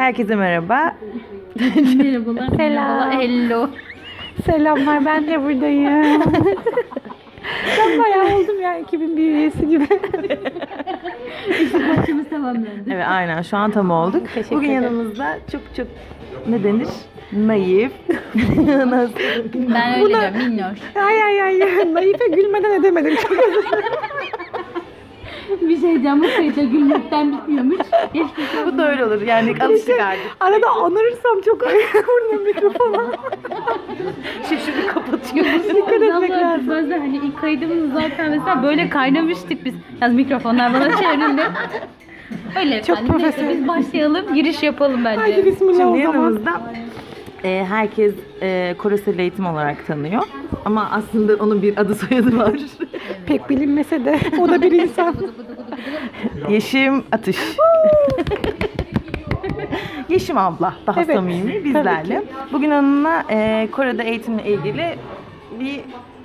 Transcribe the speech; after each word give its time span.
Herkese 0.00 0.36
merhaba. 0.36 0.96
Merhabalar. 1.96 2.48
Selam. 2.56 2.56
Merhabalar. 2.56 3.20
Hello. 3.20 3.68
Selamlar 4.46 5.04
ben 5.04 5.26
de 5.26 5.42
buradayım. 5.44 6.22
ben 7.78 7.98
bayağı 7.98 8.36
oldum 8.36 8.60
ya 8.60 8.78
2000 8.78 9.16
bir 9.16 9.22
üyesi 9.22 9.68
gibi. 9.68 9.86
Başımız 11.98 12.28
tamamlandı. 12.30 12.68
Evet 12.90 13.04
aynen 13.08 13.42
şu 13.42 13.56
an 13.56 13.70
tam 13.70 13.90
olduk. 13.90 14.26
Teşekkür 14.34 14.56
Bugün 14.56 14.68
ederim. 14.68 14.82
yanımızda 14.82 15.38
çok 15.52 15.60
çok 15.76 15.86
ne 16.48 16.64
denir? 16.64 16.88
Naif. 17.32 17.92
Nasıl? 18.86 19.14
Ben 19.54 19.94
öyle 19.94 20.04
Buna- 20.14 20.20
diyorum. 20.34 20.48
Minnoş. 20.54 20.78
ay 20.94 21.22
ay 21.22 21.42
ay 21.42 21.58
Naif'e 21.94 22.26
gülmeden 22.28 22.80
edemedim. 22.80 23.14
Çok 23.22 23.30
özür 23.32 23.62
dilerim. 23.62 23.84
Bir 25.60 25.80
şey 25.80 25.90
diyeceğim. 25.90 26.22
Bu 26.22 26.28
sayıda 26.28 26.62
gülmekten 26.62 27.32
bitmiyormuş. 27.32 27.76
Keşke 28.12 28.42
Bu 28.66 28.78
da 28.78 28.90
öyle 28.90 29.04
olur. 29.04 29.20
Yani 29.22 29.54
alıştık 29.60 30.00
artık. 30.00 30.22
Arada 30.40 30.70
anırırsam 30.70 31.40
çok 31.44 31.62
vurdum 31.62 32.44
mikrofona. 32.44 33.02
Şimdi 34.48 34.86
kapatıyoruz. 34.86 35.68
Dikkat 35.68 35.92
etmek 36.02 36.30
lazım. 36.30 36.68
Bazen 36.68 36.98
hani 37.00 37.16
ilk 37.16 37.40
kaydımız 37.40 37.92
zaten 37.92 38.30
mesela 38.30 38.62
böyle 38.62 38.88
kaynamıştık 38.88 39.64
biz. 39.64 39.74
Yalnız 40.00 40.16
mikrofonlar 40.16 40.74
bana 40.74 40.96
çevrildi. 40.96 41.42
Öyle 42.58 42.82
Çok 42.82 42.96
efendim. 42.98 43.12
Neyse, 43.12 43.30
profesyonel. 43.30 43.58
biz 43.58 43.68
başlayalım. 43.68 44.34
Giriş 44.34 44.62
yapalım 44.62 45.04
bence. 45.04 45.20
Haydi 45.20 45.44
bismillah 45.46 45.72
Şimdi 45.78 45.82
o 45.82 45.96
zaman. 45.96 46.20
yanımızda 46.20 46.60
e, 47.44 47.64
herkes 47.68 48.14
e, 48.42 48.74
Koresel 48.78 49.18
eğitim 49.18 49.46
olarak 49.46 49.86
tanıyor. 49.86 50.22
Ama 50.64 50.88
aslında 50.92 51.44
onun 51.44 51.62
bir 51.62 51.76
adı 51.78 51.94
soyadı 51.94 52.38
var. 52.38 52.52
Pek 53.26 53.50
bilinmese 53.50 54.04
de 54.04 54.18
o 54.40 54.48
da 54.48 54.62
bir 54.62 54.72
insan. 54.72 55.14
Yeşim 56.48 57.04
Atış. 57.12 57.36
Yeşim 60.08 60.38
abla 60.38 60.74
daha 60.86 61.02
Evet, 61.02 61.16
samimi 61.16 61.64
bizlerle. 61.64 62.22
Bugün 62.52 62.70
onunla 62.70 63.24
e, 63.30 63.68
Kore'de 63.72 64.02
eğitimle 64.04 64.44
ilgili 64.44 64.96
bir 65.60 65.80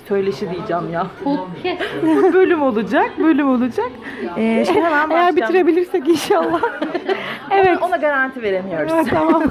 söyleşi 0.08 0.52
diyeceğim 0.52 0.84
ya. 0.94 1.08
Podcast. 1.24 2.34
bölüm 2.34 2.62
olacak, 2.62 3.12
bölüm 3.20 3.50
olacak. 3.50 3.92
E, 4.38 4.64
şimdi 4.68 4.82
hemen 4.82 4.92
Eğer 4.92 5.10
başlayalım. 5.10 5.36
bitirebilirsek 5.38 6.08
inşallah. 6.08 6.62
evet. 7.52 7.78
Ona 7.82 7.98
garanti 7.98 8.42
veremiyoruz. 8.42 8.92
Evet, 8.96 9.08
tamam. 9.10 9.44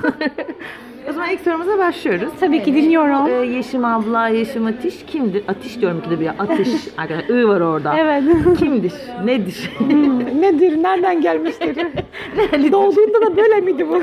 O 1.08 1.12
zaman 1.12 1.30
ilk 1.30 1.40
sorumuza 1.40 1.78
başlıyoruz. 1.78 2.28
Tabii 2.40 2.62
ki 2.62 2.74
dinliyorum. 2.74 3.26
Ee, 3.26 3.46
Yeşim 3.46 3.84
abla, 3.84 4.28
Yeşim 4.28 4.66
Ateş 4.66 5.04
kimdir? 5.06 5.44
Ateş 5.48 5.80
diyorum 5.80 6.00
ki 6.02 6.10
de 6.10 6.20
bir 6.20 6.30
ateş. 6.38 6.68
Arkadaşlar 6.98 7.34
I 7.34 7.48
var 7.48 7.60
orada. 7.60 7.94
Evet. 7.98 8.22
Kimdir? 8.58 8.92
Nedir? 9.24 9.70
Hmm, 9.78 10.18
Nedir? 10.42 10.82
Nereden 10.82 11.20
gelmiştir? 11.20 11.76
Doğduğunda 12.72 13.20
da 13.26 13.36
böyle 13.36 13.60
miydi 13.60 13.88
bu? 13.88 13.94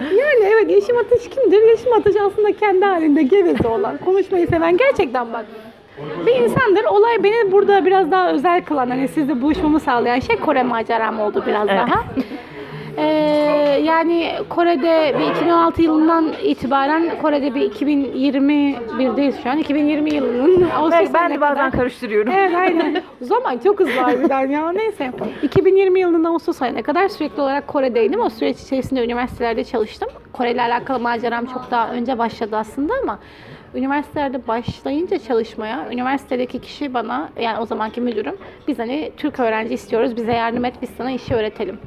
yani 0.00 0.44
evet 0.54 0.70
Yeşim 0.70 0.96
Ateş 0.98 1.28
kimdir? 1.28 1.62
Yeşim 1.68 1.92
Ateş 1.92 2.16
aslında 2.16 2.52
kendi 2.52 2.84
halinde 2.84 3.22
geveze 3.22 3.68
olan, 3.68 3.96
konuşmayı 4.04 4.46
seven 4.46 4.76
gerçekten 4.76 5.32
bak 5.32 5.44
bir 6.26 6.34
insandır. 6.34 6.84
Olay 6.84 7.22
beni 7.24 7.52
burada 7.52 7.84
biraz 7.84 8.10
daha 8.10 8.32
özel 8.32 8.64
kılan, 8.64 8.90
hani 8.90 9.08
sizle 9.08 9.42
buluşmamı 9.42 9.80
sağlayan 9.80 10.20
şey 10.20 10.36
Kore 10.36 10.62
maceram 10.62 11.20
oldu 11.20 11.42
biraz 11.46 11.68
Evet. 11.68 11.80
daha. 11.80 12.04
Ee, 12.98 13.80
yani 13.84 14.32
Kore'de 14.48 15.14
bir 15.18 15.30
2016 15.30 15.82
yılından 15.82 16.32
itibaren 16.42 17.10
Kore'de 17.22 17.54
bir 17.54 17.70
2021'deyiz 17.70 19.42
şu 19.42 19.50
an. 19.50 19.58
2020 19.58 20.14
yılının 20.14 20.70
Ağustos 20.70 21.00
ben, 21.00 21.14
ben 21.14 21.30
de 21.34 21.40
bazen 21.40 21.56
kadar- 21.56 21.70
karıştırıyorum. 21.70 22.32
Evet 22.36 22.54
aynen. 22.54 23.02
Zaman 23.20 23.58
çok 23.58 23.80
hızlı 23.80 24.00
harbiden 24.00 24.46
ya. 24.50 24.72
Neyse. 24.72 25.12
2020 25.42 26.00
yılının 26.00 26.24
Ağustos 26.24 26.62
ayına 26.62 26.82
kadar 26.82 27.08
sürekli 27.08 27.42
olarak 27.42 27.66
Kore'deydim. 27.68 28.20
O 28.20 28.30
süreç 28.30 28.60
içerisinde 28.60 29.04
üniversitelerde 29.04 29.64
çalıştım. 29.64 30.08
Kore 30.32 30.52
ile 30.52 30.62
alakalı 30.62 31.00
maceram 31.00 31.46
çok 31.46 31.70
daha 31.70 31.90
önce 31.92 32.18
başladı 32.18 32.56
aslında 32.56 32.94
ama 33.02 33.18
üniversitelerde 33.74 34.46
başlayınca 34.48 35.18
çalışmaya 35.18 35.88
üniversitedeki 35.92 36.60
kişi 36.60 36.94
bana 36.94 37.28
yani 37.40 37.58
o 37.60 37.66
zamanki 37.66 38.00
müdürüm 38.00 38.36
biz 38.68 38.78
hani 38.78 39.12
Türk 39.16 39.40
öğrenci 39.40 39.74
istiyoruz 39.74 40.16
bize 40.16 40.32
yardım 40.32 40.64
et 40.64 40.74
biz 40.82 40.90
sana 40.98 41.10
işi 41.10 41.34
öğretelim 41.34 41.78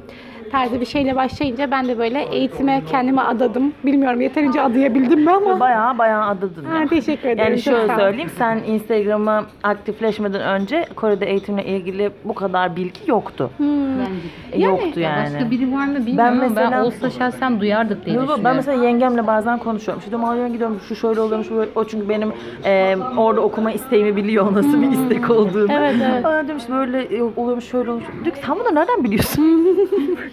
tarzı 0.52 0.80
bir 0.80 0.86
şeyle 0.86 1.16
başlayınca 1.16 1.70
ben 1.70 1.88
de 1.88 1.98
böyle 1.98 2.22
eğitime 2.22 2.82
kendimi 2.90 3.20
adadım. 3.20 3.72
Bilmiyorum 3.84 4.20
yeterince 4.20 4.60
adayabildim 4.60 5.20
mi 5.20 5.30
ama. 5.30 5.60
Bayağı 5.60 5.98
bayağı 5.98 6.26
adadın. 6.26 6.64
Ha, 6.64 6.84
teşekkür 6.90 7.28
ederim. 7.28 7.38
Yani 7.52 7.62
çok 7.62 7.74
şöyle 7.74 7.86
sağ 7.86 7.94
ol. 7.94 7.98
söyleyeyim, 7.98 8.30
sen 8.38 8.56
Instagram'a 8.66 9.44
aktifleşmeden 9.62 10.40
önce 10.40 10.86
Kore'de 10.96 11.26
eğitimle 11.26 11.64
ilgili 11.64 12.10
bu 12.24 12.34
kadar 12.34 12.76
bilgi 12.76 13.00
yoktu. 13.06 13.50
Hmm. 13.56 13.66
Bence. 13.98 14.12
E, 14.52 14.60
Yoktu 14.62 15.00
Ya 15.00 15.10
yani. 15.10 15.34
Başka 15.34 15.50
biri 15.50 15.72
var 15.72 15.86
mı 15.86 16.06
bilmiyorum 16.06 16.32
ama 16.32 16.42
ben 16.42 16.48
mesela- 16.50 16.84
olsa 16.84 17.10
şahsen 17.10 17.60
duyardık 17.60 18.06
diye 18.06 18.16
Yok, 18.16 18.22
düşünüyorum. 18.22 18.44
ben 18.44 18.56
mesela 18.56 18.84
yengemle 18.84 19.26
bazen 19.26 19.58
konuşuyorum. 19.58 19.98
İşte 19.98 20.10
diyorum 20.10 20.52
gidiyorum 20.52 20.80
şu 20.88 20.96
şöyle 20.96 21.20
oluyormuş 21.20 21.50
bu 21.50 21.56
böyle. 21.56 21.70
O 21.74 21.84
çünkü 21.84 22.08
benim 22.08 22.32
e, 22.64 22.96
orada 23.16 23.40
okuma 23.40 23.72
isteğimi 23.72 24.16
biliyor 24.16 24.54
nasıl 24.54 24.82
bir 24.82 24.90
istek 24.90 25.30
olduğunu. 25.30 25.68
Hmm. 25.68 25.74
Evet, 25.76 25.94
evet. 26.12 26.26
Aa, 26.26 26.48
demiş 26.48 26.64
böyle 26.70 27.16
yok, 27.16 27.38
oluyormuş 27.38 27.64
şöyle 27.64 27.90
olmuş. 27.90 28.04
Diyor 28.24 28.36
ki 28.36 28.42
sen 28.46 28.54
bunu 28.58 28.74
nereden 28.74 29.04
biliyorsun? 29.04 29.66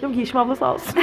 Diyorum 0.10 0.14
ki 0.14 0.20
Yeşim 0.20 0.40
abla 0.40 0.56
sağ 0.56 0.74
olsun. 0.74 0.94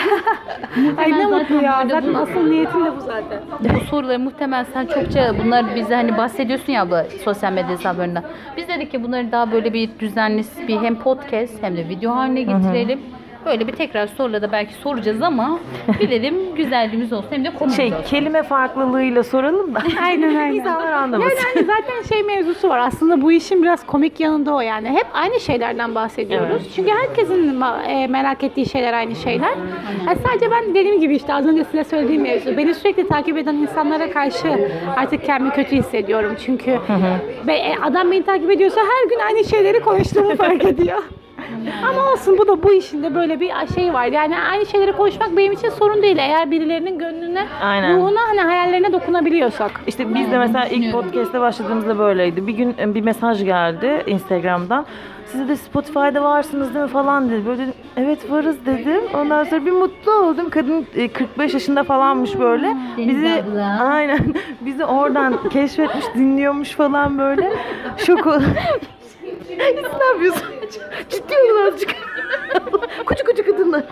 Ay 0.98 1.12
ne 1.12 1.26
mutlu 1.26 1.56
ya. 1.64 1.86
Zaten 1.90 2.14
asıl 2.14 2.50
niyetim 2.50 2.86
de 2.86 2.98
bu 2.98 3.02
zaten. 3.02 3.42
bu 3.76 3.80
soruları 3.86 4.20
muhtemelen 4.20 4.66
sen 4.74 4.86
çokça 4.86 5.36
bunlar 5.44 5.76
bize 5.76 5.96
hani 5.96 6.18
bahsediyorsun 6.18 6.74
ya 6.74 6.82
abla 6.82 7.06
sosyal 7.24 7.54
medya 7.54 7.70
hesaplarında. 7.70 8.24
Biz 8.58 8.68
dedik 8.68 8.92
ki 8.92 9.04
bunları 9.04 9.32
daha 9.32 9.52
böyle 9.52 9.74
bir 9.74 9.90
düzenli 10.00 10.44
bir 10.68 10.78
hem 10.78 10.96
podcast 10.96 11.64
hem 11.64 11.78
de 11.78 11.90
video 11.90 12.16
haline 12.16 12.42
getirelim. 12.42 13.00
Böyle 13.48 13.68
bir 13.68 13.72
tekrar 13.74 14.08
soruları 14.08 14.42
da 14.42 14.52
belki 14.52 14.74
soracağız 14.74 15.22
ama 15.22 15.60
bilelim 16.02 16.56
güzelliğimiz 16.56 17.14
olsun 17.14 17.28
hem 17.32 17.46
de 17.46 17.50
konumuz 17.54 17.76
Şey 17.76 17.86
olsun. 17.86 18.04
kelime 18.06 18.44
farklılığıyla 18.44 19.24
soralım 19.24 19.76
da. 19.76 19.80
Aynen 20.04 20.36
aynen. 20.36 20.54
İnsanlar 20.56 20.92
anlamasın. 20.94 21.30
Yani 21.30 21.40
hani 21.56 21.66
zaten 21.66 22.16
şey 22.16 22.24
mevzusu 22.24 22.70
var. 22.70 22.78
Aslında 22.80 23.22
bu 23.22 23.32
işin 23.32 23.64
biraz 23.64 23.86
komik 23.86 24.20
yanında 24.20 24.54
o 24.56 24.62
yani. 24.62 24.90
Hep 24.90 25.08
aynı 25.14 25.40
şeylerden 25.40 25.96
bahsediyoruz. 25.96 26.48
Evet. 26.62 26.72
Çünkü 26.76 26.92
herkesin 26.92 27.54
ma- 27.60 27.84
e, 27.84 28.08
merak 28.08 28.44
ettiği 28.44 28.70
şeyler 28.70 28.94
aynı 28.94 29.16
şeyler. 29.16 29.52
Yani 30.08 30.18
sadece 30.28 30.52
ben 30.52 30.70
dediğim 30.76 31.00
gibi 31.02 31.16
işte 31.16 31.34
az 31.34 31.46
önce 31.48 31.64
size 31.64 31.84
söylediğim 31.84 32.22
mevzu. 32.22 32.58
Beni 32.58 32.74
sürekli 32.76 33.08
takip 33.08 33.38
eden 33.38 33.56
insanlara 33.56 34.12
karşı 34.12 34.70
artık 34.98 35.26
kendimi 35.26 35.52
kötü 35.54 35.76
hissediyorum. 35.76 36.36
Çünkü 36.46 36.72
e, 37.48 37.74
adam 37.84 38.12
beni 38.12 38.24
takip 38.24 38.52
ediyorsa 38.52 38.82
her 38.82 39.10
gün 39.10 39.20
aynı 39.28 39.44
şeyleri 39.44 39.80
konuştuğumu 39.80 40.36
fark 40.36 40.66
ediyor. 40.66 40.98
Ama 41.90 42.12
olsun 42.12 42.38
bu 42.38 42.48
da 42.48 42.64
bu 42.64 42.74
işin 42.74 43.04
de 43.04 43.16
böyle 43.16 43.40
bir 43.40 43.52
şey 43.76 43.94
var. 43.94 44.06
Yani 44.06 44.36
aynı 44.52 44.66
şeyleri 44.66 44.92
konuşmak 44.92 45.38
benim 45.38 45.52
için 45.52 45.70
sorun 45.70 46.02
değil. 46.02 46.18
Eğer 46.18 46.52
birilerinin 46.52 47.00
gönlüne, 47.00 47.46
Aynen. 47.62 47.98
ruhuna, 47.98 48.20
hani 48.28 48.40
hayallerine 48.42 48.94
dokunabiliyorsak. 48.94 49.72
İşte 49.88 50.14
biz 50.16 50.32
de 50.32 50.38
mesela 50.38 50.66
ilk 50.66 50.92
podcast'te 50.92 51.40
başladığımızda 51.40 52.00
böyleydi. 52.00 52.48
Bir 52.48 52.54
gün 52.54 52.76
e, 52.80 52.96
bir 52.96 53.02
mesaj 53.02 53.44
geldi 53.46 54.04
Instagram'dan. 54.08 54.86
Siz 55.26 55.50
de 55.50 55.56
Spotify'da 55.56 56.24
varsınız 56.24 56.74
değil 56.74 56.86
mi 56.86 56.92
falan 56.92 57.30
dedi. 57.30 57.46
Böyle 57.46 57.62
dedim 57.62 57.74
evet 57.98 58.32
varız 58.32 58.66
dedim. 58.66 59.02
Ondan 59.14 59.44
sonra 59.44 59.66
bir 59.66 59.72
mutlu 59.72 60.12
oldum. 60.12 60.50
Kadın 60.50 60.88
e, 60.96 61.08
45 61.08 61.54
yaşında 61.54 61.84
falanmış 61.84 62.40
böyle. 62.40 62.76
Deniz 62.98 63.16
Bizi 63.16 63.34
abla. 63.34 63.80
aynen 63.94 64.20
bizi 64.62 64.86
oradan 64.86 65.50
keşfetmiş, 65.50 66.06
dinliyormuş 66.16 66.72
falan 66.72 67.18
böyle. 67.18 67.54
Şok 67.98 68.28
ol- 68.28 68.42
Siz 69.48 69.58
ne 70.00 70.06
yapıyorsun? 70.06 70.44
Ciddi 71.10 71.34
olun 71.38 71.68
azıcık. 71.68 71.90
Kucu 73.06 73.24
kucu 73.26 73.46
kadınlar. 73.46 73.84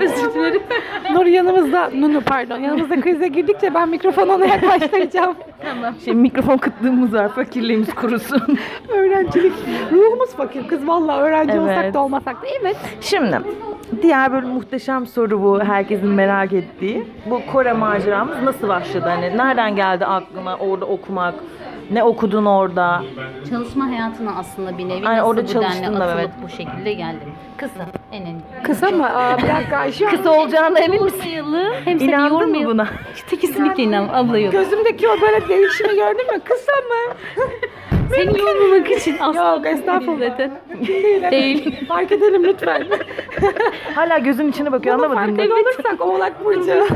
Özür 0.00 0.34
dilerim. 0.34 0.62
Nur 1.12 1.26
yanımızda, 1.26 1.90
Nunu 1.94 2.20
pardon, 2.20 2.58
yanımızda 2.58 3.00
krize 3.00 3.28
girdikçe 3.28 3.74
ben 3.74 3.88
mikrofonu 3.88 4.32
ona 4.32 4.46
yaklaştıracağım. 4.46 5.34
tamam. 5.62 5.94
Şey 6.04 6.14
mikrofon 6.14 6.56
kıtlığımız 6.56 7.12
var. 7.14 7.28
Fakirliğimiz 7.28 7.94
kurusun. 7.94 8.58
Öğrencilik, 8.88 9.52
ruhumuz 9.92 10.30
fakir 10.36 10.68
kız 10.68 10.88
vallahi 10.88 11.20
öğrenci 11.22 11.60
olsak 11.60 11.78
Evet. 11.84 11.94
da 11.94 12.00
olmasak 12.04 12.42
da. 12.42 12.46
Evet. 12.60 12.76
Şimdi 13.00 13.38
diğer 14.02 14.32
böyle 14.32 14.46
muhteşem 14.46 15.06
soru 15.06 15.42
bu 15.42 15.60
herkesin 15.64 16.08
merak 16.08 16.52
ettiği. 16.52 17.06
Bu 17.30 17.40
Kore 17.52 17.72
maceramız 17.72 18.42
nasıl 18.42 18.68
başladı? 18.68 19.04
Hani 19.08 19.36
nereden 19.36 19.76
geldi 19.76 20.06
aklına 20.06 20.56
orada 20.56 20.84
okumak? 20.84 21.34
Ne 21.92 22.04
okudun 22.04 22.44
orada? 22.44 23.02
Çalışma 23.50 23.86
hayatına 23.90 24.30
aslında 24.38 24.78
bir 24.78 24.88
nevi 24.88 25.06
Aynen, 25.08 25.18
nasıl 25.18 25.28
orada 25.30 25.42
bu 25.42 25.48
denli 25.48 25.52
çalıştın 25.52 25.94
da, 26.00 26.04
atılıp 26.04 26.18
evet. 26.20 26.30
bu 26.44 26.48
şekilde 26.48 26.92
geldi. 26.92 27.18
Kısa. 27.56 27.86
En 28.12 28.22
en. 28.26 28.36
Kısa 28.62 28.90
mı? 28.90 29.06
Aa, 29.16 29.38
bir 29.38 29.48
dakika 29.48 29.92
şu 29.92 30.08
an 30.08 30.16
Kısa 30.16 30.30
olacağına 30.30 30.78
emin 30.78 31.04
misin? 31.04 31.30
Yormayalım. 31.30 31.74
Hem 31.84 31.98
seni 31.98 32.08
İnandın 32.10 32.32
mı 32.36 32.42
yormayalım. 32.42 32.72
buna? 32.78 32.86
İşte 33.14 33.36
kesinlikle 33.40 33.82
inan 33.82 34.08
abla 34.08 34.38
yok. 34.38 34.52
gözümdeki 34.52 35.08
o 35.08 35.20
böyle 35.20 35.48
değişimi 35.48 35.94
gördün 35.94 36.32
mü? 36.34 36.40
Kısa 36.44 36.72
mı? 36.72 37.14
Seni 38.10 38.38
yormamak 38.40 38.90
için 38.90 39.16
aslında 39.20 39.54
Yok 39.54 39.66
estağfurullah. 39.66 40.38
Değil. 41.30 41.86
Fark 41.88 42.12
edelim 42.12 42.44
lütfen. 42.44 42.86
Hala 43.94 44.18
gözün 44.18 44.48
içine 44.48 44.72
bakıyor 44.72 44.94
anlamadın 44.94 45.34
mı? 45.34 45.42
ediyor 45.42 45.56
olursak 45.58 46.00
Oğlak 46.00 46.44
Burcu. 46.44 46.86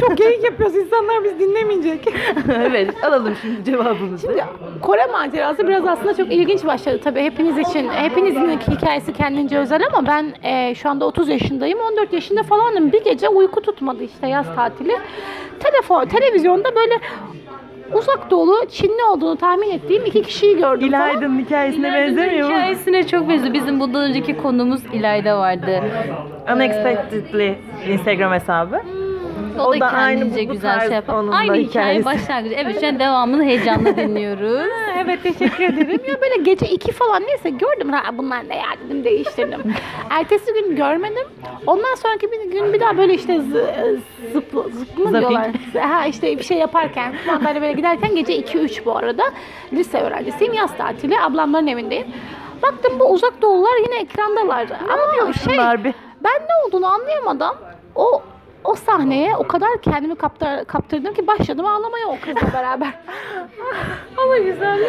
Çok 0.00 0.18
geyik 0.18 0.44
yapıyoruz. 0.44 0.76
İnsanlar 0.76 1.24
biz 1.24 1.38
dinlemeyecek. 1.38 2.08
evet 2.54 3.04
alalım 3.04 3.34
şimdi 3.42 3.64
cevabımızı. 3.64 4.32
Ya, 4.32 4.48
Kore 4.82 5.06
macerası 5.06 5.68
biraz 5.68 5.86
aslında 5.86 6.14
çok 6.14 6.32
ilginç 6.32 6.64
başladı 6.64 7.00
tabii 7.04 7.22
hepiniz 7.22 7.58
için. 7.58 7.88
Hepinizin 7.88 8.58
hikayesi 8.58 9.12
kendince 9.12 9.58
özel 9.58 9.80
ama 9.92 10.06
ben 10.06 10.34
e, 10.42 10.74
şu 10.74 10.88
anda 10.88 11.04
30 11.04 11.28
yaşındayım. 11.28 11.78
14 11.80 12.12
yaşında 12.12 12.42
falanım. 12.42 12.92
Bir 12.92 13.04
gece 13.04 13.28
uyku 13.28 13.60
tutmadı 13.60 14.02
işte 14.04 14.26
yaz 14.26 14.46
tatili. 14.54 14.96
Telefon, 15.60 16.06
televizyonda 16.06 16.74
böyle 16.74 16.94
uzak 17.92 18.30
doğulu 18.30 18.66
Çinli 18.68 19.04
olduğunu 19.12 19.36
tahmin 19.36 19.70
ettiğim 19.70 20.04
iki 20.04 20.22
kişiyi 20.22 20.56
gördüm 20.56 20.90
falan. 20.90 21.08
İlayda'nın 21.10 21.38
hikayesine 21.44 21.88
İlayda'nın 21.88 22.16
benzemiyor 22.16 22.48
mu? 22.48 22.54
Hikayesine 22.56 23.06
çok 23.06 23.28
benziyor. 23.28 23.54
Bizim 23.54 23.80
bundan 23.80 24.02
önceki 24.02 24.36
konumuz 24.36 24.80
İlayda 24.92 25.38
vardı. 25.38 25.80
Unexpectedly 26.56 27.54
Instagram 27.88 28.32
hesabı. 28.32 28.80
O, 29.60 29.80
da, 29.80 29.88
kendince 29.90 30.48
bu- 30.48 30.52
güzel 30.52 30.70
tarz 30.78 30.82
şey 30.82 30.92
yapar. 30.92 31.14
onun 31.14 31.32
da 31.32 31.36
Aynı 31.36 31.52
hikaye 31.54 31.64
hikayesi. 31.64 32.04
başlangıcı. 32.04 32.54
Evet 32.54 32.80
şu 32.80 32.86
an 32.86 32.98
devamını 32.98 33.44
heyecanla 33.44 33.96
dinliyoruz. 33.96 34.70
Evet 35.06 35.22
teşekkür 35.22 35.64
ederim. 35.64 36.00
Ya 36.08 36.20
böyle 36.20 36.36
gece 36.42 36.66
iki 36.66 36.92
falan 36.92 37.22
neyse 37.22 37.50
gördüm. 37.50 37.92
Ha 37.92 38.18
bunlar 38.18 38.48
ne 38.48 38.56
ya 38.56 38.64
dedim 38.84 39.04
değiştirdim. 39.04 39.74
Ertesi 40.10 40.52
gün 40.52 40.76
görmedim. 40.76 41.26
Ondan 41.66 41.94
sonraki 41.94 42.32
bir 42.32 42.50
gün 42.50 42.72
bir 42.72 42.80
daha 42.80 42.96
böyle 42.98 43.14
işte 43.14 43.40
zı, 43.40 43.66
zıp, 44.32 44.44
zıp 44.72 44.98
mı 44.98 45.04
Zapping. 45.10 45.18
diyorlar? 45.18 45.50
Ha 45.80 46.06
işte 46.06 46.38
bir 46.38 46.44
şey 46.44 46.58
yaparken 46.58 47.12
falan 47.26 47.44
böyle, 47.44 47.62
böyle 47.62 47.72
giderken 47.72 48.14
gece 48.16 48.38
2-3 48.40 48.84
bu 48.84 48.96
arada. 48.96 49.22
Lise 49.72 50.00
öğrencisiyim. 50.00 50.52
Yaz 50.52 50.76
tatili. 50.76 51.20
Ablamların 51.20 51.66
evindeyim. 51.66 52.06
Baktım 52.62 52.92
bu 53.00 53.04
uzak 53.12 53.42
doğulular 53.42 53.76
yine 53.86 53.96
ekrandalar. 54.00 54.66
Ama 54.92 55.32
şey 55.32 55.54
Bunlar 55.54 55.84
bir. 55.84 55.94
ben 56.24 56.32
ne 56.32 56.66
olduğunu 56.66 56.86
anlayamadan 56.86 57.54
o 57.94 58.22
o 58.64 58.74
sahneye 58.74 59.36
o 59.36 59.46
kadar 59.46 59.78
kendimi 59.82 60.14
kaptır, 60.16 60.64
kaptırdım 60.64 61.14
ki 61.14 61.26
başladım 61.26 61.66
ağlamaya 61.66 62.06
o 62.08 62.16
kızla 62.20 62.52
beraber. 62.52 62.88
Ama 64.16 64.38
güzel. 64.38 64.80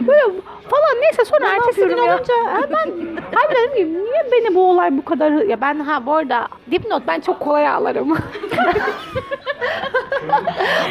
Böyle 0.00 0.22
falan 0.70 1.00
neyse 1.00 1.24
sonra 1.24 1.48
ertesi 1.48 1.80
gün 1.80 1.96
ya? 1.96 2.02
olunca 2.14 2.34
ha 2.34 2.60
ben 2.70 2.90
abi 3.38 3.54
dedim 3.54 3.76
ki 3.76 3.94
niye 3.94 4.26
beni 4.32 4.54
bu 4.54 4.70
olay 4.70 4.98
bu 4.98 5.04
kadar 5.04 5.30
ya 5.30 5.60
ben 5.60 5.78
ha 5.80 6.06
bu 6.06 6.14
arada 6.14 6.48
dipnot 6.70 7.02
ben 7.06 7.20
çok 7.20 7.40
kolay 7.40 7.68
ağlarım. 7.68 8.18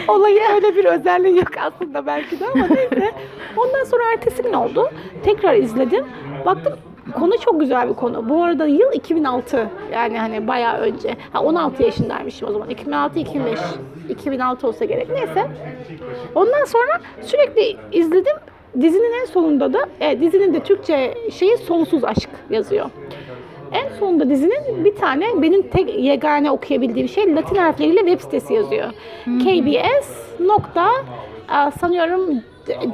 Olayın 0.08 0.44
öyle 0.56 0.76
bir 0.76 0.86
özelliği 0.86 1.38
yok 1.38 1.48
aslında 1.60 2.06
belki 2.06 2.40
de 2.40 2.48
ama 2.48 2.68
neyse. 2.68 3.12
Ondan 3.58 3.84
sonra 3.84 4.04
ertesi 4.14 4.44
gün 4.44 4.54
oldu. 4.54 4.90
Tekrar 5.24 5.54
izledim. 5.56 6.06
Baktım 6.46 6.74
konu 7.16 7.38
çok 7.38 7.60
güzel 7.60 7.90
bir 7.90 7.94
konu. 7.94 8.30
Bu 8.30 8.44
arada 8.44 8.66
yıl 8.66 8.92
2006. 8.94 9.70
Yani 9.94 10.20
hani 10.20 10.48
bayağı 10.48 10.78
önce. 10.78 11.18
Ha 11.34 11.42
16 11.44 11.84
yaşındaymışım 11.84 12.50
o 12.50 12.52
zaman. 12.52 12.70
2006 12.70 13.20
2005 13.20 13.60
2006 14.10 14.68
olsa 14.68 14.86
gerek. 14.86 15.10
Neyse. 15.10 15.48
Ondan 16.36 16.66
sonra 16.66 17.00
sürekli 17.22 17.78
izledim. 17.92 18.36
Dizinin 18.82 19.22
en 19.22 19.26
sonunda 19.26 19.74
da 19.74 19.80
e, 20.00 20.22
dizinin 20.22 20.54
de 20.54 20.60
Türkçe 20.60 21.14
şeyi 21.34 21.58
sonsuz 21.58 22.04
aşk 22.04 22.30
yazıyor. 22.50 22.90
En 23.72 23.90
sonunda 24.00 24.30
dizinin 24.30 24.86
bir 24.86 24.96
tane 24.96 25.42
benim 25.42 25.62
tek 25.70 26.00
yegane 26.00 26.52
okuyabildiğim 26.52 27.08
şey 27.08 27.36
Latin 27.36 27.56
harfleriyle 27.56 28.00
web 28.00 28.20
sitesi 28.20 28.54
yazıyor. 28.54 28.90
KBS 29.26 30.40
nokta 30.40 30.90
sanıyorum 31.80 32.22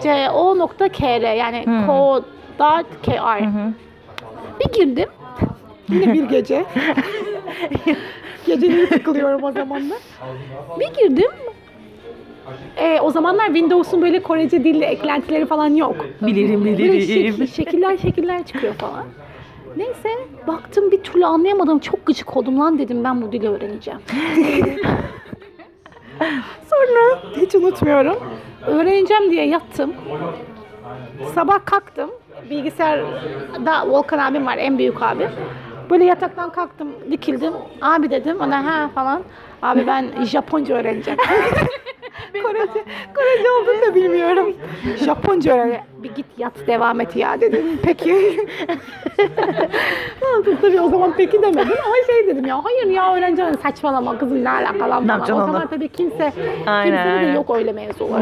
co.kr 0.04 1.36
yani 1.36 1.65
co.kr. 1.88 3.44
Bir 4.65 4.74
girdim. 4.74 5.10
Yine 5.89 6.13
bir 6.13 6.24
gece. 6.24 6.65
Geceleri 8.45 8.89
tıkılıyorum 8.89 9.44
o 9.44 9.51
zaman 9.51 9.89
da. 9.89 9.95
Bir 10.80 10.94
girdim. 11.01 11.31
E, 12.77 13.00
o 13.00 13.12
zamanlar 13.12 13.45
Windows'un 13.45 14.01
böyle 14.01 14.24
Korece 14.24 14.63
dilli 14.63 14.83
eklentileri 14.83 15.45
falan 15.45 15.68
yok. 15.75 16.06
Bilirim 16.21 16.65
Böyle 16.65 16.77
bilirim. 16.77 17.00
şekil- 17.01 17.48
şekiller 17.48 17.98
şekiller 17.98 18.45
çıkıyor 18.45 18.74
falan. 18.74 19.06
Neyse 19.77 20.10
baktım 20.48 20.92
bir 20.92 21.04
türlü 21.04 21.25
anlayamadım. 21.25 21.80
Çok 21.80 22.06
gıcık 22.06 22.38
oldum 22.38 22.60
lan 22.60 22.80
dedim 22.80 23.04
ben 23.04 23.21
bu 23.21 23.31
dili 23.31 23.50
öğreneceğim. 23.50 24.00
Sonra 26.69 27.19
hiç 27.42 27.56
unutmuyorum. 27.56 28.18
Öğreneceğim 28.68 29.31
diye 29.31 29.45
yattım. 29.48 29.94
Sabah 31.36 31.65
kalktım. 31.65 32.10
Bilgisayarda 32.49 33.87
Volkan 33.87 34.19
abim 34.19 34.45
var 34.45 34.57
en 34.57 34.77
büyük 34.77 35.01
abi. 35.01 35.27
Böyle 35.89 36.03
yataktan 36.03 36.49
kalktım, 36.49 36.87
dikildim. 37.11 37.53
Abi 37.81 38.09
dedim 38.09 38.37
ona 38.41 38.65
ha 38.65 38.89
falan. 38.95 39.21
Abi 39.61 39.87
ben 39.87 40.23
Japonca 40.25 40.75
öğreneceğim. 40.75 41.19
Korece, 42.43 42.85
Korece 43.15 43.49
olduğunu 43.61 43.81
da 43.91 43.95
bilmiyorum. 43.95 44.53
Japonca 45.05 45.53
öğren. 45.53 45.81
Bir 46.03 46.15
git 46.15 46.25
yat 46.37 46.53
devam 46.67 47.01
et 47.01 47.15
ya 47.15 47.41
dedim. 47.41 47.79
Peki. 47.83 48.13
Tabii 50.19 50.61
tabii 50.61 50.81
o 50.81 50.89
zaman 50.89 51.13
peki 51.17 51.41
demedim 51.41 51.77
ama 51.85 51.95
şey 52.07 52.27
dedim 52.27 52.45
ya 52.45 52.63
hayır 52.65 52.87
ya 52.87 53.15
öğreneceğim 53.15 53.53
saçmalama 53.63 54.17
kızım 54.17 54.43
ne 54.43 54.49
alakalı 54.49 54.77
Ne 54.77 54.79
falan. 54.79 55.03
O 55.03 55.11
yapacaksın 55.11 55.45
zaman 55.45 55.67
tabii 55.67 55.87
kimse 55.89 56.33
Aynen, 56.67 57.03
kimsenin 57.03 57.33
de 57.33 57.35
yok 57.35 57.55
öyle 57.55 57.71
mevzular. 57.71 58.21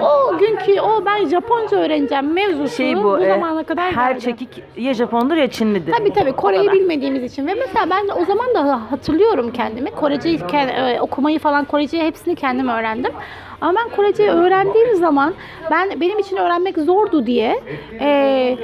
O 0.00 0.38
günkü 0.38 0.80
o 0.80 1.04
ben 1.04 1.26
Japonca 1.26 1.76
öğreneceğim 1.76 2.32
mevzusu 2.32 2.76
Şey 2.76 2.96
bu, 2.96 3.18
e, 3.20 3.28
zamana 3.28 3.64
kadar 3.64 3.92
her 3.92 4.10
geldi. 4.10 4.20
çekik 4.20 4.48
ya 4.76 4.94
Japondur 4.94 5.36
ya 5.36 5.50
Çinlidir. 5.50 5.92
Tabii 5.92 6.12
tabii 6.12 6.32
Kore'yi 6.32 6.72
bilmediğimiz 6.72 7.32
için 7.32 7.46
ve 7.46 7.54
mesela 7.54 7.90
ben 7.90 8.22
o 8.22 8.24
zaman 8.24 8.54
da 8.54 8.90
hatırlıyorum 8.90 9.52
kendimi. 9.52 9.90
Koreceyi 9.90 10.40
e, 10.52 11.00
okumayı 11.00 11.38
falan 11.38 11.64
Koreceyi 11.64 12.02
hepsini 12.02 12.34
kendim 12.34 12.68
öğrendim. 12.68 13.12
Ama 13.60 13.78
ben 13.78 13.96
Koreceyi 13.96 14.30
öğrendiğim 14.30 14.96
zaman 14.96 15.34
ben 15.70 16.00
benim 16.00 16.18
için 16.18 16.36
öğrenmek 16.36 16.78
zordu 16.78 17.26
diye 17.26 17.60
e, 18.00 18.58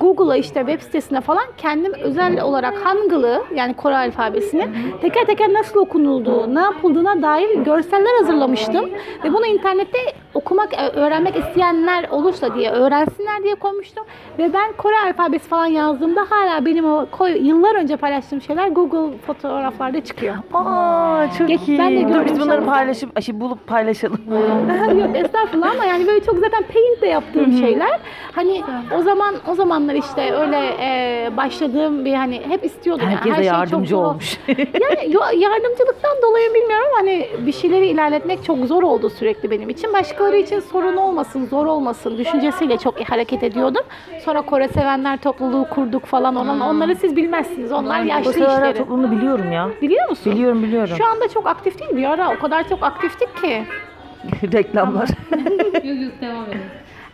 Google'a 0.00 0.36
işte 0.36 0.60
web 0.60 0.80
sitesine 0.80 1.20
falan 1.20 1.44
kendim 1.58 1.92
özel 1.94 2.42
olarak 2.42 2.74
Hangul'ı 2.84 3.42
yani 3.54 3.74
Kore 3.74 3.96
alfabesini 3.96 4.68
teker 5.00 5.26
teker 5.26 5.52
nasıl 5.52 5.80
okunulduğu, 5.80 6.54
ne 6.54 6.60
yapıldığına 6.60 7.22
dair 7.22 7.54
görseller 7.58 8.18
hazırlamıştım. 8.20 8.90
Ve 9.24 9.32
bunu 9.32 9.46
internette 9.46 9.98
okumak, 10.44 10.74
e, 10.74 10.88
öğrenmek 10.88 11.36
isteyenler 11.36 12.08
olursa 12.10 12.54
diye 12.54 12.70
öğrensinler 12.70 13.42
diye 13.42 13.54
koymuştum. 13.54 14.04
Ve 14.38 14.52
ben 14.54 14.72
Kore 14.72 14.94
alfabesi 15.06 15.48
falan 15.48 15.66
yazdığımda 15.66 16.20
hala 16.30 16.64
benim 16.64 16.84
o 16.84 17.06
koy, 17.10 17.46
yıllar 17.48 17.74
önce 17.74 17.96
paylaştığım 17.96 18.40
şeyler 18.40 18.68
Google 18.68 19.18
fotoğraflarda 19.26 20.04
çıkıyor. 20.04 20.34
Aa 20.54 21.26
çok 21.38 21.48
Geç- 21.48 21.68
iyi. 21.68 21.78
ben 21.78 21.96
de 21.96 22.14
Dur 22.14 22.24
biz 22.26 22.40
bunları 22.40 22.64
paylaşıp 22.64 23.10
aşı 23.18 23.40
bulup 23.40 23.66
paylaşalım. 23.66 24.18
Yok 25.00 25.16
estağfurullah 25.16 25.70
ama 25.70 25.84
yani 25.84 26.06
böyle 26.06 26.24
çok 26.24 26.34
zaten 26.38 26.62
paint 26.62 27.02
de 27.02 27.06
yaptığım 27.06 27.52
şeyler. 27.52 28.00
Hani 28.32 28.62
o 28.98 29.02
zaman 29.02 29.34
o 29.50 29.54
zamanlar 29.54 29.94
işte 29.94 30.32
öyle 30.34 30.56
e, 30.80 31.30
başladığım 31.36 32.04
bir 32.04 32.14
hani 32.14 32.40
hep 32.48 32.64
istiyordum. 32.64 33.04
yani. 33.04 33.14
Herkese 33.16 33.34
Her 33.36 33.42
şey 33.42 33.50
çok 33.52 33.58
yardımcı 33.60 33.90
zor- 33.94 34.04
olmuş. 34.04 34.38
Yani 34.48 35.42
yardımcılıktan 35.42 36.16
dolayı 36.22 36.54
bilmiyorum 36.54 36.86
ama 36.90 36.98
hani 37.00 37.26
bir 37.46 37.52
şeyleri 37.52 37.86
ilerletmek 37.86 38.44
çok 38.44 38.58
zor 38.58 38.82
oldu 38.82 39.10
sürekli 39.10 39.50
benim 39.50 39.70
için. 39.70 39.92
Başkaları 39.92 40.33
için 40.36 40.60
sorun 40.60 40.96
olmasın, 40.96 41.46
zor 41.46 41.66
olmasın 41.66 42.18
düşüncesiyle 42.18 42.76
çok 42.78 43.00
hareket 43.10 43.42
ediyordum. 43.42 43.82
Sonra 44.24 44.42
Kore 44.42 44.68
sevenler 44.68 45.16
topluluğu 45.18 45.66
kurduk 45.70 46.06
falan 46.06 46.36
olan. 46.36 46.60
Onları 46.60 46.96
siz 46.96 47.16
bilmezsiniz. 47.16 47.72
Onlar 47.72 48.02
yaşlı 48.02 48.32
sefer 48.32 48.48
işleri. 48.48 48.78
toplumunu 48.78 49.10
biliyorum 49.10 49.52
ya. 49.52 49.68
Biliyor 49.82 50.08
musun? 50.10 50.32
Biliyorum 50.32 50.62
biliyorum. 50.62 50.94
Şu 50.98 51.06
anda 51.06 51.28
çok 51.28 51.46
aktif 51.46 51.78
değil. 51.80 51.96
Bir 51.96 52.04
ara 52.10 52.30
o 52.30 52.38
kadar 52.38 52.68
çok 52.68 52.82
aktiftik 52.82 53.36
ki. 53.42 53.64
Reklamlar. 54.52 55.08
yok 55.84 56.02
yok 56.02 56.12
devam 56.20 56.44
edin. 56.44 56.60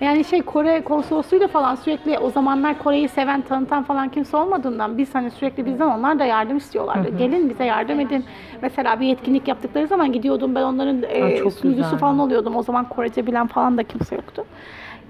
Yani 0.00 0.24
şey 0.24 0.42
Kore 0.42 0.84
konsolosluğuyla 0.84 1.48
falan 1.48 1.74
sürekli 1.74 2.18
o 2.18 2.30
zamanlar 2.30 2.78
Kore'yi 2.78 3.08
seven, 3.08 3.40
tanıtan 3.42 3.82
falan 3.82 4.08
kimse 4.08 4.36
olmadığından 4.36 4.98
biz 4.98 5.14
hani 5.14 5.30
sürekli 5.30 5.66
bizden 5.66 5.86
onlar 5.86 6.18
da 6.18 6.24
yardım 6.24 6.56
istiyorlardı. 6.56 7.18
Gelin 7.18 7.50
bize 7.50 7.64
yardım 7.64 8.00
edin. 8.00 8.24
Mesela 8.62 9.00
bir 9.00 9.12
etkinlik 9.12 9.48
yaptıkları 9.48 9.86
zaman 9.86 10.12
gidiyordum 10.12 10.54
ben 10.54 10.62
onların 10.62 11.02
e, 11.02 11.50
sunucusu 11.50 11.96
falan 11.96 12.18
oluyordum. 12.18 12.56
O 12.56 12.62
zaman 12.62 12.88
Korece 12.88 13.26
bilen 13.26 13.46
falan 13.46 13.78
da 13.78 13.82
kimse 13.82 14.14
yoktu. 14.14 14.44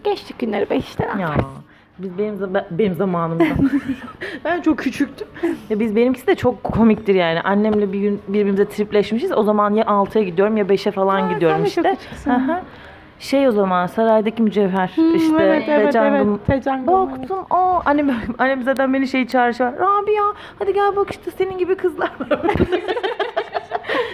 Geçtik 0.04 0.38
günleri 0.38 0.70
be 0.70 0.76
işte. 0.76 1.08
ya 1.20 1.34
biz 1.98 2.18
benim 2.18 2.54
benim 2.70 2.94
zamanımda. 2.94 3.44
ben 4.44 4.60
çok 4.60 4.78
küçüktüm. 4.78 5.28
Ya 5.70 5.80
biz 5.80 5.96
benimkisi 5.96 6.26
de 6.26 6.34
çok 6.34 6.64
komiktir 6.64 7.14
yani. 7.14 7.40
Annemle 7.40 7.92
bir 7.92 8.00
gün 8.00 8.20
birbirimize 8.28 8.68
tripleşmişiz. 8.68 9.32
O 9.32 9.42
zaman 9.42 9.74
ya 9.74 9.84
6'ya 9.84 10.24
gidiyorum 10.24 10.56
ya 10.56 10.64
5'e 10.64 10.90
falan 10.92 11.22
Aa, 11.22 11.32
gidiyorum 11.32 11.64
işte. 11.64 11.96
hı. 12.24 12.60
Şey 13.20 13.48
o 13.48 13.52
zaman 13.52 13.86
saraydaki 13.86 14.42
mücevher 14.42 14.90
işte 15.14 15.36
evet, 15.40 15.64
evet, 15.68 15.96
evet. 15.96 16.26
Baktım 16.86 17.38
aa 17.50 17.80
annem, 17.84 18.10
annem 18.38 18.62
zaten 18.62 18.94
beni 18.94 19.08
şey 19.08 19.26
çağırıyor. 19.26 19.72
Rabia 19.72 20.24
hadi 20.58 20.74
gel 20.74 20.96
bak 20.96 21.10
işte 21.10 21.30
senin 21.30 21.58
gibi 21.58 21.74
kızlar 21.74 22.12
var. 22.30 22.40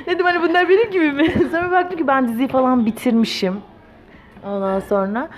Dedim 0.07 0.27
hani 0.27 0.49
bunlar 0.49 0.69
benim 0.69 0.91
gibi 0.91 1.13
mi? 1.13 1.31
Sonra 1.51 1.71
baktım 1.71 1.99
ki 1.99 2.07
ben 2.07 2.29
diziyi 2.29 2.49
falan 2.49 2.87
bitirmişim. 2.87 3.61
Ondan 4.47 4.81
sonra 4.81 5.29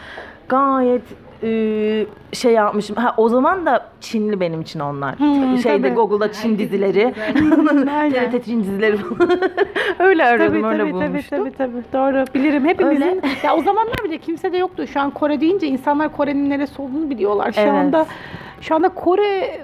gayet 0.48 1.02
e, 1.42 2.06
şey 2.32 2.52
yapmışım. 2.52 2.96
Ha 2.96 3.14
o 3.16 3.28
zaman 3.28 3.66
da 3.66 3.86
Çinli 4.00 4.40
benim 4.40 4.60
için 4.60 4.80
onlar. 4.80 5.18
Hmm, 5.18 5.58
Şeyde 5.58 5.82
tabii. 5.88 5.94
Google'da 5.94 6.32
Çin 6.32 6.58
dizileri. 6.58 7.14
TRT 7.14 8.44
Çin 8.44 8.60
dizileri 8.64 8.96
falan. 8.96 9.40
öyle 9.98 10.24
aradım, 10.24 10.62
Tabii 10.62 10.66
öyle 10.66 10.78
tabii, 10.78 10.92
tabii 10.92 11.08
bulmuştum. 11.08 11.38
tabii 11.38 11.52
tabii 11.58 11.82
doğru 11.92 12.24
bilirim 12.34 12.64
hepimizin 12.64 13.06
Öyle. 13.06 13.20
ya 13.42 13.56
o 13.56 13.62
zamanlar 13.62 13.96
bile 14.04 14.18
kimse 14.18 14.52
de 14.52 14.56
yoktu 14.56 14.86
şu 14.86 15.00
an 15.00 15.10
Kore 15.10 15.40
deyince 15.40 15.66
insanlar 15.66 16.16
Kore'nin 16.16 16.50
neresi 16.50 16.82
olduğunu 16.82 17.10
biliyorlar 17.10 17.52
şu 17.52 17.60
Evet. 17.60 17.72
anda 17.72 18.06
şu 18.60 18.74
anda 18.74 18.88
Kore 18.88 19.60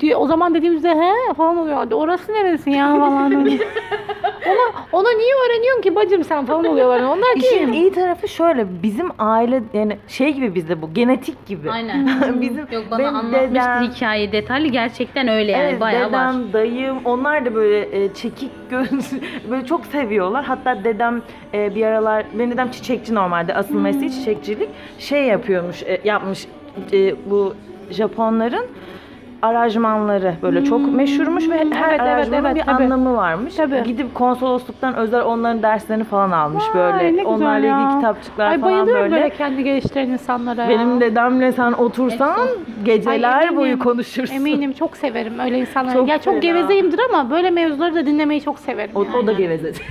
diye 0.00 0.16
o 0.16 0.26
zaman 0.26 0.54
dediğimizde 0.54 0.88
he 0.94 1.34
falan 1.34 1.56
oluyordu 1.56 1.94
orası 1.94 2.32
neresi 2.32 2.70
ya 2.70 2.86
falan 2.86 3.10
hani. 3.32 3.58
ona, 4.46 4.82
ona 4.92 5.08
niye 5.10 5.34
öğreniyorsun 5.46 5.82
ki 5.82 5.94
bacım 5.94 6.24
sen 6.24 6.46
falan 6.46 6.64
oluyorlar 6.64 7.00
onlar 7.00 7.36
İşin 7.36 7.58
kim? 7.58 7.72
iyi 7.72 7.92
tarafı 7.92 8.28
şöyle 8.28 8.82
bizim 8.82 9.08
aile 9.18 9.62
yani 9.72 9.96
şey 10.08 10.32
gibi 10.32 10.54
bizde 10.54 10.82
bu 10.82 10.94
genetik 10.94 11.46
gibi. 11.46 11.70
Aynen. 11.70 12.06
Bizim 12.40 12.66
Yok 12.72 12.84
bana 12.90 12.98
benim 12.98 13.16
anlatmıştı 13.16 13.54
dedem- 13.54 13.82
hikaye 13.90 14.32
detaylı 14.32 14.68
gerçekten 14.68 15.28
öyle 15.28 15.52
yani 15.52 15.62
evet, 15.70 15.80
bayağı 15.80 16.08
dedem, 16.08 16.44
var. 16.44 16.52
dayım 16.52 16.96
onlar 17.04 17.44
da 17.44 17.54
böyle 17.54 18.04
e, 18.04 18.14
çekik 18.14 18.50
göz 18.70 18.88
böyle 19.50 19.66
çok 19.66 19.86
seviyorlar. 19.86 20.44
Hatta 20.44 20.84
dedem 20.84 21.22
e, 21.54 21.74
bir 21.74 21.86
aralar 21.86 22.24
benim 22.38 22.50
dedem 22.50 22.70
çiçekçi 22.70 23.14
normalde 23.14 23.54
asıl 23.54 23.74
Hmm. 23.74 23.80
mesleği 23.82 24.10
çiçekçilik 24.12 24.68
şey 24.98 25.24
yapıyormuş 25.24 25.82
e, 25.82 25.98
yapmış 26.04 26.46
e, 26.92 27.14
bu 27.30 27.54
Japonların 27.90 28.66
aranjmanları 29.42 30.34
böyle 30.42 30.64
çok 30.64 30.94
meşhurmuş 30.94 31.48
ve 31.48 31.58
her 31.58 31.64
Hmm. 31.64 31.72
Evet, 31.72 31.86
evet, 31.90 32.00
aranjmanın 32.00 32.44
evet, 32.44 32.56
bir 32.56 32.60
tabii. 32.62 32.84
anlamı 32.84 33.16
varmış. 33.16 33.54
Tabii. 33.54 33.82
Gidip 33.84 34.14
konsolosluktan 34.14 34.94
özel 34.96 35.22
onların 35.22 35.62
derslerini 35.62 36.04
falan 36.04 36.30
almış 36.30 36.64
Vay, 36.74 36.80
ne 36.88 36.92
böyle. 37.02 37.10
güzel 37.10 37.26
Onlarla 37.26 37.66
ya. 37.66 37.80
ilgili 37.82 37.96
kitapçıklar 37.96 38.46
Ay 38.50 38.60
falan 38.60 38.72
bayılıyorum 38.72 39.02
böyle. 39.12 39.14
böyle. 39.22 39.30
kendi 39.30 39.64
geliştiren 39.64 40.08
insanlara 40.08 40.68
Benim 40.68 41.00
dedemle 41.00 41.52
sen 41.52 41.72
otursan 41.72 42.48
geceler 42.84 43.36
Ay, 43.36 43.44
eminim. 43.44 43.56
boyu 43.60 43.78
konuşursun. 43.78 44.34
Eminim 44.34 44.72
çok 44.72 44.96
severim 44.96 45.38
öyle 45.38 45.58
insanları. 45.58 45.94
Çok 45.94 46.08
ya 46.08 46.18
çok 46.18 46.34
fena. 46.34 46.38
gevezeyimdir 46.40 47.00
ama 47.10 47.30
böyle 47.30 47.50
mevzuları 47.50 47.94
da 47.94 48.06
dinlemeyi 48.06 48.40
çok 48.42 48.58
severim. 48.58 48.90
O, 48.94 49.04
yani. 49.04 49.16
o 49.16 49.26
da 49.26 49.32
geveze. 49.32 49.72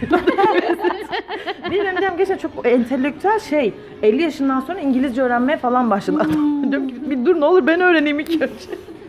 Benim 1.71 1.97
dedem 1.97 2.17
gerçekten 2.17 2.37
çok 2.49 2.65
entelektüel 2.67 3.39
şey. 3.39 3.73
50 4.01 4.21
yaşından 4.21 4.59
sonra 4.59 4.79
İngilizce 4.79 5.21
öğrenmeye 5.21 5.57
falan 5.57 5.89
başladı. 5.89 6.23
Hmm. 6.33 6.71
Diyorum 6.71 6.87
ki 6.87 6.95
bir 7.09 7.25
dur 7.25 7.41
ne 7.41 7.45
olur 7.45 7.67
ben 7.67 7.81
öğreneyim 7.81 8.19
ilk 8.19 8.41
önce. 8.41 8.53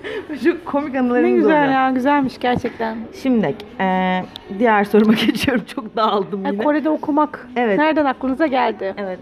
çok 0.45 0.67
komik 0.67 0.95
anılarımız 0.97 1.31
Ne 1.31 1.37
güzel 1.37 1.59
oluyor. 1.63 1.73
ya 1.73 1.91
güzelmiş 1.91 2.39
gerçekten. 2.41 2.97
Şimdi 3.23 3.55
e, 3.81 4.21
diğer 4.59 4.85
soruma 4.85 5.13
geçiyorum. 5.27 5.65
Çok 5.75 5.97
dağıldım 5.97 6.45
Ya 6.45 6.51
yine. 6.51 6.65
Kore'de 6.65 6.91
okumak 6.91 7.49
Evet. 7.57 7.79
nereden 7.79 8.05
aklınıza 8.05 8.47
geldi? 8.47 8.95
Evet. 8.99 9.19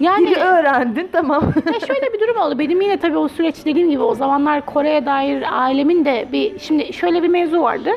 Yani 0.00 0.26
Dili 0.26 0.36
öğrendin 0.36 1.08
tamam. 1.12 1.42
ya 1.72 1.80
şöyle 1.86 2.12
bir 2.12 2.20
durum 2.20 2.36
oldu. 2.36 2.58
Benim 2.58 2.80
yine 2.80 2.96
tabii 2.96 3.16
o 3.18 3.28
süreç 3.28 3.64
dediğim 3.64 3.90
gibi 3.90 4.02
o 4.02 4.14
zamanlar 4.14 4.66
Kore'ye 4.66 5.06
dair 5.06 5.44
ailemin 5.62 6.04
de 6.04 6.28
bir 6.32 6.58
şimdi 6.58 6.92
şöyle 6.92 7.22
bir 7.22 7.28
mevzu 7.28 7.60
vardı. 7.60 7.90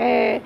Ee, 0.00 0.40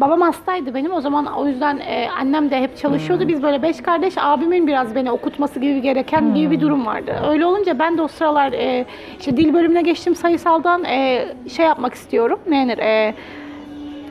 babam 0.00 0.20
hastaydı 0.20 0.74
benim 0.74 0.92
o 0.92 1.00
zaman 1.00 1.26
o 1.26 1.46
yüzden 1.48 1.78
e, 1.78 2.08
annem 2.18 2.50
de 2.50 2.60
hep 2.60 2.76
çalışıyordu. 2.76 3.28
Biz 3.28 3.42
böyle 3.42 3.62
beş 3.62 3.80
kardeş 3.80 4.14
abimin 4.18 4.66
biraz 4.66 4.94
beni 4.94 5.10
okutması 5.10 5.60
gibi 5.60 5.82
gereken 5.82 6.34
gibi 6.34 6.50
bir 6.50 6.56
Hmm. 6.56 6.62
durum 6.62 6.86
vardı. 6.86 7.14
Öyle 7.28 7.46
olunca 7.46 7.78
ben 7.78 7.98
de 7.98 8.02
o 8.02 8.08
sıralar 8.08 8.52
e, 8.52 8.84
işte 9.20 9.36
dil 9.36 9.54
bölümüne 9.54 9.82
geçtim 9.82 10.14
sayısaldan 10.14 10.84
e, 10.84 11.24
şey 11.56 11.66
yapmak 11.66 11.94
istiyorum. 11.94 12.40
Ne 12.48 12.56
denir? 12.66 12.78
E, 12.78 13.14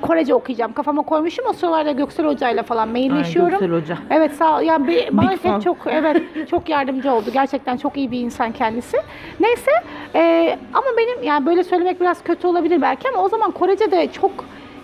Korece 0.01 0.33
okuyacağım. 0.35 0.73
Kafama 0.73 1.01
koymuşum. 1.01 1.45
O 1.49 1.53
sıralarda 1.53 1.91
Göksel 1.91 2.25
Hoca'yla 2.25 2.63
falan 2.63 2.89
mailleşiyorum. 2.89 3.51
Göksel 3.59 3.71
Hoca. 3.71 3.97
Evet 4.09 4.31
sağ 4.33 4.57
ol. 4.57 4.61
Yani 4.61 4.87
bir- 4.87 5.17
bana 5.17 5.35
fan. 5.35 5.53
hep 5.55 5.61
çok 5.61 5.77
evet 5.87 6.21
çok 6.49 6.69
yardımcı 6.69 7.11
oldu. 7.13 7.25
Gerçekten 7.33 7.77
çok 7.77 7.97
iyi 7.97 8.11
bir 8.11 8.19
insan 8.19 8.51
kendisi. 8.51 8.97
Neyse 9.39 9.71
e, 10.15 10.55
ama 10.73 10.85
benim 10.97 11.23
yani 11.23 11.45
böyle 11.45 11.63
söylemek 11.63 12.01
biraz 12.01 12.23
kötü 12.23 12.47
olabilir 12.47 12.81
belki 12.81 13.09
ama 13.09 13.23
o 13.23 13.29
zaman 13.29 13.51
Korece 13.51 13.91
de 13.91 14.07
çok 14.11 14.31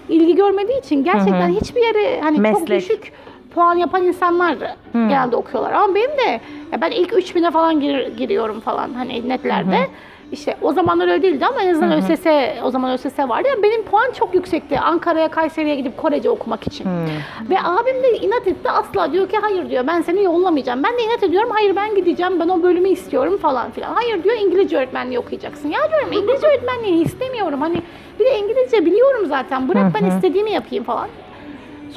ilgi 0.10 0.36
görmediği 0.36 0.80
için 0.80 1.04
gerçekten 1.04 1.50
Hı 1.50 1.54
hı. 1.54 1.60
hiçbir 1.62 1.82
yere 1.82 2.22
hani 2.22 2.36
çok 2.36 2.44
Meslek. 2.44 2.68
düşük 2.68 3.12
puan 3.56 3.76
yapan 3.76 4.04
insanlar 4.04 4.58
genelde 4.94 5.36
okuyorlar. 5.36 5.72
Ama 5.74 5.96
benim 5.96 6.12
de 6.12 6.40
ya 6.72 6.82
ben 6.82 6.92
ilk 6.92 7.12
3000'e 7.14 7.52
falan 7.52 7.80
gir- 7.82 8.18
giriyorum 8.18 8.60
falan 8.60 8.94
hani 8.94 9.30
netlerde. 9.30 9.78
İşte 10.32 10.58
o 10.62 10.74
zamanlar 10.74 11.08
öyle 11.08 11.24
değildi 11.24 11.46
ama 11.46 11.62
en 11.62 11.72
azından 11.72 11.92
ÖSS 11.92 12.26
o 12.64 12.72
zaman 12.72 12.92
ÖSS 12.92 13.20
vardı. 13.20 13.48
Yani 13.48 13.64
benim 13.64 13.84
puan 13.84 14.12
çok 14.12 14.36
yüksekti. 14.36 14.80
Ankara'ya, 14.80 15.28
Kayseri'ye 15.28 15.76
gidip 15.76 15.98
Korece 15.98 16.30
okumak 16.30 16.68
için. 16.68 16.86
Ve 17.50 17.56
abim 17.64 18.04
de 18.04 18.18
inat 18.18 18.48
etti 18.48 18.70
asla 18.70 19.12
diyor 19.14 19.30
ki 19.30 19.38
hayır 19.42 19.70
diyor 19.70 19.88
ben 19.88 20.02
seni 20.02 20.24
yollamayacağım. 20.24 20.84
Ben 20.84 20.98
de 20.98 21.04
inat 21.04 21.24
ediyorum 21.24 21.50
hayır 21.54 21.76
ben 21.76 21.96
gideceğim 21.96 22.40
ben 22.40 22.50
o 22.50 22.64
bölümü 22.64 22.90
istiyorum 22.90 23.38
falan 23.38 23.72
filan. 23.72 23.94
Hayır 23.94 24.24
diyor 24.24 24.36
İngilizce 24.36 24.78
öğretmenliği 24.78 25.20
okuyacaksın. 25.20 25.70
Ya 25.70 25.80
diyorum 25.92 26.12
İngilizce 26.12 26.48
öğretmenliğini 26.48 27.02
istemiyorum. 27.02 27.62
Hani 27.62 27.82
bir 28.20 28.26
de 28.26 28.40
İngilizce 28.40 28.86
biliyorum 28.86 29.26
zaten 29.26 29.70
bırak 29.70 29.94
ben 29.94 30.06
istediğimi 30.06 30.52
yapayım 30.52 30.84
falan. 30.84 31.08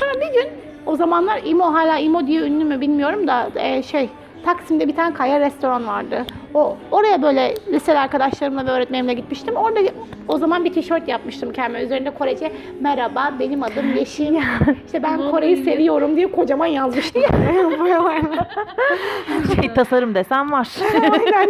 Sonra 0.01 0.13
bir 0.15 0.35
gün 0.35 0.49
o 0.87 0.97
zamanlar 0.97 1.41
İmo 1.45 1.65
hala 1.75 1.99
İmo 1.99 2.27
diye 2.27 2.41
ünlü 2.41 2.65
mü 2.65 2.81
bilmiyorum 2.81 3.27
da 3.27 3.51
e, 3.57 3.83
şey 3.83 4.09
Taksim'de 4.45 4.89
bir 4.89 4.97
tane 4.97 5.15
kaya 5.15 5.41
restoran 5.41 5.87
vardı. 5.87 6.27
O 6.55 6.77
oraya 6.91 7.23
böyle 7.23 7.55
liseli 7.73 7.99
arkadaşlarımla 7.99 8.67
ve 8.67 8.71
öğretmenimle 8.71 9.15
gitmiştim. 9.15 9.57
Orada 9.57 9.81
o 10.29 10.39
zaman 10.39 10.65
bir 10.65 10.73
tişört 10.73 11.09
yapmıştım 11.09 11.53
kendime. 11.53 11.83
Üzerinde 11.83 12.11
Korece 12.11 12.53
merhaba 12.81 13.35
benim 13.39 13.63
adım 13.63 13.97
Yeşim. 13.97 14.35
işte 14.87 15.03
ben 15.03 15.31
Kore'yi 15.31 15.57
seviyorum 15.57 16.17
diye 16.17 16.31
kocaman 16.31 16.67
yazmıştım. 16.67 17.23
Şey 19.61 19.75
tasarım 19.75 20.15
desem 20.15 20.53
var. 20.53 20.69
Aynen. 21.03 21.49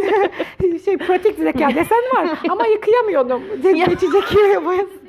şey 0.85 0.97
pratik 0.97 1.37
zeka 1.37 1.69
desen 1.69 2.03
var 2.17 2.29
ama 2.49 2.67
yıkayamıyordum. 2.67 3.43
Geçecek 3.63 4.65
boyası. 4.65 5.01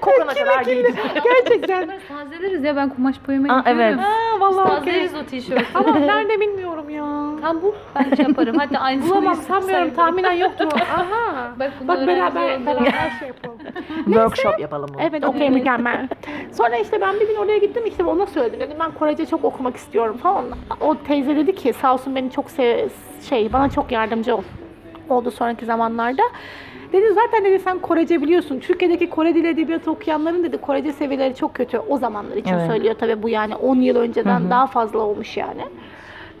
Kokana 0.00 0.34
kadar 0.34 0.62
giydim. 0.62 0.94
Gerçekten. 1.24 1.90
Tazeleriz 2.08 2.64
ya 2.64 2.76
ben 2.76 2.88
kumaş 2.88 3.16
boyama 3.28 3.54
Aa, 3.54 3.56
yapıyorum. 3.56 3.80
evet. 3.82 3.98
Aa 4.00 4.40
vallahi 4.40 4.62
okey. 4.68 4.78
Tazeleriz 4.78 5.14
o 5.14 5.24
tişörtü. 5.24 5.64
Ama 5.74 5.98
nerede 5.98 6.40
bilmiyorum 6.40 6.90
ya. 6.90 7.04
Tam 7.42 7.62
bu. 7.62 7.74
Ben 7.96 8.14
şey 8.16 8.26
yaparım. 8.26 8.56
Hatta 8.58 8.78
aynısını 8.80 9.10
Bulamam 9.10 9.34
sanmıyorum 9.36 9.94
tahminen 9.94 10.32
yoktur 10.32 10.64
o. 10.64 10.76
Aha. 11.00 11.52
Bak, 11.58 11.72
bunu 11.80 11.88
Bak 11.88 12.06
beraber 12.06 12.42
öğrenci 12.42 12.66
beraber 12.66 13.12
şey 13.18 13.28
yapalım. 13.28 13.58
Workshop 14.04 14.60
yapalım 14.60 14.88
bunu. 14.94 15.02
Evet 15.02 15.24
okey 15.24 15.50
mükemmel. 15.50 16.08
Sonra 16.52 16.76
işte 16.76 17.00
ben 17.00 17.20
bir 17.20 17.28
gün 17.28 17.36
oraya 17.36 17.58
gittim 17.58 17.82
işte 17.86 18.04
ona 18.04 18.26
söyledim. 18.26 18.60
Dedim 18.60 18.76
ben 18.80 18.90
Korece 18.90 19.26
çok 19.26 19.44
okumak 19.44 19.76
istiyorum 19.76 20.16
falan. 20.22 20.44
O 20.80 20.94
teyze 20.94 21.36
dedi 21.36 21.54
ki 21.54 21.72
sağ 21.72 21.92
olsun 21.94 22.14
beni 22.14 22.30
çok 22.30 22.50
sev 22.50 22.88
şey 23.28 23.52
bana 23.52 23.70
çok 23.70 23.92
yardımcı 23.92 24.36
ol. 24.36 24.42
oldu 25.08 25.30
sonraki 25.30 25.64
zamanlarda. 25.64 26.22
Dedi 26.92 27.12
zaten 27.14 27.44
dedi 27.44 27.58
sen 27.58 27.78
Korece 27.78 28.22
biliyorsun. 28.22 28.58
Türkiye'deki 28.60 29.10
Kore 29.10 29.34
dili 29.34 29.48
edebiyatı 29.48 29.90
okuyanların 29.90 30.44
dedi 30.44 30.58
Korece 30.58 30.92
seviyeleri 30.92 31.34
çok 31.34 31.54
kötü. 31.54 31.78
O 31.78 31.98
zamanlar 31.98 32.36
için 32.36 32.54
Evet. 32.54 32.66
söylüyor 32.70 32.94
tabii 32.98 33.22
bu 33.22 33.28
yani 33.28 33.56
10 33.56 33.76
yıl 33.76 33.96
önceden 33.96 34.50
daha 34.50 34.66
fazla 34.66 34.98
olmuş 34.98 35.36
yani. 35.36 35.62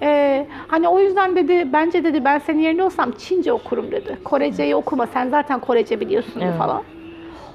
Ee, 0.02 0.46
hani 0.68 0.88
o 0.88 1.00
yüzden 1.00 1.36
dedi 1.36 1.68
bence 1.72 2.04
dedi 2.04 2.24
ben 2.24 2.38
senin 2.38 2.58
yerinde 2.60 2.82
olsam 2.82 3.12
Çince 3.12 3.52
okurum 3.52 3.90
dedi. 3.90 4.16
Koreceyi 4.24 4.74
okuma 4.76 5.06
sen 5.06 5.28
zaten 5.28 5.60
Korece 5.60 6.00
biliyorsun 6.00 6.40
Evet. 6.40 6.58
falan. 6.58 6.82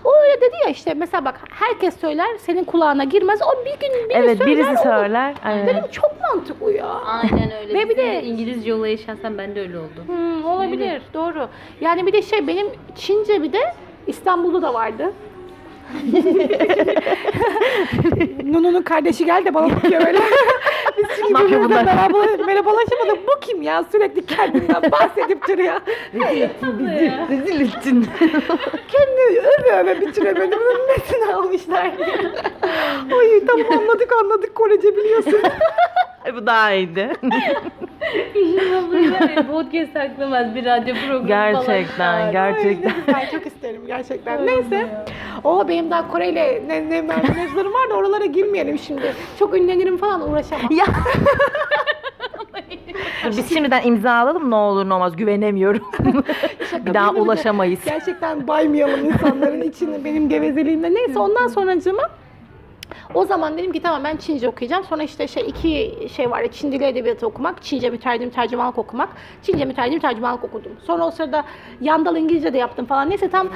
O 0.03 0.09
öyle 0.23 0.41
dedi 0.41 0.55
ya 0.65 0.69
işte 0.71 0.93
mesela 0.93 1.25
bak 1.25 1.39
herkes 1.49 1.99
söyler 1.99 2.27
senin 2.37 2.63
kulağına 2.63 3.03
girmez. 3.03 3.39
O 3.41 3.65
bir 3.65 3.71
gün 3.87 4.09
biri 4.09 4.13
Evet 4.17 4.37
söyler. 4.37 4.57
birisi 4.57 4.69
olur. 4.71 4.77
söyler. 4.99 5.33
Aynen. 5.45 5.67
Dedim 5.67 5.83
çok 5.91 6.11
mantıklı 6.21 6.71
ya. 6.73 6.85
Aynen 6.87 7.51
öyle. 7.61 7.73
Ve 7.73 7.83
bir 7.89 7.97
Bizim 7.97 8.03
de- 8.11 8.23
İngilizce 8.23 8.73
olayı 8.73 8.97
şahsen 8.97 9.37
bende 9.37 9.61
öyle 9.61 9.77
oldu. 9.77 10.03
Hmm, 10.05 10.45
olabilir 10.45 11.01
doğru. 11.13 11.47
Yani 11.81 12.07
bir 12.07 12.13
de 12.13 12.21
şey 12.21 12.47
benim 12.47 12.67
Çince 12.95 13.43
bir 13.43 13.53
de 13.53 13.61
İstanbul'da 14.07 14.61
da 14.61 14.73
vardı. 14.73 15.13
Nunu'nun 18.43 18.81
kardeşi 18.81 19.25
geldi 19.25 19.45
de 19.45 19.53
bana 19.53 19.75
bakıyor 19.75 20.05
böyle. 20.05 20.19
Biz 20.97 21.05
çünkü 21.17 21.33
birbirimizle 21.33 21.69
bunlar? 21.69 21.83
merhaba, 21.85 22.17
merhabalaşamadık. 22.45 23.27
Bu 23.27 23.39
kim 23.41 23.61
ya? 23.61 23.83
Sürekli 23.91 24.25
kendinden 24.25 24.91
bahsedip 24.91 25.47
duruyor. 25.47 25.81
Rezil 27.29 27.61
ettin. 27.61 28.07
Kendi 28.91 29.41
öve 29.79 30.01
bitiremedim. 30.01 30.59
Nesini 30.89 31.35
almışlar 31.35 31.97
diye. 31.97 32.07
Ay 33.19 33.45
tamam 33.47 33.65
anladık 33.79 34.13
anladık 34.21 34.55
Korece 34.55 34.97
biliyorsun. 34.97 35.39
E, 36.25 36.35
Bu 36.35 36.45
daha 36.45 36.71
iyiydi. 36.71 37.11
Podcast 39.51 39.95
aklamaz 39.95 40.55
bir 40.55 40.65
radyo 40.65 40.95
programı 41.07 41.27
gerçekten, 41.27 42.27
ne 42.27 42.31
gerçekten. 42.31 42.93
güzel 43.05 43.31
çok 43.31 43.45
isterim 43.45 43.81
gerçekten. 43.87 44.47
Neyse. 44.47 45.05
O 45.43 45.67
benim 45.67 45.91
daha 45.91 46.11
Kore 46.11 46.29
ile 46.29 46.63
ne, 46.67 46.89
ne 46.89 47.01
mevzularım 47.01 47.73
var 47.73 47.89
da 47.89 47.93
oralara 47.93 48.25
girmeyelim 48.25 48.79
şimdi. 48.79 49.13
Çok 49.39 49.55
ünlenirim 49.55 49.97
falan 49.97 50.31
uğraşamam. 50.31 50.71
ya. 50.71 50.85
Dur, 53.23 53.29
biz 53.37 53.53
şimdiden 53.53 53.81
imza 53.87 54.11
alalım 54.13 54.51
ne 54.51 54.55
olur 54.55 54.89
ne 54.89 54.93
olmaz 54.93 55.15
güvenemiyorum. 55.15 55.83
Şaka 56.71 56.85
bir 56.85 56.93
daha 56.93 57.11
ulaşamayız. 57.11 57.79
Gerçekten 57.85 58.47
baymayalım 58.47 59.05
insanların 59.05 59.61
içini 59.69 60.05
benim 60.05 60.29
gevezeliğimle. 60.29 60.93
Neyse 60.93 61.19
ondan 61.19 61.47
sonracığıma 61.47 62.03
O 63.13 63.25
zaman 63.25 63.57
dedim 63.57 63.71
ki 63.71 63.81
tamam 63.81 64.03
ben 64.03 64.17
Çince 64.17 64.49
okuyacağım. 64.49 64.83
Sonra 64.83 65.03
işte 65.03 65.27
şey 65.27 65.43
iki 65.47 65.97
şey 66.15 66.31
var. 66.31 66.47
Çin 66.51 66.71
dili 66.71 66.83
edebiyatı 66.85 67.27
okumak, 67.27 67.63
Çince 67.63 67.89
mütercim 67.89 68.29
tercümanlık 68.29 68.77
okumak. 68.77 69.09
Çince 69.43 69.65
mütercim 69.65 69.99
tercümanlık 69.99 70.43
okudum. 70.43 70.71
Sonra 70.83 71.05
o 71.07 71.11
sırada 71.11 71.43
yandal 71.81 72.15
İngilizce 72.17 72.53
de 72.53 72.57
yaptım 72.57 72.85
falan. 72.85 73.09
Neyse 73.09 73.29
tam 73.29 73.47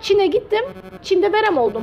Çin'e 0.00 0.26
gittim. 0.26 0.64
Çin'de 1.02 1.32
verem 1.32 1.58
oldum. 1.58 1.82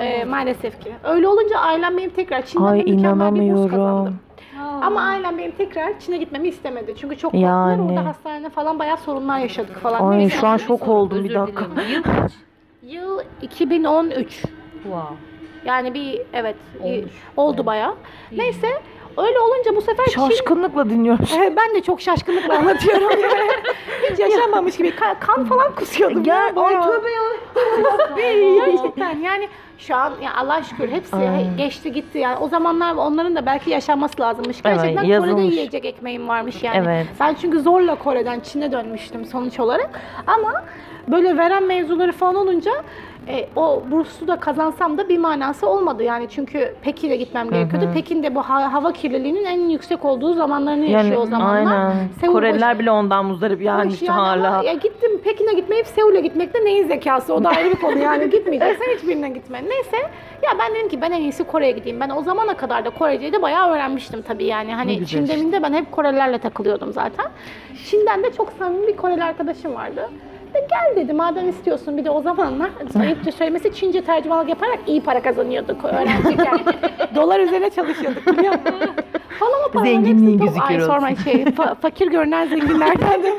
Ee, 0.00 0.24
maalesef 0.24 0.80
ki. 0.80 0.92
Öyle 1.04 1.28
olunca 1.28 1.58
ailem 1.58 1.96
benim 1.96 2.10
tekrar 2.10 2.46
Çin'den 2.46 2.64
Ay 2.64 2.78
mükemmel 2.78 2.94
bir 3.34 3.40
burs 3.40 3.46
inanamıyorum. 3.50 3.70
kazandım. 3.70 4.18
Ama 4.60 5.00
ailem 5.00 5.38
benim 5.38 5.50
tekrar 5.52 6.00
Çin'e 6.00 6.16
gitmemi 6.16 6.48
istemedi. 6.48 6.94
Çünkü 7.00 7.16
çok 7.16 7.32
korktular. 7.32 7.48
Yani. 7.70 7.82
Orada 7.82 8.04
hastanede 8.04 8.48
falan 8.50 8.78
bayağı 8.78 8.96
sorunlar 8.96 9.38
yaşadık 9.38 9.76
falan. 9.76 10.10
Ay 10.10 10.18
Neyse. 10.18 10.36
şu 10.36 10.46
an 10.46 10.56
şok 10.56 10.88
oldum 10.88 11.24
bir 11.24 11.34
dakika. 11.34 11.64
dilerim. 11.70 11.92
Yıl 11.92 12.02
kaç? 12.20 12.32
Yıl 12.82 13.20
2013. 13.42 14.42
Wow. 14.82 15.16
Yani 15.64 15.94
bir 15.94 16.20
evet 16.32 16.56
Olmuş. 16.82 17.10
oldu 17.36 17.66
bayağı. 17.66 17.94
Neyse 18.32 18.68
öyle 19.16 19.40
olunca 19.40 19.76
bu 19.76 19.80
sefer 19.82 20.04
Şaşkınlıkla 20.06 20.90
dinliyorum. 20.90 21.24
Evet, 21.38 21.52
ben 21.56 21.74
de 21.74 21.82
çok 21.82 22.00
şaşkınlıkla 22.00 22.58
anlatıyorum. 22.58 23.10
yani. 23.10 23.50
Hiç 24.10 24.18
yaşanmamış 24.18 24.76
gibi. 24.76 24.96
Kan, 24.96 25.20
kan 25.20 25.44
falan 25.44 25.74
kusuyordum. 25.74 26.22
Gel, 26.24 26.52
ya. 26.56 26.62
ay 26.62 26.74
tövbe 26.82 27.10
ya. 27.10 27.22
Gerçekten 28.66 29.18
yani 29.18 29.48
şu 29.78 29.96
an 29.96 30.12
ya 30.22 30.34
Allah 30.36 30.62
şükür 30.62 30.88
hepsi 30.88 31.16
Ay. 31.16 31.56
geçti 31.56 31.92
gitti 31.92 32.18
yani 32.18 32.38
o 32.38 32.48
zamanlar 32.48 32.94
onların 32.94 33.36
da 33.36 33.46
belki 33.46 33.70
yaşanması 33.70 34.20
lazımmış. 34.22 34.56
Evet, 34.64 34.76
Gerçekten 34.76 34.96
Kore'de 35.02 35.12
yazılmış. 35.12 35.54
yiyecek 35.54 35.84
ekmeğim 35.84 36.28
varmış 36.28 36.62
yani. 36.62 36.82
Evet. 36.86 37.06
Ben 37.20 37.34
çünkü 37.40 37.60
zorla 37.60 37.94
Kore'den 37.94 38.40
Çin'e 38.40 38.72
dönmüştüm 38.72 39.24
sonuç 39.24 39.60
olarak. 39.60 40.00
Ama 40.26 40.64
böyle 41.08 41.36
veren 41.36 41.62
mevzuları 41.64 42.12
falan 42.12 42.34
olunca 42.34 42.72
e, 43.28 43.48
o 43.56 43.82
burslu 43.90 44.28
da 44.28 44.36
kazansam 44.40 44.98
da 44.98 45.08
bir 45.08 45.18
manası 45.18 45.68
olmadı 45.68 46.02
yani 46.02 46.26
çünkü 46.30 46.74
Pekin'e 46.82 47.16
gitmem 47.16 47.50
gerekiyordu. 47.50 47.88
Pekin'de 47.94 48.34
bu 48.34 48.40
ha- 48.42 48.72
hava 48.72 48.92
kirliliğinin 48.92 49.44
en 49.44 49.68
yüksek 49.68 50.04
olduğu 50.04 50.34
zamanlarını 50.34 50.84
yaşıyor 50.84 51.04
Yani 51.04 51.18
o 51.18 51.26
zamanlar. 51.26 51.56
aynen. 51.90 52.08
Seul 52.20 52.32
Koreliler 52.32 52.74
boş- 52.74 52.78
bile 52.80 52.90
ondan 52.90 53.24
muzdarip 53.24 53.62
yani 53.62 53.92
işte 53.92 54.06
yani 54.06 54.16
hala. 54.20 54.48
ama 54.54 54.64
ya 54.64 54.72
gittim 54.72 55.20
Pekin'e 55.24 55.52
gitmeyip 55.52 55.86
Seul'e 55.86 56.20
gitmekte 56.20 56.64
neyin 56.64 56.86
zekası 56.88 57.34
o 57.34 57.44
da 57.44 57.48
ayrı 57.48 57.70
bir 57.70 57.76
konu 57.80 57.98
yani 57.98 58.30
gitmeyeceksen 58.30 58.86
hiçbirine 58.96 59.28
gitme. 59.28 59.62
Neyse 59.68 59.96
ya 60.42 60.50
ben 60.58 60.74
dedim 60.74 60.88
ki 60.88 61.00
ben 61.00 61.10
en 61.10 61.20
iyisi 61.20 61.44
Kore'ye 61.44 61.72
gideyim. 61.72 62.00
Ben 62.00 62.10
o 62.10 62.22
zamana 62.22 62.56
kadar 62.56 62.84
da 62.84 62.90
Koreceyi 62.90 63.32
de 63.32 63.42
bayağı 63.42 63.70
öğrenmiştim 63.72 64.22
tabii 64.22 64.44
yani. 64.44 64.74
Hani 64.74 64.98
güzel 64.98 65.26
Çin 65.26 65.46
işte. 65.46 65.62
ben 65.62 65.72
hep 65.72 65.92
Korelilerle 65.92 66.38
takılıyordum 66.38 66.92
zaten. 66.92 67.26
Çin'den 67.90 68.22
de 68.22 68.32
çok 68.32 68.52
samimi 68.58 68.86
bir 68.86 68.96
Koreli 68.96 69.24
arkadaşım 69.24 69.74
vardı. 69.74 70.08
De 70.54 70.66
gel 70.70 70.96
dedi 70.96 71.12
madem 71.12 71.48
istiyorsun 71.48 71.96
bir 71.96 72.04
de 72.04 72.10
o 72.10 72.22
zamanlar 72.22 72.70
ayıpça 73.00 73.32
söylemesi 73.32 73.74
Çince 73.74 74.04
tercümanlık 74.04 74.48
yaparak 74.48 74.78
iyi 74.86 75.02
para 75.02 75.22
kazanıyorduk 75.22 75.84
öğrenciyken. 75.84 76.58
Dolar 77.14 77.40
üzerine 77.40 77.70
çalışıyorduk 77.70 78.26
biliyor 78.26 78.52
musun? 78.52 78.90
Falan 79.38 79.52
o 79.68 79.72
paraların 79.72 79.92
Zenginliğin 79.92 80.38
hepsini 80.38 80.60
kör 80.68 80.68
Ay 80.68 80.80
sorma 80.80 81.14
şey 81.14 81.34
fa- 81.44 81.74
fakir 81.80 82.10
görünen 82.10 82.48
zenginlerden 82.48 83.22
de. 83.22 83.32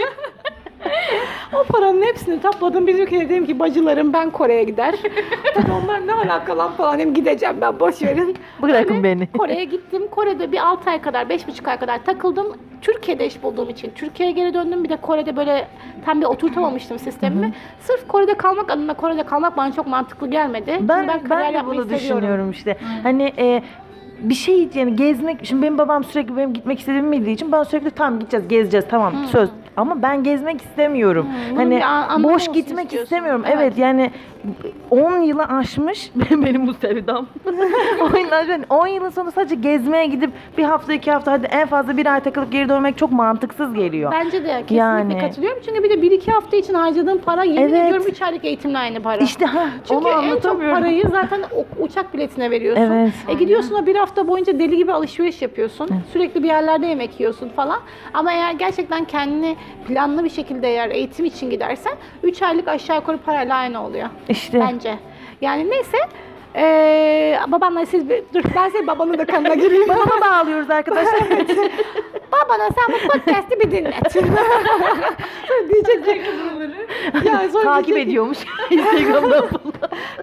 O 1.54 1.64
paranın 1.64 2.02
hepsini 2.02 2.42
topladım. 2.42 2.88
Biz 2.88 3.00
ülkede 3.00 3.30
dedim 3.30 3.46
ki 3.46 3.60
bacılarım 3.60 4.14
ben 4.14 4.30
Kore'ye 4.30 4.64
gider. 4.64 4.96
Tabii 5.54 5.72
onlar 5.72 6.08
ne 6.08 6.14
alaka 6.14 6.58
lan 6.58 6.72
falan 6.72 7.00
dedim 7.00 7.14
gideceğim 7.14 7.56
ben 7.62 7.80
boş 7.80 8.02
verin. 8.02 8.38
Bırakın 8.62 8.96
Öyle 8.96 9.04
beni. 9.04 9.28
Kore'ye 9.38 9.64
gittim. 9.64 10.08
Kore'de 10.12 10.52
bir 10.52 10.68
6 10.68 10.90
ay 10.90 11.02
kadar, 11.02 11.26
5,5 11.26 11.70
ay 11.70 11.80
kadar 11.80 12.04
takıldım. 12.04 12.58
Türkiye'de 12.82 13.26
iş 13.26 13.44
bulduğum 13.44 13.70
için 13.70 13.92
Türkiye'ye 13.96 14.36
geri 14.36 14.54
döndüm. 14.54 14.84
Bir 14.84 14.90
de 14.90 14.96
Kore'de 14.96 15.36
böyle 15.36 15.68
tam 16.06 16.22
bir 16.22 16.26
oturtamamıştım 16.26 17.00
sistemimi. 17.00 17.54
Sırf 17.80 18.08
Kore'de 18.08 18.34
kalmak 18.34 18.72
adına 18.72 18.94
Kore'de 18.94 19.24
kalmak 19.24 19.58
bana 19.58 19.72
çok 19.72 19.88
mantıklı 19.88 20.30
gelmedi. 20.30 20.72
Çünkü 20.74 20.88
Ben 20.88 21.08
ben 21.30 21.54
de 21.54 21.66
bunu 21.66 21.90
düşünüyorum 21.90 22.52
işte. 22.52 22.78
Hani 23.04 23.34
e, 23.38 23.64
bir 24.20 24.34
şey 24.34 24.70
yani 24.74 24.96
gezmek 24.96 25.46
şimdi 25.46 25.62
benim 25.62 25.78
babam 25.78 26.04
sürekli 26.04 26.38
benim 26.38 26.54
gitmek 26.54 26.80
istediğimi 26.80 27.12
bildiği 27.12 27.32
için 27.34 27.52
ben 27.52 27.64
sürekli 27.64 27.92
tamam 27.92 28.20
gideceğiz 28.20 28.48
gezeceğiz 28.48 28.86
tamam 28.90 29.14
söz 29.32 29.50
ama 29.78 30.02
ben 30.02 30.24
gezmek 30.24 30.62
istemiyorum. 30.62 31.28
bunun 31.50 31.58
Hani 31.58 31.76
bir 31.76 31.82
an- 31.82 32.02
anlamı 32.10 32.24
boş 32.24 32.42
olsun 32.42 32.54
gitmek 32.54 32.86
istiyorsun. 32.86 33.04
istemiyorum. 33.16 33.44
Evet. 33.46 33.58
Evet. 33.62 33.78
yani 33.78 34.12
10 34.92 35.20
yılı 35.22 35.44
aşmış 35.44 36.12
benim 36.32 36.68
bu 36.68 36.74
sevdam. 36.74 37.28
10 38.02 38.18
yılı 38.18 38.36
aşmış. 38.36 38.58
10 38.70 38.88
yılın 38.88 39.10
sonu 39.10 39.32
sadece 39.32 39.56
gezmeye 39.56 40.06
gidip 40.06 40.32
bir 40.58 40.64
hafta 40.64 40.94
iki 40.94 41.12
hafta 41.12 41.32
hadi 41.32 41.46
en 41.52 41.68
fazla 41.68 41.98
bir 41.98 42.14
ay 42.14 42.20
takılıp 42.20 42.52
geri 42.52 42.70
dönmek 42.70 42.98
çok 42.98 43.12
mantıksız 43.12 43.74
geliyor. 43.74 44.12
Bence 44.12 44.44
de 44.44 44.48
kesinlikle 44.48 44.76
Yani. 44.76 45.18
katılıyorum. 45.20 45.60
Çünkü 45.66 45.84
bir 45.84 45.90
de 45.90 45.94
1-2 45.94 46.32
hafta 46.32 46.58
için 46.58 46.74
harcadığım 46.74 47.18
para 47.18 47.44
yemin 47.44 47.62
Evet. 47.62 47.74
ediyorum 47.86 48.04
3 48.10 48.22
aylık 48.22 48.46
eğitimle 48.46 48.78
aynı 48.78 49.02
para. 49.02 49.18
İşte 49.18 49.46
ha, 49.46 49.68
Çünkü 49.88 49.96
onu 49.96 50.08
en 50.10 50.14
çok 50.14 50.24
anlatamıyorum. 50.24 50.76
parayı 50.80 51.04
zaten 51.12 51.42
o- 51.56 51.84
uçak 51.84 52.14
biletine 52.14 52.52
veriyorsun. 52.52 52.84
Evet. 52.84 53.14
E 53.28 53.34
gidiyorsun 53.34 53.76
o 53.76 53.86
bir 53.86 53.96
hafta 53.96 54.28
boyunca 54.28 54.60
deli 54.60 54.78
gibi 54.78 54.94
alışveriş 54.94 55.42
yapıyorsun. 55.42 55.90
Sürekli 56.14 56.44
bir 56.44 56.48
yerlerde 56.48 56.86
yemek 56.86 57.20
yiyorsun 57.20 57.50
falan. 57.50 57.80
Ama 58.14 58.32
eğer 58.34 58.52
gerçekten 58.54 59.06
kendini 59.06 59.56
planlı 59.88 60.24
bir 60.24 60.30
şekilde 60.30 60.68
eğer 60.70 60.90
eğitim 60.90 61.26
için 61.26 61.50
gidersen 61.50 61.94
3 62.24 62.42
aylık 62.42 62.68
aşağı 62.68 62.96
yukarı 62.96 63.18
parayla 63.18 63.56
aynı 63.56 63.86
oluyor. 63.86 64.08
İşte. 64.38 64.60
Bence. 64.60 64.96
Yani 65.42 65.70
neyse. 65.70 65.98
Ee, 66.56 67.40
babanla 67.48 67.86
siz 67.86 68.10
bir, 68.10 68.24
dur 68.34 68.44
ben 68.56 68.70
senin 68.70 68.88
babanın 68.88 69.18
da 69.18 69.26
kanına 69.26 69.56
gireyim. 69.56 69.88
Babama 69.88 70.22
bağlıyoruz 70.22 70.70
arkadaşlar. 70.70 71.22
Babana 72.32 72.70
sen 72.76 72.96
bu 72.96 73.08
podcast'i 73.08 73.60
bir 73.60 73.72
dinlet. 73.72 74.14
diyecek 75.70 76.26
ya 77.26 77.50
sonra 77.52 77.64
Takip 77.64 77.96
diyecek- 77.96 78.08
ediyormuş 78.08 78.38
Instagram'dan 78.70 79.48
falan. 79.48 79.74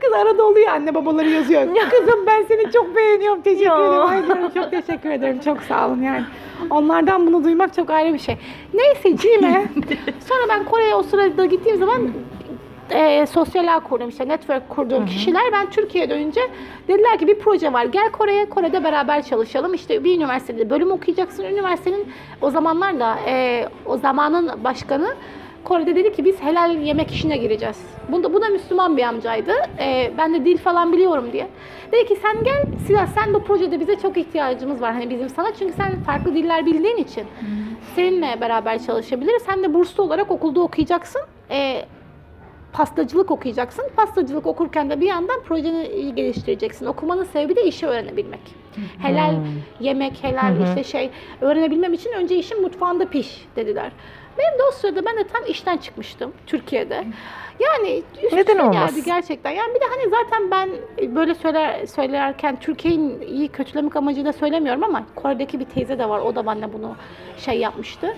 Kız 0.00 0.12
arada 0.12 0.44
oluyor 0.44 0.68
anne 0.68 0.94
babaları 0.94 1.28
yazıyor. 1.28 1.62
Kızım 1.90 2.26
ben 2.26 2.44
seni 2.48 2.72
çok 2.72 2.96
beğeniyorum. 2.96 3.42
Teşekkür 3.42 3.64
ederim. 3.70 4.08
Ay 4.08 4.22
çok 4.54 4.70
teşekkür 4.70 5.10
ederim. 5.10 5.40
Çok 5.44 5.62
sağ 5.62 5.86
olun 5.88 6.02
yani. 6.02 6.24
Onlardan 6.70 7.26
bunu 7.26 7.44
duymak 7.44 7.74
çok 7.74 7.90
ayrı 7.90 8.14
bir 8.14 8.18
şey. 8.18 8.36
Neyse 8.74 9.16
Cime. 9.16 9.64
Sonra 10.28 10.42
ben 10.48 10.64
Kore'ye 10.64 10.94
o 10.94 11.02
sırada 11.02 11.44
gittiğim 11.44 11.78
zaman 11.78 12.10
e, 12.90 13.26
sosyal 13.26 13.76
ağ 13.76 13.80
kurdum 13.80 14.08
işte 14.08 14.28
network 14.28 14.68
kurduğum 14.68 15.06
kişiler 15.06 15.42
ben 15.52 15.70
Türkiye'ye 15.70 16.10
dönünce 16.10 16.40
dediler 16.88 17.18
ki 17.18 17.26
bir 17.26 17.38
proje 17.38 17.72
var 17.72 17.84
gel 17.84 18.10
Kore'ye 18.10 18.48
Kore'de 18.48 18.84
beraber 18.84 19.22
çalışalım 19.22 19.74
işte 19.74 20.04
bir 20.04 20.16
üniversitede 20.16 20.70
bölüm 20.70 20.90
okuyacaksın 20.90 21.44
üniversitenin 21.44 22.06
o 22.42 22.50
zamanlar 22.50 23.00
da 23.00 23.16
e, 23.26 23.68
o 23.86 23.96
zamanın 23.96 24.64
başkanı 24.64 25.14
Kore'de 25.64 25.96
dedi 25.96 26.12
ki 26.12 26.24
biz 26.24 26.42
helal 26.42 26.76
yemek 26.76 27.10
işine 27.10 27.36
gireceğiz. 27.36 27.78
Bunda, 28.08 28.32
bu 28.32 28.42
da 28.42 28.48
Müslüman 28.48 28.96
bir 28.96 29.02
amcaydı. 29.02 29.52
E, 29.78 30.12
ben 30.18 30.34
de 30.34 30.44
dil 30.44 30.58
falan 30.58 30.92
biliyorum 30.92 31.32
diye. 31.32 31.48
Dedi 31.92 32.06
ki 32.06 32.16
sen 32.22 32.44
gel 32.44 32.64
Silah 32.86 33.06
sen 33.06 33.34
bu 33.34 33.44
projede 33.44 33.80
bize 33.80 33.96
çok 33.96 34.16
ihtiyacımız 34.16 34.80
var 34.80 34.92
hani 34.92 35.10
bizim 35.10 35.28
sana 35.28 35.54
çünkü 35.58 35.72
sen 35.72 36.02
farklı 36.02 36.34
diller 36.34 36.66
bildiğin 36.66 36.96
için 36.96 37.24
seninle 37.94 38.40
beraber 38.40 38.78
çalışabiliriz. 38.78 39.42
Sen 39.42 39.62
de 39.62 39.74
burslu 39.74 40.02
olarak 40.02 40.30
okulda 40.30 40.60
okuyacaksın. 40.60 41.22
E, 41.50 41.84
pastacılık 42.74 43.30
okuyacaksın. 43.30 43.84
Pastacılık 43.96 44.46
okurken 44.46 44.90
de 44.90 45.00
bir 45.00 45.06
yandan 45.06 45.42
projeni 45.42 46.14
geliştireceksin. 46.14 46.86
Okumanın 46.86 47.24
sebebi 47.24 47.56
de 47.56 47.64
işi 47.64 47.86
öğrenebilmek. 47.86 48.40
Helal 48.98 49.34
yemek, 49.80 50.24
helal 50.24 50.62
işte 50.68 50.84
şey 50.84 51.10
öğrenebilmem 51.40 51.92
için 51.92 52.12
önce 52.12 52.36
işin 52.36 52.62
mutfağında 52.62 53.08
piş 53.08 53.46
dediler. 53.56 53.92
Benim 54.38 54.58
de 54.58 54.62
o 54.68 54.72
sırada 54.72 55.04
ben 55.04 55.16
de 55.16 55.26
tam 55.26 55.42
işten 55.48 55.76
çıkmıştım 55.76 56.32
Türkiye'de. 56.46 57.04
Yani 57.60 58.02
üst 58.22 58.32
Neden 58.32 58.52
üste 58.52 58.62
olmaz? 58.62 58.94
geldi 58.94 59.04
gerçekten. 59.04 59.50
Yani 59.50 59.74
bir 59.74 59.80
de 59.80 59.84
hani 59.84 60.10
zaten 60.10 60.50
ben 60.50 60.70
böyle 61.14 61.34
söyler 61.34 61.86
söylerken 61.86 62.60
Türkiye'nin 62.60 63.20
iyi 63.20 63.48
kötülemek 63.48 63.96
amacıyla 63.96 64.32
söylemiyorum 64.32 64.84
ama 64.84 65.06
Kore'deki 65.14 65.60
bir 65.60 65.64
teyze 65.64 65.98
de 65.98 66.08
var. 66.08 66.20
O 66.20 66.34
da 66.34 66.46
bana 66.46 66.72
bunu 66.72 66.96
şey 67.38 67.58
yapmıştı 67.58 68.14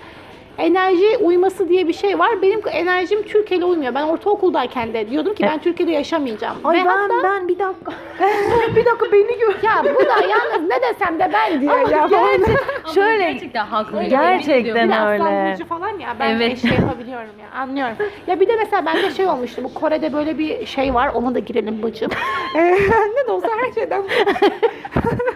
enerji 0.59 1.17
uyması 1.21 1.69
diye 1.69 1.89
bir 1.89 1.93
şey 1.93 2.19
var. 2.19 2.43
Benim 2.43 2.61
enerjim 2.73 3.23
Türkiye'yle 3.23 3.65
uymuyor. 3.65 3.95
Ben 3.95 4.03
ortaokuldayken 4.03 4.95
de 4.95 5.11
diyordum 5.11 5.35
ki 5.35 5.43
ben 5.43 5.59
Türkiye'de 5.59 5.93
yaşamayacağım. 5.93 6.57
Ay 6.65 6.77
Ve 6.81 6.85
ben 6.85 6.87
hatta 6.99 7.23
ben 7.23 7.49
bir 7.49 7.59
dakika. 7.59 7.93
bir 8.77 8.85
dakika 8.85 9.13
beni 9.13 9.39
gör. 9.39 9.55
ya 9.63 9.83
bu 9.95 10.05
da 10.05 10.15
yalnız 10.29 10.69
ne 10.71 10.83
desem 10.83 11.19
de 11.19 11.31
ben 11.33 11.61
diyor 11.61 11.89
ya. 11.91 12.07
Gerçek- 12.11 12.57
şöyle 12.95 13.33
Gerçekten 13.33 13.67
haklı. 13.67 14.03
Gerçekten 14.03 14.89
Bir 14.91 15.07
öyle. 15.07 15.53
burcu 15.53 15.65
falan 15.67 15.99
ya 15.99 16.17
ben 16.21 16.31
Evet. 16.37 16.59
şey 16.63 16.71
yapabiliyorum 16.71 17.31
ya 17.41 17.61
anlıyorum. 17.61 17.97
Ya 18.27 18.41
bir 18.41 18.49
de 18.49 18.57
mesela 18.57 18.87
bende 18.87 19.11
şey 19.11 19.27
olmuştu 19.27 19.63
bu 19.65 19.75
Kore'de 19.75 20.13
böyle 20.13 20.39
bir 20.39 20.67
şey 20.67 20.95
var 20.95 21.11
ona 21.15 21.35
da 21.35 21.39
girelim 21.39 21.83
bacım. 21.83 22.11
Ee, 22.57 22.59
ne 23.17 23.27
de 23.27 23.31
olsa 23.33 23.49
her 23.67 23.73
şeyden 23.73 24.03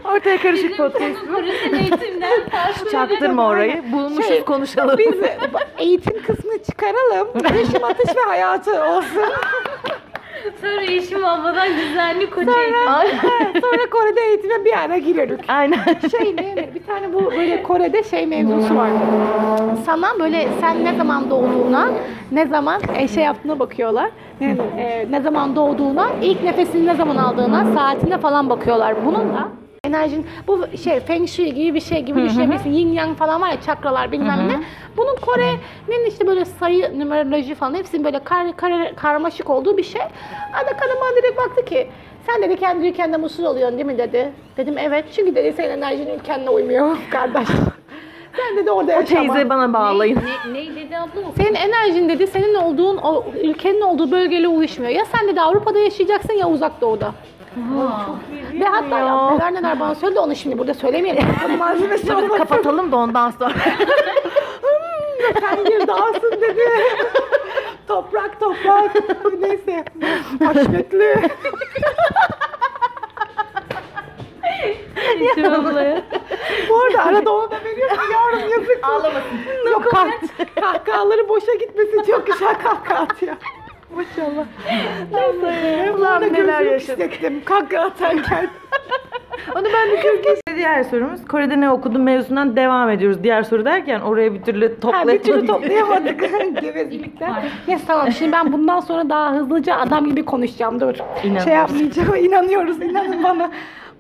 Ortaya 0.05 0.39
karışık 0.39 0.77
podcast. 0.77 1.27
Kore'den 1.35 1.79
eğitimden 1.79 2.31
karşı 2.51 2.91
Çaktırma 2.91 3.47
orayı. 3.49 3.83
Bulmuşuz 3.93 4.29
Şey, 4.29 4.45
konuşalım. 4.45 4.99
Biz 5.13 5.21
eğitim 5.79 6.23
kısmını 6.23 6.63
çıkaralım. 6.63 7.29
Yaşam 7.59 7.85
atış 7.85 8.17
ve 8.17 8.21
hayatı 8.21 8.85
olsun. 8.85 9.33
Sonra 10.61 10.81
Yeşim 10.81 11.25
abladan 11.25 11.69
güzellik 11.69 12.35
koç 12.35 12.49
eğitimi. 12.49 13.61
Sonra 13.61 13.91
Kore'de 13.91 14.21
eğitime 14.21 14.65
bir 14.65 14.79
ara 14.79 14.99
giriyorduk. 14.99 15.41
Aynen. 15.49 15.79
Şey 16.11 16.37
ne 16.37 16.69
bir 16.75 16.83
tane 16.87 17.13
bu 17.13 17.31
böyle 17.31 17.63
Kore'de 17.63 18.03
şey 18.03 18.27
mevzusu 18.27 18.77
var. 18.77 18.91
Sana 19.87 20.19
böyle 20.21 20.49
sen 20.61 20.85
ne 20.85 20.95
zaman 20.95 21.31
doğduğuna, 21.31 21.89
ne 22.33 22.47
zaman 22.47 22.81
e, 22.97 23.09
şey 23.09 23.25
yaptığına 23.25 23.59
bakıyorlar. 23.59 24.11
Ne, 24.41 24.57
e, 24.79 25.07
ne 25.11 25.21
zaman 25.21 25.57
doğduğuna, 25.57 26.09
ilk 26.23 26.43
nefesini 26.43 26.87
ne 26.87 26.95
zaman 26.95 27.17
aldığına, 27.17 27.65
saatine 27.75 28.19
falan 28.19 28.51
bakıyorlar. 28.51 29.07
Bununla 29.07 29.49
enerjin 29.85 30.27
bu 30.47 30.67
şey 30.85 31.01
feng 31.01 31.29
shui 31.29 31.55
gibi 31.55 31.75
bir 31.75 31.81
şey 31.81 32.03
gibi 32.03 32.23
düşünebilirsin. 32.23 32.71
Yin 32.73 32.93
yang 32.93 33.17
falan 33.19 33.41
var 33.41 33.51
ya 33.51 33.61
çakralar 33.61 34.13
bilmem 34.13 34.49
ne. 34.49 34.61
Bunun 34.97 35.17
Kore'nin 35.17 36.07
işte 36.07 36.27
böyle 36.27 36.45
sayı, 36.45 36.99
numeroloji 36.99 37.55
falan 37.55 37.75
hepsinin 37.75 38.05
böyle 38.05 38.19
kar, 38.25 38.57
kar- 38.57 38.95
karmaşık 38.97 39.51
olduğu 39.51 39.77
bir 39.77 39.83
şey. 39.83 40.03
Ada 40.55 40.77
kadın 40.77 41.17
direkt 41.23 41.39
baktı 41.39 41.65
ki 41.65 41.89
sen 42.27 42.43
dedi 42.43 42.57
kendi 42.57 42.87
ülkende 42.89 43.17
mutsuz 43.17 43.45
oluyorsun 43.45 43.79
değil 43.79 43.87
mi 43.87 43.99
dedi. 43.99 44.33
Dedim 44.57 44.79
evet 44.79 45.05
çünkü 45.17 45.35
dedi 45.35 45.53
senin 45.57 45.71
enerjin 45.71 46.07
ülkenle 46.07 46.51
uymuyor 46.51 46.97
kardeş. 47.11 47.49
Sen 48.37 48.57
dedi 48.57 48.71
orada 48.71 48.93
yaşama. 48.93 49.35
Teyze 49.35 49.49
bana 49.49 49.73
bağlayın. 49.73 50.19
Ne, 50.47 50.53
ne 50.55 50.77
dedi 50.77 50.99
abla? 50.99 51.33
Senin 51.37 51.55
enerjin 51.55 52.09
dedi 52.09 52.27
senin 52.27 52.55
olduğun 52.55 52.97
o 52.97 53.25
ülkenin 53.43 53.81
olduğu 53.81 54.11
bölgeyle 54.11 54.49
uyuşmuyor. 54.49 54.93
Ya 54.93 55.05
sen 55.05 55.29
dedi 55.29 55.41
Avrupa'da 55.41 55.79
yaşayacaksın 55.79 56.33
ya 56.33 56.49
uzak 56.51 56.81
doğuda. 56.81 57.13
Ve 58.61 58.65
hatta 58.65 58.99
ya, 58.99 59.31
neler 59.31 59.55
neler 59.55 59.81
bana 59.81 59.95
söyledi 59.95 60.21
onu 60.21 60.37
şimdi 60.37 60.59
burada 60.59 60.75
söylemeyelim. 60.75 61.25
Malzemesi 61.59 62.07
Şimdi 62.07 62.29
kapatalım 62.39 62.93
da 62.93 62.97
ondan 62.97 63.31
sonra. 63.31 63.53
Sen 65.41 65.65
bir 65.65 65.87
dağsın 65.89 66.31
dedi. 66.41 66.61
toprak 67.89 68.41
toprak. 68.41 68.91
Neyse. 69.41 69.85
Haşmetli. 70.45 71.31
Yeşim 75.21 75.53
ablaya. 75.55 76.03
Bu 76.69 76.79
arada 76.81 77.05
arada 77.05 77.31
onu 77.33 77.51
da 77.51 77.65
veriyorum 77.65 77.97
yavrum 78.13 78.49
yazık. 78.51 78.79
Ağlamasın. 78.85 79.39
Yok 79.73 79.85
kah- 79.85 80.55
kahkahaları 80.61 81.29
boşa 81.29 81.55
gitmesin. 81.55 82.03
Çok 82.03 82.27
güzel 82.27 82.55
kahkaha 82.55 83.03
atıyor. 83.03 83.37
Maşallah. 83.97 84.45
Neyse. 85.13 85.93
Ulan 85.99 86.23
neler 86.33 86.61
yaşadık. 86.63 87.13
kahkaha 87.45 87.85
atarken. 87.85 88.49
Onu 89.57 89.65
ben 89.65 89.93
bir 89.97 90.03
Türkiye 90.03 90.37
Diğer 90.57 90.83
sorumuz 90.83 91.25
Kore'de 91.29 91.61
ne 91.61 91.71
okudun 91.71 92.01
mevzusundan 92.03 92.57
devam 92.57 92.91
ediyoruz. 92.91 93.23
Diğer 93.23 93.43
soru 93.43 93.65
derken 93.65 94.01
oraya 94.01 94.35
bir 94.35 94.43
türlü 94.43 94.65
Ha, 94.67 94.71
bir 94.73 94.81
toplayamadık. 94.81 95.25
türlü 95.25 95.47
toplayamadık 95.47 96.21
gevezlikten. 96.61 97.35
Neyse 97.69 97.85
tamam 97.87 98.13
şimdi 98.13 98.33
ben 98.33 98.53
bundan 98.53 98.81
sonra 98.81 99.09
daha 99.09 99.33
hızlıca 99.35 99.77
adam 99.77 100.07
gibi 100.07 100.25
konuşacağım 100.25 100.81
dur. 100.81 100.95
İnanıyoruz. 101.25 101.45
Şey 101.45 101.55
yapmayacağım 101.55 102.15
inanıyoruz 102.15 102.83
inanın 102.83 103.25
bana. 103.25 103.51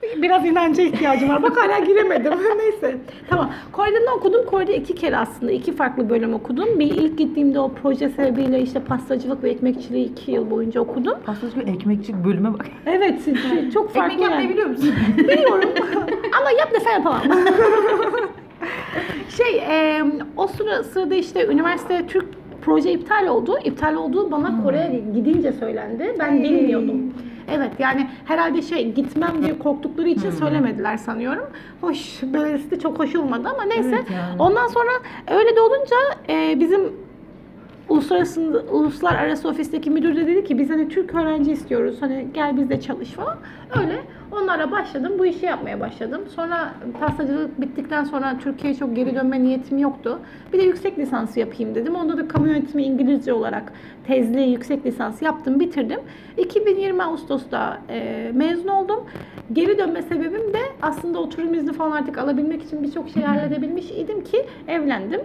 Biraz 0.02 0.46
inanca 0.46 0.82
ihtiyacım 0.82 1.28
var. 1.28 1.42
Bak 1.42 1.56
hala 1.56 1.78
giremedim. 1.78 2.32
Neyse. 2.58 2.96
Tamam. 3.28 3.50
Kore'de 3.72 3.96
ne 4.06 4.10
okudum? 4.10 4.46
Kore'de 4.46 4.76
iki 4.76 4.94
kere 4.94 5.16
aslında. 5.16 5.52
iki 5.52 5.76
farklı 5.76 6.10
bölüm 6.10 6.34
okudum. 6.34 6.78
Bir 6.78 6.90
ilk 6.90 7.18
gittiğimde 7.18 7.60
o 7.60 7.72
proje 7.82 8.08
sebebiyle 8.08 8.62
işte 8.62 8.80
pastacılık 8.80 9.44
ve 9.44 9.50
ekmekçiliği 9.50 10.10
iki 10.10 10.32
yıl 10.32 10.50
boyunca 10.50 10.80
okudum. 10.80 11.14
Pastacı 11.26 11.60
ekmekçi 11.60 12.24
bölüme 12.24 12.52
bak. 12.54 12.66
Evet. 12.86 13.20
Çok 13.74 13.94
farklı. 13.94 14.12
Ekmek 14.12 14.20
yapmayı 14.22 14.42
yani. 14.42 14.52
biliyor 14.52 14.68
musun? 14.68 14.94
Biliyorum. 15.18 15.70
Ama 16.40 16.50
yap 16.50 16.72
desen 16.74 16.92
yapamam. 16.92 17.22
şey, 19.36 19.58
e, 19.58 20.02
o 20.36 20.46
sıra, 20.46 20.82
sırada 20.84 21.14
işte 21.14 21.46
üniversite 21.46 22.06
Türk 22.06 22.24
proje 22.62 22.92
iptal 22.92 23.26
oldu. 23.26 23.58
İptal 23.64 23.94
olduğu 23.94 24.30
bana 24.30 24.62
Kore'ye 24.62 25.02
gidince 25.14 25.52
söylendi. 25.52 26.14
Ben 26.18 26.42
bilmiyordum. 26.42 27.12
Evet 27.52 27.70
yani 27.78 28.10
herhalde 28.24 28.62
şey 28.62 28.92
gitmem 28.92 29.42
diye 29.42 29.58
korktukları 29.58 30.08
için 30.08 30.30
söylemediler 30.30 30.96
sanıyorum. 30.96 31.46
Hoş, 31.80 32.22
böylesi 32.22 32.70
de 32.70 32.78
çok 32.78 32.98
hoş 32.98 33.16
olmadı 33.16 33.48
ama 33.54 33.62
neyse. 33.64 33.88
Evet 33.94 34.10
yani. 34.10 34.42
Ondan 34.42 34.66
sonra 34.66 34.90
öyle 35.28 35.56
de 35.56 35.60
olunca 35.60 35.96
e, 36.28 36.60
bizim 36.60 36.92
uluslararası 37.90 38.64
uluslararası 38.72 39.48
ofisteki 39.48 39.90
müdür 39.90 40.16
de 40.16 40.26
dedi 40.26 40.44
ki 40.44 40.58
biz 40.58 40.70
hani 40.70 40.88
Türk 40.88 41.14
öğrenci 41.14 41.52
istiyoruz. 41.52 41.96
Hani 42.00 42.26
gel 42.34 42.56
bizde 42.56 42.80
çalış 42.80 43.10
falan. 43.10 43.36
Öyle 43.80 44.00
onlara 44.32 44.70
başladım. 44.70 45.12
Bu 45.18 45.26
işi 45.26 45.46
yapmaya 45.46 45.80
başladım. 45.80 46.20
Sonra 46.34 46.74
pastacılık 47.00 47.60
bittikten 47.60 48.04
sonra 48.04 48.38
Türkiye'ye 48.38 48.78
çok 48.78 48.96
geri 48.96 49.14
dönme 49.14 49.42
niyetim 49.42 49.78
yoktu. 49.78 50.18
Bir 50.52 50.58
de 50.58 50.62
yüksek 50.62 50.98
lisansı 50.98 51.40
yapayım 51.40 51.74
dedim. 51.74 51.94
Onda 51.94 52.16
da 52.16 52.28
kamu 52.28 52.48
yönetimi 52.48 52.82
İngilizce 52.82 53.32
olarak 53.32 53.72
tezli 54.06 54.42
yüksek 54.42 54.86
lisans 54.86 55.22
yaptım, 55.22 55.60
bitirdim. 55.60 56.00
2020 56.36 57.02
Ağustos'ta 57.02 57.80
e, 57.88 58.30
mezun 58.34 58.68
oldum. 58.68 59.04
Geri 59.52 59.78
dönme 59.78 60.02
sebebim 60.02 60.52
de 60.54 60.60
aslında 60.82 61.18
oturum 61.18 61.54
izni 61.54 61.72
falan 61.72 61.90
artık 61.90 62.18
alabilmek 62.18 62.62
için 62.62 62.82
birçok 62.82 63.08
şey 63.08 63.22
halledebilmiş 63.22 63.90
idim 63.90 64.24
ki 64.24 64.46
evlendim. 64.68 65.20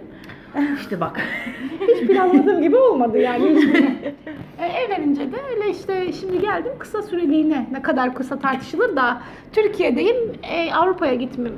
İşte 0.80 1.00
bak. 1.00 1.20
Hiç 1.88 2.08
planladığım 2.08 2.62
gibi 2.62 2.76
olmadı 2.76 3.18
yani. 3.18 3.58
E, 4.58 4.66
evlenince 4.66 5.32
de 5.32 5.36
öyle 5.50 5.70
işte 5.70 6.12
şimdi 6.12 6.40
geldim 6.40 6.72
kısa 6.78 7.02
süreliğine 7.02 7.66
ne 7.72 7.82
kadar 7.82 8.14
kısa 8.14 8.38
tartışılır 8.38 8.96
da 8.96 9.22
Türkiye'deyim 9.52 10.16
e, 10.42 10.74
Avrupa'ya 10.74 11.14
gitme 11.14 11.50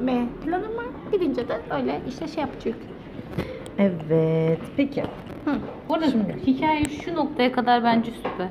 planım 0.44 0.76
var. 0.76 0.84
Gidince 1.12 1.48
de 1.48 1.60
öyle 1.70 2.00
işte 2.08 2.28
şey 2.28 2.40
yapacak. 2.40 2.74
Evet. 3.78 4.58
Peki. 4.76 5.02
Bu 5.88 5.94
arada 5.94 6.06
hikaye 6.46 6.84
şu 7.04 7.14
noktaya 7.14 7.52
kadar 7.52 7.84
bence 7.84 8.10
süper. 8.16 8.48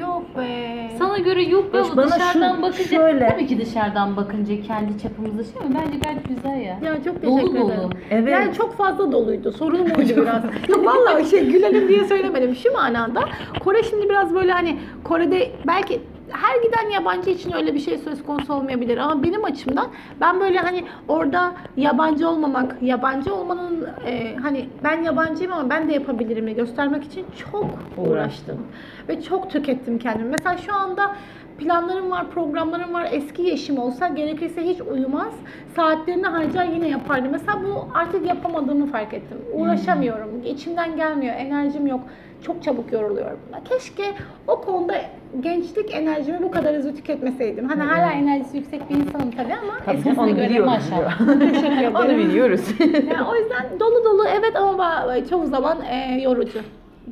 Yok 0.00 0.22
be. 0.38 0.90
Sana 0.98 1.18
göre 1.18 1.42
yok 1.42 1.74
be 1.74 1.78
bu 1.92 1.96
bana 1.96 2.06
dışarıdan 2.06 2.56
şu- 2.56 2.62
bakınca 2.62 2.84
şöyle. 2.84 3.28
tabii 3.28 3.46
ki 3.46 3.60
dışarıdan 3.60 4.16
bakınca 4.16 4.62
kendi 4.62 4.98
çapımızda 5.02 5.44
şey 5.44 5.52
ama 5.66 5.80
bence 5.80 5.98
gayet 5.98 6.28
güzel 6.28 6.60
ya. 6.60 6.78
Ya 6.84 7.04
çok 7.04 7.22
Dolu 7.22 7.36
teşekkür 7.36 7.60
dolu. 7.60 7.72
ederim. 7.72 7.90
Evet. 8.10 8.32
Yani 8.32 8.54
çok 8.54 8.76
fazla 8.76 9.12
doluydu. 9.12 9.52
Sorunum 9.52 9.86
oydu 9.86 9.98
biraz. 10.22 10.42
Yok 10.68 10.86
vallahi 10.86 11.30
şey 11.30 11.46
gülelim 11.50 11.88
diye 11.88 12.04
söylemedim. 12.04 12.54
Şu 12.54 12.72
manada 12.72 13.20
Kore 13.60 13.82
şimdi 13.82 14.08
biraz 14.08 14.34
böyle 14.34 14.52
hani 14.52 14.78
Kore'de 15.04 15.50
belki 15.66 16.00
her 16.32 16.62
giden 16.62 16.90
yabancı 16.90 17.30
için 17.30 17.52
öyle 17.52 17.74
bir 17.74 17.80
şey 17.80 17.98
söz 17.98 18.22
konusu 18.22 18.54
olmayabilir. 18.54 18.96
Ama 18.96 19.22
benim 19.22 19.44
açımdan 19.44 19.88
ben 20.20 20.40
böyle 20.40 20.58
hani 20.58 20.84
orada 21.08 21.54
yabancı 21.76 22.28
olmamak, 22.28 22.82
yabancı 22.82 23.34
olmanın 23.34 23.88
e, 24.06 24.36
hani 24.42 24.68
ben 24.84 25.02
yabancıyım 25.02 25.52
ama 25.52 25.70
ben 25.70 25.88
de 25.88 25.92
yapabilirim'i 25.92 26.54
göstermek 26.54 27.04
için 27.04 27.26
çok 27.50 27.66
uğraştım. 27.96 28.66
ve 29.08 29.22
çok 29.22 29.50
tükettim 29.50 29.98
kendimi. 29.98 30.30
Mesela 30.30 30.56
şu 30.56 30.74
anda 30.74 31.16
planlarım 31.62 32.10
var, 32.10 32.30
programlarım 32.30 32.94
var. 32.94 33.08
Eski 33.12 33.42
yaşım 33.42 33.78
olsa 33.78 34.08
gerekirse 34.08 34.62
hiç 34.62 34.80
uyumaz. 34.80 35.32
Saatlerini 35.76 36.26
harcar 36.26 36.64
yine 36.64 36.88
yapardım. 36.88 37.28
Mesela 37.32 37.58
bu 37.64 37.88
artık 37.94 38.26
yapamadığımı 38.28 38.86
fark 38.86 39.14
ettim. 39.14 39.38
Uğraşamıyorum. 39.52 40.42
İçimden 40.46 40.96
gelmiyor. 40.96 41.34
Enerjim 41.38 41.86
yok. 41.86 42.00
Çok 42.46 42.62
çabuk 42.62 42.92
yoruluyorum. 42.92 43.38
Keşke 43.68 44.02
o 44.48 44.60
konuda 44.60 44.94
gençlik 45.40 45.94
enerjimi 45.94 46.42
bu 46.42 46.50
kadar 46.50 46.74
hızlı 46.76 46.94
tüketmeseydim. 46.96 47.68
Hani 47.68 47.82
hala 47.82 48.12
enerjisi 48.12 48.56
yüksek 48.56 48.90
bir 48.90 48.94
insanım 48.94 49.30
tabii 49.30 49.54
ama 49.54 49.72
Tabii 49.84 49.96
eskisine 49.96 50.20
onu 50.22 50.36
göre 50.36 50.44
biliyoruz. 50.48 50.72
maşallah. 50.72 51.18
Teşekkür 51.38 51.66
ederim. 51.76 51.94
Onu 51.96 52.08
biliyoruz. 52.08 52.68
Yani 52.80 53.28
o 53.32 53.36
yüzden 53.36 53.80
dolu 53.80 54.04
dolu 54.04 54.24
evet 54.40 54.56
ama 54.56 55.06
çoğu 55.30 55.46
zaman 55.46 55.78
e, 55.82 56.20
yorucu 56.22 56.58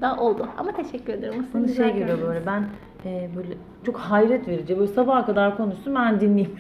da 0.00 0.16
oldu. 0.16 0.48
Ama 0.58 0.72
teşekkür 0.72 1.12
ederim. 1.12 1.46
Güzel 1.54 1.90
şey 1.90 1.98
görünüyor. 1.98 2.28
böyle 2.28 2.46
ben 2.46 2.64
e, 3.04 3.30
böyle 3.36 3.48
çok 3.86 3.96
hayret 3.96 4.48
verici. 4.48 4.78
Böyle 4.78 4.92
sabaha 4.92 5.26
kadar 5.26 5.56
konuşsun 5.56 5.94
ben 5.94 6.20
dinleyeyim. 6.20 6.58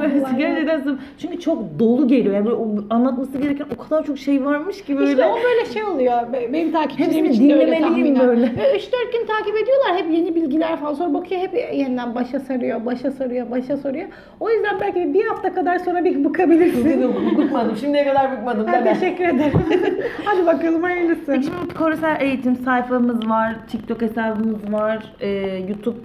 Böyle 0.00 0.20
gerçekten 0.38 0.98
çünkü 1.18 1.40
çok 1.40 1.78
dolu 1.78 2.08
geliyor. 2.08 2.34
Yani 2.34 2.44
böyle 2.46 2.56
o 2.56 2.68
anlatması 2.90 3.38
gereken 3.38 3.66
o 3.78 3.82
kadar 3.82 4.04
çok 4.04 4.18
şey 4.18 4.44
varmış 4.44 4.84
ki 4.84 4.98
böyle. 4.98 5.10
İşte 5.10 5.26
o 5.26 5.34
böyle 5.36 5.66
şey 5.72 5.84
oluyor. 5.84 6.32
Be- 6.32 6.52
Benim 6.52 6.72
takipçilerim 6.72 7.14
Hepsini 7.26 7.34
için 7.34 7.48
de 7.48 7.54
öyle 7.54 7.66
dinlemeliyim 7.66 8.14
tahminen. 8.14 8.28
böyle. 8.28 8.42
Ve 8.46 8.76
3-4 8.76 9.12
gün 9.12 9.26
takip 9.26 9.56
ediyorlar. 9.62 9.96
Hep 9.96 10.10
yeni 10.12 10.34
bilgiler 10.34 10.76
falan. 10.76 10.94
Sonra 10.94 11.14
bakıyor 11.14 11.40
hep 11.40 11.54
yeniden 11.74 12.14
başa 12.14 12.40
sarıyor, 12.40 12.84
başa 12.86 13.10
sarıyor, 13.10 13.50
başa 13.50 13.76
sarıyor. 13.76 14.06
O 14.40 14.50
yüzden 14.50 14.80
belki 14.80 15.14
bir 15.14 15.24
hafta 15.24 15.54
kadar 15.54 15.78
sonra 15.78 16.04
bir 16.04 16.24
bıkabilirsin. 16.24 17.14
bıkmadım. 17.38 17.76
Şimdiye 17.76 18.04
kadar 18.04 18.32
bıkmadım. 18.32 18.66
Ben 18.66 18.84
deme. 18.84 18.92
teşekkür 18.94 19.24
ederim. 19.24 19.60
Hadi 20.24 20.46
bakalım 20.46 20.82
hayırlısı. 20.82 21.32
Şimdi 21.34 21.74
Korusel 21.78 22.16
eğitim 22.20 22.56
sayfamız 22.56 23.28
var, 23.28 23.56
TikTok 23.70 24.02
hesabımız 24.02 24.72
var, 24.72 25.12
e, 25.20 25.28
YouTube 25.68 25.96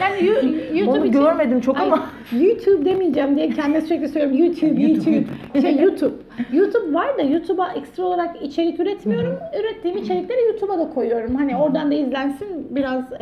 Yani 0.00 0.26
you- 0.26 0.76
YouTube 0.78 0.98
Onu 0.98 1.06
için- 1.06 1.20
görmedim 1.20 1.60
çok 1.60 1.78
ama. 1.80 2.06
YouTube 2.40 2.84
demeyeceğim 2.84 3.36
diye 3.36 3.48
kendime 3.50 3.80
sürekli 3.80 4.08
söylüyorum. 4.08 4.44
YouTube, 4.46 4.82
YouTube. 4.82 5.24
Şey 5.60 5.76
YouTube. 5.80 6.14
YouTube 6.52 6.94
var 6.94 7.18
da 7.18 7.22
YouTube'a 7.22 7.72
ekstra 7.72 8.04
olarak 8.04 8.42
içerik 8.42 8.80
üretmiyorum. 8.80 9.34
Ürettiğim 9.60 9.96
içerikleri 9.96 10.40
YouTube'a 10.46 10.78
da 10.78 10.90
koyuyorum. 10.90 11.34
Hani 11.34 11.56
oradan 11.56 11.90
da 11.90 11.94
izlensin 11.94 12.66
biraz 12.70 13.04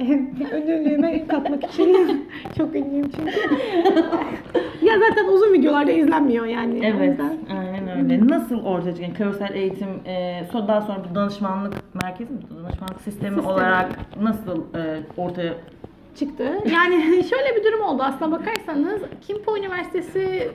ünlülüğüme 0.52 1.26
katmak 1.26 1.64
için. 1.64 2.26
Çok 2.58 2.74
ünlüyüm 2.76 3.10
çünkü. 3.16 3.32
ya 4.86 4.94
zaten 5.08 5.24
uzun 5.32 5.52
videolarda 5.52 5.90
izlenmiyor 5.92 6.46
yani. 6.46 6.80
Evet, 6.84 7.20
aynen 7.50 8.04
öyle. 8.04 8.28
Nasıl 8.28 8.64
ortaya 8.64 8.94
çıkan 8.94 9.14
karusel 9.14 9.54
eğitim, 9.54 9.88
e, 10.06 10.42
daha 10.68 10.80
sonra 10.80 10.98
bu 11.10 11.14
danışmanlık 11.14 11.72
merkezi 12.04 12.32
mi? 12.32 12.38
Danışmanlık 12.50 13.00
sistemi, 13.04 13.34
Sistemi. 13.34 13.52
olarak 13.52 13.88
nasıl 14.22 14.58
e, 14.60 14.80
ortaya 15.16 15.52
çıktı. 16.16 16.58
Yani 16.72 16.94
şöyle 17.30 17.56
bir 17.56 17.64
durum 17.64 17.80
oldu 17.80 18.02
aslına 18.02 18.32
bakarsanız 18.32 19.02
Kimpo 19.26 19.56
Üniversitesi 19.56 20.50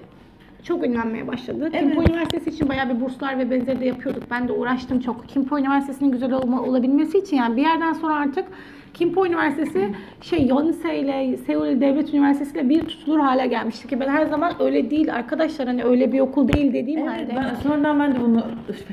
çok 0.64 0.84
ünlenmeye 0.86 1.28
başladı. 1.28 1.72
Kimpo 1.72 2.02
Üniversitesi 2.02 2.50
için 2.50 2.70
bayağı 2.70 2.90
bir 2.90 3.02
burslar 3.02 3.40
ve 3.40 3.52
benzeri 3.52 3.80
de 3.80 3.86
yapıyorduk. 3.86 4.24
Ben 4.32 4.48
de 4.48 4.52
uğraştım 4.54 5.00
çok. 5.00 5.30
Kimpo 5.30 5.60
Üniversitesi'nin 5.60 6.12
güzel 6.12 6.34
olma, 6.34 6.62
olabilmesi 6.62 7.18
için 7.18 7.38
yani 7.38 7.58
bir 7.58 7.62
yerden 7.62 7.94
sonra 7.94 8.16
artık 8.16 8.46
Kimpo 8.94 9.26
Üniversitesi 9.26 9.96
şey 10.22 10.48
Yonsei 10.48 11.00
ile 11.00 11.38
Seul 11.38 11.82
Devlet 11.82 12.14
Üniversitesi 12.14 12.60
ile 12.60 12.70
bir 12.70 12.82
tutulur 12.86 13.20
hale 13.20 13.48
gelmişti 13.48 13.88
ki 13.88 14.00
ben 14.00 14.10
her 14.10 14.26
zaman 14.26 14.54
öyle 14.60 14.90
değil 14.92 15.14
arkadaşlar 15.14 15.68
hani 15.68 15.84
öyle 15.84 16.12
bir 16.12 16.20
okul 16.20 16.48
değil 16.48 16.74
dediğim 16.74 17.08
halde. 17.08 17.36
Ben 17.36 17.56
sonradan 17.56 18.00
ben 18.00 18.16
de 18.16 18.22
bunu 18.22 18.44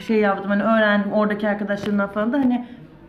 şey 0.07 0.17
yaptım 0.17 0.51
hani 0.51 0.63
öğrendim 0.63 1.13
oradaki 1.13 1.49
arkadaşlarımdan 1.49 2.09
falan 2.09 2.33
da 2.33 2.39
hani 2.39 2.65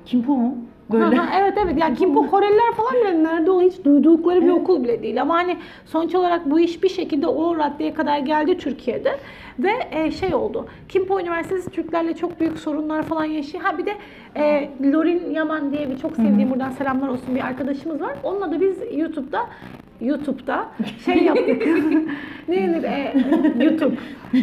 Kimpo 0.06 0.38
mu? 0.38 0.58
Böyle. 0.92 1.20
Aha, 1.20 1.40
evet 1.40 1.54
evet 1.64 1.76
yani 1.78 1.96
Kimpo 1.96 2.28
Koreliler 2.28 2.72
falan 2.78 2.94
bile 2.94 3.24
nerede 3.24 3.52
olduğunu 3.52 3.70
hiç 3.70 3.86
duydukları 3.86 4.42
bir 4.42 4.50
okul 4.50 4.84
bile 4.84 5.04
değil 5.04 5.22
ama 5.22 5.36
hani 5.36 5.58
sonuç 5.86 6.16
olarak 6.16 6.52
bu 6.52 6.60
iş 6.60 6.84
bir 6.84 6.90
şekilde 6.90 7.28
o 7.28 7.58
raddeye 7.58 7.94
kadar 7.94 8.20
geldi 8.20 8.58
Türkiye'de 8.58 9.12
ve 9.60 9.72
e, 9.92 10.12
şey 10.12 10.36
oldu. 10.36 10.68
Kimpo 10.90 11.20
Üniversitesi 11.20 11.70
Türklerle 11.70 12.14
çok 12.14 12.40
büyük 12.40 12.60
sorunlar 12.60 13.04
falan 13.04 13.26
yaşıyor. 13.26 13.64
Ha 13.64 13.78
bir 13.78 13.86
de 13.86 13.94
e, 14.36 14.70
Lorin 14.84 15.32
Yaman 15.32 15.72
diye 15.72 15.90
bir 15.90 15.98
çok 15.98 16.16
sevdiğim 16.16 16.52
buradan 16.52 16.72
selamlar 16.72 17.08
olsun 17.08 17.36
bir 17.36 17.46
arkadaşımız 17.46 18.02
var. 18.02 18.16
Onunla 18.24 18.52
da 18.52 18.62
biz 18.62 18.78
YouTube'da 18.98 19.40
YouTube'da 20.02 20.68
şey 21.06 21.24
yaptık. 21.24 21.68
ne 22.48 22.56
denir? 22.58 22.84
E, 22.84 23.14
YouTube. 23.64 23.96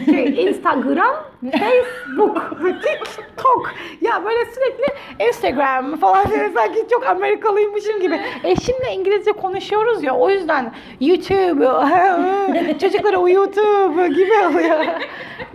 Şey, 0.05 0.47
Instagram, 0.49 1.15
Facebook, 1.59 2.59
TikTok. 2.83 3.75
Ya 4.01 4.25
böyle 4.25 4.45
sürekli 4.45 4.85
Instagram 5.29 5.97
falan 5.97 6.31
böyle 6.31 6.51
sanki 6.51 6.87
çok 6.91 7.07
Amerikalıymışım 7.07 8.01
gibi. 8.01 8.21
Eşimle 8.45 8.93
İngilizce 8.95 9.33
konuşuyoruz 9.33 10.03
ya 10.03 10.15
o 10.17 10.31
yüzden 10.31 10.73
YouTube, 11.01 11.65
çocuklara 12.81 13.29
YouTube 13.31 14.09
gibi 14.09 14.33
oluyor. 14.51 14.85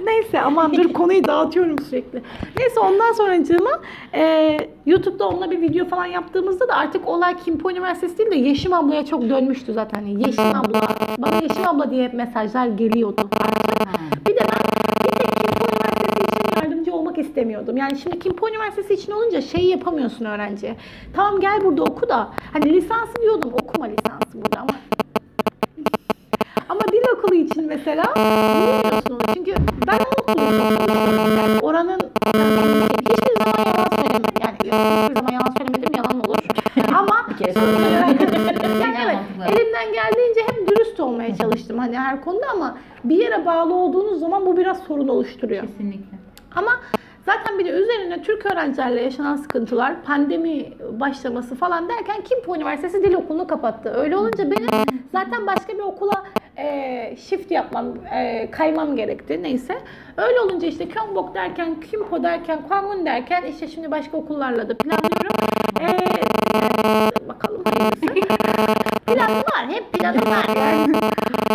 Neyse 0.06 0.42
aman 0.42 0.74
dur 0.74 0.94
konuyu 0.94 1.24
dağıtıyorum 1.24 1.80
sürekli. 1.80 2.22
Neyse 2.60 2.80
ondan 2.80 3.14
sonra 3.14 3.36
e, 4.14 4.58
YouTube'da 4.86 5.28
onunla 5.28 5.52
bir 5.52 5.62
video 5.62 5.86
falan 5.86 6.06
yaptığımızda 6.06 6.68
da 6.68 6.76
artık 6.76 7.08
olay 7.08 7.38
Kimpo 7.38 7.72
Üniversitesi 7.72 8.18
değil 8.18 8.32
de 8.32 8.36
Yeşim 8.36 8.74
ablaya 8.74 9.06
çok 9.06 9.30
dönmüştü 9.30 9.74
zaten. 9.74 10.00
Hani 10.00 10.28
Yeşim 10.28 10.56
abla, 10.56 10.82
bana 11.18 11.36
Yeşim 11.36 11.68
abla 11.68 11.92
diye 11.92 12.04
hep 12.04 12.14
mesajlar 12.14 12.68
geliyordu. 12.68 13.22
Bir 14.28 14.36
de 14.36 14.40
ben 14.40 14.60
bir 15.06 15.12
tek 15.12 15.36
Kimpo 15.38 15.66
Üniversitesi 15.66 16.22
için 16.24 16.56
yardımcı 16.56 16.94
olmak 16.94 17.18
istemiyordum. 17.18 17.78
Yani 17.78 17.98
şimdi 17.98 18.20
Kimpo 18.20 18.50
Üniversitesi 18.50 18.94
için 18.94 19.12
olunca 19.12 19.42
şey 19.42 19.66
yapamıyorsun 19.66 20.26
öğrenciye. 20.26 20.76
Tamam 21.16 21.40
gel 21.40 21.64
burada 21.64 21.84
oku 21.84 22.10
da. 22.10 22.30
Hani 22.54 22.74
lisansı 22.74 23.14
diyordum 23.22 23.52
okuma 23.54 23.86
lisansı 23.86 24.34
burada 24.34 24.60
ama 24.60 24.72
için 27.52 27.68
mesela 27.68 28.04
bilmiyorsun 28.16 29.14
onu. 29.14 29.36
Çünkü 29.36 29.54
ben 29.88 29.98
çalışıyorum. 29.98 31.38
Yani 31.38 31.60
oranın 31.62 32.00
hiçbir 32.26 33.34
zaman 33.40 33.58
yalan 33.66 33.90
söylemedim. 33.96 34.42
Yani 34.42 34.56
hiçbir 34.60 35.16
zaman 35.16 35.32
yalan 35.32 35.54
söylemedim 35.58 35.96
yalan 35.96 36.20
olur. 36.20 36.38
Ama 36.98 37.28
yani 37.40 38.18
evet, 39.06 39.18
elimden 39.48 39.94
geldiğince 39.94 40.42
hep 40.48 40.68
dürüst 40.68 41.00
olmaya 41.00 41.36
çalıştım 41.36 41.78
hani 41.78 42.00
her 42.00 42.22
konuda 42.22 42.46
ama 42.54 42.78
bir 43.04 43.16
yere 43.16 43.46
bağlı 43.46 43.74
olduğunuz 43.74 44.20
zaman 44.20 44.46
bu 44.46 44.58
biraz 44.58 44.80
sorun 44.84 45.08
oluşturuyor. 45.08 45.62
Kesinlikle. 45.62 46.18
Ama 46.56 46.72
zaten 47.26 47.60
bir 47.60 47.66
de 47.66 47.70
üzerine 47.70 48.22
Türk 48.22 48.46
öğrencilerle 48.46 49.02
yaşanan 49.02 49.36
sıkıntılar, 49.36 50.04
pandemi 50.04 50.74
başlaması 51.00 51.56
falan 51.56 51.90
derken 51.90 52.22
Kimpo 52.24 52.56
Üniversitesi 52.56 53.04
Dil 53.04 53.14
Okulu'nu 53.14 53.48
kapattı. 53.48 53.90
Öyle 53.90 54.18
olunca 54.18 54.52
benim 54.52 54.70
zaten 55.12 55.48
başka 55.48 55.74
bir 55.74 55.84
okula 55.84 56.24
e, 56.62 57.16
shift 57.18 57.52
yapmam, 57.52 57.88
e, 58.14 58.52
kaymam 58.52 58.96
gerekti 58.96 59.44
neyse. 59.44 59.78
Öyle 60.18 60.40
olunca 60.40 60.68
işte 60.68 60.90
Kyombok 60.90 61.36
derken, 61.36 61.82
Kimpo 61.82 62.24
derken, 62.24 62.62
Kwangun 62.62 63.06
derken 63.06 63.44
işte 63.44 63.68
şimdi 63.68 63.92
başka 63.92 64.18
okullarla 64.18 64.70
da 64.70 64.78
planlıyorum. 64.78 65.36
E, 65.82 67.30
bakalım 67.30 67.64
hayırlısı. 67.64 68.06
Planı 69.06 69.36
var, 69.36 69.68
hep 69.70 69.94
planı 69.94 70.18
var 70.18 70.46
yani. 70.58 70.98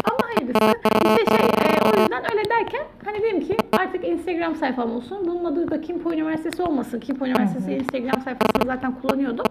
Ama 0.04 0.20
hayırlısı. 0.34 0.76
İşte 0.94 1.36
şey, 1.36 1.46
e, 1.46 1.80
o 1.82 2.00
yüzden 2.00 2.22
öyle 2.32 2.50
derken 2.50 2.82
hani 3.04 3.22
dedim 3.22 3.40
ki 3.40 3.56
artık 3.78 4.08
Instagram 4.08 4.54
sayfam 4.54 4.96
olsun. 4.96 5.18
Bunun 5.26 5.44
adı 5.44 5.70
da 5.70 5.80
Kimpo 5.80 6.12
Üniversitesi 6.12 6.62
olmasın. 6.62 7.00
Kimpo 7.00 7.26
Üniversitesi 7.26 7.72
Instagram 7.72 8.22
sayfasını 8.22 8.64
zaten 8.66 9.00
kullanıyordum. 9.00 9.46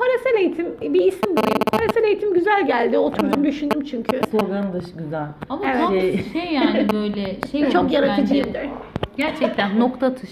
Koresel 0.00 0.34
eğitim 0.40 0.66
bir 0.94 1.00
isim 1.04 1.36
bulayım. 1.36 1.58
Koresel 1.72 2.04
eğitim 2.04 2.34
güzel 2.34 2.66
geldi. 2.66 2.98
Oturdum 2.98 3.44
düşündüm 3.44 3.84
çünkü. 3.84 4.20
Sloganı 4.30 4.72
da 4.72 4.78
güzel. 4.98 5.26
Ama 5.48 5.62
Evet. 5.66 5.80
tam 5.80 5.92
Şey- 6.00 6.24
şey 6.32 6.52
yani 6.52 6.86
böyle 6.92 7.36
şey 7.52 7.70
Çok 7.70 7.92
yaratıcıyımdır. 7.92 8.54
bence. 8.54 8.70
Gerçekten 9.16 9.80
nokta 9.80 10.06
atış. 10.06 10.30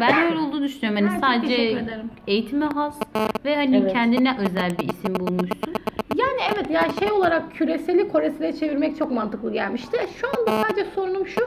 ben 0.00 0.22
öyle 0.26 0.38
olduğunu 0.38 0.62
düşünüyorum. 0.64 0.96
Hani 1.02 1.08
Ha, 1.08 1.14
çok 1.14 1.24
sadece 1.24 1.84
eğitime 2.26 2.66
has 2.66 2.98
ve 3.44 3.56
hani 3.56 3.76
Evet. 3.76 3.92
kendine 3.92 4.36
özel 4.38 4.70
bir 4.78 4.88
isim 4.88 5.14
bulmuşsun. 5.14 5.74
Yani 6.16 6.40
evet 6.54 6.70
ya 6.70 6.86
şey 6.98 7.12
olarak 7.12 7.52
küreseli 7.52 8.08
Koresele 8.08 8.52
çevirmek 8.52 8.96
çok 8.96 9.10
mantıklı 9.10 9.52
gelmişti. 9.52 9.98
Şu 10.20 10.26
anda 10.28 10.62
sadece 10.62 10.90
sorunum 10.94 11.26
şu. 11.26 11.40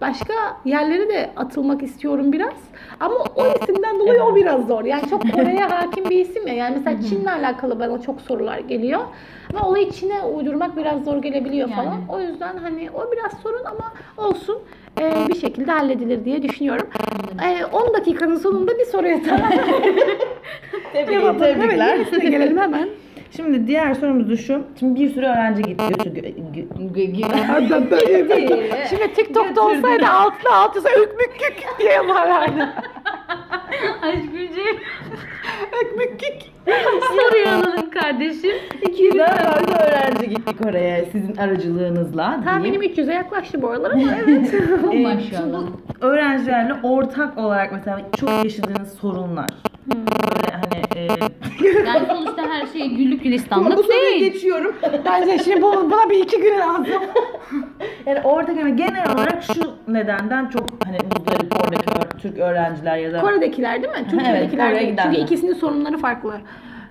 Başka 0.00 0.34
yerlere 0.64 1.08
de 1.08 1.30
atılmak 1.36 1.82
istiyorum 1.82 2.32
biraz. 2.32 2.54
Ama 3.00 3.14
o 3.36 3.46
isimden 3.46 3.98
dolayı 4.00 4.22
o 4.22 4.36
biraz 4.36 4.66
zor. 4.66 4.84
Yani 4.84 5.10
çok 5.10 5.32
Kore'ye 5.32 5.64
hakim 5.64 6.10
bir 6.10 6.20
isim 6.20 6.46
ya. 6.46 6.54
Yani 6.54 6.76
mesela 6.76 7.02
Çin'le 7.08 7.26
alakalı 7.26 7.80
bana 7.80 8.02
çok 8.02 8.20
sorular 8.20 8.58
geliyor. 8.58 9.00
Ama 9.54 9.68
olayı 9.68 9.90
Çin'e 9.90 10.22
uydurmak 10.22 10.76
biraz 10.76 11.04
zor 11.04 11.22
gelebiliyor 11.22 11.68
Yani. 11.68 11.76
falan. 11.76 11.98
O 12.08 12.20
yüzden 12.20 12.56
hani 12.56 12.90
o 12.94 13.12
biraz 13.12 13.32
sorun 13.42 13.64
ama 13.64 13.92
olsun. 14.16 14.58
Ee, 15.00 15.12
bir 15.28 15.40
şekilde 15.40 15.72
halledilir 15.72 16.24
diye 16.24 16.42
düşünüyorum. 16.42 16.88
Ee, 17.44 17.64
10 17.64 17.94
dakikanın 17.94 18.36
sonunda 18.36 18.78
bir 18.78 18.84
soruya 18.84 19.24
daha 19.24 19.50
Evet, 21.64 21.78
yenisine 21.98 22.30
gelelim 22.30 22.58
hemen. 22.58 22.88
Şimdi 23.36 23.66
diğer 23.66 23.94
sorumuz 23.94 24.30
da 24.30 24.36
şu. 24.36 24.62
Şimdi 24.78 25.00
bir 25.00 25.14
sürü 25.14 25.26
öğrenci 25.26 25.62
gitti. 25.62 25.84
Şimdi 28.90 29.12
TikTok'ta 29.14 29.62
olsaydı 29.62 30.06
altına 30.06 30.54
alt 30.54 30.76
yazsa 30.76 30.90
ükmük 30.90 31.40
diye 31.78 31.92
yaparlardı. 31.92 32.68
Aşk. 34.02 34.24
Ükmük 35.84 36.20
Soruyu 37.08 37.48
alalım 37.48 37.90
kardeşim. 37.90 38.56
Yüzden 38.98 39.36
fazla 39.36 39.84
öğrenci 39.86 40.28
gitti 40.28 40.56
Kore'ye 40.62 41.08
sizin 41.12 41.36
aracılığınızla. 41.36 42.40
Tahminim 42.44 42.82
300'e 42.82 43.14
yaklaştı 43.14 43.62
bu 43.62 43.68
aralar 43.70 43.90
ama 43.90 44.02
evet. 44.24 44.54
Ee, 44.92 45.02
Maşallah. 45.02 45.62
öğrencilerle 46.00 46.74
ortak 46.82 47.38
olarak 47.38 47.72
mesela 47.72 48.00
çok 48.20 48.44
yaşadığınız 48.44 48.92
sorunlar. 48.92 49.48
Hani 49.88 50.82
e, 50.96 51.08
Yani 51.86 52.06
sonuçta 52.08 52.42
her 52.50 52.66
şey 52.66 52.88
güllük 52.88 53.22
gülistanlık 53.22 53.78
bu 53.78 53.82
soruyu 53.82 54.00
değil. 54.00 54.32
geçiyorum. 54.32 54.74
Bence 55.04 55.38
şimdi 55.44 55.62
bu, 55.62 55.72
buna 55.90 56.10
bir 56.10 56.18
iki 56.24 56.40
gün 56.40 56.58
lazım. 56.58 56.86
Yani 58.06 58.20
ortak 58.24 58.56
yani 58.56 58.76
genel 58.76 59.12
olarak 59.14 59.42
şu 59.42 59.74
nedenden 59.88 60.46
çok 60.48 60.66
hani 60.84 60.96
muzdarip 61.16 61.54
oradaki 61.60 61.90
ö- 61.90 62.18
Türk 62.18 62.38
öğrenciler 62.38 62.96
ya 62.96 63.12
da 63.12 63.20
Kore'dekiler 63.20 63.82
değil 63.82 63.92
mi? 63.94 64.06
Türkiye'dekiler 64.10 64.66
Kore'ye 64.70 64.80
değil. 64.86 64.96
Çünkü 64.98 65.10
gidenler. 65.10 65.26
ikisinin 65.26 65.54
sorunları 65.54 65.98
farklı. 65.98 66.34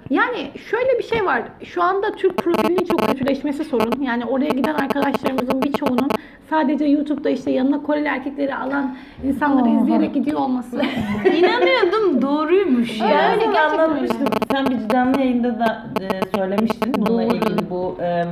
Yani 0.10 0.52
şöyle 0.70 1.00
bir 1.00 1.04
şey 1.04 1.26
var. 1.26 1.42
Şu 1.64 1.84
anda 1.84 2.12
Türk 2.12 2.38
profilinin 2.38 2.86
çok 2.86 3.08
kötüleşmesi 3.08 3.64
sorun. 3.64 4.02
Yani 4.02 4.26
oraya 4.26 4.50
giden 4.50 4.74
arkadaşlarımızın 4.74 5.62
birçoğunun 5.62 6.10
sadece 6.50 6.86
YouTube'da 6.86 7.30
işte 7.30 7.52
yanına 7.52 7.84
Koreli 7.84 8.08
erkekleri 8.08 8.56
alan 8.56 8.98
insanları 9.24 9.70
izleyerek 9.70 10.14
gidiyor 10.14 10.40
olması. 10.40 10.76
İnanıyordum 11.38 12.22
doğruymuş 12.22 13.00
ya. 13.00 13.06
Öyle 13.32 13.46
gerçekten 13.46 13.70
anlatmıştım. 13.70 14.28
Sen 14.52 14.66
bir 14.66 14.90
canlı 14.90 15.20
yayında 15.20 15.60
da 15.60 15.84
e, 16.02 16.38
söylemiştin 16.38 16.94
bununla 16.98 17.24
Doğru. 17.24 17.36
ilgili 17.36 17.70
bu 17.70 17.98
e, 18.02 18.26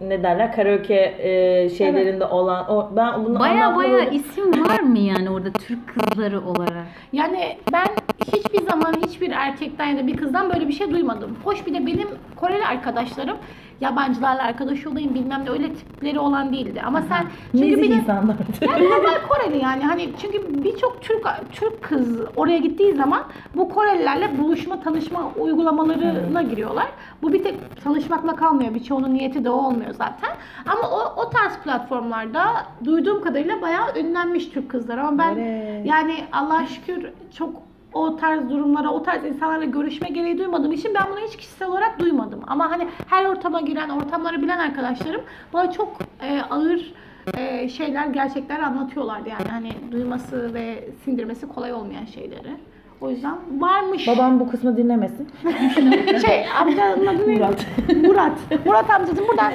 ne 0.00 0.22
derler 0.22 0.52
karaoke 0.52 1.14
e, 1.18 1.68
şeylerinde 1.68 2.24
olan 2.24 2.70
o 2.70 2.90
ben 2.96 3.24
bunu 3.24 3.38
Baya 3.38 3.76
baya 3.76 4.10
isim 4.10 4.64
var 4.68 4.80
mı 4.80 4.98
yani 4.98 5.30
orada 5.30 5.52
Türk 5.52 5.88
kızları 5.88 6.40
olarak? 6.40 6.86
Yani 7.12 7.58
ben 7.72 7.86
hiçbir 8.26 8.62
zaman 8.62 8.94
hiçbir 9.06 9.30
erkekten 9.30 9.86
ya 9.86 9.98
da 9.98 10.06
bir 10.06 10.16
kızdan 10.16 10.52
böyle 10.54 10.68
bir 10.68 10.72
şey 10.72 10.90
duymadım. 10.90 11.36
Hoş 11.44 11.66
bir 11.66 11.74
de 11.74 11.86
benim 11.86 12.08
Koreli 12.36 12.66
arkadaşlarım 12.66 13.36
yabancılarla 13.80 14.42
arkadaş 14.42 14.86
olayım 14.86 15.14
bilmem 15.14 15.44
ne 15.44 15.50
öyle 15.50 15.72
tipleri 15.74 16.18
olan 16.18 16.52
değildi. 16.52 16.82
Ama 16.86 17.02
sen 17.02 17.26
çünkü 17.52 17.82
bir 17.82 17.90
de 17.90 17.94
insanlar. 17.94 18.36
yani 18.68 18.84
normal 18.84 19.14
Koreli 19.28 19.62
yani 19.62 19.82
hani 19.82 20.10
çünkü 20.20 20.64
birçok 20.64 21.02
Türk 21.02 21.26
Türk 21.52 21.82
kız 21.82 22.20
oraya 22.36 22.58
gittiği 22.58 22.92
zaman 22.92 23.22
bu 23.56 23.68
Korelilerle 23.68 24.38
buluşma 24.38 24.80
tanışma 24.80 25.30
uygulamalarına 25.38 26.42
giriyorlar. 26.42 26.86
Bu 27.22 27.32
bir 27.32 27.42
tek 27.42 27.84
tanışmakla 27.84 28.36
kalmıyor. 28.36 28.74
Birçoğunun 28.74 29.14
niyeti 29.14 29.44
de 29.44 29.50
o 29.50 29.66
olmuyor 29.66 29.90
zaten. 29.90 30.30
Ama 30.66 30.90
o, 30.90 31.22
o 31.22 31.30
tarz 31.30 31.56
platformlarda 31.58 32.44
duyduğum 32.84 33.22
kadarıyla 33.24 33.62
bayağı 33.62 33.98
ünlenmiş 33.98 34.48
Türk 34.48 34.70
kızlar. 34.70 34.98
Ama 34.98 35.18
ben 35.18 35.36
Evet. 35.36 35.86
yani 35.86 36.14
Allah'a 36.32 36.66
şükür 36.66 37.06
çok 37.38 37.52
o 37.94 38.16
tarz 38.16 38.50
durumlara, 38.50 38.90
o 38.90 39.02
tarz 39.02 39.24
insanlarla 39.24 39.64
görüşme 39.64 40.08
gereği 40.08 40.38
duymadığım 40.38 40.72
için 40.72 40.94
ben 40.94 41.02
bunu 41.10 41.20
hiç 41.26 41.36
kişisel 41.36 41.68
olarak 41.68 41.98
duymadım. 41.98 42.40
Ama 42.46 42.70
hani 42.70 42.88
her 43.08 43.24
ortama 43.24 43.60
giren, 43.60 43.88
ortamları 43.88 44.42
bilen 44.42 44.58
arkadaşlarım 44.58 45.22
bana 45.52 45.72
çok 45.72 45.98
e, 46.22 46.40
ağır 46.50 46.94
e, 47.36 47.68
şeyler 47.68 48.06
gerçekten 48.06 48.60
anlatıyorlardı 48.62 49.28
yani 49.28 49.48
hani 49.50 49.92
duyması 49.92 50.54
ve 50.54 50.88
sindirmesi 51.04 51.48
kolay 51.48 51.72
olmayan 51.72 52.04
şeyleri. 52.04 52.56
O 53.00 53.10
yüzden 53.10 53.36
varmış. 53.58 54.08
Babam 54.08 54.40
bu 54.40 54.50
kısmı 54.50 54.76
dinlemesin. 54.76 55.30
Şey 56.26 56.46
amcanın 56.60 57.06
adı 57.06 57.28
neydi? 57.28 57.40
Murat. 57.40 57.66
Murat. 58.04 58.66
Murat 58.66 58.90
amcacığım 58.90 59.28
buradan. 59.28 59.52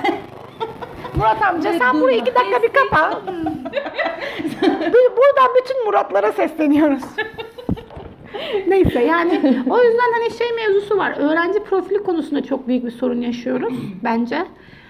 Murat 1.15 1.41
amca 1.41 1.73
sen 1.73 2.01
burayı 2.01 2.17
iki 2.17 2.35
dakika 2.35 2.63
bir 2.63 2.73
kapa. 2.73 3.21
Buradan 4.91 5.49
bütün 5.61 5.85
Muratlara 5.85 6.31
sesleniyoruz. 6.31 7.03
Neyse 8.67 9.03
yani 9.03 9.31
o 9.69 9.83
yüzden 9.83 10.13
hani 10.19 10.31
şey 10.37 10.47
mevzusu 10.55 10.97
var. 10.97 11.15
Öğrenci 11.17 11.59
profili 11.59 12.03
konusunda 12.03 12.43
çok 12.43 12.67
büyük 12.67 12.85
bir 12.85 12.91
sorun 12.91 13.21
yaşıyoruz 13.21 13.73
bence. 14.03 14.45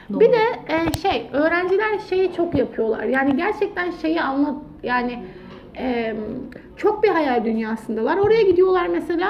Bir 0.09 0.31
de 0.31 0.43
e, 0.67 0.99
şey 1.01 1.29
öğrenciler 1.33 1.99
şeyi 2.09 2.33
çok 2.33 2.55
yapıyorlar. 2.55 3.03
Yani 3.03 3.37
gerçekten 3.37 3.91
şeyi 3.91 4.21
anlat 4.21 4.55
yani 4.83 5.23
e, 5.77 6.15
çok 6.77 7.03
bir 7.03 7.09
hayal 7.09 7.45
dünyasındalar. 7.45 8.17
Oraya 8.17 8.41
gidiyorlar 8.41 8.87
mesela 8.87 9.29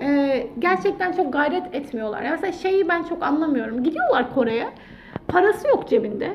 e, 0.00 0.46
gerçekten 0.58 1.12
çok 1.12 1.32
gayret 1.32 1.74
etmiyorlar. 1.74 2.22
Yani 2.22 2.32
mesela 2.32 2.52
şeyi 2.52 2.88
ben 2.88 3.02
çok 3.02 3.22
anlamıyorum. 3.22 3.82
Gidiyorlar 3.82 4.34
Kore'ye. 4.34 4.68
Parası 5.28 5.68
yok 5.68 5.88
cebinde. 5.88 6.32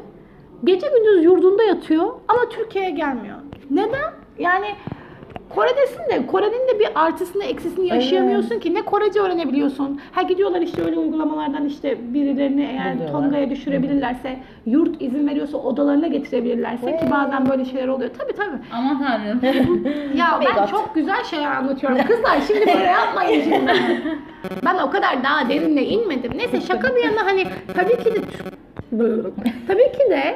Gece 0.64 0.88
gündüz 0.88 1.24
yurdunda 1.24 1.64
yatıyor 1.64 2.06
ama 2.28 2.50
Türkiye'ye 2.50 2.92
gelmiyor. 2.92 3.38
Neden? 3.70 4.14
Yani 4.40 4.68
Kore'desin 5.50 6.00
de 6.10 6.28
Kore'nin 6.28 6.68
de 6.68 6.80
bir 6.80 6.88
artısını 6.96 7.44
eksisini 7.44 7.88
yaşayamıyorsun 7.88 8.60
ki 8.60 8.74
ne 8.74 8.82
Korece 8.82 9.20
öğrenebiliyorsun. 9.20 10.00
Ha 10.12 10.22
gidiyorlar 10.22 10.62
işte 10.62 10.84
öyle 10.86 11.00
uygulamalardan 11.00 11.66
işte 11.66 12.14
birilerini 12.14 12.62
eğer 12.64 12.94
Buluyorlar. 12.94 13.22
Tonga'ya 13.22 13.50
düşürebilirlerse, 13.50 14.40
yurt 14.66 15.02
izin 15.02 15.28
veriyorsa 15.28 15.58
odalarına 15.58 16.08
getirebilirlerse 16.08 16.98
ki 16.98 17.06
bazen 17.12 17.50
böyle 17.50 17.66
şeyler 17.66 17.88
oluyor. 17.88 18.10
Tabii 18.18 18.34
tabii. 18.34 18.58
Aman 18.74 19.00
tanrım. 19.00 19.42
Ya 20.18 20.40
ben 20.46 20.62
God. 20.62 20.70
çok 20.70 20.96
güzel 20.96 21.24
şeyler 21.24 21.52
anlatıyorum. 21.56 21.98
Kızlar 22.08 22.38
şimdi 22.48 22.66
böyle 22.68 22.86
yapmayın 22.86 23.44
şimdi. 23.44 23.72
Ben 24.66 24.78
o 24.78 24.90
kadar 24.92 25.24
daha 25.24 25.50
derinle 25.50 25.86
inmedim. 25.86 26.32
Neyse 26.38 26.62
şaka 26.62 26.96
bir 26.96 27.04
yana 27.04 27.26
hani 27.26 27.46
tabii 27.76 27.98
ki 28.04 28.16
de 28.16 28.20
tabii 29.68 29.92
ki 29.92 30.10
de 30.10 30.36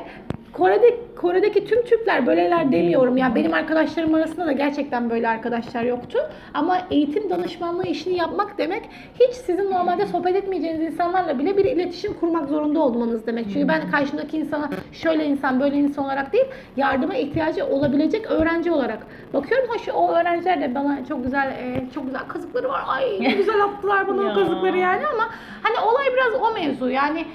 Kore'de 0.53 0.97
Kore'deki 1.15 1.65
tüm 1.65 1.85
Türkler 1.85 2.27
böyleler 2.27 2.71
demiyorum. 2.71 3.17
Ya 3.17 3.35
benim 3.35 3.53
arkadaşlarım 3.53 4.13
arasında 4.13 4.45
da 4.45 4.51
gerçekten 4.51 5.09
böyle 5.09 5.27
arkadaşlar 5.27 5.83
yoktu. 5.83 6.19
Ama 6.53 6.77
eğitim 6.91 7.29
danışmanlığı 7.29 7.85
işini 7.85 8.17
yapmak 8.17 8.57
demek 8.57 8.89
hiç 9.19 9.33
sizin 9.33 9.71
normalde 9.71 10.05
sohbet 10.05 10.35
etmeyeceğiniz 10.35 10.81
insanlarla 10.81 11.39
bile 11.39 11.57
bir 11.57 11.65
iletişim 11.65 12.13
kurmak 12.13 12.49
zorunda 12.49 12.79
olmanız 12.79 13.27
demek. 13.27 13.45
Çünkü 13.53 13.67
ben 13.67 13.91
karşımdaki 13.91 14.37
insana 14.37 14.69
şöyle 14.91 15.25
insan 15.25 15.59
böyle 15.59 15.75
insan 15.75 16.05
olarak 16.05 16.33
değil 16.33 16.45
yardıma 16.77 17.15
ihtiyacı 17.15 17.65
olabilecek 17.65 18.31
öğrenci 18.31 18.71
olarak 18.71 18.99
bakıyorum. 19.33 19.69
Hoş 19.69 19.89
o 19.93 20.11
öğrenciler 20.11 20.61
de 20.61 20.75
bana 20.75 21.05
çok 21.05 21.23
güzel 21.23 21.47
e, 21.47 21.85
çok 21.93 22.05
güzel 22.05 22.21
kazıkları 22.27 22.69
var. 22.69 22.83
Ay 22.87 23.17
ne 23.21 23.31
güzel 23.31 23.63
attılar 23.63 24.07
bana 24.07 24.31
o 24.31 24.33
kazıkları 24.35 24.77
yani 24.77 25.07
ama 25.13 25.29
hani 25.63 25.79
olay 25.89 26.05
biraz 26.13 26.41
o 26.41 26.53
mevzu. 26.53 26.89
Yani 26.89 27.25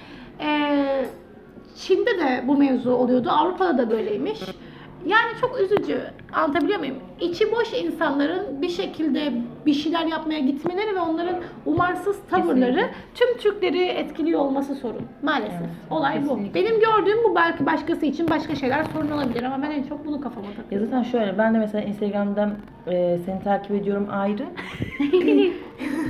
e, 0.40 0.78
Çin'de 1.74 2.18
de 2.18 2.44
bu 2.48 2.56
mevzu 2.56 2.90
oluyordu. 2.90 3.30
Avrupa'da 3.30 3.78
da 3.78 3.90
böyleymiş. 3.90 4.40
Yani 5.06 5.30
çok 5.40 5.60
üzücü. 5.60 6.00
Anlatabiliyor 6.32 6.78
muyum? 6.78 6.96
İçi 7.20 7.52
boş 7.52 7.72
insanların 7.84 8.62
bir 8.62 8.68
şekilde 8.68 9.32
bir 9.66 9.72
şeyler 9.72 10.06
yapmaya 10.06 10.40
gitmeleri 10.40 10.94
ve 10.94 11.00
onların 11.00 11.36
umarsız 11.66 12.16
tavırları 12.30 12.86
tüm 13.14 13.36
Türkleri 13.38 13.84
etkiliyor 13.84 14.40
olması 14.40 14.74
sorun. 14.74 15.02
Maalesef. 15.22 15.60
Olay 15.90 16.22
bu. 16.24 16.28
kesinlikle. 16.28 16.54
Benim 16.60 16.80
gördüğüm 16.80 17.24
bu 17.24 17.34
belki 17.34 17.66
başkası 17.66 18.06
için 18.06 18.30
başka 18.30 18.54
şeyler 18.54 18.84
sorun 18.84 19.10
olabilir 19.10 19.42
ama 19.42 19.62
ben 19.62 19.70
en 19.70 19.82
çok 19.82 20.06
bunu 20.06 20.20
kafama 20.20 20.46
Ya 20.46 20.54
takıyorum. 20.56 20.88
zaten 20.90 21.02
şöyle 21.02 21.38
ben 21.38 21.54
de 21.54 21.58
mesela 21.58 21.84
Instagram'dan 21.84 22.50
e, 22.86 23.18
seni 23.26 23.42
takip 23.42 23.70
ediyorum 23.70 24.06
ayrı. 24.10 24.42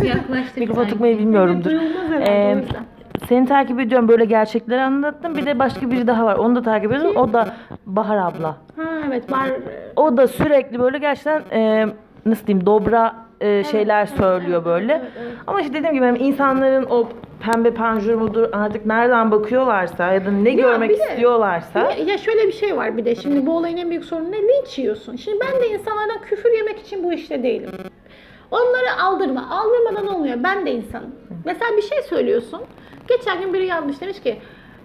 Yaklaştık 0.05 0.57
Mikrofon 0.57 0.85
tutmayı 0.87 1.19
bilmiyorumdur. 1.19 1.71
Herhalde 1.73 2.31
Ee. 2.31 2.65
Seni 3.29 3.47
takip 3.47 3.81
ediyorum 3.81 4.09
böyle 4.09 4.25
gerçekleri 4.25 4.81
anlattım. 4.81 5.35
Bir 5.37 5.47
de 5.47 5.59
başka 5.59 5.91
biri 5.91 6.07
daha 6.07 6.25
var. 6.27 6.37
Onu 6.37 6.57
da 6.57 6.63
takip 6.63 6.93
ediyorum. 6.93 7.17
O 7.17 7.33
da 7.33 7.55
Bahar 7.87 8.17
abla. 8.17 8.49
Ha 8.77 8.83
evet 9.09 9.33
var. 9.33 9.49
O 9.97 10.17
da 10.17 10.27
sürekli 10.29 10.81
böyle 10.81 10.99
gerçekten 10.99 11.43
e, 11.53 11.87
nasıl 12.27 12.47
diyeyim 12.47 12.67
dobra 12.67 13.15
e, 13.41 13.65
şeyler 13.65 14.07
söylüyor 14.07 14.65
böyle. 14.65 14.93
evet, 14.93 15.13
evet. 15.23 15.33
Ama 15.47 15.61
işte 15.61 15.75
dediğim 15.75 15.95
gibi 15.95 16.05
hani 16.05 16.19
insanların 16.19 16.87
o 16.91 17.09
pembe 17.41 17.71
panjur 17.75 18.15
mudur 18.15 18.49
artık 18.53 18.87
nereden 18.87 19.31
bakıyorlarsa 19.31 20.13
ya 20.13 20.27
da 20.27 20.31
ne 20.31 20.51
görmek 20.51 20.91
bir 20.91 20.99
de- 20.99 21.03
istiyorlarsa 21.11 21.79
Ya, 21.81 21.91
ya 21.91 22.19
şöyle 22.19 22.47
bir 22.47 22.53
şey 22.53 22.77
var 22.77 22.97
bir 22.97 23.05
de 23.05 23.15
şimdi 23.15 23.47
bu 23.47 23.57
olayın 23.57 23.77
en 23.77 23.91
büyük 23.91 24.05
sorunu 24.05 24.31
ne? 24.33 24.37
Linç 24.43 24.79
yiyorsun. 24.79 25.17
Şimdi 25.17 25.39
ben 25.41 25.63
de 25.63 25.69
insanlardan 25.69 26.21
küfür 26.23 26.51
yemek 26.57 26.79
için 26.81 27.05
bu 27.05 27.13
işte 27.13 27.43
değilim. 27.43 27.71
Onları 28.51 29.03
aldırma. 29.03 29.47
Aldırmadan 29.51 30.15
olmuyor. 30.15 30.37
Ben 30.43 30.67
de 30.67 30.73
insanım. 30.73 31.11
Mesela 31.45 31.77
bir 31.77 31.83
şey 31.83 32.03
söylüyorsun. 32.03 32.61
Geçen 33.09 33.41
gün 33.41 33.55
biri 33.55 33.67
yazmış 33.67 34.01
demiş 34.01 34.21
ki 34.21 34.37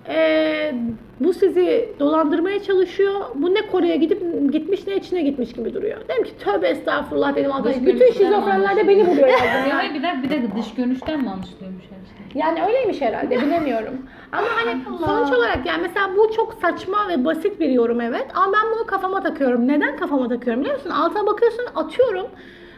"Ee, 0.08 0.74
bu 1.20 1.34
sizi 1.34 1.90
dolandırmaya 2.00 2.64
çalışıyor. 2.64 3.14
Bu 3.36 3.54
ne 3.54 3.68
Kore'ye 3.68 3.96
gidip 3.98 4.22
gitmiş 4.52 4.88
ne 4.88 4.96
içine 4.96 5.22
gitmiş 5.22 5.54
gibi 5.54 5.74
duruyor. 5.74 5.98
Dedim 6.10 6.24
ki 6.24 6.38
tövbe 6.38 6.68
estağfurullah 6.68 7.36
dedim 7.36 7.52
arkadaş. 7.52 7.76
Dış 7.76 7.82
Bütün 7.86 7.98
görünüşten 8.00 8.26
şizofrenler 8.26 8.76
de 8.76 8.88
beni 8.88 9.08
buluyor 9.08 9.28
yazdım 9.28 9.48
yani. 9.48 9.70
Yani 9.70 9.94
bir 9.94 10.04
de 10.04 10.24
bir 10.24 10.30
de 10.30 10.56
dış 10.58 10.74
görünüşten 10.74 11.22
mi 11.22 11.30
anlaşılıyormuş 11.30 11.84
her 11.84 11.90
şey? 11.90 12.42
Yani 12.42 12.64
öyleymiş 12.68 13.02
herhalde 13.02 13.42
bilemiyorum. 13.42 13.94
Ama 14.32 14.48
hani 14.56 14.82
sonuç 15.06 15.32
olarak 15.32 15.66
yani 15.66 15.82
mesela 15.82 16.10
bu 16.18 16.32
çok 16.36 16.54
saçma 16.62 16.98
ve 17.10 17.26
basit 17.26 17.60
bir 17.60 17.70
yorum 17.70 18.02
evet. 18.02 18.26
Ama 18.36 18.54
ben 18.54 18.72
bunu 18.76 18.86
kafama 18.86 19.24
takıyorum. 19.24 19.68
Neden 19.68 19.98
kafama 19.98 20.28
takıyorum 20.28 20.62
biliyor 20.62 20.76
musun? 20.78 20.90
Altına 20.90 21.26
bakıyorsun 21.28 21.66
atıyorum. 21.76 22.28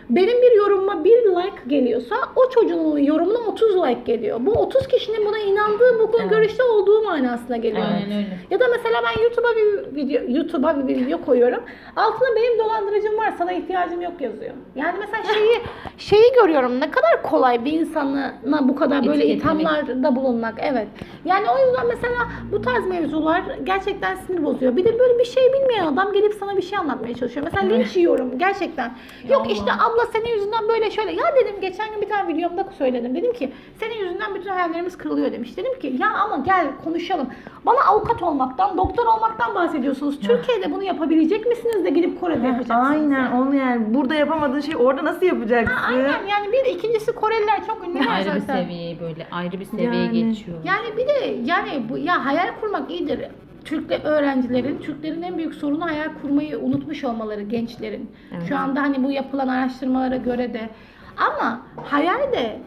Benim 0.10 0.42
bir 0.42 0.58
yorumuma 0.58 1.04
bir 1.04 1.18
like 1.18 1.62
geliyorsa 1.68 2.16
o 2.36 2.50
çocuğun 2.50 2.98
yorumuna 2.98 3.38
30 3.38 3.76
like 3.76 4.02
geliyor. 4.06 4.38
Bu 4.42 4.52
30 4.52 4.88
kişinin 4.88 5.26
buna 5.26 5.40
inandığı 5.40 6.00
bu 6.00 6.30
görüşte 6.30 6.64
olduğu 6.64 7.04
manasına 7.04 7.58
geliyor. 7.58 7.86
Aynen 7.96 8.18
öyle. 8.18 8.38
Ya 8.52 8.60
da 8.60 8.66
mesela 8.72 9.02
ben 9.04 9.24
YouTube'a 9.24 9.50
bir 9.56 9.96
video 9.96 10.22
YouTube'a 10.28 10.88
bir 10.88 10.96
video 10.96 11.22
koyuyorum. 11.22 11.64
Altına 11.96 12.36
benim 12.36 12.60
dolandırıcım 12.60 13.18
var, 13.18 13.34
sana 13.38 13.52
ihtiyacım 13.52 14.02
yok 14.02 14.22
yazıyor. 14.22 14.54
Yani 14.76 14.98
mesela 15.00 15.24
şeyi 15.34 15.62
şeyi 15.98 16.34
görüyorum. 16.42 16.80
Ne 16.80 16.92
kadar 16.92 17.24
kolay 17.24 17.66
bir 17.66 17.72
insana 17.74 18.34
bu 18.62 18.76
kadar 18.76 19.08
böyle 19.08 19.26
ithamlarda 19.26 20.16
bulunmak. 20.16 20.54
Evet. 20.62 20.88
Yani 21.26 21.46
o 21.50 21.66
yüzden 21.66 21.88
mesela 21.88 22.28
bu 22.52 22.62
tarz 22.62 22.88
mevzular 22.88 23.42
gerçekten 23.64 24.16
sinir 24.16 24.44
bozuyor. 24.44 24.76
Bir 24.76 24.86
de 24.86 25.00
böyle 25.00 25.20
bir 25.20 25.26
şey 25.26 25.44
bilmeyen 25.54 25.86
adam 25.86 26.14
gelip 26.14 26.34
sana 26.34 26.58
bir 26.58 26.62
şey 26.62 26.78
anlatmaya 26.78 27.16
çalışıyor. 27.16 27.48
Mesela 27.52 27.74
linç 27.74 27.98
yiyorum 27.98 28.38
gerçekten. 28.38 28.92
Yok 29.30 29.52
işte 29.52 29.72
abla 29.94 30.06
senin 30.14 30.36
yüzünden 30.36 30.68
böyle 30.70 30.92
şöyle. 30.92 31.12
Ya 31.12 31.24
dedim 31.42 31.56
geçen 31.62 31.92
gün 31.92 32.02
bir 32.02 32.10
tane 32.10 32.34
videomda 32.34 32.66
söyledim. 32.78 33.16
Dedim 33.16 33.34
ki 33.34 33.52
senin 33.80 33.94
yüzünden 33.96 34.36
bütün 34.36 34.50
hayallerimiz 34.50 34.98
kırılıyor 34.98 35.32
demiş. 35.32 35.58
Dedim 35.58 35.80
ki 35.80 35.96
ya 36.00 36.10
ama 36.14 36.38
gel 36.38 36.68
konuşalım. 36.84 37.28
Bana 37.66 37.80
avukat 37.88 38.24
olmaktan, 38.24 38.78
doktor 38.78 39.06
olmaktan 39.06 39.56
bahsediyorsunuz. 39.56 40.20
Türkiye'de 40.20 40.72
bunu 40.72 40.84
yapabilecek 40.84 41.48
misiniz 41.48 41.86
de 41.86 41.90
gidip 41.90 42.20
Kore'de 42.22 42.48
yapacaksınız? 42.48 42.90
aynen 42.92 43.32
onu 43.32 43.56
yani 43.56 43.94
burada 43.94 44.16
yapamadığın 44.16 44.60
şeyi 44.62 44.78
orada 44.78 45.04
nasıl 45.04 45.26
yapacaksın? 45.26 45.76
Aynen 45.88 46.26
yani 46.28 46.52
bir 46.52 46.66
ikincisi 46.66 47.12
Koreliler 47.12 47.66
çok 47.68 47.88
ünlü 47.88 48.10
Ayrı 48.10 48.36
bir 48.36 48.40
zaten. 48.40 48.64
seviyeye 48.64 49.00
böyle 49.00 49.28
ayrı 49.32 49.60
bir 49.60 49.66
seviyeye 49.66 50.04
Yani. 50.06 50.30
geçiyor. 50.30 50.58
Yani 50.64 50.98
bir 50.98 51.08
de 51.08 51.36
yani 51.46 51.90
bu 51.90 51.98
ya 51.98 52.26
hayal 52.26 52.48
kurmak 52.62 52.92
iyidir. 52.92 53.20
Türk 53.66 53.92
öğrencilerin, 54.06 54.78
Türklerin 54.78 55.22
en 55.22 55.38
büyük 55.38 55.56
sorunu 55.56 55.86
hayal 55.86 56.10
kurmayı 56.22 56.60
unutmuş 56.60 57.04
olmaları 57.04 57.42
gençlerin. 57.42 58.12
Şu 58.50 58.58
anda 58.58 58.82
hani 58.82 59.04
bu 59.04 59.12
yapılan 59.12 59.48
araştırmalara 59.48 60.16
göre 60.18 60.54
de 60.54 60.70
ama 61.18 61.62
hayal 61.84 62.32
de 62.34 62.60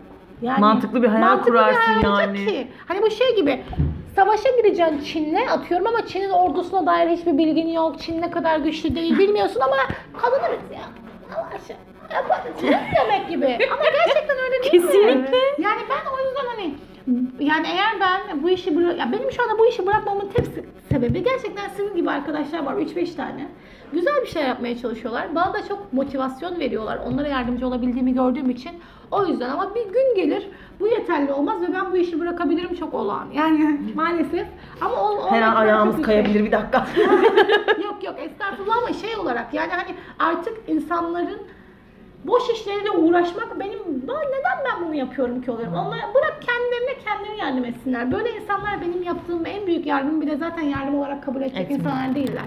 yani 0.43 0.61
Mantıklı 0.61 1.03
bir 1.03 1.09
hayal 1.09 1.27
mantıklı 1.27 1.53
bir 1.53 1.59
kurarsın 1.59 1.81
hayal 1.81 2.13
olacak 2.13 2.27
yani. 2.37 2.47
Ki. 2.47 2.69
Hani 2.89 3.03
bu 3.03 3.11
şey 3.11 3.37
gibi 3.37 3.63
savaşa 4.17 4.49
gireceksin 4.57 5.01
Çin'le 5.05 5.49
atıyorum 5.51 5.87
ama 5.87 6.07
Çin'in 6.07 6.31
ordusuna 6.31 6.87
dair 6.87 7.09
hiçbir 7.09 7.39
bilgin 7.39 7.69
yok. 7.69 8.01
Çin 8.01 8.23
ne 8.23 8.31
kadar 8.31 8.59
güçlü 8.59 8.95
değil 8.95 9.19
bilmiyorsun 9.19 9.61
ama 9.61 9.77
kazanırız 10.23 10.71
ya. 10.75 10.83
Allah 11.37 11.49
aşkına. 11.57 11.77
Yaparız 12.15 12.63
ya 12.63 12.81
demek 12.97 13.29
gibi. 13.29 13.59
Ama 13.73 13.83
gerçekten 13.85 14.37
öyle 14.39 14.63
değil 14.63 14.85
mi? 14.85 14.91
Kesinlikle. 14.91 15.37
Yani 15.59 15.81
ben 15.91 16.11
o 16.15 16.29
yüzden 16.29 16.47
hani 16.57 16.75
yani 17.41 17.67
eğer 17.67 18.01
ben 18.01 18.43
bu 18.43 18.51
işi 18.51 18.71
ya 18.99 19.13
benim 19.13 19.33
şu 19.33 19.43
anda 19.43 19.59
bu 19.59 19.67
işi 19.67 19.87
bırakmamın 19.87 20.29
tek 20.29 20.47
se- 20.47 20.65
sebebi 20.93 21.25
gerçekten 21.25 21.69
sizin 21.77 21.97
gibi 21.97 22.11
arkadaşlar 22.11 22.63
var 22.65 22.75
3-5 22.75 23.17
tane. 23.17 23.49
Güzel 23.93 24.23
bir 24.23 24.27
şey 24.27 24.43
yapmaya 24.43 24.79
çalışıyorlar. 24.79 25.35
Bana 25.35 25.55
da 25.55 25.69
çok 25.69 25.93
motivasyon 25.93 26.61
veriyorlar. 26.61 26.99
Onlara 27.07 27.29
yardımcı 27.29 27.67
olabildiğimi 27.67 28.15
gördüğüm 28.15 28.51
için. 28.51 28.73
O 29.11 29.27
yüzden 29.27 29.51
ama 29.51 29.75
bir 29.75 29.85
gün 29.85 30.15
gelir 30.17 30.49
bu 30.81 30.87
yeterli 30.89 31.33
olmaz 31.33 31.63
ve 31.63 31.75
ben 31.75 31.93
bu 31.93 31.97
işi 31.97 32.21
bırakabilirim 32.21 32.75
çok 32.75 32.95
olağan. 32.95 33.27
Yani 33.35 33.81
maalesef. 33.95 34.47
Ama 34.81 34.95
o, 34.97 35.17
o 35.17 35.31
Her 35.31 35.43
an 35.43 35.57
ayağımız 35.57 35.97
kötü 35.97 36.07
şey. 36.07 36.15
kayabilir 36.15 36.45
bir 36.45 36.53
dakika. 36.53 36.87
yok 37.85 38.05
yok 38.05 38.15
estağfurullah 38.19 38.77
ama 38.77 38.93
şey 38.93 39.17
olarak 39.17 39.55
yani 39.55 39.73
hani 39.73 39.95
artık 40.19 40.55
insanların 40.69 41.39
boş 42.25 42.51
işleriyle 42.51 42.91
uğraşmak 42.91 43.61
benim 43.61 43.79
"Lan 44.09 44.23
neden 44.27 44.65
ben 44.65 44.87
bunu 44.87 44.95
yapıyorum 44.95 45.43
ki 45.43 45.51
oluyorum. 45.51 45.75
Onlar 45.75 46.01
bırak 46.15 46.39
kendilerine 46.43 46.99
kendileri 47.05 47.39
yardım 47.39 47.65
etsinler. 47.65 48.13
Böyle 48.13 48.31
insanlar 48.31 48.81
benim 48.81 49.03
yaptığım 49.03 49.47
en 49.47 49.67
büyük 49.67 49.87
yardımı 49.87 50.21
bile 50.21 50.37
zaten 50.37 50.63
yardım 50.63 50.99
olarak 50.99 51.25
kabul 51.25 51.41
edecek 51.41 51.61
Etmiyor. 51.61 51.81
insanlar 51.81 52.15
değiller 52.15 52.43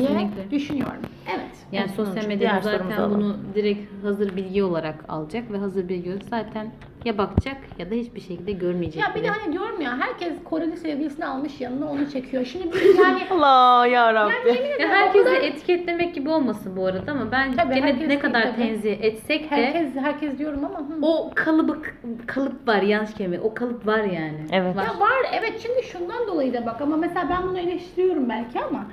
diye 0.00 0.28
düşünüyorum. 0.50 1.02
Evet. 1.36 1.50
Yani 1.72 1.88
Sonuç, 1.88 2.08
sosyal 2.08 2.38
diğer 2.40 2.60
sorumuzu 2.60 2.70
zaten 2.88 3.02
alalım. 3.02 3.20
bunu 3.20 3.36
direkt 3.54 4.04
hazır 4.04 4.36
bilgi 4.36 4.62
olarak 4.62 4.94
alacak 5.08 5.52
ve 5.52 5.58
hazır 5.58 5.88
bilgi 5.88 6.12
zaten 6.30 6.66
ya 7.04 7.18
bakacak 7.18 7.56
ya 7.78 7.90
da 7.90 7.94
hiçbir 7.94 8.20
şekilde 8.20 8.52
görmeyecek. 8.52 9.02
Ya 9.02 9.08
bir 9.14 9.20
de 9.20 9.22
bile. 9.22 9.30
hani 9.30 9.52
diyorum 9.52 9.80
ya 9.80 9.98
herkes 9.98 10.32
Koreli 10.44 10.76
sevgilisini 10.76 11.26
almış 11.26 11.60
yanına 11.60 11.90
onu 11.90 12.10
çekiyor. 12.10 12.44
Şimdi 12.44 12.66
biz 12.74 12.98
yani 12.98 13.22
Allah 13.30 13.86
ya 13.86 13.92
yani 14.12 14.14
Rabbi. 14.14 14.48
yemin 14.48 14.68
Ya 14.68 14.74
ederim 14.76 14.90
herkesi 14.90 15.24
kadar- 15.24 15.40
etiketlemek 15.42 16.14
gibi 16.14 16.30
olmasın 16.30 16.76
bu 16.76 16.86
arada 16.86 17.12
ama 17.12 17.32
ben 17.32 17.52
Tabii, 17.52 17.74
gene 17.74 17.86
herkes 17.86 18.08
ne 18.08 18.18
kadar 18.18 18.42
tabii. 18.42 18.56
tenzih 18.56 19.02
etsek 19.04 19.42
de 19.42 19.48
herkes 19.56 19.94
herkes 19.96 20.38
diyorum 20.38 20.64
ama 20.64 20.78
hı. 20.78 20.84
o 21.02 21.30
kalıbı 21.34 21.78
kalıp 22.26 22.68
var 22.68 22.82
yanlış 22.82 23.14
kelime. 23.14 23.40
O 23.40 23.54
kalıp 23.54 23.86
var 23.86 24.04
yani. 24.04 24.46
Evet. 24.52 24.76
Var. 24.76 24.84
Ya 24.84 25.00
var 25.00 25.12
evet 25.40 25.60
şimdi 25.62 25.82
şundan 25.82 26.26
dolayı 26.26 26.54
da 26.54 26.66
bak 26.66 26.80
ama 26.80 26.96
mesela 26.96 27.28
ben 27.30 27.42
bunu 27.48 27.58
eleştiriyorum 27.58 28.28
belki 28.28 28.60
ama 28.60 28.86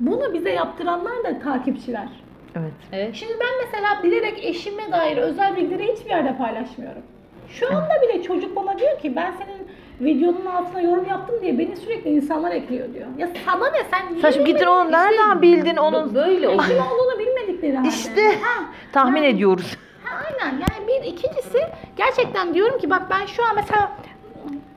bunu 0.00 0.34
bize 0.34 0.50
yaptıranlar 0.50 1.24
da 1.24 1.38
takipçiler. 1.38 2.08
Evet. 2.56 2.72
Evet. 2.92 3.14
Şimdi 3.14 3.32
ben 3.40 3.64
mesela 3.66 4.02
bilerek 4.02 4.44
eşime 4.44 4.92
dair 4.92 5.16
özel 5.16 5.56
bilgileri 5.56 5.92
hiçbir 5.92 6.10
yerde 6.10 6.36
paylaşmıyorum. 6.36 7.02
Şu 7.48 7.76
anda 7.76 8.02
bile 8.02 8.22
çocuk 8.22 8.56
bana 8.56 8.78
diyor 8.78 8.98
ki 8.98 9.16
ben 9.16 9.32
senin 9.32 9.68
videonun 10.00 10.46
altına 10.46 10.80
yorum 10.80 11.06
yaptım 11.08 11.36
diye 11.42 11.58
beni 11.58 11.76
sürekli 11.76 12.10
insanlar 12.10 12.50
ekliyor 12.50 12.94
diyor. 12.94 13.06
Ya 13.18 13.28
sana 13.46 13.70
ne 13.70 13.84
sen 13.90 14.10
niye 14.12 14.20
Saçım 14.22 14.44
gittin 14.44 14.66
onu 14.66 14.92
nereden 14.92 15.42
bildin 15.42 15.76
onun? 15.76 16.14
Böyle 16.14 16.40
Kim 16.40 16.50
oluyor. 16.58 16.84
olduğunu 16.86 17.18
bilmedikleri 17.18 17.76
halde. 17.76 17.88
İşte 17.88 18.22
Ha, 18.42 18.64
tahmin 18.92 19.22
yani- 19.22 19.34
ediyoruz. 19.34 19.76
Ha, 20.04 20.18
aynen 20.26 20.52
yani 20.52 20.88
bir 20.88 21.04
ikincisi 21.06 21.58
gerçekten 21.96 22.54
diyorum 22.54 22.78
ki 22.78 22.90
bak 22.90 23.02
ben 23.10 23.26
şu 23.26 23.44
an 23.44 23.50
mesela 23.56 23.92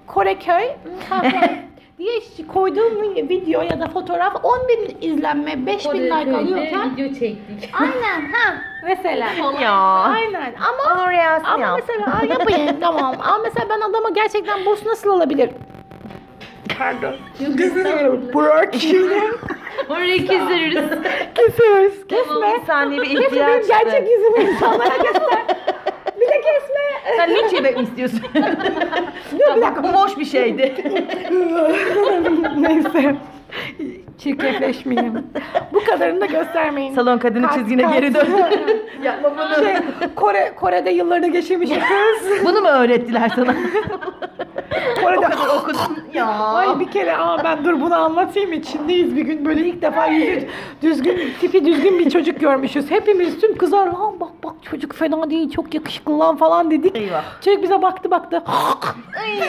Koreköy 0.07 0.63
diye 1.99 2.19
koyduğum 2.53 3.01
video 3.29 3.61
ya 3.61 3.79
da 3.79 3.87
fotoğraf 3.87 4.45
10 4.45 4.67
bin 4.67 4.97
izlenme 5.01 5.65
5 5.65 5.85
bin 5.85 5.99
like 6.03 6.09
Köyde 6.23 6.37
alıyorken 6.37 6.95
video 6.97 7.07
çektik. 7.07 7.69
aynen 7.79 8.31
ha 8.31 8.55
mesela 8.83 9.27
Ya. 9.61 9.73
aynen 10.03 10.53
ama 10.55 11.11
rüyasını 11.11 11.47
ama 11.49 11.65
yap. 11.65 11.79
mesela 11.87 12.17
Aa, 12.19 12.25
yapayım 12.25 12.75
tamam 12.81 13.15
ama 13.23 13.37
mesela 13.43 13.69
ben 13.69 13.81
adama 13.81 14.09
gerçekten 14.09 14.65
burs 14.65 14.85
nasıl 14.85 15.09
alabilir? 15.09 15.49
Pardon. 16.79 17.15
Bırak 18.33 18.83
yine. 18.83 19.21
Orayı 19.89 20.27
keseriz. 20.27 20.89
Kesiyoruz. 21.35 22.07
Kesme. 22.07 22.53
Bir 22.61 22.65
saniye 22.67 23.01
bir 23.01 23.07
Kesme 23.21 23.37
benim 23.47 23.67
gerçek 23.67 24.09
yüzümü 24.09 24.51
insanlara 24.51 24.97
göster. 24.97 25.45
De 26.29 26.41
kesme. 26.41 27.13
Sen 27.17 27.29
ne 27.33 27.49
çevirmek 27.49 27.87
istiyorsun? 27.87 28.21
Dur 29.31 29.55
bir 29.55 29.61
dakika. 29.61 29.83
Bu 29.83 29.93
boş 29.93 30.17
bir 30.17 30.25
şeydi. 30.25 30.75
Neyse. 32.57 33.15
Çirkefleşmeyeyim. 34.17 35.13
Bu 35.73 35.83
kadarını 35.85 36.21
da 36.21 36.25
göstermeyin. 36.25 36.95
Salon 36.95 37.17
kadını 37.17 37.47
Kalk, 37.47 37.53
çizgine 37.59 37.81
kalk. 37.81 37.93
geri 37.93 38.13
dön. 38.13 38.27
Yapma 39.03 39.31
bunu. 39.37 39.65
Şey, 39.65 39.75
Kore, 40.15 40.53
Kore'de 40.55 40.89
yıllarını 40.89 41.27
geçirmiş 41.27 41.69
bir 41.71 41.79
kız. 41.79 42.43
Bunu 42.45 42.61
mu 42.61 42.67
öğrettiler 42.67 43.31
sana? 43.35 43.55
Kore'de 45.03 45.27
Okudun. 45.61 45.79
Ya. 46.13 46.27
Ay 46.27 46.79
bir 46.79 46.91
kere 46.91 47.15
ama 47.15 47.43
ben 47.43 47.65
dur 47.65 47.81
bunu 47.81 47.95
anlatayım 47.95 48.49
mı? 48.49 48.61
Çin'deyiz 48.61 49.15
bir 49.15 49.21
gün 49.21 49.45
böyle 49.45 49.61
ilk 49.61 49.81
defa 49.81 50.07
yüzü 50.07 50.47
düzgün, 50.81 51.19
tipi 51.41 51.65
düzgün 51.65 51.99
bir 51.99 52.09
çocuk 52.09 52.39
görmüşüz. 52.39 52.91
Hepimiz 52.91 53.41
tüm 53.41 53.57
kızlar 53.57 53.87
lan 53.87 54.19
bak 54.19 54.31
bak 54.43 54.53
çocuk 54.71 54.95
fena 54.95 55.29
değil 55.29 55.51
çok 55.51 55.73
yakışıklı 55.73 56.19
lan 56.19 56.37
falan 56.37 56.71
dedik. 56.71 56.97
Eyvah. 56.97 57.23
Çocuk 57.41 57.63
bize 57.63 57.81
baktı 57.81 58.11
baktı. 58.11 58.43
Ay 59.23 59.39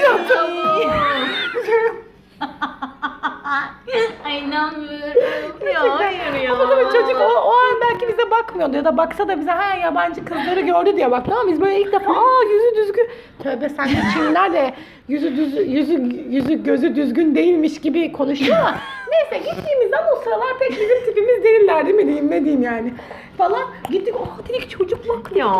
inanmıyorum. 4.30 5.66
Ya 5.74 5.98
hayır 5.98 6.32
ya. 6.44 6.54
Ama 6.54 6.68
tabii 6.68 6.84
çocuk 6.84 7.16
o, 7.20 7.40
o 7.40 7.52
an 7.52 7.76
belki 7.80 8.08
bize 8.08 8.30
bakmıyordu 8.30 8.76
ya 8.76 8.84
da 8.84 8.96
baksa 8.96 9.28
da 9.28 9.40
bize 9.40 9.50
ha 9.50 9.74
yabancı 9.76 10.24
kızları 10.24 10.60
gördü 10.60 10.96
diye 10.96 11.10
baktı 11.10 11.34
ama 11.40 11.50
biz 11.50 11.60
böyle 11.60 11.80
ilk 11.80 11.92
defa 11.92 12.12
aa 12.12 12.42
yüzü 12.52 12.76
düzgün. 12.76 13.08
Tövbe 13.42 13.68
sen 13.68 13.88
de 13.88 13.92
Çinliler 14.14 14.52
de 14.52 14.74
yüzü 15.08 15.36
düz, 15.36 15.54
yüzü 15.68 15.92
yüzü 16.28 16.62
gözü 16.62 16.96
düzgün 16.96 17.34
değilmiş 17.34 17.80
gibi 17.80 18.12
konuşuyor 18.12 18.56
ama 18.58 18.74
neyse 19.10 19.38
gittiğimizden 19.50 20.02
o 20.12 20.16
sıralar 20.24 20.58
pek 20.58 20.70
bizim 20.70 21.04
tipimiz 21.04 21.44
değillerdi 21.44 21.92
mi 21.92 22.06
diyeyim 22.06 22.30
ne 22.30 22.40
diyeyim 22.44 22.62
yani. 22.62 22.94
Falan 23.38 23.62
gittik 23.90 24.14
oh 24.16 24.38
dedik 24.48 24.70
çocuk 24.70 25.08
bak. 25.08 25.36
Ya. 25.36 25.54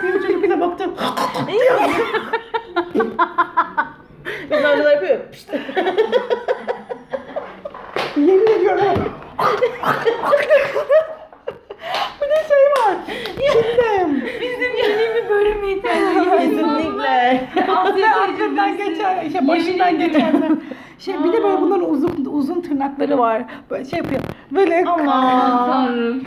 Şey 0.00 0.12
çocuk 0.12 0.42
bize 0.42 0.60
baktı. 0.60 0.90
Biz 4.50 4.58
orada 4.64 4.92
yapıyor. 4.92 5.18
İşte. 5.32 5.60
Yemin 8.16 8.46
ediyorum. 8.46 9.12
bir 12.22 12.28
de 12.28 12.48
şey 12.48 12.64
var. 12.76 12.94
Şimdi. 13.52 14.24
Bizim 14.40 14.76
yeni 14.76 15.14
bir 15.14 15.28
bölüm 15.28 15.68
yeterli. 15.68 16.30
Kesinlikle. 16.30 17.48
aklından 18.22 18.76
geçen, 18.76 19.28
şey 19.28 19.48
başından 19.48 19.98
geçenler. 19.98 20.50
Şey 20.98 21.24
bir 21.24 21.32
de 21.32 21.42
böyle 21.42 21.60
bunların 21.60 21.90
uzun 21.90 22.24
uzun 22.32 22.60
tırnakları 22.60 23.18
var. 23.18 23.42
Böyle 23.70 23.84
şey 23.84 23.98
yapıyor. 23.98 24.20
Böyle 24.50 24.84
Tanrım. 24.84 26.24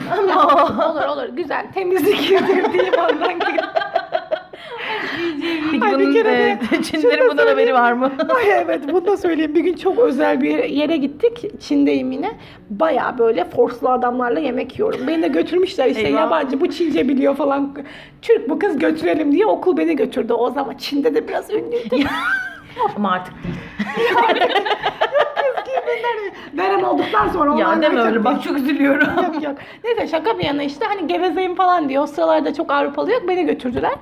olur 0.90 1.06
olur 1.08 1.30
güzel 1.30 1.66
temizlik 1.74 2.32
yedirdiğim 2.32 3.00
andan 3.00 3.40
geliyor. 3.40 3.64
Peki 5.72 5.86
Ay, 5.86 5.92
bir 5.92 6.00
bunun 6.00 6.14
kere 6.14 6.26
de 6.26 6.50
e, 6.52 6.60
şunu 6.70 6.82
Çinlerin 6.84 7.26
da 7.26 7.30
bundan 7.32 7.44
haberi 7.48 7.56
söyleyeyim. 7.56 7.76
var 7.76 7.92
mı? 7.94 8.12
Ay 8.38 8.50
evet 8.52 8.82
bunu 8.92 9.06
da 9.06 9.18
söyleyeyim. 9.18 9.56
Bir 9.56 9.62
gün 9.62 9.76
çok 9.76 10.00
özel 10.00 10.42
bir 10.42 10.64
yere 10.64 10.98
gittik. 10.98 11.62
Çin'deyim 11.62 12.12
yine. 12.12 12.32
Baya 12.70 13.16
böyle 13.18 13.46
forslu 13.46 13.90
adamlarla 13.90 14.40
yemek 14.40 14.80
yiyorum. 14.80 15.08
Beni 15.08 15.22
de 15.24 15.28
götürmüşler 15.28 15.88
işte 15.90 16.02
Eyvah. 16.02 16.20
yabancı 16.20 16.62
bu 16.62 16.70
Çince 16.70 17.08
biliyor 17.08 17.36
falan. 17.36 17.76
Türk 18.22 18.50
bu 18.50 18.60
kız 18.60 18.80
götürelim 18.80 19.32
diye 19.32 19.46
okul 19.46 19.78
beni 19.78 19.96
götürdü. 19.96 20.34
O 20.34 20.50
zaman 20.52 20.76
Çin'de 20.78 21.16
de 21.16 21.28
biraz 21.28 21.50
ünlüydüm. 21.54 22.00
Ama 22.96 23.12
artık 23.12 23.34
değil. 23.44 24.52
Verem 26.58 26.84
olduktan 26.84 27.28
sonra 27.30 27.50
Ya 27.60 27.68
onlar 27.68 27.82
deme 27.82 27.96
çok 27.98 28.06
öyle 28.06 28.24
bak 28.24 28.44
çok 28.44 28.58
üzülüyorum. 28.58 29.08
yok 29.24 29.44
yok. 29.44 29.56
Neyse 29.84 30.08
şaka 30.08 30.40
bir 30.40 30.44
yana 30.46 30.64
işte 30.64 30.86
hani 30.86 31.08
gevezeyim 31.08 31.56
falan 31.56 31.90
diyor. 31.90 32.04
O 32.04 32.08
sıralarda 32.08 32.54
çok 32.54 32.72
Avrupalı 32.72 33.12
yok. 33.12 33.22
Beni 33.28 33.46
götürdüler. 33.46 33.94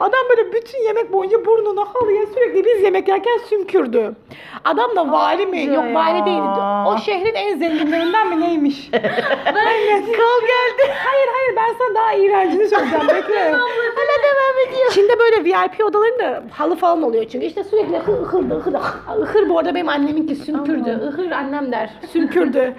Adam 0.00 0.20
böyle 0.30 0.52
bütün 0.52 0.84
yemek 0.86 1.12
boyunca 1.12 1.46
burnunu 1.46 1.86
halıya 1.94 2.26
sürekli 2.26 2.64
biz 2.64 2.82
yemek 2.82 3.08
yerken 3.08 3.38
sümkürdü. 3.48 4.12
Adam 4.64 4.96
da 4.96 5.12
vali 5.12 5.46
mi? 5.46 5.64
Yok 5.64 5.84
vali 5.94 6.18
ya. 6.18 6.26
değildi. 6.26 6.60
O 6.86 6.98
şehrin 6.98 7.34
en 7.34 7.58
zenginlerinden 7.58 8.28
mi 8.28 8.40
neymiş? 8.40 8.90
Kal 8.92 10.40
geldi. 10.40 10.92
hayır 11.04 11.28
hayır 11.34 11.56
ben 11.56 11.74
sana 11.78 11.94
daha 11.94 12.12
iğrencini 12.14 12.68
söyleyeceğim. 12.68 13.08
Bekle. 13.08 13.50
Hala 13.96 14.16
devam 14.24 14.68
ediyor. 14.68 14.90
Çin'de 14.90 15.18
böyle 15.18 15.44
VIP 15.44 15.84
odalarında 15.84 16.42
halı 16.52 16.76
falan 16.76 17.02
oluyor 17.02 17.24
çünkü. 17.24 17.46
işte 17.46 17.64
sürekli 17.64 17.96
ıhır 17.96 18.22
ıhır 18.22 18.50
ıhır. 18.50 18.74
Ihır 19.22 19.48
bu 19.48 19.58
arada 19.58 19.74
benim 19.74 19.88
anneminki 19.88 20.36
sümkürdü. 20.74 21.22
Ihır 21.22 21.30
annem 21.30 21.72
der. 21.72 21.90
Sümkürdü. 22.12 22.74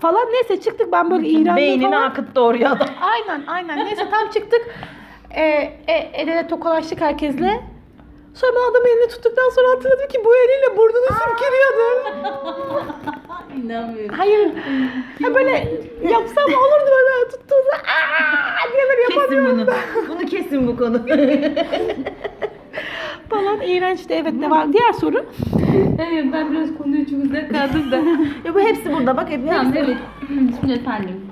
falan 0.00 0.26
neyse 0.32 0.60
çıktık 0.60 0.92
ben 0.92 1.10
böyle 1.10 1.28
iğrendim 1.28 1.56
Beynini 1.56 1.90
falan. 1.90 2.02
akıttı 2.02 2.40
oraya 2.40 2.70
adam. 2.72 2.88
Aynen 3.00 3.44
aynen. 3.46 3.84
Neyse 3.86 4.08
tam 4.10 4.30
çıktık. 4.30 4.60
Ee, 5.36 5.40
e, 5.88 5.92
el 6.14 6.28
ele 6.28 6.46
tokalaştık 6.48 7.00
herkesle. 7.00 7.60
Sonra 8.34 8.52
ben 8.54 8.70
adamın 8.70 8.88
elini 8.88 9.08
tuttuktan 9.08 9.50
sonra 9.50 9.68
hatırladım 9.68 10.08
ki 10.08 10.22
bu 10.24 10.34
eliyle 10.36 10.76
burnunu 10.76 11.06
sümkürüyordu. 11.06 12.16
İnanmıyorum. 13.64 14.16
Hayır. 14.16 14.48
Ha 15.22 15.34
böyle 15.34 15.50
yapsam 16.10 16.44
olurdu 16.44 16.90
böyle 16.90 17.28
tuttuğunda 17.30 17.72
aaa 17.74 18.72
diye 18.72 18.82
böyle 18.88 19.02
Kesin 19.08 19.20
yapamıyorum 19.20 19.58
bunu. 19.58 20.08
Bunu 20.08 20.26
kesin 20.26 20.66
bu 20.68 20.76
konu. 20.76 21.00
falan. 23.30 23.60
iğrençti. 23.60 24.14
Evet 24.14 24.40
devam. 24.42 24.72
Diğer 24.72 24.92
soru. 24.92 25.26
Evet 26.10 26.24
ben 26.32 26.52
biraz 26.52 26.74
konuya 26.78 27.06
çok 27.06 27.24
uzak 27.24 27.50
kaldım 27.50 27.90
da. 27.92 27.96
Ya 28.44 28.54
bu 28.54 28.60
hepsi 28.60 28.92
burada 28.92 29.16
bak. 29.16 29.30
Hep, 29.30 29.46
tamam 29.48 29.66
hepsi. 29.66 29.78
evet. 29.78 29.96
Şimdi 30.60 30.72
efendim. 30.72 31.25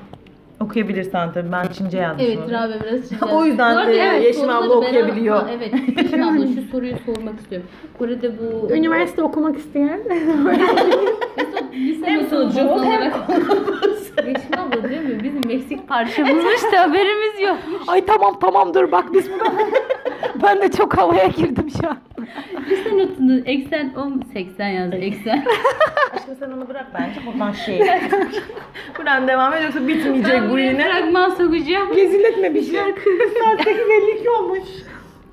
Okuyabilirsen 0.60 1.32
tabii 1.32 1.52
ben 1.52 1.66
Çince 1.66 1.98
yazmışım. 1.98 2.30
Evet 2.32 2.38
onu. 2.48 2.52
Rabe 2.52 2.74
biraz 2.84 3.00
çizeceğim. 3.00 3.34
O 3.34 3.44
yüzden, 3.44 3.86
Bu 3.86 3.90
e, 3.90 3.96
evet, 3.96 4.22
Yeşim 4.24 4.40
soruları 4.40 4.64
abla 4.64 4.74
okuyabiliyor. 4.74 5.36
Ha, 5.36 5.46
Evet 5.52 5.72
Yeşim 5.98 6.22
abla 6.22 6.46
şu 6.46 6.62
soruyu 6.70 6.94
sormak 7.06 7.40
istiyorum. 7.40 7.68
Kore'de 7.98 8.32
bu 8.38 8.70
Üniversite 8.74 9.22
okumak 9.22 9.56
isteyen. 9.58 10.00
lise 11.72 12.14
notu 12.14 12.70
olarak 12.70 13.14
Yeşim 14.26 14.58
abla 14.58 14.88
diyor 14.88 15.02
mu 15.02 15.08
bizim 15.22 15.40
Meksik 15.46 15.88
parçamızmış 15.88 16.62
da 16.72 16.80
haberimiz 16.82 17.40
yok. 17.40 17.56
Ay 17.86 18.04
tamam 18.06 18.38
tamam 18.40 18.74
dur 18.74 18.92
bak 18.92 19.04
biz 19.12 19.30
burada. 19.32 19.52
ben 20.42 20.60
de 20.62 20.70
çok 20.70 20.98
havaya 20.98 21.26
girdim 21.26 21.66
şu 21.80 21.88
an. 21.88 21.96
Lise 22.70 22.98
notunu 22.98 23.38
eksen 23.44 23.92
10 23.94 24.22
80 24.32 24.68
yaz 24.68 24.92
eksen. 24.94 25.44
Aşkım 26.14 26.34
sen 26.38 26.50
onu 26.50 26.68
bırak 26.68 26.86
bence 26.94 27.20
buradan 27.26 27.52
şey. 27.52 27.80
buradan 28.98 29.28
devam 29.28 29.52
et 29.54 29.62
yoksa 29.64 29.88
bitmeyecek 29.88 30.50
bu 30.50 30.53
buraya 30.54 30.70
yine. 30.72 30.84
fragman 30.90 31.30
sokacağım. 31.30 31.96
Rezil 31.96 32.24
etme 32.24 32.54
bir 32.54 32.62
şey. 32.62 32.80
Saat 32.80 33.60
8.52 33.60 34.28
olmuş. 34.40 34.60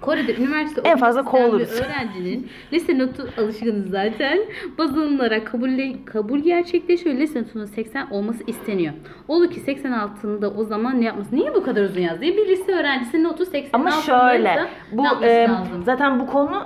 Kore'de 0.01 0.35
üniversite 0.35 0.81
En 0.83 0.97
fazla 0.97 1.23
kovuluruz. 1.25 1.69
öğrencinin 1.71 2.47
lise 2.73 2.97
notu 2.99 3.29
alışkınız 3.37 3.89
zaten. 3.89 4.39
Baz 4.77 4.97
alınarak 4.97 5.47
kabul, 5.47 5.69
kabul 6.05 6.39
gerçekleşiyor. 6.39 7.15
Lise 7.15 7.41
notunun 7.41 7.65
80 7.65 8.09
olması 8.11 8.43
isteniyor. 8.47 8.93
Olur 9.27 9.51
ki 9.51 9.59
80 9.59 9.91
altında 9.91 10.49
o 10.49 10.63
zaman 10.63 11.01
ne 11.01 11.05
yapması? 11.05 11.35
Niye 11.35 11.55
bu 11.55 11.63
kadar 11.63 11.83
uzun 11.83 12.01
yazdı? 12.01 12.21
Bir 12.21 12.47
lise 12.47 12.71
öğrencisinin 12.71 13.23
notu 13.23 13.45
80 13.45 13.69
Ama 13.79 13.89
altındaysa 13.89 14.29
şöyle 14.31 14.67
bu 14.91 15.03
ne 15.03 15.27
e, 15.27 15.47
lazım? 15.47 15.83
zaten 15.85 16.19
bu 16.19 16.27
konu 16.27 16.65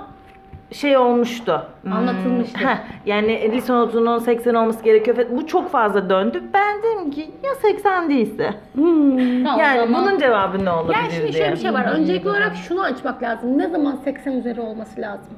şey 0.72 0.96
olmuştu. 0.96 1.66
Hmm, 1.82 1.92
Anlatılmıştı. 1.92 2.58
heh, 2.58 2.76
yani 3.06 3.52
lise 3.52 3.72
notunun 3.72 4.18
80 4.18 4.54
olması 4.54 4.84
gerekiyor. 4.84 5.16
Bu 5.30 5.46
çok 5.46 5.70
fazla 5.70 6.10
döndü. 6.10 6.42
Ben 6.54 6.76
dedim 6.82 7.10
ki 7.10 7.30
ya 7.42 7.54
80 7.54 8.08
değilse. 8.10 8.54
Tamam, 8.74 9.18
yani 9.58 9.78
zaman- 9.80 10.06
bunun 10.06 10.18
cevabı 10.18 10.64
ne 10.64 10.70
olabilir 10.70 10.96
Yani 10.98 11.12
şimdi 11.12 11.32
diye. 11.32 11.42
şöyle 11.42 11.52
bir 11.52 11.60
şey 11.60 11.72
var. 11.74 11.86
Hı 11.86 11.90
hı. 11.90 11.94
Öncelikli 11.94 12.28
olarak 12.28 12.56
şunu 12.56 12.82
açmak 12.82 13.22
lazım. 13.22 13.58
Ne 13.58 13.68
zaman 13.68 13.96
80 14.04 14.32
üzeri 14.32 14.60
olması 14.60 15.00
lazım? 15.00 15.34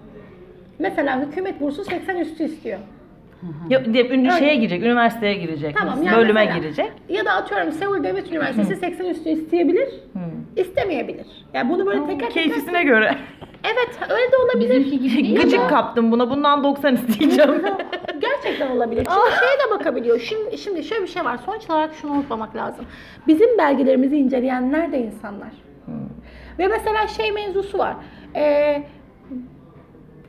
Mesela 0.78 1.20
hükümet 1.20 1.60
bursu 1.60 1.84
80 1.84 2.16
üstü 2.16 2.44
istiyor. 2.44 2.78
Ya, 3.68 3.82
ünlü 3.84 4.32
şeye 4.32 4.54
girecek, 4.54 4.82
üniversiteye 4.82 5.34
girecek. 5.34 5.76
Tamam, 5.78 6.02
yani 6.02 6.16
bölüme 6.16 6.44
mesela- 6.44 6.58
girecek. 6.60 6.92
Ya 7.08 7.24
da 7.24 7.32
atıyorum 7.32 7.72
Seul 7.72 8.04
Devlet 8.04 8.32
Üniversitesi 8.32 8.76
80 8.76 9.04
üstü 9.04 9.30
isteyebilir, 9.30 9.88
istemeyebilir. 10.56 11.26
Yani 11.54 11.70
bunu 11.70 11.86
böyle 11.86 12.00
teker 12.00 12.18
teker... 12.18 12.30
Keyfisine 12.30 12.84
göre. 12.84 13.14
Evet 13.64 14.10
öyle 14.10 14.32
de 14.32 14.36
olabilir. 14.36 14.70
Bizimki 14.80 15.00
gibi 15.00 15.16
değil 15.24 15.40
Gıcık 15.42 15.60
ama- 15.60 15.68
kaptım 15.68 16.12
buna. 16.12 16.30
Bundan 16.30 16.64
90 16.64 16.94
isteyeceğim. 16.94 17.62
Gerçekten 18.20 18.70
olabilir. 18.70 19.06
Şimdi 19.10 19.36
şeye 19.40 19.68
de 19.68 19.78
bakabiliyor. 19.78 20.20
Şimdi, 20.20 20.58
şimdi 20.58 20.84
şöyle 20.84 21.02
bir 21.02 21.08
şey 21.08 21.24
var. 21.24 21.38
Sonuç 21.46 21.70
olarak 21.70 21.94
şunu 21.94 22.12
unutmamak 22.12 22.56
lazım. 22.56 22.84
Bizim 23.26 23.58
belgelerimizi 23.58 24.16
inceleyenler 24.16 24.92
de 24.92 24.98
insanlar. 24.98 25.48
Ve 26.58 26.66
mesela 26.66 27.06
şey 27.06 27.32
mevzusu 27.32 27.78
var. 27.78 27.94
Ee, 28.36 28.82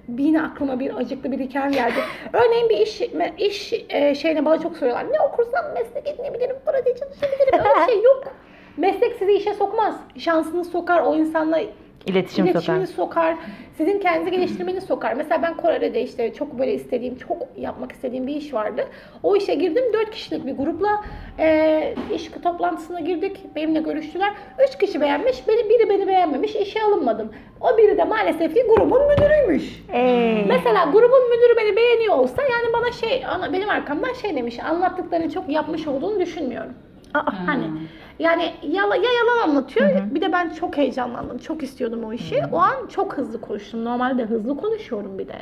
bir 0.08 0.24
yine 0.24 0.42
aklıma 0.42 0.80
bir 0.80 0.96
acıklı 0.96 1.32
bir 1.32 1.40
hikaye 1.40 1.72
geldi. 1.72 2.00
Örneğin 2.34 2.70
bir 2.70 2.78
iş 2.78 3.02
iş 3.38 3.74
e, 3.90 4.16
şeyine 4.16 4.46
bana 4.46 4.60
çok 4.60 4.78
soruyorlar. 4.78 5.06
Ne 5.12 5.20
okursam 5.22 5.66
meslek 5.74 6.08
edinebilirim, 6.08 6.56
para 6.66 6.86
diye 6.86 6.96
çalışabilirim. 6.96 7.54
Öyle 7.54 7.86
şey 7.92 8.04
yok. 8.04 8.24
Meslek 8.78 9.16
sizi 9.20 9.32
işe 9.32 9.54
sokmaz. 9.54 9.96
Şansınız 10.18 10.72
sokar. 10.72 11.02
O 11.02 11.16
insanla 11.16 11.60
İletişim 12.08 12.46
sokar. 12.46 12.52
İletişimini 12.54 12.88
sokar. 12.88 13.36
Sizin 13.78 14.00
kendinizi 14.00 14.32
geliştirmenizi 14.32 14.86
sokar. 14.88 15.14
Mesela 15.14 15.42
ben 15.42 15.58
Kore'de 15.58 16.02
işte 16.02 16.34
çok 16.34 16.60
böyle 16.60 16.74
istediğim, 16.74 17.18
çok 17.18 17.38
yapmak 17.58 17.92
istediğim 17.92 18.28
bir 18.28 18.36
iş 18.36 18.54
vardı. 18.54 18.88
O 19.24 19.36
işe 19.36 19.56
girdim. 19.56 19.84
Dört 19.94 20.12
kişilik 20.12 20.46
bir 20.46 20.52
grupla 20.52 21.02
e, 21.40 21.94
iş 22.16 22.32
toplantısına 22.44 23.00
girdik. 23.00 23.38
Benimle 23.56 23.80
görüştüler. 23.80 24.34
Üç 24.68 24.78
kişi 24.78 25.02
beğenmiş. 25.02 25.48
Beni, 25.48 25.70
biri 25.70 25.90
beni 25.90 26.08
beğenmemiş. 26.08 26.56
İşe 26.56 26.84
alınmadım. 26.84 27.32
O 27.62 27.78
biri 27.78 27.98
de 27.98 28.04
maalesef 28.04 28.54
ki 28.54 28.64
grubun 28.70 29.02
müdürüymüş. 29.08 29.84
Ee, 29.94 30.44
Mesela 30.48 30.86
grubun 30.86 31.30
müdürü 31.30 31.58
beni 31.58 31.76
beğeniyor 31.76 32.16
olsa 32.18 32.42
yani 32.42 32.74
bana 32.74 32.92
şey 32.92 33.24
benim 33.54 33.70
arkamdan 33.70 34.14
şey 34.14 34.36
demiş. 34.36 34.60
Anlattıklarını 34.60 35.32
çok 35.32 35.50
yapmış 35.50 35.88
olduğunu 35.88 36.20
düşünmüyorum. 36.20 36.74
Aa, 37.14 37.48
Hani 37.48 37.64
yani 38.20 38.54
yala, 38.64 38.96
ya 38.96 39.12
yalan 39.12 39.50
anlatıyor 39.50 39.90
bir 40.12 40.22
de 40.22 40.32
ben 40.32 40.50
çok 40.50 40.78
heyecanlandım. 40.78 41.38
Çok 41.38 41.64
istiyordum 41.64 42.04
o 42.04 42.14
işi. 42.14 42.42
O 42.52 42.58
an 42.58 42.88
çok 42.88 43.18
hızlı 43.18 43.42
konuştum. 43.42 43.86
Normalde 43.86 44.24
hızlı 44.26 44.58
konuşuyorum 44.58 45.20
bir 45.20 45.28
de. 45.28 45.36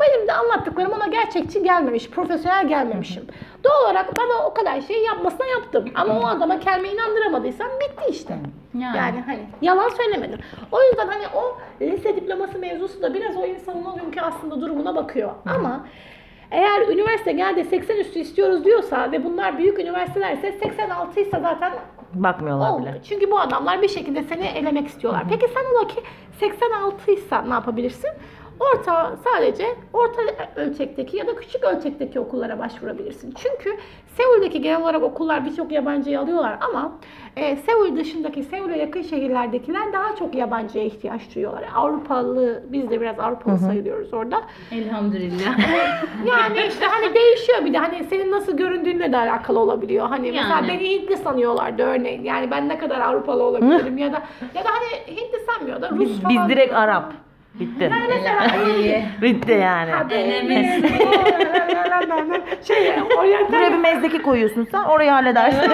Benim 0.00 0.28
de 0.28 0.32
anlattıklarım 0.32 0.92
ona 0.92 1.06
gerçekçi 1.06 1.62
gelmemiş, 1.62 2.10
profesyonel 2.10 2.68
gelmemişim. 2.68 3.22
Doğal 3.64 3.82
olarak 3.84 4.16
bana 4.16 4.46
o 4.46 4.54
kadar 4.54 4.80
şeyi 4.80 5.04
yapmasına 5.04 5.46
yaptım. 5.46 5.84
Ama 5.94 6.20
o 6.20 6.26
adama 6.26 6.60
kendime 6.60 6.88
inandıramadıysam 6.88 7.68
bitti 7.80 8.04
işte. 8.10 8.38
Yani. 8.74 8.96
Yani 8.96 9.20
hani 9.26 9.38
yalan 9.62 9.88
söylemedim. 9.88 10.38
O 10.72 10.82
yüzden 10.82 11.08
hani 11.08 11.24
o 11.34 11.58
lise 11.80 12.16
diploması 12.16 12.58
mevzusu 12.58 13.02
da 13.02 13.14
biraz 13.14 13.36
o 13.36 13.44
insanın 13.46 13.84
o 13.84 13.96
günkü 13.96 14.20
aslında 14.20 14.60
durumuna 14.60 14.96
bakıyor. 14.96 15.30
Ama 15.46 15.86
eğer 16.50 16.88
üniversite 16.88 17.32
geldi 17.32 17.64
80 17.64 17.96
üstü 17.96 18.18
istiyoruz 18.18 18.64
diyorsa 18.64 19.12
ve 19.12 19.24
bunlar 19.24 19.58
büyük 19.58 19.78
üniversitelerse 19.78 20.52
86 20.52 21.20
ise 21.20 21.40
zaten 21.42 21.72
bakmıyorlar 22.14 22.70
oldu. 22.70 22.82
bile. 22.82 23.00
Çünkü 23.08 23.30
bu 23.30 23.38
adamlar 23.40 23.82
bir 23.82 23.88
şekilde 23.88 24.22
seni 24.22 24.44
elemek 24.46 24.86
istiyorlar. 24.86 25.24
Peki 25.30 25.46
sen 25.48 25.64
ola 25.74 25.88
ki 25.88 26.00
86 26.40 27.10
ise 27.10 27.48
ne 27.48 27.52
yapabilirsin? 27.52 28.10
Orta 28.60 29.16
sadece 29.24 29.66
orta 29.92 30.20
ölçekteki 30.56 31.16
ya 31.16 31.26
da 31.26 31.36
küçük 31.36 31.64
ölçekteki 31.64 32.20
okullara 32.20 32.58
başvurabilirsin. 32.58 33.34
Çünkü 33.36 33.76
Seul'deki 34.06 34.62
genel 34.62 34.82
olarak 34.82 35.02
okullar 35.02 35.44
birçok 35.44 35.72
yabancıyı 35.72 36.20
alıyorlar 36.20 36.58
ama 36.60 36.92
e, 37.36 37.56
Seul 37.56 37.96
dışındaki 37.96 38.42
Seul'e 38.42 38.78
yakın 38.78 39.02
şehirlerdekiler 39.02 39.92
daha 39.92 40.16
çok 40.16 40.34
yabancıya 40.34 40.84
ihtiyaç 40.84 41.34
duyuyorlar. 41.34 41.64
Avrupalı, 41.74 42.62
biz 42.68 42.90
de 42.90 43.00
biraz 43.00 43.18
Avrupalı 43.20 43.58
sayılıyoruz 43.58 44.14
orada. 44.14 44.42
Elhamdülillah. 44.72 45.58
Yani 46.26 46.58
işte 46.68 46.86
hani 46.86 47.14
değişiyor 47.14 47.64
bir 47.64 47.72
de 47.72 47.78
hani 47.78 48.04
senin 48.04 48.32
nasıl 48.32 48.56
göründüğünle 48.56 49.12
de 49.12 49.16
alakalı 49.16 49.58
olabiliyor. 49.58 50.08
Hani 50.08 50.32
mesela 50.32 50.48
Yani. 50.48 50.68
beni 50.68 50.90
Hintli 50.90 51.16
sanıyorlardı 51.16 51.82
örneğin. 51.82 52.24
Yani 52.24 52.50
ben 52.50 52.68
ne 52.68 52.78
kadar 52.78 53.00
Avrupalı 53.00 53.42
olabilirim 53.42 53.98
ya 54.04 54.12
da 54.12 54.22
ya 54.54 54.64
da 54.64 54.68
hani 54.68 55.16
Hintli 55.16 55.38
sanmıyor 55.46 55.82
da 55.82 55.90
Rus 55.90 56.00
Biz, 56.00 56.20
falan. 56.20 56.48
biz 56.48 56.56
direkt 56.56 56.74
Arap. 56.74 57.12
Bitti. 57.54 57.90
Bitti 59.22 59.52
yani. 59.52 59.90
Enemies. 60.12 60.92
şey 62.66 62.92
oryantal 63.18 63.52
Buraya 63.52 63.72
bir 63.72 63.78
mezdeki 63.78 64.22
koyuyorsun 64.22 64.68
sen 64.70 64.82
orayı 64.84 65.10
halledersin. 65.10 65.72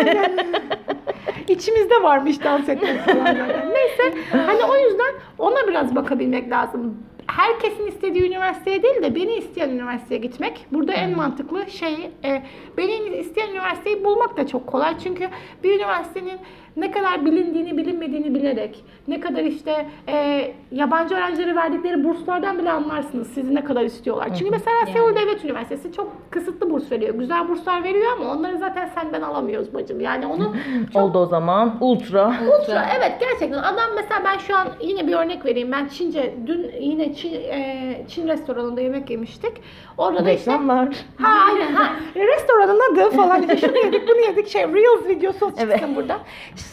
içimizde 1.49 2.03
varmış 2.03 2.45
dans 2.45 2.69
etmek 2.69 3.01
falan. 3.01 3.17
zaten. 3.27 3.73
Neyse 3.75 4.19
hani 4.47 4.65
o 4.65 4.77
yüzden 4.77 5.15
ona 5.39 5.69
biraz 5.69 5.95
bakabilmek 5.95 6.51
lazım. 6.51 6.99
Herkesin 7.27 7.87
istediği 7.87 8.27
üniversiteye 8.27 8.83
değil 8.83 9.03
de 9.03 9.15
beni 9.15 9.35
isteyen 9.35 9.69
üniversiteye 9.71 10.21
gitmek. 10.21 10.67
Burada 10.73 10.93
en 10.93 11.17
mantıklı 11.17 11.71
şey 11.71 12.11
e, 12.25 12.43
beni 12.77 12.93
isteyen 13.17 13.49
üniversiteyi 13.51 14.05
bulmak 14.05 14.37
da 14.37 14.47
çok 14.47 14.67
kolay. 14.67 14.95
Çünkü 15.05 15.29
bir 15.65 15.77
üniversitenin 15.77 16.39
ne 16.77 16.91
kadar 16.91 17.25
bilindiğini 17.25 17.77
bilinmediğini 17.77 18.35
bilerek 18.35 18.85
ne 19.09 19.21
kadar 19.21 19.45
işte 19.45 19.87
e, 20.09 20.51
yabancı 20.73 21.15
öğrencilere 21.15 21.57
verdikleri 21.57 22.05
burslardan 22.05 22.59
bile 22.59 22.71
anlarsınız 22.73 23.29
sizi 23.35 23.55
ne 23.55 23.65
kadar 23.65 23.83
istiyorlar. 23.85 24.29
Çünkü 24.39 24.51
mesela 24.51 24.77
Seul 24.93 25.17
Devlet 25.17 25.45
Üniversitesi 25.45 25.93
çok 25.93 26.13
kısıtlı 26.31 26.71
burs 26.71 26.93
veriyor. 26.93 27.15
Güzel 27.15 27.49
burslar 27.49 27.85
veriyor 27.85 28.13
ama 28.21 28.33
onları 28.33 28.59
zaten 28.59 28.91
senden 28.95 29.23
alamıyoruz 29.23 29.75
bacım. 29.75 30.01
Yani 30.01 30.27
onu 30.27 30.57
çok 30.93 31.03
Oldu 31.03 31.19
o 31.19 31.27
zaman. 31.27 31.77
Ultra. 31.81 32.27
Ultra 32.29 32.87
evet 32.99 33.13
gerçekten 33.21 33.59
adam 33.59 33.91
mesela 33.97 34.21
ben 34.25 34.39
şu 34.39 34.57
an 34.57 34.69
yine 34.81 35.07
bir 35.07 35.13
örnek 35.13 35.45
vereyim 35.45 35.73
ben 35.73 35.87
Çince 35.89 36.35
dün 36.47 36.71
yine 36.81 37.15
Çin, 37.15 37.33
e, 37.33 38.05
Çin 38.09 38.29
restoranında 38.29 38.81
yemek 38.81 39.11
yemiştik 39.11 39.53
orada 39.99 40.25
da 40.27 40.31
işte 40.31 40.53
Reklamlar. 40.53 40.89
ha 41.23 41.29
aynen 41.49 41.73
ha 41.73 41.93
restoranın 42.17 42.81
adı 42.93 43.11
falan 43.11 43.43
işte 43.43 43.57
şunu 43.57 43.77
yedik 43.79 44.09
bunu 44.09 44.21
yedik 44.21 44.49
şey 44.49 44.63
Reels 44.63 45.09
videosu 45.09 45.39
çıksın 45.39 45.55
Evet. 45.67 45.83
burada 45.97 46.19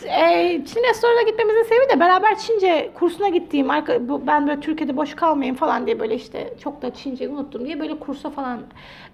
e, 0.05 0.61
Çin 0.65 0.83
restoranına 0.89 1.21
gitmemizin 1.21 1.63
sebebi 1.63 1.89
de 1.89 1.99
beraber 1.99 2.37
Çince 2.37 2.91
kursuna 2.93 3.27
gittiğim 3.27 3.69
arka, 3.69 4.07
bu, 4.07 4.27
ben 4.27 4.47
böyle 4.47 4.59
Türkiye'de 4.59 4.97
boş 4.97 5.15
kalmayayım 5.15 5.55
falan 5.55 5.85
diye 5.85 5.99
böyle 5.99 6.15
işte 6.15 6.53
çok 6.63 6.81
da 6.81 6.93
Çince 6.93 7.29
unuttum 7.29 7.65
diye 7.65 7.79
böyle 7.79 7.99
kursa 7.99 8.29
falan 8.29 8.61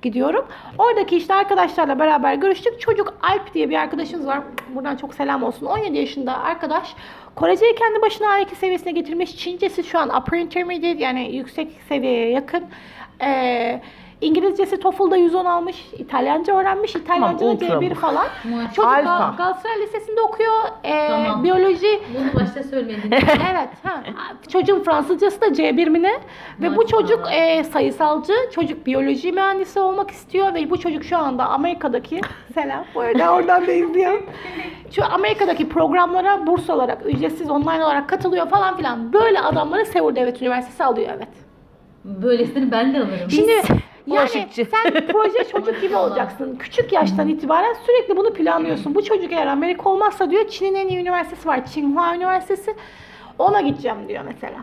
gidiyorum. 0.01 0.45
Oradaki 0.77 1.17
işte 1.17 1.33
arkadaşlarla 1.33 1.99
beraber 1.99 2.33
görüştük. 2.33 2.81
Çocuk 2.81 3.17
Alp 3.21 3.53
diye 3.53 3.69
bir 3.69 3.75
arkadaşımız 3.75 4.27
var. 4.27 4.39
Buradan 4.75 4.95
çok 4.95 5.13
selam 5.13 5.43
olsun. 5.43 5.65
17 5.65 5.97
yaşında 5.97 6.37
arkadaş. 6.37 6.95
Koreceyi 7.35 7.75
kendi 7.75 8.01
başına 8.01 8.27
A2 8.27 8.55
seviyesine 8.55 8.91
getirmiş. 8.91 9.37
Çincesi 9.37 9.83
şu 9.83 9.99
an 9.99 10.09
upper 10.09 10.37
intermediate 10.37 11.03
yani 11.03 11.35
yüksek 11.35 11.71
seviyeye 11.89 12.29
yakın. 12.29 12.65
Ee, 13.21 13.81
İngilizcesi 14.21 14.79
TOEFL'da 14.79 15.17
110 15.17 15.45
almış. 15.45 15.85
İtalyanca 15.97 16.55
öğrenmiş. 16.55 16.95
İtalyanca 16.95 17.45
da 17.45 17.49
ultra 17.49 17.65
C1 17.67 17.91
bu. 17.91 17.95
falan. 17.95 18.25
Çocuk 18.75 18.85
Alfa. 18.85 19.09
Gal- 19.09 19.37
Galatasaray 19.37 19.81
Lisesi'nde 19.81 20.21
okuyor. 20.21 20.53
Ee, 20.83 21.07
Tamam. 21.09 21.43
Biyoloji 21.43 21.99
Bunu 22.19 22.41
başta 22.41 22.63
söylemedin. 22.63 23.11
evet. 23.51 23.69
Ha. 23.83 24.03
Çocuğun 24.51 24.83
Fransızcası 24.83 25.41
da 25.41 25.45
C1 25.45 25.89
mi 25.89 26.03
ne? 26.03 26.11
Ve 26.61 26.75
bu 26.75 26.81
Maşallah. 26.81 26.87
çocuk 26.87 27.19
e, 27.31 27.63
sayısalcı. 27.63 28.33
Çocuk 28.51 28.85
biyoloji 28.85 29.31
mühendisi 29.31 29.79
olmak 29.79 30.11
istiyor 30.11 30.53
ve 30.53 30.69
bu 30.69 30.79
çocuk 30.79 31.03
şu 31.03 31.17
anda 31.17 31.45
Amerika'daki 31.45 32.21
selam. 32.53 32.85
Bu 32.95 32.99
arada 33.01 33.33
oradan 33.33 33.67
da 33.67 33.71
izliyor. 33.71 34.21
Şu 34.91 35.05
Amerika'daki 35.05 35.69
programlara 35.69 36.47
burs 36.47 36.69
olarak 36.69 37.05
ücretsiz 37.05 37.49
online 37.49 37.85
olarak 37.85 38.09
katılıyor 38.09 38.49
falan 38.49 38.77
filan. 38.77 39.13
Böyle 39.13 39.39
adamları 39.41 39.85
Seul 39.85 40.15
Devlet 40.15 40.41
Üniversitesi 40.41 40.83
alıyor 40.83 41.09
evet. 41.17 41.29
Böylesini 42.05 42.71
ben 42.71 42.93
de 42.93 42.97
alırım. 42.97 43.29
Şimdi 43.31 43.53
yani 44.07 44.19
bulaşıkçı. 44.19 44.65
sen 44.65 45.07
proje 45.07 45.43
çocuk 45.51 45.81
gibi 45.81 45.95
olacaksın. 45.95 46.55
Küçük 46.59 46.93
yaştan 46.93 47.27
itibaren 47.27 47.73
sürekli 47.85 48.17
bunu 48.17 48.33
planlıyorsun. 48.33 48.95
Bu 48.95 49.03
çocuk 49.03 49.31
eğer 49.31 49.47
Amerika 49.47 49.89
olmazsa 49.89 50.29
diyor 50.31 50.47
Çin'in 50.47 50.75
en 50.75 50.87
iyi 50.87 50.99
üniversitesi 50.99 51.47
var. 51.47 51.65
Tsinghua 51.65 52.15
Üniversitesi. 52.15 52.75
Ona 53.39 53.61
gideceğim 53.61 53.97
diyor 54.07 54.23
mesela. 54.25 54.59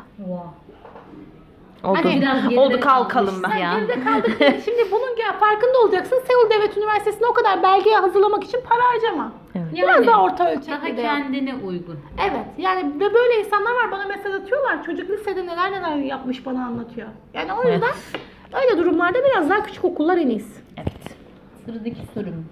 Oldu, 1.85 1.99
Hani 2.03 2.21
biraz 2.21 2.43
geride 2.49 2.61
oldu 2.61 2.81
kalkalım 2.81 3.43
kalmışız 3.43 3.43
ben. 3.53 3.57
ya. 3.57 3.75
Geride 3.79 4.05
kaldık. 4.05 4.37
Şimdi 4.65 4.91
bunun 4.93 5.17
ya 5.27 5.33
farkında 5.41 5.79
olacaksın. 5.85 6.23
Seul 6.29 6.51
Devlet 6.51 6.77
Üniversitesi'ne 6.77 7.27
o 7.27 7.33
kadar 7.33 7.63
belgeye 7.63 7.97
hazırlamak 7.97 8.45
için 8.45 8.61
para 8.69 8.81
harcama. 8.85 9.33
Evet. 9.55 9.67
Biraz 9.75 10.07
daha 10.07 10.23
orta 10.25 10.39
daha 10.45 10.53
ölçekli 10.53 10.97
de 10.97 11.01
yap. 11.01 11.17
kendine 11.17 11.55
uygun. 11.55 11.99
Evet 12.31 12.47
yani 12.59 12.93
ve 13.01 13.15
böyle 13.15 13.41
insanlar 13.41 13.71
var 13.75 13.91
bana 13.93 14.05
mesaj 14.07 14.35
atıyorlar. 14.35 14.83
Çocuk 14.87 15.11
lisede 15.11 15.47
neler 15.47 15.73
neler 15.73 15.97
yapmış 15.97 16.47
bana 16.47 16.67
anlatıyor. 16.67 17.09
Yani 17.35 17.53
o 17.53 17.69
yüzden 17.69 17.91
öyle 18.55 18.79
durumlarda 18.79 19.19
biraz 19.31 19.51
daha 19.51 19.63
küçük 19.63 19.85
okullar 19.85 20.17
en 20.19 20.29
iyisi. 20.29 20.61
Evet. 20.77 21.17
Sıradaki 21.65 22.01
sorum. 22.15 22.47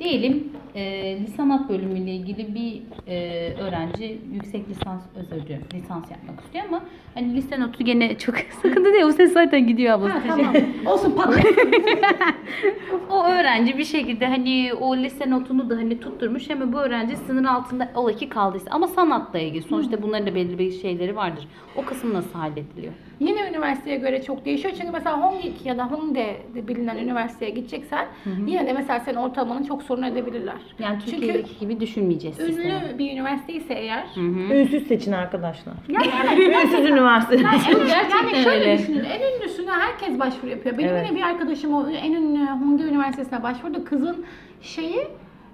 Diyelim 0.00 0.52
e, 0.74 1.16
lisanat 1.20 1.68
bölümüyle 1.68 2.10
ilgili 2.14 2.54
bir 2.54 2.82
e, 3.12 3.54
öğrenci 3.54 4.20
yüksek 4.32 4.68
lisans 4.68 5.02
özür 5.16 5.42
diliyorum, 5.44 5.66
lisans 5.74 6.10
yapmak 6.10 6.40
istiyor 6.40 6.64
ama 6.68 6.80
hani 7.14 7.34
lise 7.36 7.60
notu 7.60 7.84
gene 7.84 8.18
çok 8.18 8.34
sıkıntı 8.62 8.92
değil. 8.92 9.04
O 9.04 9.12
ses 9.12 9.32
zaten 9.32 9.66
gidiyor 9.66 9.94
ablası. 9.94 10.12
Ha, 10.12 10.22
tamam. 10.28 10.54
Olsun 10.86 11.12
patlat. 11.12 11.44
o 13.10 13.24
öğrenci 13.24 13.78
bir 13.78 13.84
şekilde 13.84 14.26
hani 14.26 14.70
o 14.80 14.96
lise 14.96 15.30
notunu 15.30 15.70
da 15.70 15.76
hani 15.76 16.00
tutturmuş 16.00 16.50
ama 16.50 16.72
bu 16.72 16.80
öğrenci 16.80 17.16
sınır 17.16 17.44
altında 17.44 17.88
ola 17.94 18.12
ki 18.12 18.28
kaldıysa 18.28 18.70
ama 18.70 18.88
sanatla 18.88 19.38
ilgili 19.38 19.62
sonuçta 19.62 20.02
bunların 20.02 20.26
da 20.26 20.34
belli 20.34 20.58
bir 20.58 20.70
şeyleri 20.70 21.16
vardır. 21.16 21.48
O 21.76 21.84
kısım 21.84 22.14
nasıl 22.14 22.32
hallediliyor? 22.32 22.92
Yine 23.20 23.48
üniversiteye 23.50 23.96
göre 23.96 24.22
çok 24.22 24.44
değişiyor. 24.44 24.74
Çünkü 24.78 24.92
mesela 24.92 25.20
Hongik 25.20 25.66
ya 25.66 25.78
da 25.78 25.84
Hongdae 25.86 26.36
de 26.54 26.68
bilinen 26.68 26.96
üniversiteye 26.96 27.50
gideceksen 27.50 28.06
yine 28.46 28.66
de 28.66 28.72
mesela 28.72 29.00
senin 29.00 29.16
ortalamanı 29.16 29.64
çok 29.66 29.82
sorun 29.82 30.02
edebilirler. 30.02 30.54
Yani 30.78 30.98
Çünkü 31.04 31.10
Türkiye'deki 31.16 31.58
gibi 31.58 31.80
düşünmeyeceğiz 31.80 32.36
sistemi. 32.36 32.64
ünlü 32.66 32.98
bir 32.98 33.12
üniversite 33.12 33.52
ise 33.52 33.74
eğer 33.74 34.04
Hı 34.14 34.20
hı. 34.20 34.54
Ünsüz 34.54 34.86
seçin 34.86 35.12
arkadaşlar. 35.12 35.74
yani 35.88 36.06
evet, 36.42 36.64
Ünsüz 36.64 36.90
üniversite. 36.90 37.36
Yani, 37.36 37.60
evet, 37.68 37.86
Gerçekten 37.88 38.28
yani 38.28 38.42
şöyle 38.44 38.64
öyle. 38.70 38.78
düşünün. 38.78 39.04
En 39.04 39.20
ünlüsüne 39.36 39.70
herkes 39.70 40.18
başvuru 40.18 40.50
yapıyor. 40.50 40.78
Benim 40.78 40.88
Evet. 40.90 41.06
yine 41.10 41.18
bir 41.18 41.22
arkadaşım 41.22 41.74
o 41.74 41.88
en 41.90 42.12
ünlü 42.12 42.46
Hongdae 42.46 42.86
Üniversitesi'ne 42.86 43.42
başvurdu. 43.42 43.84
Kızın 43.84 44.24
şeyi 44.62 45.06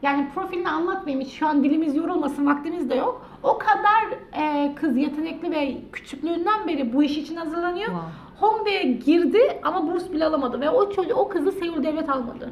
yani 0.03 0.29
profilini 0.35 0.69
anlatmayayım 0.69 1.27
hiç 1.27 1.33
şu 1.33 1.47
an 1.47 1.65
dilimiz 1.65 1.97
yorulmasın 1.97 2.47
vaktimiz 2.47 2.91
de 2.91 2.95
yok. 2.95 3.27
O 3.43 3.59
kadar 3.59 4.19
e, 4.43 4.75
kız 4.75 4.97
yetenekli 4.97 5.51
ve 5.51 5.77
küçüklüğünden 5.93 6.69
beri 6.69 6.93
bu 6.93 7.03
iş 7.03 7.19
için 7.19 7.37
hazırlanıyor. 7.37 7.87
Wow. 7.87 8.11
Hongdae'ye 8.41 8.83
girdi 8.83 9.61
ama 9.63 9.93
burs 9.93 10.13
bile 10.13 10.25
alamadı 10.25 10.61
ve 10.61 10.71
o 10.71 10.91
çocuğu 10.91 11.15
o 11.15 11.29
kızı 11.29 11.53
Seul 11.53 11.83
Devlet 11.83 12.09
almadı. 12.09 12.51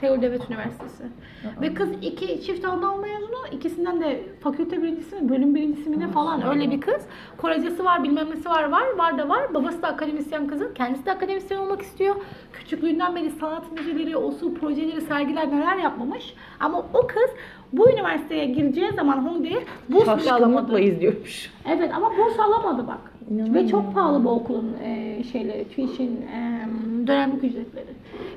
Seul 0.00 0.22
Devlet 0.22 0.50
Üniversitesi. 0.50 1.04
Ve 1.60 1.74
kız 1.74 1.88
iki 2.02 2.42
çift 2.42 2.64
anadal 2.64 2.98
mezunu, 3.00 3.46
ikisinden 3.52 4.00
de 4.00 4.22
fakülte 4.40 4.82
birincisi 4.82 5.16
mi, 5.16 5.28
bölüm 5.28 5.54
birincisi 5.54 5.90
mi 5.90 6.00
ne 6.00 6.08
falan 6.08 6.48
öyle 6.48 6.70
bir 6.70 6.80
kız. 6.80 7.06
Korecesi 7.36 7.84
var, 7.84 8.04
bilmem 8.04 8.30
nesi 8.30 8.48
var, 8.48 8.64
var, 8.64 8.84
var 8.96 9.18
da 9.18 9.28
var. 9.28 9.54
Babası 9.54 9.82
da 9.82 9.88
akademisyen 9.88 10.46
kızın. 10.46 10.74
Kendisi 10.74 11.06
de 11.06 11.12
akademisyen 11.12 11.58
olmak 11.58 11.82
istiyor. 11.82 12.16
Küçüklüğünden 12.52 13.16
beri 13.16 13.30
sanat 13.30 13.72
müzeleri, 13.72 14.16
osu 14.16 14.54
projeleri, 14.54 15.00
sergiler 15.00 15.50
neler 15.50 15.76
yapmamış. 15.76 16.34
Ama 16.60 16.78
o 16.78 17.06
kız 17.06 17.30
bu 17.72 17.90
üniversiteye 17.90 18.46
gireceği 18.46 18.92
zaman 18.92 19.26
Hongdae'ye 19.26 19.64
burs 19.88 20.22
bile 20.22 20.32
alamadı. 20.32 20.80
İzliyormuş. 20.80 21.52
Evet 21.68 21.90
ama 21.94 22.10
burs 22.18 22.40
alamadı 22.40 22.86
bak. 22.86 23.12
Ve 23.30 23.68
çok 23.68 23.94
pahalı 23.94 24.24
bu 24.24 24.30
okulun 24.30 24.76
e, 24.84 25.22
şeyleri, 25.32 25.68
tuition, 25.68 26.06
e, 26.06 26.68
dönemlik 27.06 27.44
ücretleri. 27.44 27.86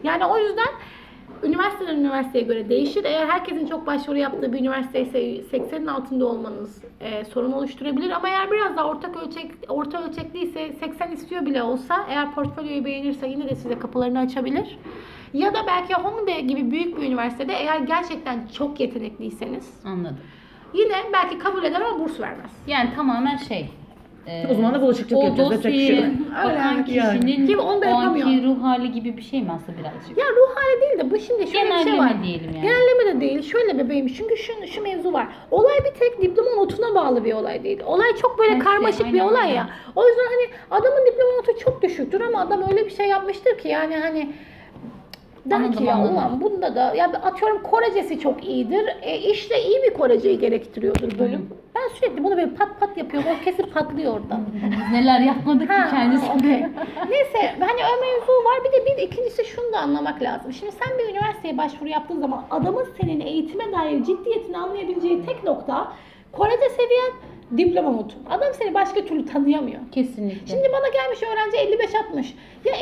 Yani 0.03 0.25
o 0.25 0.37
yüzden 0.37 0.67
üniversiteden 1.43 1.95
üniversiteye 1.97 2.43
göre 2.45 2.69
değişir. 2.69 3.03
Eğer 3.03 3.27
herkesin 3.27 3.65
çok 3.67 3.87
başvuru 3.87 4.17
yaptığı 4.17 4.53
bir 4.53 4.59
üniversite 4.59 5.01
ise 5.01 5.19
80'in 5.57 5.87
altında 5.87 6.25
olmanız 6.25 6.83
e, 6.99 7.25
sorun 7.25 7.51
oluşturabilir. 7.51 8.09
Ama 8.09 8.29
eğer 8.29 8.51
biraz 8.51 8.77
daha 8.77 8.87
ortak 8.87 9.15
ölçek, 9.17 9.51
orta 9.69 10.03
ölçekliyse 10.03 10.73
80 10.73 11.11
istiyor 11.11 11.45
bile 11.45 11.63
olsa 11.63 12.05
eğer 12.09 12.35
portfolyoyu 12.35 12.85
beğenirse 12.85 13.27
yine 13.27 13.49
de 13.49 13.55
size 13.55 13.79
kapılarını 13.79 14.19
açabilir. 14.19 14.77
Ya 15.33 15.53
da 15.53 15.59
belki 15.67 15.93
Hongdae 15.93 16.41
gibi 16.41 16.71
büyük 16.71 16.97
bir 16.97 17.07
üniversitede 17.07 17.53
eğer 17.53 17.79
gerçekten 17.79 18.47
çok 18.57 18.79
yetenekliyseniz 18.79 19.81
Anladım. 19.85 20.17
yine 20.73 20.95
belki 21.13 21.37
kabul 21.39 21.63
eder 21.63 21.81
ama 21.81 21.99
burs 21.99 22.19
vermez. 22.19 22.51
Yani 22.67 22.89
tamamen 22.95 23.37
şey. 23.37 23.69
E, 24.27 24.47
O 24.51 24.53
zaman 24.53 24.73
da 24.73 24.81
bulaşıkçılık 24.81 25.23
o 25.23 25.25
yapacağız, 25.25 25.51
yapacak 25.51 25.73
bir 25.73 25.87
şey 25.87 25.95
yok. 25.95 26.05
dosyaya 26.05 26.47
Öyle 26.49 26.59
bakan 26.59 26.71
yani. 26.93 27.19
kişinin 27.19 27.47
Kim 27.47 27.59
onu 27.59 27.81
da 27.81 27.85
o 27.89 27.93
anki 27.93 28.19
yapamıyor. 28.19 28.43
ruh 28.55 28.63
hali 28.63 28.91
gibi 28.91 29.17
bir 29.17 29.21
şey 29.21 29.41
mi 29.41 29.51
aslında 29.55 29.77
birazcık? 29.79 30.17
Ya 30.17 30.25
ruh 30.25 30.55
hali 30.55 30.81
değil 30.81 30.99
de 30.99 31.11
bu 31.11 31.19
şimdi 31.19 31.47
şöyle 31.47 31.47
bir 31.47 31.51
şey 31.53 31.83
Genelleme 31.83 31.97
var. 31.97 32.23
diyelim 32.23 32.51
yani. 32.55 32.61
Genelleme 32.61 33.05
de 33.15 33.21
değil. 33.21 33.41
Şöyle 33.51 33.77
bebeğim 33.79 34.07
çünkü 34.07 34.37
şu, 34.37 34.67
şu 34.67 34.81
mevzu 34.83 35.13
var. 35.13 35.27
Olay 35.51 35.77
bir 35.85 35.99
tek 35.99 36.21
diploma 36.21 36.51
notuna 36.55 36.95
bağlı 36.95 37.25
bir 37.25 37.33
olay 37.33 37.63
değil. 37.63 37.79
Olay 37.85 38.15
çok 38.21 38.39
böyle 38.39 38.51
Evet, 38.53 38.63
karmaşık 38.63 39.05
bir 39.05 39.05
aynen 39.19 39.19
olay 39.25 39.43
öyle. 39.47 39.53
ya. 39.55 39.69
O 39.95 40.07
yüzden 40.07 40.23
hani 40.25 40.49
adamın 40.81 41.05
diploma 41.05 41.31
notu 41.37 41.59
çok 41.63 41.81
düşüktür 41.81 42.21
ama 42.21 42.41
adam 42.41 42.63
öyle 42.71 42.85
bir 42.85 42.91
şey 42.91 43.07
yapmıştır 43.07 43.57
ki 43.57 43.67
yani 43.67 43.97
hani 43.97 44.29
der 45.45 45.55
Anladım, 45.55 45.73
ki 45.77 45.83
ya 45.83 45.93
anladım. 45.95 46.13
ulan 46.15 46.41
bunda 46.41 46.75
da 46.75 46.95
ya 46.95 47.05
atıyorum 47.07 47.63
Korecesi 47.63 48.19
çok 48.19 48.45
iyidir. 48.45 48.85
E, 49.01 49.17
işte 49.19 49.63
iyi 49.63 49.81
bir 49.83 49.93
Koreceyi 49.93 50.39
gerektiriyordur 50.39 51.19
bölüm. 51.19 51.49
Ben 51.75 51.95
sürekli 51.95 52.23
bunu 52.23 52.37
böyle 52.37 52.49
pat 52.53 52.79
pat 52.79 52.97
yapıyorum. 52.97 53.29
O 53.39 53.43
kesip 53.43 53.73
patlıyor 53.73 54.13
oradan. 54.13 54.41
Biz 54.71 54.91
neler 54.91 55.19
yapmadık 55.19 55.67
ki 55.67 55.73
Ha, 55.73 55.89
kendisi. 55.89 56.25
okey. 56.31 56.51
Neyse 57.09 57.55
hani 57.59 57.81
o 57.93 58.01
mevzu 58.01 58.31
var. 58.31 58.59
Bir 58.65 58.71
de 58.71 58.85
bir 58.85 59.01
ikincisi 59.07 59.45
şunu 59.45 59.73
da 59.73 59.79
anlamak 59.79 60.21
lazım. 60.21 60.53
Şimdi 60.53 60.71
sen 60.71 60.97
bir 60.97 61.09
üniversiteye 61.13 61.57
başvuru 61.57 61.89
yaptığın 61.89 62.19
zaman 62.19 62.45
adamın 62.51 62.85
senin 63.01 63.19
eğitime 63.19 63.71
dair 63.71 64.03
ciddiyetini 64.03 64.57
anlayabileceği 64.57 65.25
tek 65.25 65.43
nokta 65.43 65.93
Korece 66.31 66.69
seviyen 66.69 67.11
diploma 67.57 67.91
notu. 67.91 68.15
Adam 68.29 68.53
seni 68.53 68.73
başka 68.73 69.05
türlü 69.05 69.25
tanıyamıyor. 69.25 69.79
Kesinlikle. 69.91 70.47
Şimdi 70.47 70.67
bana 70.73 70.87
gelmiş 70.87 71.23
öğrenci 71.23 71.57
55-60. 71.57 72.33
Ya 72.65 72.73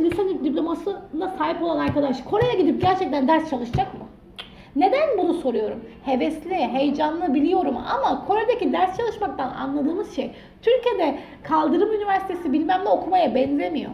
55-60 0.00 0.04
lise 0.04 0.44
diplomasına 0.44 1.28
sahip 1.38 1.62
olan 1.62 1.78
arkadaş 1.78 2.22
Kore'ye 2.22 2.54
gidip 2.54 2.82
gerçekten 2.82 3.28
ders 3.28 3.50
çalışacak 3.50 3.94
mı? 3.94 4.00
Neden 4.76 5.18
bunu 5.18 5.34
soruyorum? 5.34 5.84
Hevesli, 6.04 6.54
heyecanlı 6.54 7.34
biliyorum 7.34 7.76
ama 7.76 8.26
Kore'deki 8.26 8.72
ders 8.72 8.96
çalışmaktan 8.96 9.50
anladığımız 9.50 10.16
şey 10.16 10.32
Türkiye'de 10.62 11.18
kaldırım 11.42 11.92
üniversitesi 11.92 12.52
bilmem 12.52 12.84
ne 12.84 12.88
okumaya 12.88 13.34
benzemiyor. 13.34 13.90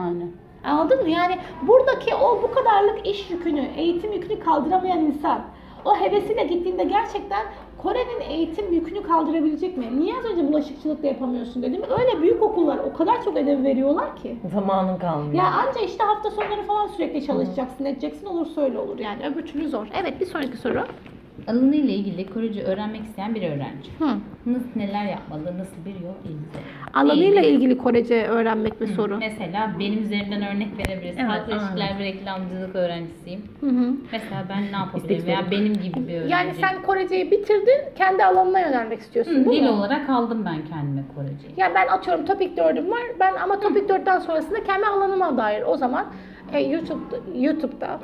Aynen. 0.00 0.30
Anladın 0.64 1.02
mı? 1.02 1.10
Yani 1.10 1.36
buradaki 1.62 2.14
o 2.14 2.42
bu 2.42 2.54
kadarlık 2.54 3.06
iş 3.06 3.30
yükünü, 3.30 3.64
eğitim 3.76 4.12
yükünü 4.12 4.40
kaldıramayan 4.40 4.98
insan 4.98 5.40
o 5.84 5.96
hevesiyle 5.96 6.44
gittiğinde 6.44 6.84
gerçekten 6.84 7.42
Kore'nin 7.82 8.20
eğitim 8.30 8.72
yükünü 8.72 9.02
kaldırabilecek 9.02 9.76
mi? 9.76 10.00
Niye 10.00 10.14
az 10.16 10.24
önce 10.24 10.48
bulaşıkçılık 10.48 11.02
da 11.02 11.06
yapamıyorsun 11.06 11.62
dedim. 11.62 11.82
Öyle 11.98 12.22
büyük 12.22 12.42
okullar 12.42 12.78
o 12.78 12.92
kadar 12.92 13.24
çok 13.24 13.36
ödev 13.36 13.64
veriyorlar 13.64 14.16
ki. 14.16 14.36
Zamanın 14.52 14.98
kalmıyor. 14.98 15.34
Ya 15.34 15.44
anca 15.44 15.80
işte 15.80 16.04
hafta 16.04 16.30
sonları 16.30 16.62
falan 16.62 16.86
sürekli 16.86 17.26
çalışacaksın, 17.26 17.84
edeceksin 17.84 18.26
olursa 18.26 18.60
öyle 18.60 18.78
olur 18.78 18.98
yani. 18.98 19.26
Öbür 19.26 19.46
türlü 19.46 19.68
zor. 19.68 19.86
Evet 20.02 20.20
bir 20.20 20.26
sonraki 20.26 20.56
soru. 20.56 20.84
Alanı 21.46 21.76
ile 21.76 21.92
ilgili 21.94 22.30
Korece 22.30 22.62
öğrenmek 22.62 23.04
isteyen 23.04 23.34
bir 23.34 23.42
öğrenci. 23.42 23.90
Hı. 23.98 24.08
Nasıl 24.46 24.68
neler 24.76 25.04
yapmalı, 25.04 25.58
nasıl 25.58 25.84
bir 25.84 25.90
yol 25.90 26.14
izle. 26.24 26.60
Alanıyla 26.94 27.42
İyi. 27.42 27.54
ilgili 27.56 27.78
Korece 27.78 28.26
öğrenmek 28.26 28.80
bir 28.80 28.86
soru. 28.86 29.16
Mesela 29.18 29.72
benim 29.80 30.02
üzerinden 30.02 30.42
örnek 30.42 30.68
verebiliriz. 30.78 31.16
Evet, 31.18 31.30
Halk 31.30 31.48
ilişkiler 31.48 31.98
ve 31.98 32.04
reklamcılık 32.04 32.76
öğrencisiyim. 32.76 33.42
Hı 33.60 33.66
hı. 33.66 33.94
Mesela 34.12 34.44
ben 34.48 34.62
ne 34.72 34.76
yapabilirim 34.76 35.26
veya 35.26 35.50
benim 35.50 35.72
gibi 35.74 36.08
bir 36.08 36.14
öğrenci. 36.14 36.32
Yani 36.32 36.54
sen 36.60 36.82
Koreceyi 36.82 37.30
bitirdin, 37.30 37.80
kendi 37.98 38.24
alanına 38.24 38.60
yönelmek 38.60 39.00
istiyorsun. 39.00 39.34
Hı, 39.44 39.50
dil 39.50 39.62
mu? 39.62 39.68
olarak 39.70 40.10
aldım 40.10 40.44
ben 40.44 40.58
kendime 40.70 41.02
Koreceyi. 41.14 41.52
Yani 41.56 41.74
ben 41.74 41.86
atıyorum 41.88 42.24
Topic 42.24 42.54
4'üm 42.62 42.90
var. 42.90 43.00
Ben 43.20 43.34
ama 43.34 43.60
Topic 43.60 43.86
4'ten 43.94 44.18
sonrasında 44.18 44.64
kendi 44.64 44.86
alanıma 44.86 45.36
dair 45.36 45.62
o 45.66 45.76
zaman 45.76 46.06
e, 46.52 46.60
YouTube 46.60 47.00
YouTube'da 47.38 47.98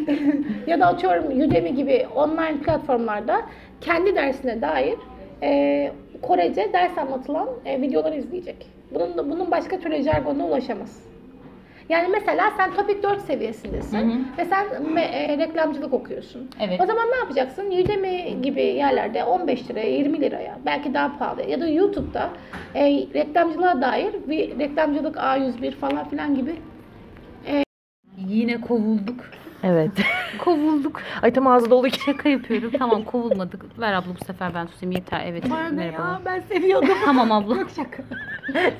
ya 0.66 0.80
da 0.80 0.86
atıyorum 0.86 1.24
Udemy 1.26 1.74
gibi 1.74 2.06
online 2.14 2.58
platformlarda 2.64 3.42
kendi 3.80 4.16
dersine 4.16 4.62
dair 4.62 4.96
e, 5.42 5.92
Korece 6.22 6.72
ders 6.72 6.98
anlatılan 6.98 7.48
e, 7.64 7.80
videolar 7.82 8.12
izleyecek. 8.12 8.66
Bunun 8.94 9.30
bunun 9.30 9.50
başka 9.50 9.78
türlü 9.80 10.02
jargonuna 10.02 10.46
ulaşamaz. 10.46 11.02
Yani 11.88 12.08
mesela 12.08 12.52
sen 12.56 12.74
topik 12.74 13.02
4 13.02 13.20
seviyesindesin 13.20 14.24
ve 14.38 14.44
sen 14.44 14.66
me- 14.66 15.00
e, 15.00 15.38
reklamcılık 15.38 15.92
okuyorsun. 15.94 16.50
Evet. 16.60 16.80
O 16.80 16.86
zaman 16.86 17.06
ne 17.10 17.16
yapacaksın? 17.16 17.66
Udemy 17.66 18.42
gibi 18.42 18.62
yerlerde 18.62 19.24
15 19.24 19.70
liraya, 19.70 19.90
20 19.96 20.20
liraya, 20.20 20.58
belki 20.66 20.94
daha 20.94 21.18
pahalı 21.18 21.42
ya 21.42 21.60
da 21.60 21.68
YouTube'da 21.68 22.30
e, 22.74 22.84
reklamcılığa 23.14 23.80
dair 23.82 24.14
bir 24.28 24.58
reklamcılık 24.58 25.16
A101 25.16 25.70
falan 25.70 26.08
filan 26.08 26.34
gibi 26.34 26.52
Yine 28.28 28.60
kovulduk. 28.60 29.39
Evet. 29.62 29.90
Kovulduk. 30.38 31.00
Ay 31.22 31.32
tam 31.32 31.46
ağzı 31.46 31.70
dolu 31.70 31.88
ki. 31.88 32.00
Şaka 32.00 32.28
yapıyorum. 32.28 32.70
Tamam 32.78 33.04
kovulmadık. 33.04 33.78
Ver 33.80 33.92
abla 33.92 34.08
bu 34.20 34.24
sefer 34.24 34.54
ben 34.54 34.66
susayım. 34.66 34.92
Yeter. 34.92 35.22
Evet. 35.26 35.44
Merhabalar. 35.72 36.18
ben 36.24 36.40
seviyordum. 36.40 36.88
Tamam 37.04 37.32
abla. 37.32 37.54
Şaka. 37.76 38.02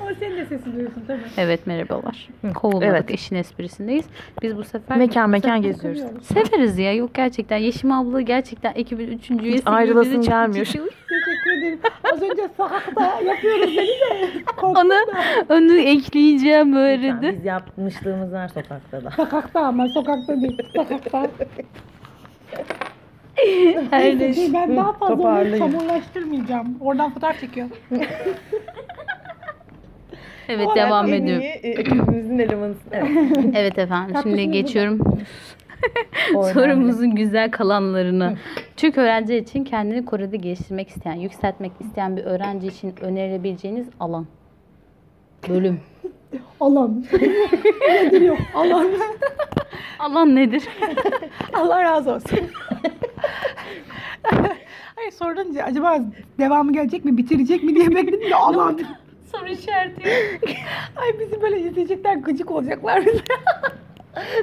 Ama 0.01 0.11
senin 0.19 0.37
de 0.37 0.45
sesini 0.45 0.73
duyuyorsun 0.73 1.03
tabii. 1.07 1.19
Evet 1.37 1.67
merhabalar. 1.67 2.27
Kovulmadık. 2.55 2.87
Evet. 2.89 3.11
Eşin 3.11 3.35
esprisindeyiz. 3.35 4.05
Biz 4.41 4.57
bu 4.57 4.63
sefer 4.63 4.97
Mekan 4.97 5.29
mekan 5.29 5.61
geziyoruz. 5.61 6.01
severiz 6.23 6.77
ya. 6.77 6.93
Yok 6.93 7.13
gerçekten. 7.13 7.57
Yeşim 7.57 7.91
abla 7.91 8.21
gerçekten 8.21 8.71
ekibin 8.75 9.07
üçüncü 9.07 9.45
üyesi. 9.45 9.69
ayrılasın 9.69 10.11
bizi 10.11 10.21
çok 10.25 10.33
gelmiyor. 10.33 10.65
çekiyor. 10.65 10.85
Teşekkür 11.09 11.51
ederim. 11.61 11.79
Az 12.13 12.21
önce 12.21 12.49
sokakta 12.57 13.21
yapıyoruz 13.25 13.71
dedi 13.77 13.87
de. 13.87 14.43
korktum 14.45 14.69
Onu, 14.85 14.89
da. 14.89 15.53
onu 15.55 15.73
ekleyeceğim 15.77 16.75
böyle 16.75 17.21
de. 17.21 17.35
Biz 17.37 17.45
yapmışlığımız 17.45 18.31
var 18.33 18.47
sokakta 18.47 19.03
da. 19.03 19.11
Sokakta 19.11 19.59
ama 19.59 19.87
sokakta 19.87 20.41
değil. 20.41 20.57
Sokakta. 20.75 21.27
Her 23.91 24.19
Neyse 24.19 24.45
ki 24.45 24.53
ben 24.53 24.77
daha 24.77 24.93
fazla 24.93 25.13
onu 25.13 25.17
toparlayın. 25.21 25.57
çamurlaştırmayacağım. 25.57 26.77
Oradan 26.81 27.13
fotoğraf 27.13 27.39
çekiyor. 27.39 27.67
Evet 30.49 30.67
devam 30.75 31.13
ediyorum. 31.13 31.43
e, 31.43 31.47
ekibimizin 31.69 32.39
elemanısın. 32.39 32.89
Evet. 32.91 33.09
Evet 33.55 33.77
efendim. 33.77 34.13
Tatlısınız 34.13 34.35
Şimdi 34.39 34.47
burada. 34.47 34.59
geçiyorum 34.61 34.99
O 36.35 36.43
önemli. 36.43 36.53
sorumuzun 36.53 37.15
güzel 37.15 37.51
kalanlarına. 37.51 38.33
Türk 38.77 38.97
öğrenci 38.97 39.35
için 39.37 39.63
kendini 39.63 40.05
Kore'de 40.05 40.37
geliştirmek 40.37 40.89
isteyen, 40.89 41.15
yükseltmek 41.15 41.71
isteyen 41.79 42.17
bir 42.17 42.23
öğrenci 42.23 42.67
için 42.67 42.93
önerilebileceğiniz 43.01 43.89
alan. 43.99 44.27
Bölüm. 45.49 45.79
Alan. 46.59 47.05
Nedir 47.89 48.21
yok. 48.21 48.37
Alan. 48.55 48.87
Alan 49.99 50.35
nedir? 50.35 50.63
Allah 51.53 51.83
razı 51.83 52.11
olsun. 52.11 52.39
Hayır 54.95 55.11
sorunca 55.11 55.63
acaba 55.63 55.99
devamı 56.39 56.73
gelecek 56.73 57.05
mi, 57.05 57.17
bitirecek 57.17 57.63
mi 57.63 57.75
diye 57.75 57.95
bekledim 57.95 58.29
de 58.29 58.35
alan. 58.35 58.79
Soru 59.31 59.49
işareti. 59.49 60.09
Ay 60.95 61.19
bizi 61.19 61.41
böyle 61.41 61.59
izleyecekler 61.59 62.15
gıcık 62.15 62.51
olacaklar 62.51 63.05
bize. 63.05 63.23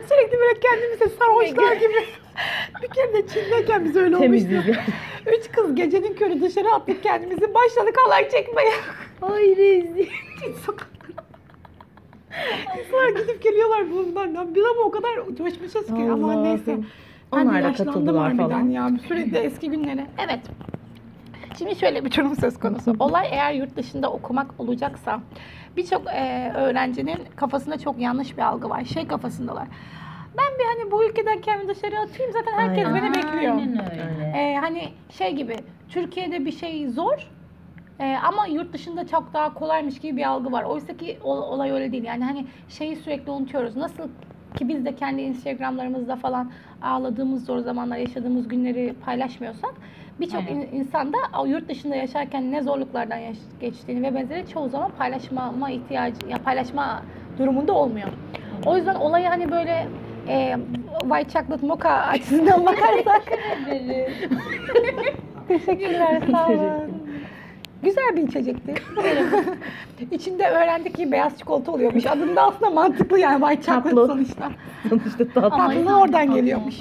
Sürekli 0.08 0.38
böyle 0.38 0.60
kendimize 0.60 1.08
sarhoşlar 1.18 1.76
gibi. 1.76 2.04
Bir 2.82 2.88
kere 2.88 3.12
de 3.12 3.26
Çin'deyken 3.28 3.84
biz 3.84 3.96
öyle 3.96 4.16
olmuştu. 4.16 4.48
Temiziz. 4.48 4.76
Üç 5.26 5.52
kız 5.52 5.74
gecenin 5.74 6.14
körü 6.14 6.40
dışarı 6.40 6.68
attık 6.72 7.02
kendimizi. 7.02 7.54
Başladık 7.54 7.96
halay 8.04 8.28
çekmeye. 8.30 8.72
Ay 9.22 9.56
rezil. 9.56 10.06
Çin 10.40 10.52
sokaklarında. 10.52 10.97
Sonra 12.90 13.10
gidip 13.10 13.42
geliyorlar 13.42 13.90
bunlardan. 13.90 14.54
Biz 14.54 14.64
ama 14.64 14.80
o 14.80 14.90
kadar 14.90 15.36
coşmuşuz 15.38 15.86
ki. 15.86 16.10
Ama 16.12 16.26
Allah'ım. 16.32 16.44
neyse. 16.44 16.78
Ben 17.32 17.46
Onlar 17.46 17.64
da 17.64 17.72
katıldılar 17.72 18.36
falan. 18.36 18.68
Ya. 18.68 18.90
Sürekli 19.08 19.38
eski 19.38 19.70
günlere. 19.70 20.06
Evet. 20.18 20.40
Şimdi 21.58 21.76
şöyle 21.76 22.04
bir 22.04 22.12
durum 22.16 22.36
söz 22.36 22.58
konusu. 22.58 22.96
Olay 23.00 23.28
eğer 23.30 23.52
yurt 23.52 23.76
dışında 23.76 24.12
okumak 24.12 24.46
olacaksa 24.58 25.20
birçok 25.76 26.06
e, 26.06 26.52
öğrencinin 26.56 27.18
kafasında 27.36 27.78
çok 27.78 27.98
yanlış 28.00 28.36
bir 28.36 28.42
algı 28.42 28.70
var. 28.70 28.84
Şey 28.84 29.06
kafasındalar. 29.06 29.68
Ben 30.38 30.58
bir 30.58 30.64
hani 30.64 30.90
bu 30.90 31.04
ülkeden 31.04 31.40
kendimi 31.40 31.68
dışarı 31.68 31.98
atayım 31.98 32.32
zaten 32.32 32.52
herkes 32.52 32.86
Aynen. 32.86 33.02
beni 33.02 33.14
bekliyor. 33.14 33.56
Aynen 33.56 33.90
öyle. 33.90 34.32
Ee, 34.36 34.56
hani 34.60 34.88
şey 35.10 35.32
gibi 35.32 35.56
Türkiye'de 35.88 36.44
bir 36.44 36.52
şey 36.52 36.88
zor 36.88 37.28
ee, 38.00 38.16
ama 38.24 38.46
yurt 38.46 38.72
dışında 38.72 39.06
çok 39.06 39.34
daha 39.34 39.54
kolaymış 39.54 39.98
gibi 39.98 40.16
bir 40.16 40.28
algı 40.28 40.52
var. 40.52 40.62
Oysa 40.64 40.96
ki 40.96 41.18
ol- 41.24 41.42
olay 41.52 41.70
öyle 41.70 41.92
değil. 41.92 42.04
Yani 42.04 42.24
hani 42.24 42.46
şeyi 42.68 42.96
sürekli 42.96 43.30
unutuyoruz. 43.32 43.76
Nasıl 43.76 44.02
ki 44.58 44.68
biz 44.68 44.84
de 44.84 44.94
kendi 44.96 45.22
Instagram'larımızda 45.22 46.16
falan 46.16 46.50
ağladığımız 46.82 47.44
zor 47.44 47.58
zamanlar 47.58 47.96
yaşadığımız 47.96 48.48
günleri 48.48 48.94
paylaşmıyorsak 49.04 49.74
birçok 50.20 50.50
in- 50.50 50.68
insan 50.72 51.12
da 51.12 51.46
yurt 51.46 51.68
dışında 51.68 51.96
yaşarken 51.96 52.52
ne 52.52 52.62
zorluklardan 52.62 53.18
geçtiğini 53.60 54.02
ve 54.02 54.14
benzeri 54.14 54.48
çoğu 54.48 54.68
zaman 54.68 54.90
paylaşmama 54.98 55.70
ihtiyacı 55.70 56.28
ya 56.28 56.38
paylaşma 56.38 57.02
durumunda 57.38 57.72
olmuyor. 57.72 58.08
O 58.66 58.76
yüzden 58.76 58.94
olayı 58.94 59.26
hani 59.28 59.50
böyle 59.50 59.86
e, 60.28 60.56
white 61.00 61.30
chocolate 61.30 61.66
mocha 61.66 61.90
açısından 61.90 62.60
bakarsak 62.66 63.22
Teşekkürler 65.48 66.22
sağ 66.30 66.46
olun. 66.46 66.97
Güzel 67.82 68.16
bir 68.16 68.22
içecekti. 68.28 68.74
İçinde 70.10 70.48
öğrendik 70.48 70.96
ki 70.96 71.12
beyaz 71.12 71.38
çikolata 71.38 71.72
oluyormuş. 71.72 72.06
Adında 72.06 72.42
aslında 72.42 72.70
mantıklı 72.70 73.18
yani 73.18 73.40
white 73.40 73.62
chocolate 73.62 73.88
Tatlı. 73.90 74.06
sonuçta. 74.06 74.50
Sonuçta 74.88 75.28
tatlı. 75.28 75.56
Ama 75.56 75.74
Tatlı 75.74 75.98
oradan 76.00 76.26
tatlı. 76.26 76.34
geliyormuş. 76.40 76.74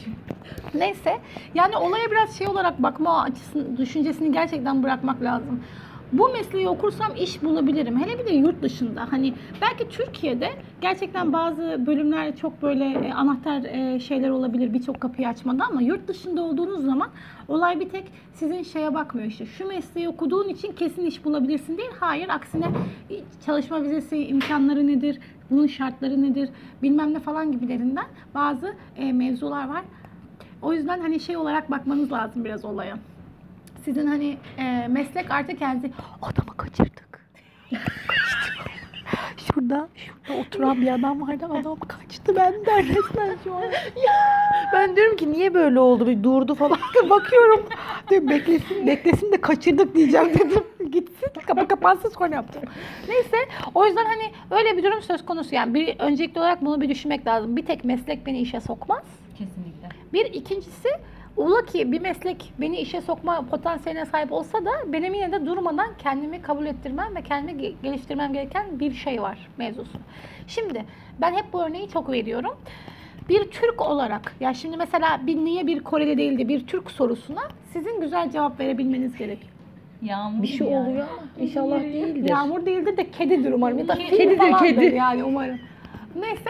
Neyse 0.74 1.18
yani 1.54 1.78
olaya 1.78 2.12
biraz 2.12 2.38
şey 2.38 2.48
olarak 2.48 2.84
bakma 2.84 3.22
açısını, 3.22 3.78
düşüncesini 3.78 4.32
gerçekten 4.32 4.84
bırakmak 4.84 5.22
lazım. 5.22 5.64
Bu 6.12 6.30
mesleği 6.30 6.70
okursam 6.70 7.16
iş 7.16 7.44
bulabilirim. 7.44 8.00
Hele 8.00 8.20
bir 8.20 8.26
de 8.26 8.34
yurt 8.34 8.62
dışında. 8.62 9.12
Hani 9.12 9.34
belki 9.62 9.90
Türkiye'de 9.90 10.50
gerçekten 10.82 11.34
bazı 11.34 11.84
bölümler 11.88 12.36
çok 12.36 12.62
böyle 12.62 12.86
e, 12.86 13.14
anahtar 13.14 13.64
e, 13.64 14.00
şeyler 14.00 14.30
olabilir 14.30 14.74
birçok 14.74 15.02
kapıyı 15.02 15.28
açmada 15.28 15.66
ama 15.66 15.82
yurt 15.82 16.08
dışında 16.08 16.42
olduğunuz 16.42 16.86
zaman 16.86 17.10
olay 17.48 17.80
bir 17.80 17.90
tek 17.90 18.12
sizin 18.34 18.64
şeye 18.64 18.94
bakmıyor 18.94 19.28
işte. 19.28 19.46
Şu 19.46 19.68
mesleği 19.68 20.10
okuduğun 20.10 20.50
için 20.50 20.72
kesin 20.72 21.06
iş 21.06 21.26
bulabilirsin 21.26 21.78
değil. 21.78 21.92
Hayır 22.00 22.30
aksine 22.30 22.66
çalışma 23.46 23.84
vizesi 23.84 24.28
imkanları 24.28 24.88
nedir? 24.88 25.20
Bunun 25.52 25.68
şartları 25.68 26.22
nedir? 26.22 26.50
Bilmem 26.84 27.14
ne 27.14 27.20
falan 27.20 27.52
gibilerinden 27.52 28.06
bazı 28.36 28.74
e, 28.98 29.14
mevzular 29.14 29.70
var. 29.70 29.84
O 30.62 30.74
yüzden 30.74 31.00
hani 31.00 31.20
şey 31.20 31.38
olarak 31.38 31.72
bakmanız 31.72 32.12
lazım 32.12 32.46
biraz 32.46 32.66
olaya. 32.66 32.98
Sizin 33.88 34.08
hani 34.08 34.38
e, 34.58 34.88
meslek 34.88 35.32
artık 35.32 35.60
kendinizi 35.60 35.92
adamı 36.22 36.58
kaçırdık. 36.58 37.20
Kaçtı. 38.08 38.54
Şurada, 39.54 39.88
şurada 39.96 40.42
oturan 40.42 40.82
bir 40.82 40.94
adam 40.94 41.28
vardı. 41.28 41.46
Adam 41.46 41.80
kaçtı 41.80 42.36
benden 42.36 42.88
resmen 42.88 43.38
şu 43.44 43.56
an. 43.56 43.64
Ben 44.74 44.96
diyorum 44.96 45.18
ki 45.18 45.32
niye 45.32 45.54
böyle 45.54 45.80
oldu? 45.80 46.08
Bir 46.08 46.24
durdu 46.24 46.56
falan. 46.56 46.80
Bakıyorum. 47.10 47.66
Diyor, 48.10 48.30
beklesin, 48.30 48.88
beklesin 48.88 49.32
de 49.32 49.42
kaçırdık 49.42 49.96
diyeceğim 49.96 50.30
dedim. 50.34 50.64
Gitsin, 50.92 51.28
kapı 51.48 51.68
kapansın 51.68 52.10
sonra 52.10 52.36
yaptım. 52.36 52.64
Neyse, 53.08 53.38
o 53.76 53.86
yüzden 53.86 54.06
hani 54.06 54.32
öyle 54.52 54.78
bir 54.78 54.84
durum 54.84 55.02
söz 55.02 55.26
konusu. 55.26 55.56
Yani 55.56 55.74
bir 55.74 56.00
öncelikli 56.00 56.40
olarak 56.40 56.66
bunu 56.66 56.82
bir 56.82 56.90
düşünmek 56.90 57.28
lazım. 57.28 57.56
Bir 57.56 57.66
tek 57.66 57.84
meslek 57.86 58.26
beni 58.26 58.40
işe 58.40 58.60
sokmaz. 58.60 59.04
Kesinlikle. 59.38 59.90
Bir 60.14 60.26
ikincisi 60.26 60.90
Ola 61.38 61.66
ki 61.66 61.92
bir 61.92 62.02
meslek 62.02 62.54
beni 62.62 62.78
işe 62.80 63.02
sokma 63.02 63.42
potansiyeline 63.42 64.06
sahip 64.06 64.32
olsa 64.32 64.66
da 64.66 64.72
benim 64.94 65.14
yine 65.14 65.32
de 65.32 65.46
durmadan 65.46 65.88
kendimi 65.98 66.42
kabul 66.42 66.66
ettirmem 66.66 67.16
ve 67.16 67.22
kendimi 67.22 67.62
ge- 67.62 67.74
geliştirmem 67.84 68.34
gereken 68.34 68.80
bir 68.80 68.94
şey 68.94 69.22
var 69.22 69.48
mevzusu. 69.58 69.98
Şimdi 70.48 70.86
ben 71.22 71.34
hep 71.34 71.54
bu 71.54 71.64
örneği 71.64 71.90
çok 71.90 72.12
veriyorum. 72.12 72.56
Bir 73.30 73.44
Türk 73.52 73.82
olarak, 73.82 74.36
ya 74.40 74.54
şimdi 74.54 74.78
mesela 74.78 75.22
bir 75.28 75.36
niye 75.36 75.68
bir 75.68 75.80
Koreli 75.80 76.18
değildi 76.18 76.48
bir 76.48 76.68
Türk 76.68 76.92
sorusuna 76.92 77.42
sizin 77.74 78.02
güzel 78.02 78.32
cevap 78.32 78.60
verebilmeniz 78.60 79.18
gerek. 79.18 79.40
Yağmur 80.02 80.44
Bir 80.44 80.48
şey 80.48 80.68
ya. 80.68 80.80
oluyor 80.80 81.08
ama 81.14 81.46
inşallah 81.46 81.80
değildir. 81.84 82.30
Yağmur 82.30 82.66
değildir 82.66 82.98
de 82.98 83.12
kedidir 83.12 83.52
umarım 83.52 83.80
ya 83.80 83.88
da 83.88 83.96
Kedidir, 83.96 84.38
falandır 84.38 84.66
kedi. 84.76 84.96
yani 84.96 85.24
umarım. 85.24 85.60
Neyse 86.20 86.50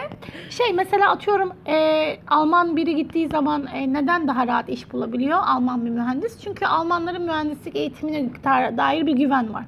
şey 0.50 0.72
mesela 0.74 1.10
atıyorum 1.10 1.52
e, 1.66 2.16
Alman 2.28 2.76
biri 2.76 2.96
gittiği 2.96 3.28
zaman 3.28 3.66
e, 3.74 3.92
neden 3.92 4.28
daha 4.28 4.46
rahat 4.46 4.68
iş 4.68 4.92
bulabiliyor 4.92 5.38
Alman 5.46 5.84
bir 5.84 5.90
mühendis? 5.90 6.40
Çünkü 6.44 6.66
Almanların 6.66 7.22
mühendislik 7.22 7.76
eğitimine 7.76 8.30
da- 8.44 8.76
dair 8.76 9.06
bir 9.06 9.12
güven 9.16 9.54
var. 9.54 9.64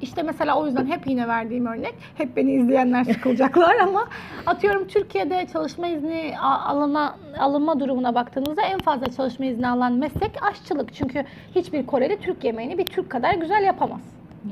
İşte 0.00 0.22
mesela 0.22 0.54
o 0.60 0.66
yüzden 0.66 0.86
hep 0.86 1.06
yine 1.06 1.28
verdiğim 1.28 1.66
örnek, 1.66 1.94
hep 2.14 2.36
beni 2.36 2.52
izleyenler 2.52 3.04
sıkılacaklar 3.04 3.76
ama 3.82 4.04
atıyorum 4.46 4.86
Türkiye'de 4.88 5.46
çalışma 5.52 5.86
izni 5.86 6.34
a- 6.40 6.64
alına, 6.68 7.14
alınma 7.38 7.80
durumuna 7.80 8.14
baktığınızda 8.14 8.62
en 8.62 8.78
fazla 8.78 9.06
çalışma 9.06 9.44
izni 9.44 9.68
alan 9.68 9.92
meslek 9.92 10.30
aşçılık. 10.50 10.94
Çünkü 10.94 11.24
hiçbir 11.54 11.86
Koreli 11.86 12.20
Türk 12.20 12.44
yemeğini 12.44 12.78
bir 12.78 12.86
Türk 12.86 13.10
kadar 13.10 13.34
güzel 13.34 13.62
yapamaz. 13.64 14.00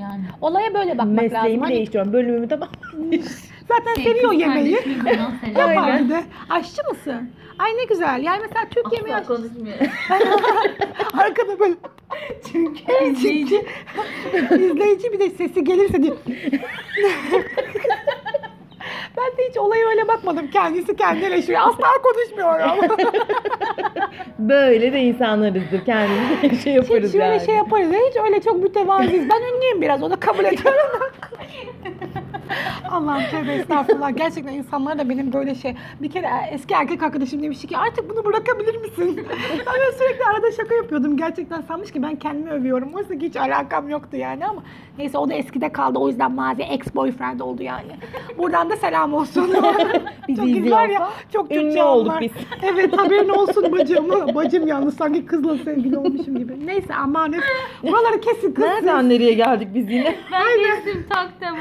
Yani. 0.01 0.23
Olaya 0.41 0.75
böyle 0.75 0.99
bakmak 0.99 1.09
lazım. 1.17 1.33
Mesleğimi 1.33 1.63
Hani 1.63 1.75
değiştiriyorum. 1.75 2.13
Bölümümü 2.13 2.49
tamam. 2.49 2.69
zaten 3.69 3.95
Şey, 3.95 4.05
seviyor 4.05 4.31
kız 4.31 4.41
yemeği. 4.41 4.75
kardeşim 4.77 5.01
bundan 5.01 5.33
selam. 5.55 5.71
Yapar 5.75 6.01
bir 6.05 6.09
de. 6.11 6.25
Aşçı 6.51 6.83
mısın? 6.91 7.31
Ay 7.59 7.77
ne 7.77 7.85
güzel. 7.85 8.23
Yani 8.25 8.39
mesela 8.43 8.67
Türk 8.71 8.93
yemeği 8.93 9.15
Asla 9.15 9.17
aşçı. 9.17 9.29
konuşmuyor. 9.29 9.77
Arkada 11.19 11.59
böyle 11.61 11.75
Çünkü 12.53 12.81
izleyici. 13.11 13.55
izleyici 14.51 15.13
bir 15.13 15.21
de 15.21 15.31
sesi 15.31 15.65
gelirse 15.65 16.03
diyor. 16.03 16.17
Ben 19.17 19.39
de 19.39 19.49
hiç 19.51 19.57
olaya 19.57 19.87
öyle 19.89 20.09
bakmadım. 20.09 20.51
Kendisi 20.51 20.97
eleştiriyor. 21.27 21.61
Asla 21.61 21.87
konuşmuyorum. 22.03 22.97
Böyle 24.39 24.93
de 24.93 25.01
insanlarızdır. 25.01 25.85
Kendimize 25.85 26.63
şey 26.65 26.73
yaparız 26.73 27.09
hiç 27.09 27.15
öyle 27.15 27.25
yani. 27.25 27.45
şey 27.47 27.55
yaparız. 27.55 27.93
ya, 27.93 28.01
Hiç 28.11 28.17
öyle 28.25 28.41
çok 28.41 28.63
mütevaziyiz. 28.63 29.29
Ben 29.31 29.57
ünlüyüm 29.57 29.83
biraz. 29.83 30.03
Onu 30.03 30.21
kabul 30.21 30.45
ediyorum. 30.45 31.01
Allah'ım 32.91 33.23
tövbe 33.31 33.53
estağfurullah. 33.53 34.17
Gerçekten 34.17 34.53
insanlar 34.53 34.99
da 34.99 35.09
benim 35.09 35.33
böyle 35.33 35.55
şey. 35.55 35.75
Bir 36.03 36.11
kere 36.11 36.27
eski 36.53 36.75
erkek 36.75 37.03
arkadaşım 37.03 37.43
demişti 37.43 37.67
ki 37.67 37.77
artık 37.77 38.11
bunu 38.11 38.25
bırakabilir 38.25 38.77
misin? 38.77 39.17
ben 39.67 39.75
böyle 39.75 39.93
sürekli 39.99 40.25
arada 40.25 40.53
şaka 40.53 40.75
yapıyordum. 40.75 41.17
Gerçekten 41.17 41.61
sanmış 41.61 41.93
ki 41.93 42.03
ben 42.03 42.17
kendimi 42.17 42.51
övüyorum. 42.51 42.95
Oysa 42.95 43.19
ki 43.19 43.27
hiç 43.27 43.37
alakam 43.37 43.89
yoktu 43.89 44.17
yani 44.17 44.47
ama. 44.47 44.63
Neyse 44.99 45.19
o 45.19 45.29
da 45.29 45.35
eskide 45.35 45.69
kaldı. 45.69 45.99
O 45.99 46.09
yüzden 46.09 46.33
mazi 46.33 46.63
ex-boyfriend 46.63 47.43
oldu 47.43 47.63
yani. 47.63 47.93
Buradan 48.39 48.71
da 48.71 48.77
selam 48.77 49.15
olsun. 49.15 49.55
Bizi 50.29 50.37
çok 50.41 50.47
güzel 50.47 50.91
ya. 50.91 51.11
Çok 51.33 51.51
Ünlü 51.51 51.61
Türkçe 51.61 51.83
olduk 51.85 52.11
anlar. 52.11 52.21
biz. 52.23 52.31
Evet 52.63 52.99
haberin 52.99 53.29
olsun 53.29 53.73
bacım. 53.73 54.09
Bacım 54.35 54.67
yalnız 54.67 54.97
sanki 54.97 55.27
kızla 55.27 55.59
sevgili 55.59 55.99
olmuşum 55.99 56.39
gibi. 56.39 56.67
Neyse 56.67 56.95
aman 56.95 57.33
hep. 57.33 57.43
Buraları 57.83 58.21
kesin 58.21 58.53
kız. 58.53 58.65
Nereden 58.65 59.09
nereye 59.09 59.33
geldik 59.33 59.69
biz 59.75 59.91
yine? 59.91 60.17
Ben 60.33 60.75
kestim 60.75 61.07
taktım. 61.09 61.57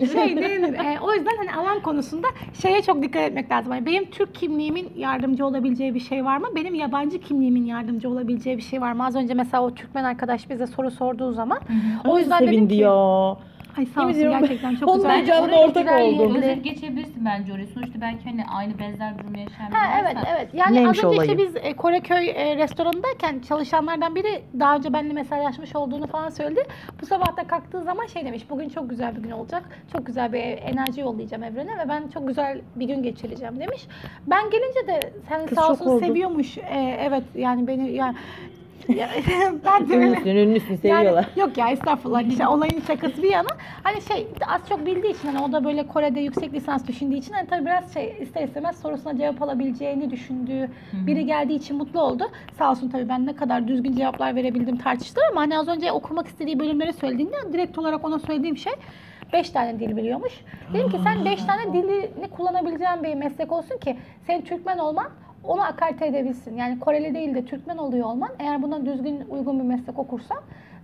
şey 0.12 0.36
denir? 0.36 0.74
E, 0.74 1.00
o 1.00 1.12
yüzden 1.12 1.36
hani 1.38 1.52
alan 1.54 1.80
konusunda 1.82 2.26
şeye 2.62 2.82
çok 2.82 3.02
dikkat 3.02 3.22
etmek 3.22 3.50
lazım. 3.50 3.72
Hani 3.72 3.86
benim 3.86 4.10
Türk 4.10 4.34
kimliğimin 4.34 4.92
yardımcı 4.96 5.46
olabileceği 5.46 5.94
bir 5.94 6.00
şey 6.00 6.24
var 6.24 6.36
mı? 6.36 6.46
Benim 6.56 6.74
yabancı 6.74 7.18
kimliğimin 7.20 7.64
yardımcı 7.64 8.08
olabileceği 8.08 8.56
bir 8.56 8.62
şey 8.62 8.80
var 8.80 8.92
mı? 8.92 9.06
Az 9.06 9.16
önce 9.16 9.34
mesela 9.34 9.62
o 9.62 9.74
Türkmen 9.74 10.04
arkadaş 10.04 10.50
bize 10.50 10.66
soru 10.66 10.90
sorduğu 10.90 11.32
zaman 11.32 11.60
o 12.06 12.18
yüzden 12.18 12.46
dedim 12.46 12.68
ki 12.68 12.74
ya. 12.74 13.36
Ay 13.78 13.86
sağ 13.86 14.06
olsun 14.06 14.20
gerçekten 14.22 14.76
çok 14.76 14.88
onun 14.88 14.98
güzel. 15.20 15.42
Oraya 15.44 15.56
ortak 15.66 16.00
oldum. 16.00 16.34
Özet 16.36 16.64
geçebilirsin 16.64 17.24
bence 17.24 17.52
oraya. 17.52 17.66
Sonuçta 17.66 18.00
belki 18.00 18.24
hani 18.24 18.44
aynı 18.54 18.78
benzer 18.78 19.18
durumu 19.18 19.38
yaşayan 19.38 19.68
biri 19.70 19.76
Ha, 19.78 20.00
evet 20.00 20.16
evet. 20.32 20.48
Yani 20.54 20.76
Neymiş 20.76 20.98
az 20.98 21.04
önce 21.04 21.06
olayı? 21.06 21.30
işte 21.30 21.38
biz 21.38 21.56
e, 21.56 21.76
Koreköy 21.76 22.28
e, 22.30 22.56
restoranındayken 22.56 23.38
çalışanlardan 23.40 24.14
biri 24.14 24.42
daha 24.60 24.76
önce 24.76 24.92
benimle 24.92 25.12
mesajlaşmış 25.14 25.76
olduğunu 25.76 26.06
falan 26.06 26.28
söyledi. 26.28 26.62
Bu 27.02 27.06
sabah 27.06 27.36
da 27.36 27.44
kalktığı 27.46 27.82
zaman 27.82 28.06
şey 28.06 28.24
demiş. 28.24 28.50
Bugün 28.50 28.68
çok 28.68 28.90
güzel 28.90 29.16
bir 29.16 29.22
gün 29.22 29.30
olacak. 29.30 29.62
Çok 29.92 30.06
güzel 30.06 30.32
bir 30.32 30.38
enerji 30.42 31.00
yollayacağım 31.00 31.42
evrene 31.42 31.78
ve 31.78 31.88
ben 31.88 32.08
çok 32.08 32.28
güzel 32.28 32.60
bir 32.76 32.86
gün 32.86 33.02
geçireceğim 33.02 33.60
demiş. 33.60 33.86
Ben 34.26 34.50
gelince 34.50 34.86
de 34.86 35.00
sen 35.28 35.46
Kız 35.46 35.58
sağ 35.58 35.70
olsun 35.70 35.86
oldu. 35.86 36.00
seviyormuş. 36.04 36.58
E, 36.58 36.98
evet 37.00 37.22
yani 37.34 37.66
beni 37.66 37.92
yani 37.92 38.14
ya, 38.88 39.08
ben 39.64 39.88
de 39.88 39.94
Ünlüsün 39.94 40.36
ünlüsün 40.36 40.76
seviyorlar. 40.76 41.28
yani, 41.36 41.40
yok 41.40 41.58
ya 41.58 41.70
estağfurullah 41.70 42.22
işte 42.22 42.48
olayın 42.48 42.82
şakası 42.86 43.22
bir 43.22 43.30
yana. 43.30 43.48
Hani 43.82 44.02
şey 44.02 44.26
az 44.48 44.68
çok 44.68 44.86
bildiği 44.86 45.10
için 45.12 45.28
hani 45.28 45.44
o 45.44 45.52
da 45.52 45.64
böyle 45.64 45.86
Kore'de 45.86 46.20
yüksek 46.20 46.54
lisans 46.54 46.86
düşündüğü 46.86 47.16
için 47.16 47.32
hani 47.32 47.46
tabii 47.48 47.66
biraz 47.66 47.94
şey 47.94 48.16
ister 48.20 48.44
istemez 48.44 48.80
sorusuna 48.80 49.16
cevap 49.16 49.42
alabileceğini 49.42 50.10
düşündüğü 50.10 50.70
biri 50.92 51.26
geldiği 51.26 51.56
için 51.56 51.76
mutlu 51.76 52.00
oldu. 52.00 52.24
Sağ 52.58 52.70
olsun 52.70 52.88
tabii 52.88 53.08
ben 53.08 53.26
ne 53.26 53.36
kadar 53.36 53.68
düzgün 53.68 53.96
cevaplar 53.96 54.34
verebildim 54.36 54.78
tartıştılar 54.78 55.24
ama 55.30 55.40
hani 55.40 55.58
az 55.58 55.68
önce 55.68 55.92
okumak 55.92 56.26
istediği 56.26 56.58
bölümleri 56.58 56.92
söylediğinde 56.92 57.36
direkt 57.52 57.78
olarak 57.78 58.04
ona 58.04 58.18
söylediğim 58.18 58.56
şey 58.56 58.72
5 59.32 59.50
tane 59.50 59.78
dil 59.80 59.96
biliyormuş. 59.96 60.32
Dedim 60.74 60.90
ki 60.90 60.98
sen 61.04 61.24
5 61.24 61.44
tane 61.44 61.72
dilini 61.72 62.28
kullanabileceğin 62.36 63.02
bir 63.02 63.14
meslek 63.14 63.52
olsun 63.52 63.78
ki 63.78 63.96
senin 64.26 64.42
Türkmen 64.42 64.78
olman 64.78 65.06
onu 65.44 65.62
akarte 65.62 66.06
edebilsin. 66.06 66.56
Yani 66.56 66.80
Koreli 66.80 67.14
değil 67.14 67.34
de 67.34 67.44
Türkmen 67.44 67.76
oluyor 67.76 68.06
olman 68.06 68.30
eğer 68.38 68.62
buna 68.62 68.86
düzgün 68.86 69.20
uygun 69.30 69.58
bir 69.58 69.64
meslek 69.64 69.98
okursan 69.98 70.38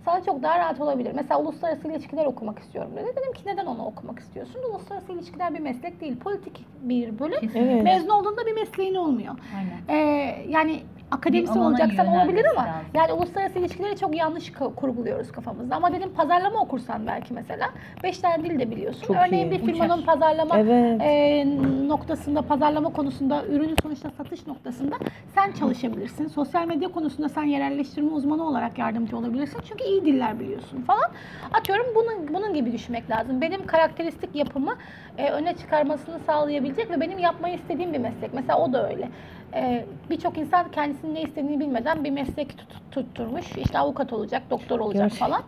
sana 0.05 0.23
çok 0.23 0.43
daha 0.43 0.59
rahat 0.59 0.81
olabilir. 0.81 1.11
Mesela 1.15 1.41
uluslararası 1.41 1.87
ilişkiler 1.87 2.25
okumak 2.25 2.59
istiyorum 2.59 2.91
dedi. 2.95 3.07
Dedim 3.15 3.33
ki 3.33 3.41
neden 3.45 3.65
onu 3.65 3.85
okumak 3.85 4.19
istiyorsun? 4.19 4.59
Uluslararası 4.71 5.11
ilişkiler 5.11 5.53
bir 5.53 5.59
meslek 5.59 6.01
değil. 6.01 6.19
Politik 6.19 6.65
bir 6.81 7.19
bölüm. 7.19 7.49
Evet. 7.55 7.83
Mezun 7.83 8.09
olduğunda 8.09 8.45
bir 8.45 8.53
mesleğin 8.53 8.95
olmuyor. 8.95 9.35
Aynen. 9.57 9.99
Ee, 9.99 10.35
yani 10.49 10.79
akademisyen 11.11 11.57
olacaksan 11.61 12.07
olabilir 12.07 12.45
ama 12.51 12.61
lazım. 12.61 12.81
yani 12.93 13.13
uluslararası 13.13 13.59
ilişkileri 13.59 13.97
çok 13.97 14.15
yanlış 14.17 14.51
kurguluyoruz 14.75 15.31
kafamızda. 15.31 15.75
Ama 15.75 15.93
dedim 15.93 16.09
pazarlama 16.17 16.59
okursan 16.61 17.07
belki 17.07 17.33
mesela 17.33 17.69
5 18.03 18.17
tane 18.19 18.43
dil 18.43 18.59
de 18.59 18.71
biliyorsun. 18.71 19.01
Çok 19.07 19.15
Örneğin 19.27 19.51
iyi. 19.51 19.51
bir 19.51 19.65
firmanın 19.65 20.01
Uçar. 20.01 20.05
pazarlama 20.05 20.57
Evet. 20.59 21.01
e, 21.01 21.45
noktasında, 21.87 22.41
pazarlama 22.41 22.89
konusunda, 22.89 23.45
ürünü 23.45 23.73
sonuçta 23.83 24.09
satış 24.17 24.47
noktasında 24.47 24.95
sen 25.35 25.51
çalışabilirsin. 25.51 26.27
Sosyal 26.27 26.67
medya 26.67 26.89
konusunda 26.91 27.29
sen 27.29 27.43
yerelleştirme 27.43 28.11
uzmanı 28.11 28.47
olarak 28.47 28.77
yardımcı 28.77 29.17
olabilirsin. 29.17 29.59
Çünkü 29.69 29.83
iyi 29.83 30.05
diller 30.05 30.39
biliyorsun 30.39 30.81
falan. 30.81 31.11
Atıyorum 31.53 31.85
bunun 31.95 32.33
bunun 32.33 32.53
gibi 32.53 32.71
düşünmek 32.71 33.09
lazım. 33.09 33.41
Benim 33.41 33.65
karakteristik 33.65 34.35
yapımı 34.35 34.75
e, 35.17 35.29
öne 35.29 35.53
çıkarmasını 35.53 36.19
sağlayabilecek 36.25 36.91
ve 36.91 37.01
benim 37.01 37.19
yapmayı 37.19 37.55
istediğim 37.55 37.93
bir 37.93 37.99
meslek. 37.99 38.33
Mesela 38.33 38.59
o 38.59 38.73
da 38.73 38.89
öyle. 38.89 39.09
E, 39.55 39.85
Birçok 40.09 40.37
insan 40.37 40.71
kendisinin 40.71 41.15
ne 41.15 41.21
istediğini 41.21 41.59
bilmeden 41.59 42.03
bir 42.03 42.09
meslek 42.11 42.57
tut- 42.57 42.91
tutturmuş. 42.91 43.45
İşte 43.57 43.79
avukat 43.79 44.13
olacak, 44.13 44.41
doktor 44.49 44.79
olacak 44.79 45.03
Gerçek. 45.03 45.19
falan. 45.19 45.41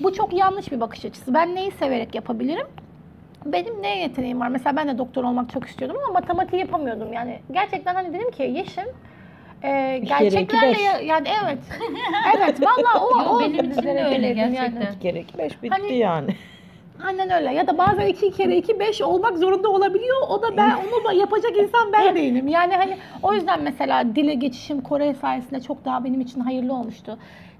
Bu 0.00 0.12
çok 0.12 0.32
yanlış 0.32 0.72
bir 0.72 0.80
bakış 0.80 1.04
açısı. 1.04 1.34
Ben 1.34 1.54
neyi 1.54 1.70
severek 1.70 2.14
yapabilirim? 2.14 2.66
benim 3.46 3.82
ne 3.82 3.98
yeteneğim 3.98 4.40
var? 4.40 4.48
Mesela 4.48 4.76
ben 4.76 4.88
de 4.88 4.98
doktor 4.98 5.24
olmak 5.24 5.50
çok 5.50 5.66
istiyordum 5.66 5.96
ama 6.04 6.12
matematiği 6.12 6.60
yapamıyordum. 6.60 7.12
Yani 7.12 7.38
gerçekten 7.52 7.94
hani 7.94 8.14
dedim 8.14 8.30
ki 8.30 8.42
Yeşim 8.42 8.84
e, 9.62 9.98
gerçeklerle 9.98 10.80
ya- 10.82 11.00
yani 11.00 11.28
evet. 11.44 11.58
evet 12.36 12.62
vallahi 12.62 12.98
o, 13.00 13.34
o 13.36 13.40
benim 13.40 13.70
için 13.70 13.82
de 13.82 14.04
öyle 14.04 14.32
gerçekten. 14.32 14.80
İki 14.82 14.98
kere 15.00 15.20
iki 15.20 15.38
beş 15.38 15.62
bitti 15.62 15.74
Hani- 15.80 15.94
yani. 15.96 16.30
Aynen 17.06 17.30
öyle. 17.30 17.54
Ya 17.54 17.66
da 17.66 17.78
bazen 17.78 18.06
iki 18.06 18.30
kere 18.30 18.56
iki 18.56 18.80
beş 18.80 19.02
olmak 19.02 19.38
zorunda 19.38 19.68
olabiliyor. 19.68 20.16
O 20.28 20.42
da 20.42 20.56
ben 20.56 20.70
onu 20.70 21.12
yapacak 21.12 21.56
insan 21.56 21.92
ben 21.92 22.14
değilim. 22.16 22.48
Yani 22.48 22.76
hani 22.76 22.96
o 23.22 23.34
yüzden 23.34 23.62
mesela 23.62 24.14
dile 24.14 24.34
geçişim 24.34 24.80
Kore 24.80 25.14
sayesinde 25.14 25.60
çok 25.60 25.84
daha 25.84 26.04
benim 26.04 26.20
için 26.20 26.40
hayırlı 26.40 26.74
olmuştu. 26.74 27.18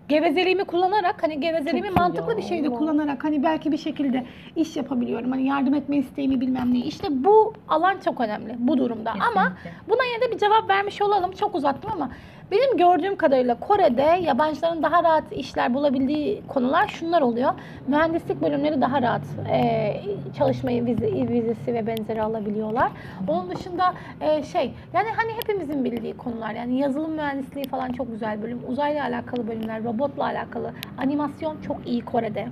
Gevezeliğimi 0.09 0.64
kullanarak 0.64 1.22
hani 1.22 1.41
gevezeliğimi 1.41 1.88
Çok 1.88 1.97
mantıklı 1.97 2.32
ya, 2.32 2.38
bir 2.38 2.43
şeyde 2.43 2.68
kullanarak 2.68 3.24
hani 3.24 3.43
belki 3.43 3.72
bir 3.72 3.76
şekilde 3.78 4.24
iş 4.57 4.76
yapabiliyorum. 4.76 5.30
Hani 5.30 5.47
yardım 5.47 5.74
etme 5.74 5.97
isteğimi 5.97 6.41
bilmem 6.41 6.74
ne. 6.74 6.78
İşte 6.78 7.09
bu 7.11 7.55
alan 7.68 7.95
çok 8.05 8.20
önemli 8.20 8.55
bu 8.59 8.78
durumda. 8.78 9.11
Ama 9.11 9.43
Kesinlikle. 9.43 9.70
Buna 9.88 10.05
yine 10.05 10.26
de 10.26 10.34
bir 10.34 10.38
cevap 10.38 10.70
vermiş 10.70 11.03
olalım. 11.03 11.32
Çok 11.32 11.55
uzattım 11.55 11.91
ama 11.95 12.11
benim 12.51 12.77
gördüğüm 12.77 13.17
kadarıyla 13.17 13.55
Kore'de 13.55 14.03
yabancıların 14.03 14.83
daha 14.83 15.03
rahat 15.05 15.33
işler 15.33 15.75
bulabildiği 15.75 16.43
konular 16.49 16.89
şunlar 16.89 17.23
oluyor. 17.23 17.53
Mühendislik 17.87 18.43
bölümleri 18.43 18.81
daha 18.81 19.03
rahat 19.03 19.23
e, 19.53 20.01
çalışmayı 20.39 20.87
vize, 20.87 21.07
vizesi 21.13 21.75
ve 21.75 21.87
benzeri 21.87 22.23
alabiliyorlar. 22.23 22.91
Onun 23.29 23.51
dışında 23.51 23.95
e, 24.21 24.43
şey 24.43 24.75
yani 24.95 25.09
hani 25.17 25.33
hepimizin 25.33 25.85
bildiği 25.85 26.17
konular 26.17 26.51
yani 26.51 26.79
yazılım 26.79 27.13
mühendisliği 27.13 27.65
falan 27.65 27.93
çok 27.93 28.11
güzel 28.11 28.43
bölüm. 28.43 28.61
Uzayla 28.69 29.05
alakalı 29.05 29.49
bölümler, 29.49 29.85
robotla 29.85 30.25
alakalı. 30.25 30.73
Animasyon 30.99 31.57
çok 31.67 31.87
iyi 31.87 32.05
Kore'de. 32.05 32.49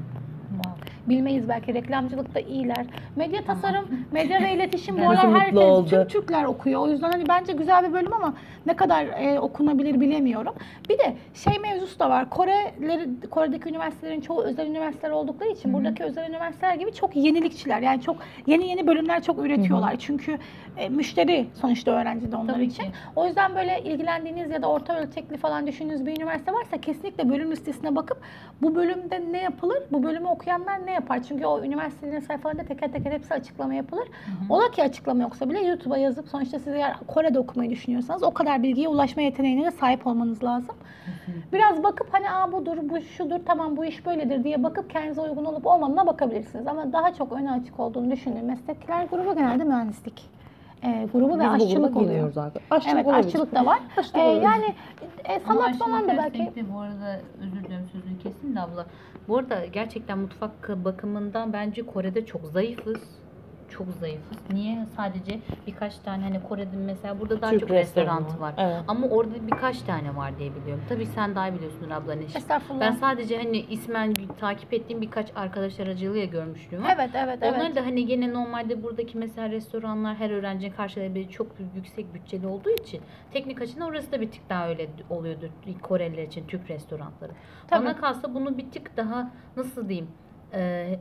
Bilmeyiz 1.09 1.49
belki 1.49 1.75
reklamcılıkta 1.75 2.41
iyiler. 2.41 2.87
Medya 3.17 3.45
tasarım, 3.45 3.89
medya 4.13 4.43
ve 4.43 4.53
iletişim 4.53 4.99
bu 4.99 5.11
aralar 5.11 5.41
herkes 5.41 5.59
oldu. 5.59 5.89
tüm 5.91 6.07
Türkler 6.07 6.45
okuyor. 6.45 6.81
O 6.81 6.89
yüzden 6.89 7.11
hani 7.11 7.29
bence 7.29 7.53
güzel 7.53 7.89
bir 7.89 7.93
bölüm 7.93 8.13
ama 8.13 8.35
ne 8.67 8.77
kadar 8.77 9.07
e, 9.07 9.41
okunabilir 9.41 10.01
bilemiyorum. 10.01 10.55
Bir 10.89 10.99
de 10.99 11.15
şey 11.35 11.59
mevzusu 11.59 11.99
da 11.99 12.11
var. 12.11 12.31
Koreleri 12.31 13.09
Kore'deki 13.31 13.69
üniversitelerin 13.69 14.21
çoğu 14.21 14.43
özel 14.43 14.67
üniversiteler 14.67 15.13
oldukları 15.13 15.49
için 15.49 15.73
buradaki 15.73 16.05
özel 16.05 16.29
üniversiteler 16.31 16.75
gibi 16.75 16.93
çok 16.93 17.17
yenilikçiler. 17.17 17.81
Yani 17.81 18.03
çok 18.03 18.17
yeni 18.47 18.69
yeni 18.69 18.87
bölümler 18.87 19.23
çok 19.23 19.39
üretiyorlar. 19.39 19.97
Çünkü 19.99 20.39
e, 20.77 20.89
müşteri 20.89 21.47
sonuçta 21.55 21.91
öğrenci 21.91 22.33
de 22.33 22.37
onlar 22.37 22.55
Tabii 22.55 22.65
için. 22.65 22.83
ki. 22.83 22.91
O 23.17 23.27
yüzden 23.27 23.55
böyle 23.55 23.81
ilgilendiğiniz 23.85 24.51
ya 24.51 24.63
da 24.63 24.71
orta 24.71 24.99
ölçekli 24.99 25.37
falan 25.37 25.67
düşündüğünüz 25.67 26.07
bir 26.07 26.17
üniversite 26.17 26.53
varsa 26.53 26.81
kesinlikle 26.81 27.31
bölüm 27.31 27.51
listesine 27.51 27.97
bakıp 27.97 28.19
bu 28.63 28.75
bölümde 28.75 29.23
ne 29.33 29.43
yapılır, 29.43 29.83
bu 29.93 30.03
bölümü 30.03 30.27
okuyanlar 30.27 30.78
ne 30.87 30.93
yapar? 30.93 31.23
Çünkü 31.29 31.47
o 31.47 31.63
üniversitelerin 31.65 32.21
sayfalarında 32.21 32.63
teker 32.65 32.93
teker 32.93 33.13
hepsi 33.13 33.35
açıklama 33.35 33.75
yapılır. 33.75 34.09
Ola 34.49 34.71
ki 34.71 34.83
açıklama 34.83 35.23
yoksa 35.23 35.49
bile 35.51 35.61
YouTube'a 35.61 35.99
yazıp 35.99 36.29
sonuçta 36.29 36.59
siz 36.59 36.75
eğer 36.75 36.97
Kore'de 37.07 37.39
okumayı 37.39 37.71
düşünüyorsanız 37.71 38.23
o 38.23 38.31
kadar 38.31 38.63
bilgiye 38.63 38.89
ulaşma 38.89 39.23
yeteneğine 39.23 39.65
de 39.67 39.71
sahip 39.71 40.07
olmanız 40.07 40.45
lazım. 40.45 40.75
Biraz 41.53 41.83
bakıp 41.83 42.07
hani 42.15 42.31
aa 42.31 42.53
budur, 42.53 42.77
bu 42.83 43.01
şudur, 43.01 43.39
tamam 43.47 43.77
bu 43.77 43.85
iş 43.85 44.07
böyledir 44.07 44.45
diye 44.45 44.63
bakıp 44.63 44.91
kendinize 44.91 45.21
uygun 45.21 45.45
olup 45.45 45.67
olmadığına 45.67 46.07
bakabilirsiniz. 46.07 46.67
Ama 46.67 46.93
daha 46.93 47.15
çok 47.15 47.33
öne 47.33 47.53
açık 47.53 47.81
olduğunu 47.81 48.11
düşündüğüm 48.11 48.47
meslekler 48.47 49.05
grubu 49.05 49.35
genelde 49.35 49.65
mühendislik. 49.65 50.39
Ee, 50.85 51.07
grubu 51.13 51.39
ve 51.39 51.45
Biz 51.45 51.63
aşçılık 51.63 51.97
oluyor. 51.97 52.37
artık. 52.37 52.63
Aşçılık 52.71 52.95
Evet 52.97 53.07
olabilir. 53.07 53.27
aşçılık 53.27 53.55
da 53.55 53.67
var. 53.67 53.79
Aşçılık 53.97 54.17
olabilir. 54.27 54.43
yani 54.43 54.75
e, 55.25 55.41
sanat 55.41 55.77
falan 55.79 56.09
da 56.09 56.17
belki. 56.17 56.53
Bu 56.75 56.81
arada 56.81 57.21
özür 57.43 57.65
diliyorum 57.65 57.89
sözünü 57.93 58.19
kestim 58.23 58.57
de 58.57 58.61
abla. 58.61 58.87
Bu 59.29 59.39
arada 59.39 59.67
gerçekten 59.67 60.19
mutfak 60.19 60.69
bakımından 60.69 61.53
bence 61.53 61.87
Kore'de 61.87 62.27
çok 62.27 62.47
zayıfız. 62.47 63.28
Çok 63.71 63.87
zayıfız. 64.01 64.39
Niye? 64.53 64.87
Sadece 64.97 65.41
birkaç 65.67 65.99
tane 65.99 66.23
hani 66.23 66.43
Kore'de 66.43 66.77
mesela 66.77 67.21
burada 67.21 67.43
daha 67.43 67.51
Türk 67.51 67.61
çok 67.61 67.71
restoranı 67.71 68.21
restoran 68.21 68.41
var. 68.41 68.55
Evet. 68.59 68.83
Ama 68.89 69.07
orada 69.07 69.47
birkaç 69.47 69.83
tane 69.83 70.17
var 70.17 70.39
diye 70.39 70.55
biliyorum. 70.55 70.85
Tabii 70.89 71.07
sen 71.07 71.35
daha 71.35 71.49
iyi 71.49 71.55
biliyorsundur 71.55 71.91
abla 71.91 72.15
Neşe. 72.15 72.39
Estağfurullah. 72.39 72.81
Ben 72.81 72.93
sadece 72.93 73.39
hani 73.39 73.59
ismen 73.59 74.15
takip 74.41 74.73
ettiğim 74.73 75.01
birkaç 75.01 75.29
arkadaş 75.37 75.81
aracılığıyla 75.81 76.27
görmüşlüğüm 76.27 76.85
var. 76.85 76.93
Evet 76.95 77.11
evet 77.15 77.39
evet. 77.43 77.55
Onlar 77.57 77.75
da 77.75 77.87
hani 77.87 78.07
gene 78.07 78.33
normalde 78.33 78.83
buradaki 78.83 79.19
mesela 79.19 79.51
restoranlar 79.51 80.17
her 80.17 80.31
öğrencinin 80.31 80.73
karşılayabileceği 80.73 81.29
çok 81.29 81.47
yüksek 81.75 82.15
bütçeli 82.15 82.47
olduğu 82.47 82.71
için 82.71 83.01
teknik 83.33 83.63
açıdan 83.63 83.89
orası 83.89 84.13
da 84.13 84.21
bir 84.21 84.31
tık 84.31 84.49
daha 84.49 84.69
öyle 84.69 84.89
oluyordur 85.11 85.49
Koreliler 85.83 86.23
için 86.23 86.47
Türk 86.47 86.71
restoranları. 86.71 87.33
Tabii. 87.69 87.85
Bana 87.85 87.97
kalsa 87.97 88.35
bunu 88.35 88.59
bir 88.59 88.71
tık 88.71 88.97
daha 88.97 89.31
nasıl 89.57 89.89
diyeyim 89.89 90.09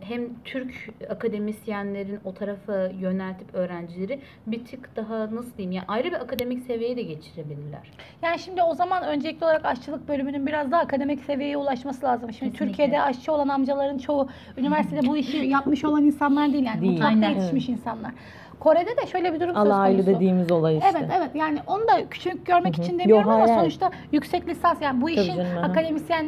hem 0.01 0.21
Türk 0.45 0.73
akademisyenlerin 1.09 2.19
o 2.25 2.33
tarafa 2.33 2.85
yöneltip 2.99 3.55
öğrencileri 3.55 4.19
bir 4.47 4.65
tık 4.65 4.95
daha 4.95 5.35
nasıl 5.35 5.57
diyeyim 5.57 5.71
yani 5.71 5.85
ayrı 5.87 6.07
bir 6.07 6.21
akademik 6.21 6.63
seviyeye 6.63 6.97
de 6.97 7.01
geçirebilirler. 7.01 7.91
Yani 8.21 8.39
şimdi 8.39 8.63
o 8.63 8.73
zaman 8.75 9.03
öncelikli 9.03 9.43
olarak 9.43 9.65
aşçılık 9.65 10.07
bölümünün 10.07 10.47
biraz 10.47 10.71
daha 10.71 10.81
akademik 10.81 11.19
seviyeye 11.23 11.57
ulaşması 11.57 12.05
lazım. 12.05 12.33
Şimdi 12.33 12.51
Kesinlikle. 12.51 12.67
Türkiye'de 12.67 13.01
aşçı 13.01 13.33
olan 13.33 13.47
amcaların 13.47 13.97
çoğu 13.97 14.27
üniversitede 14.57 15.07
bu 15.07 15.17
işi 15.17 15.37
yapmış 15.47 15.85
olan 15.85 16.03
insanlar 16.05 16.53
değil 16.53 16.65
yani. 16.65 16.81
Değil. 16.81 16.91
Mutfakta 16.91 17.15
Aynen. 17.15 17.29
yetişmiş 17.29 17.69
insanlar. 17.69 18.11
Kore'de 18.59 18.97
de 18.97 19.07
şöyle 19.11 19.33
bir 19.33 19.39
durum 19.39 19.55
söz 19.55 19.65
Alaylı 19.67 19.97
konusu. 19.97 20.15
dediğimiz 20.15 20.51
olay 20.51 20.77
işte. 20.77 20.89
Evet 20.97 21.09
evet 21.17 21.29
yani 21.35 21.59
onu 21.67 21.87
da 21.87 22.09
küçük 22.09 22.45
görmek 22.45 22.77
Hı 22.77 22.81
hı. 22.81 22.85
için 22.85 22.99
demiyorum 22.99 23.29
ama 23.29 23.35
hayır, 23.39 23.47
hayır. 23.47 23.59
sonuçta 23.61 23.91
yüksek 24.11 24.47
lisans 24.47 24.81
yani 24.81 25.01
bu 25.01 25.05
Tabii 25.05 25.19
işin 25.19 25.35
canım, 25.35 25.63
akademisyen 25.63 26.25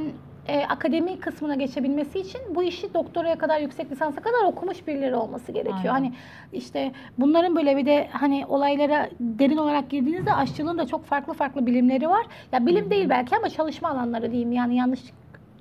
e, 0.49 0.65
akademi 0.65 1.19
kısmına 1.19 1.55
geçebilmesi 1.55 2.19
için 2.19 2.41
bu 2.55 2.63
işi 2.63 2.93
doktoraya 2.93 3.37
kadar 3.37 3.59
yüksek 3.59 3.91
lisansa 3.91 4.21
kadar 4.21 4.43
okumuş 4.45 4.87
birileri 4.87 5.15
olması 5.15 5.51
gerekiyor. 5.51 5.93
Aynen. 5.93 5.93
Hani 5.93 6.13
işte 6.53 6.91
bunların 7.17 7.55
böyle 7.55 7.77
bir 7.77 7.85
de 7.85 8.07
hani 8.11 8.45
olaylara 8.45 9.09
derin 9.19 9.57
olarak 9.57 9.89
girdiğinizde 9.89 10.33
aşçılığın 10.33 10.77
da 10.77 10.87
çok 10.87 11.05
farklı 11.05 11.33
farklı 11.33 11.65
bilimleri 11.65 12.09
var. 12.09 12.25
Ya 12.51 12.65
bilim 12.65 12.89
değil 12.89 13.09
belki 13.09 13.37
ama 13.37 13.49
çalışma 13.49 13.89
alanları 13.89 14.31
diyeyim 14.31 14.51
yani 14.51 14.75
yanlış 14.75 14.99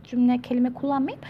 cümle 0.04 0.38
kelime 0.38 0.72
kullanmayayım. 0.72 1.24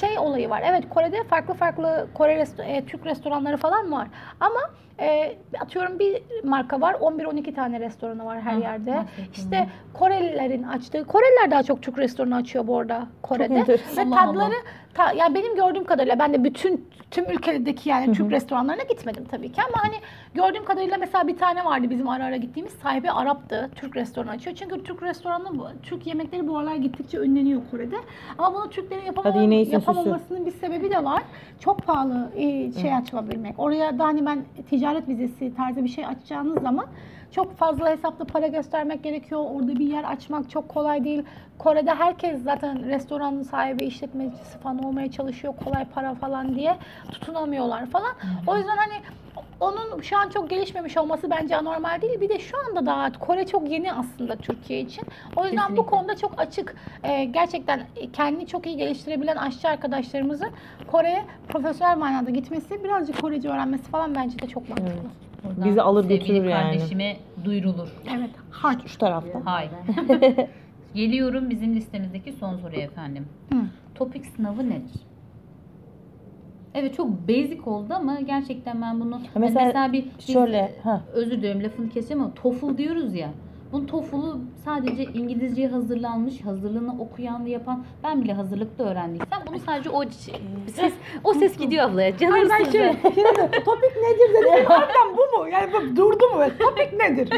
Şey 0.00 0.18
olayı 0.18 0.50
var. 0.50 0.62
Evet 0.66 0.84
Kore'de 0.90 1.24
farklı 1.24 1.54
farklı 1.54 2.06
Kore 2.14 2.32
resto- 2.42 2.62
e, 2.64 2.84
Türk 2.86 3.06
restoranları 3.06 3.56
falan 3.56 3.92
var. 3.92 4.08
Ama 4.40 4.60
e, 5.00 5.36
atıyorum 5.60 5.98
bir 5.98 6.22
marka 6.44 6.80
var. 6.80 6.94
11-12 6.94 7.54
tane 7.54 7.80
restoranı 7.80 8.24
var 8.24 8.40
her 8.40 8.56
Hı, 8.56 8.60
yerde. 8.60 8.90
bahsettim 8.94 9.26
İşte 9.34 9.68
Korelilerin 9.94 10.62
açtığı, 10.62 11.04
Koreliler 11.04 11.50
daha 11.50 11.62
çok 11.62 11.82
Türk 11.82 11.98
restoranı 11.98 12.36
açıyor 12.36 12.66
bu 12.66 12.78
arada 12.78 13.06
Kore'de. 13.22 13.54
enteresan. 13.54 13.96
Ve 13.96 14.16
Allah 14.16 14.24
tadları 14.26 14.54
ta, 14.94 15.12
ya 15.12 15.34
benim 15.34 15.56
gördüğüm 15.56 15.84
kadarıyla 15.84 16.18
ben 16.18 16.32
de 16.34 16.44
bütün 16.44 16.88
tüm 17.10 17.30
ülkedeki 17.30 17.88
yani 17.88 18.12
Türk 18.12 18.30
restoranlarına 18.32 18.82
gitmedim 18.82 19.24
tabii 19.30 19.52
ki 19.52 19.60
ama 19.62 19.84
hani 19.84 19.94
gördüğüm 20.34 20.64
kadarıyla 20.64 20.96
mesela 21.00 21.28
bir 21.28 21.38
tane 21.38 21.64
vardı 21.64 21.90
bizim 21.90 22.08
ara 22.08 22.24
ara 22.24 22.36
gittiğimiz 22.36 22.72
sahibi 22.72 23.10
Arap'tı. 23.10 23.70
Türk 23.74 23.96
restoranı 23.96 24.30
açıyor. 24.30 24.56
Çünkü 24.56 24.82
Türk 24.84 25.02
restoranı 25.02 25.44
Türk 25.82 26.06
yemekleri 26.06 26.48
bu 26.48 26.58
aralar 26.58 26.74
gittikçe 26.76 27.18
ünleniyor 27.18 27.60
Kore'de. 27.70 27.96
Ama 28.38 28.54
bunu 28.54 28.70
Türklerin 28.70 29.04
yapamam- 29.04 29.32
Hadi 29.32 29.42
yine 29.42 29.56
iyisin, 29.56 29.80
yapamamasının 29.88 30.46
bir 30.46 30.50
sebebi 30.50 30.90
de 30.90 31.04
var. 31.04 31.22
Çok 31.60 31.82
pahalı 31.86 32.30
e, 32.36 32.72
şey 32.72 32.94
açılabilmek. 32.94 33.58
Oraya 33.58 33.98
da 33.98 34.04
hani 34.04 34.26
ben 34.26 34.38
ticaret 34.70 35.08
vizesi 35.08 35.54
tarzı 35.56 35.84
bir 35.84 35.88
şey 35.88 36.06
açacağınız 36.06 36.62
zaman 36.62 36.86
çok 37.34 37.56
fazla 37.56 37.90
hesapta 37.90 38.24
para 38.24 38.46
göstermek 38.46 39.02
gerekiyor. 39.02 39.40
Orada 39.54 39.78
bir 39.78 39.86
yer 39.86 40.04
açmak 40.04 40.50
çok 40.50 40.68
kolay 40.68 41.04
değil. 41.04 41.22
Kore'de 41.58 41.94
herkes 41.94 42.42
zaten 42.42 42.86
restoranın 42.86 43.42
sahibi, 43.42 43.84
işletmecisi 43.84 44.58
falan 44.58 44.84
olmaya 44.84 45.10
çalışıyor. 45.10 45.54
Kolay 45.64 45.84
para 45.84 46.14
falan 46.14 46.54
diye 46.54 46.76
tutunamıyorlar 47.12 47.86
falan. 47.86 48.12
O 48.46 48.56
yüzden 48.56 48.76
hani 48.76 48.94
onun 49.60 50.00
şu 50.00 50.18
an 50.18 50.28
çok 50.28 50.50
gelişmemiş 50.50 50.96
olması 50.96 51.30
bence 51.30 51.56
anormal 51.56 52.02
değil. 52.02 52.20
Bir 52.20 52.28
de 52.28 52.38
şu 52.38 52.56
anda 52.68 52.86
daha 52.86 53.12
Kore 53.12 53.46
çok 53.46 53.70
yeni 53.70 53.92
aslında 53.92 54.36
Türkiye 54.36 54.80
için. 54.80 55.04
O 55.36 55.44
yüzden 55.44 55.58
bu 55.58 55.68
Kesinlikle. 55.68 55.96
konuda 55.96 56.16
çok 56.16 56.32
açık. 56.36 56.76
Ee, 57.04 57.24
gerçekten 57.24 57.82
kendini 58.12 58.46
çok 58.46 58.66
iyi 58.66 58.76
geliştirebilen 58.76 59.36
aşçı 59.36 59.68
arkadaşlarımızın 59.68 60.48
Kore'ye 60.86 61.24
profesyonel 61.48 61.98
manada 61.98 62.30
gitmesi, 62.30 62.84
birazcık 62.84 63.20
Korece 63.20 63.48
öğrenmesi 63.48 63.84
falan 63.90 64.14
bence 64.14 64.38
de 64.38 64.46
çok 64.46 64.68
mantıklı. 64.68 65.10
Buradan 65.44 65.64
Bizi 65.70 65.82
alır 65.82 66.02
sevgili 66.02 66.18
götürür 66.18 66.44
yani. 66.44 66.62
kardeşime 66.62 67.16
duyurulur. 67.44 67.88
Evet. 68.18 68.30
Hard. 68.50 68.86
Şu 68.86 68.98
tarafta. 68.98 69.42
Hayır. 69.44 69.70
Geliyorum 70.94 71.50
bizim 71.50 71.76
listemizdeki 71.76 72.32
son 72.32 72.56
soruya 72.56 72.80
efendim. 72.80 73.26
Hı. 73.52 73.58
Topik 73.94 74.26
sınavı 74.26 74.70
nedir? 74.70 75.00
Evet 76.74 76.94
çok 76.96 77.28
basic 77.28 77.60
oldu 77.66 77.94
ama 77.94 78.20
gerçekten 78.20 78.82
ben 78.82 79.00
bunu 79.00 79.14
hani 79.14 79.24
mesela 79.34 79.64
mesela, 79.64 79.92
bir 79.92 80.06
şöyle, 80.32 80.74
ha. 80.82 81.00
özür 81.12 81.36
dilerim 81.38 81.64
lafını 81.64 81.88
keseceğim 81.90 82.22
ama 82.22 82.34
TOEFL 82.34 82.76
diyoruz 82.78 83.14
ya. 83.14 83.30
Bu 83.74 83.86
TOEFL'u 83.86 84.40
sadece 84.64 85.02
İngilizceye 85.04 85.68
hazırlanmış, 85.68 86.40
hazırlığını 86.44 87.02
okuyan, 87.02 87.46
yapan 87.46 87.84
ben 88.04 88.24
bile 88.24 88.32
hazırlıkta 88.32 88.84
öğrendiysem 88.84 89.38
bunu 89.46 89.58
sadece 89.58 89.90
o 89.90 90.04
ses 90.74 90.92
o 91.24 91.34
ses 91.38 91.58
gidiyor 91.58 91.84
ablaya. 91.90 92.16
Canım 92.18 92.32
Hayır 92.32 92.50
ben 92.50 92.70
şey, 92.70 92.92
topik 93.64 93.92
nedir 93.96 94.34
dedim. 94.34 94.64
Harbiden 94.66 95.16
bu 95.16 95.38
mu? 95.38 95.48
Yani 95.48 95.72
bu 95.72 95.96
durdu 95.96 96.24
mu? 96.34 96.42
Topik 96.58 96.92
nedir? 96.92 97.28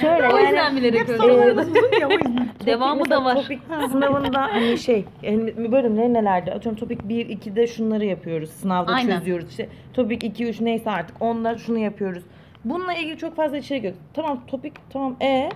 Şöyle 0.00 0.28
O 0.28 0.36
yani 0.36 0.46
yüzden 0.46 0.76
bilerek 0.76 1.00
Hep 1.00 1.08
öyle. 1.08 1.18
sorularımız 1.18 1.68
uzun 1.68 2.00
ya 2.00 2.08
o 2.08 2.12
yüzden. 2.12 2.48
Devamı 2.66 3.10
da 3.10 3.24
var. 3.24 3.34
Topik 3.34 3.60
sınavında 3.92 4.40
hani 4.40 4.78
şey 4.78 5.04
yani 5.22 5.72
bölümleri 5.72 6.14
nelerde? 6.14 6.54
Atıyorum 6.54 6.80
topik 6.80 7.08
1 7.08 7.26
2'de 7.26 7.66
şunları 7.66 8.04
yapıyoruz. 8.04 8.50
Sınavda 8.50 8.92
Aynen. 8.92 9.18
çözüyoruz. 9.18 9.50
İşte 9.50 9.68
topik 9.92 10.24
2 10.24 10.44
3 10.46 10.60
neyse 10.60 10.90
artık 10.90 11.16
onlar 11.20 11.56
şunu 11.56 11.78
yapıyoruz. 11.78 12.22
Bununla 12.64 12.94
ilgili 12.94 13.18
çok 13.18 13.36
fazla 13.36 13.56
içerik 13.56 13.84
yok. 13.84 13.94
Tamam 14.14 14.40
topik 14.46 14.72
tamam 14.90 15.16
e. 15.22 15.48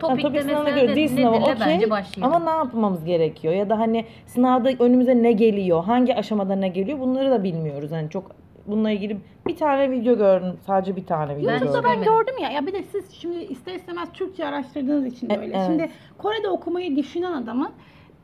Tamam, 0.00 0.16
Topikte 0.18 0.38
topik 0.38 0.50
sınavına 0.50 0.70
göre 0.70 0.96
dil 0.96 1.08
sınavı 1.08 1.40
nedirle 1.40 1.86
okey. 1.94 2.24
ama 2.24 2.38
ne 2.38 2.50
yapmamız 2.50 3.04
gerekiyor? 3.04 3.54
Ya 3.54 3.70
da 3.70 3.78
hani 3.78 4.04
sınavda 4.26 4.70
önümüze 4.78 5.22
ne 5.22 5.32
geliyor? 5.32 5.84
Hangi 5.84 6.14
aşamada 6.16 6.56
ne 6.56 6.68
geliyor? 6.68 7.00
Bunları 7.00 7.30
da 7.30 7.42
bilmiyoruz. 7.44 7.92
Hani 7.92 8.10
çok 8.10 8.30
bununla 8.66 8.90
ilgili 8.90 9.16
bir 9.46 9.56
tane 9.56 9.90
video 9.90 10.16
gördüm. 10.16 10.56
Sadece 10.66 10.96
bir 10.96 11.06
tane 11.06 11.36
video 11.36 11.48
Ben 11.48 11.58
gördüm. 11.58 11.66
YouTube'da 11.74 11.92
ben 11.92 12.02
gördüm 12.04 12.34
ya. 12.42 12.50
Ya 12.50 12.66
bir 12.66 12.72
de 12.72 12.82
siz 12.82 13.10
şimdi 13.12 13.36
ister 13.38 13.74
istemez 13.74 14.08
Türkçe 14.12 14.46
araştırdığınız 14.46 15.06
için 15.06 15.28
de 15.28 15.34
E- 15.34 15.36
evet. 15.36 15.56
Şimdi 15.66 15.90
Kore'de 16.18 16.48
okumayı 16.48 16.96
düşünen 16.96 17.32
adamın 17.32 17.70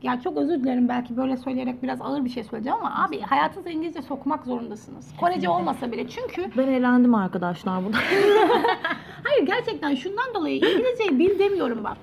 ya 0.01 0.21
çok 0.21 0.37
özür 0.37 0.59
dilerim 0.63 0.89
belki 0.89 1.17
böyle 1.17 1.37
söyleyerek 1.37 1.83
biraz 1.83 2.01
ağır 2.01 2.25
bir 2.25 2.29
şey 2.29 2.43
söyleyeceğim 2.43 2.77
ama 2.81 3.05
abi 3.05 3.21
hayatınıza 3.21 3.69
İngilizce 3.69 4.01
sokmak 4.01 4.45
zorundasınız. 4.45 5.13
Korece 5.19 5.49
olmasa 5.49 5.91
bile 5.91 6.07
çünkü 6.07 6.51
Ben 6.57 6.67
eğlendim 6.67 7.15
arkadaşlar 7.15 7.85
burada. 7.85 7.97
hayır 9.23 9.45
gerçekten 9.45 9.95
şundan 9.95 10.33
dolayı 10.33 10.55
İngilizceyi 10.55 11.19
bil 11.19 11.39
demiyorum 11.39 11.83
bak. 11.83 11.97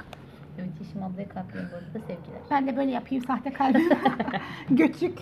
Yeşim 0.95 1.13
ablaya 1.13 1.29
kalkıyorum 1.29 1.71
bu 1.73 1.77
arada 1.77 2.07
sevgiler. 2.07 2.41
Ben 2.51 2.67
de 2.67 2.77
böyle 2.77 2.91
yapayım 2.91 3.25
sahte 3.25 3.53
kalbim. 3.53 3.89
Göçük. 4.71 5.19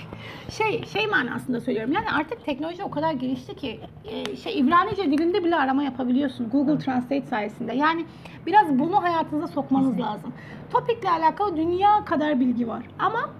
Şey 0.50 0.84
şey 0.84 1.06
manasında 1.06 1.60
söylüyorum. 1.60 1.92
Yani 1.92 2.10
artık 2.10 2.44
teknoloji 2.44 2.84
o 2.84 2.90
kadar 2.90 3.12
gelişti 3.12 3.54
ki 3.54 3.80
e, 4.04 4.36
şey 4.36 4.58
İbranice 4.58 5.04
dilinde 5.04 5.44
bile 5.44 5.56
arama 5.56 5.82
yapabiliyorsun 5.82 6.50
Google 6.50 6.78
Translate 6.78 7.22
sayesinde. 7.22 7.74
Yani 7.74 8.04
biraz 8.46 8.78
bunu 8.78 9.02
hayatınıza 9.02 9.46
sokmanız 9.46 10.00
lazım. 10.00 10.32
Topikle 10.72 11.10
alakalı 11.10 11.56
dünya 11.56 12.04
kadar 12.04 12.40
bilgi 12.40 12.68
var. 12.68 12.82
Ama 12.98 13.30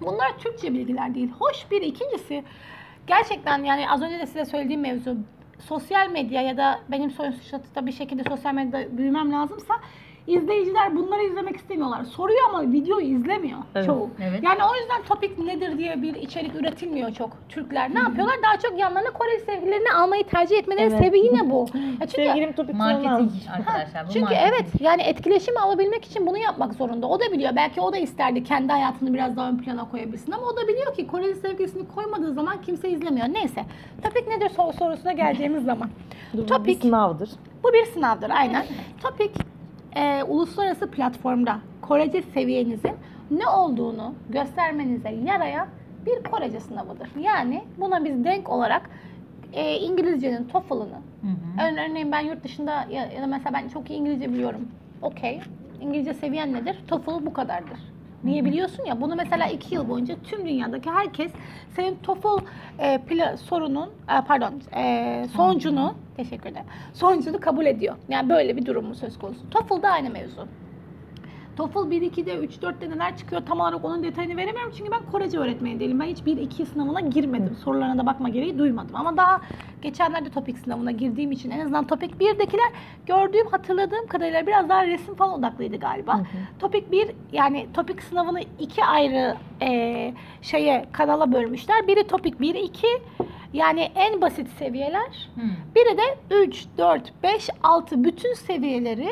bunlar 0.00 0.38
Türkçe 0.38 0.74
bilgiler 0.74 1.14
değil. 1.14 1.30
Hoş 1.38 1.70
bir 1.70 1.82
ikincisi 1.82 2.44
gerçekten 3.06 3.64
yani 3.64 3.90
az 3.90 4.02
önce 4.02 4.18
de 4.18 4.26
size 4.26 4.44
söylediğim 4.44 4.80
mevzu 4.80 5.16
sosyal 5.58 6.10
medya 6.10 6.42
ya 6.42 6.56
da 6.56 6.80
benim 6.88 7.10
sonuçta 7.10 7.86
bir 7.86 7.92
şekilde 7.92 8.24
sosyal 8.24 8.54
medyada 8.54 8.98
büyümem 8.98 9.32
lazımsa 9.32 9.74
izleyiciler 10.26 10.96
bunları 10.96 11.22
izlemek 11.22 11.56
istemiyorlar. 11.56 12.04
Soruyor 12.04 12.40
ama 12.48 12.62
videoyu 12.72 13.06
izlemiyor 13.06 13.58
Evet. 13.74 13.86
çoğu. 13.86 14.10
Evet. 14.22 14.42
Yani 14.42 14.58
o 14.72 14.74
yüzden 14.80 15.02
topik 15.08 15.38
nedir 15.38 15.78
diye 15.78 16.02
bir 16.02 16.14
içerik 16.14 16.54
üretilmiyor 16.54 17.10
çok. 17.12 17.30
Türkler 17.48 17.94
ne 17.94 17.98
yapıyorlar? 17.98 18.34
Daha 18.42 18.58
çok 18.58 18.78
yanlarına 18.78 19.10
Koreli 19.10 19.40
sevgililerini 19.40 19.92
almayı 19.92 20.24
tercih 20.24 20.58
etmeleri 20.58 20.86
Evet. 20.88 20.98
sebebi 20.98 21.18
yine 21.18 21.50
bu. 21.50 21.66
Ya 21.74 22.06
çünkü 22.06 22.12
Sevgilim 22.28 22.52
topik 22.52 22.74
Marketing 22.74 23.30
arkadaşlar. 23.56 24.06
Bu 24.08 24.12
çünkü 24.12 24.20
marketing. 24.34 24.48
evet 24.54 24.80
yani 24.80 25.02
etkileşim 25.02 25.56
alabilmek 25.56 26.04
için 26.04 26.26
bunu 26.26 26.38
yapmak 26.38 26.74
zorunda. 26.74 27.06
O 27.06 27.20
da 27.20 27.24
biliyor. 27.32 27.52
Belki 27.56 27.80
o 27.80 27.92
da 27.92 27.96
isterdi 27.96 28.44
kendi 28.44 28.72
hayatını 28.72 29.14
biraz 29.14 29.36
daha 29.36 29.48
ön 29.48 29.58
plana 29.58 29.90
koyabilsin 29.90 30.32
ama 30.32 30.46
o 30.46 30.56
da 30.56 30.68
biliyor 30.68 30.94
ki 30.94 31.06
Koreli 31.06 31.34
sevgilisini 31.34 31.88
koymadığı 31.94 32.32
zaman 32.34 32.60
kimse 32.62 32.88
izlemiyor. 32.90 33.26
Neyse. 33.28 33.64
Topik 34.04 34.28
nedir 34.28 34.48
sor- 34.48 34.72
sorusuna 34.72 35.12
geleceğimiz 35.12 35.64
zaman. 35.64 35.90
Bu 36.34 36.38
bir 36.42 36.46
Topik 36.46 36.82
sınavdır. 36.82 37.30
bu 37.64 37.72
bir 37.72 37.84
sınavdır 37.84 38.30
aynen. 38.30 38.64
Topik 39.02 39.30
e, 39.96 40.22
uluslararası 40.22 40.90
platformda 40.90 41.58
Korece 41.82 42.22
seviyenizin 42.22 42.92
ne 43.30 43.46
olduğunu 43.48 44.14
göstermenize 44.30 45.10
yarayan 45.10 45.68
bir 46.06 46.30
Korece 46.30 46.60
sınavıdır. 46.60 47.08
Yani 47.20 47.64
buna 47.78 48.04
biz 48.04 48.24
denk 48.24 48.50
olarak 48.50 48.90
e, 49.52 49.76
İngilizcenin 49.76 50.44
TOEFL'ını 50.44 50.98
Örneğin 51.88 52.12
ben 52.12 52.20
yurt 52.20 52.44
dışında 52.44 52.86
ya, 52.90 53.06
ya 53.06 53.22
da 53.22 53.26
mesela 53.26 53.52
ben 53.52 53.68
çok 53.68 53.90
iyi 53.90 53.98
İngilizce 53.98 54.32
biliyorum. 54.32 54.68
Okey. 55.02 55.40
İngilizce 55.80 56.14
seviyen 56.14 56.52
nedir? 56.52 56.76
TOEFL 56.88 57.26
bu 57.26 57.32
kadardır. 57.32 57.78
Niye 58.24 58.44
biliyorsun 58.44 58.84
ya 58.84 59.00
bunu 59.00 59.14
mesela 59.16 59.46
iki 59.46 59.74
yıl 59.74 59.88
boyunca 59.88 60.14
tüm 60.24 60.48
dünyadaki 60.48 60.90
herkes 60.90 61.32
senin 61.76 61.96
TOEFL 62.02 62.44
e, 62.78 62.94
pla- 62.94 63.36
sorunun 63.36 63.88
e, 63.88 64.24
pardon 64.28 64.52
e, 64.76 65.26
sonucunu 65.36 65.94
teşekkür 66.16 66.50
ederim. 66.50 66.66
Sonucunu 66.94 67.40
kabul 67.40 67.66
ediyor. 67.66 67.94
Yani 68.08 68.28
böyle 68.28 68.56
bir 68.56 68.66
durum 68.66 68.84
mu 68.86 68.94
söz 68.94 69.18
konusu. 69.18 69.50
TOEFL'da 69.50 69.90
aynı 69.90 70.10
mevzu. 70.10 70.46
TOEFL 71.56 71.78
1-2'de 71.78 72.34
3-4'te 72.34 72.90
neler 72.90 73.16
çıkıyor 73.16 73.42
tam 73.46 73.60
olarak 73.60 73.84
onun 73.84 74.02
detayını 74.02 74.36
veremiyorum 74.36 74.72
çünkü 74.78 74.90
ben 74.90 75.10
Korece 75.12 75.38
öğretmeni 75.38 75.80
değilim. 75.80 76.00
Ben 76.00 76.06
hiç 76.06 76.18
1-2 76.18 76.66
sınavına 76.66 77.00
girmedim. 77.00 77.56
Sorularına 77.64 77.98
da 77.98 78.06
bakma 78.06 78.28
gereği 78.28 78.58
duymadım. 78.58 78.96
Ama 78.96 79.16
daha 79.16 79.40
geçenlerde 79.82 80.30
topik 80.30 80.58
sınavına 80.58 80.90
girdiğim 80.90 81.32
için 81.32 81.50
en 81.50 81.60
azından 81.60 81.86
topik 81.86 82.14
1'dekiler 82.14 82.70
gördüğüm 83.06 83.46
hatırladığım 83.46 84.06
kadarıyla 84.06 84.46
biraz 84.46 84.68
daha 84.68 84.86
resim 84.86 85.14
falan 85.14 85.38
odaklıydı 85.38 85.76
galiba. 85.76 86.20
Topik 86.58 86.92
1 86.92 87.10
yani 87.32 87.66
topik 87.74 88.02
sınavını 88.02 88.40
iki 88.60 88.84
ayrı 88.84 89.36
eee, 89.60 90.14
şeye 90.42 90.86
kanala 90.92 91.32
bölmüşler. 91.32 91.86
Biri 91.88 92.06
topik 92.06 92.40
1-2 92.40 92.86
yani 93.52 93.80
en 93.94 94.20
basit 94.20 94.48
seviyeler. 94.48 95.30
Hı. 95.34 95.40
Biri 95.74 95.98
de 95.98 96.18
3, 96.30 96.66
4, 96.78 97.12
5, 97.22 97.50
6 97.62 98.04
bütün 98.04 98.34
seviyeleri 98.34 99.08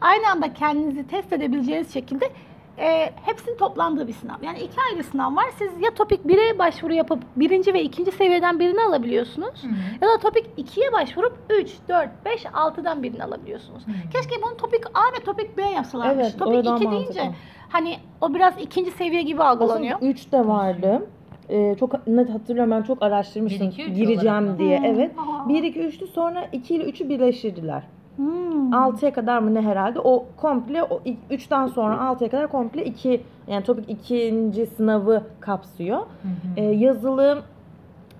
aynı 0.00 0.30
anda 0.30 0.52
kendinizi 0.52 1.06
test 1.06 1.32
edebileceğiniz 1.32 1.92
şekilde 1.94 2.30
e, 2.78 3.12
hepsinin 3.22 3.56
toplandığı 3.56 4.08
bir 4.08 4.12
sınav. 4.12 4.42
Yani 4.42 4.58
iki 4.58 4.76
ayrı 4.92 5.04
sınav 5.04 5.36
var. 5.36 5.44
Siz 5.58 5.70
ya 5.80 5.90
topik 5.94 6.24
1'e 6.24 6.58
başvuru 6.58 6.92
yapıp 6.92 7.22
birinci 7.36 7.74
ve 7.74 7.82
ikinci 7.82 8.12
seviyeden 8.12 8.58
birini 8.58 8.80
alabiliyorsunuz. 8.80 9.62
Hı 9.62 9.68
hı. 9.68 9.72
Ya 10.00 10.08
da 10.08 10.18
topik 10.18 10.46
2'ye 10.58 10.92
başvurup 10.92 11.38
3, 11.50 11.70
4, 11.88 12.08
5, 12.24 12.44
6'dan 12.44 13.02
birini 13.02 13.24
alabiliyorsunuz. 13.24 13.86
Hı. 13.86 13.90
Keşke 14.12 14.42
bunu 14.42 14.56
topik 14.56 14.86
A 14.86 15.20
ve 15.20 15.24
topik 15.24 15.56
B 15.56 15.62
yapsalarmış. 15.62 16.24
Evet, 16.24 16.38
topik 16.38 16.54
oradan 16.54 16.76
2 16.76 16.90
deyince 16.90 17.30
hani 17.68 17.96
o 18.20 18.34
biraz 18.34 18.54
ikinci 18.60 18.90
seviye 18.90 19.22
gibi 19.22 19.42
algılanıyor. 19.42 19.96
Aslında 19.96 20.10
3 20.10 20.32
de 20.32 20.46
vardı. 20.46 21.06
Ee, 21.50 21.76
çok 21.80 22.06
net 22.06 22.30
hatırlıyorum 22.30 22.70
ben 22.70 22.82
çok 22.82 23.02
araştırmıştım 23.02 23.66
Bir, 23.66 23.72
iki, 23.72 23.82
üç 23.82 23.88
olarak 23.88 24.08
gireceğim 24.08 24.44
mı? 24.44 24.58
diye. 24.58 24.78
Hmm. 24.78 24.84
Evet. 24.84 25.10
Aa. 25.18 25.48
1 25.48 25.62
2 25.62 25.80
3'tü 25.80 26.06
sonra 26.06 26.48
2 26.52 26.74
ile 26.74 26.84
3'ü 26.84 27.08
birleştirdiler. 27.08 27.82
Hmm. 28.16 28.72
6'ya 28.72 29.12
kadar 29.12 29.38
mı 29.38 29.54
ne 29.54 29.62
herhalde? 29.62 30.00
O 30.00 30.26
komple 30.36 30.82
o 30.82 31.00
3'ten 31.30 31.66
sonra 31.66 31.94
6'ya 31.94 32.30
kadar 32.30 32.46
komple 32.46 32.84
2 32.84 33.22
yani 33.46 33.64
topik 33.64 33.90
ikinci 33.90 34.66
sınavı 34.66 35.22
kapsıyor. 35.40 35.98
Hı 35.98 36.02
hı. 36.02 36.60
Ee, 36.60 36.62
yazılı 36.62 37.42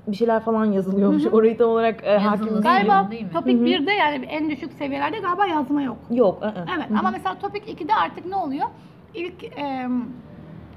bir 0.06 0.16
şeyler 0.16 0.40
falan 0.40 0.64
yazılıyormuş. 0.64 1.26
Orayı 1.26 1.58
tam 1.58 1.70
olarak 1.70 2.04
e, 2.04 2.18
hakim 2.18 2.46
değilim. 2.46 2.60
Galiba 2.62 3.10
Değil 3.10 3.22
mi? 3.24 3.30
topik 3.32 3.58
Hı 3.58 3.62
hı. 3.62 3.66
1'de 3.66 3.92
yani 3.92 4.24
en 4.26 4.50
düşük 4.50 4.72
seviyelerde 4.72 5.18
galiba 5.18 5.46
yazma 5.46 5.82
yok. 5.82 5.96
Yok. 6.10 6.42
ı-ı. 6.42 6.66
Evet 6.76 6.90
Hı 6.90 6.94
hı. 6.94 6.98
ama 6.98 7.10
mesela 7.10 7.34
topik 7.38 7.80
2'de 7.80 7.94
artık 7.94 8.26
ne 8.26 8.36
oluyor? 8.36 8.66
İlk 9.14 9.44
e, 9.44 9.88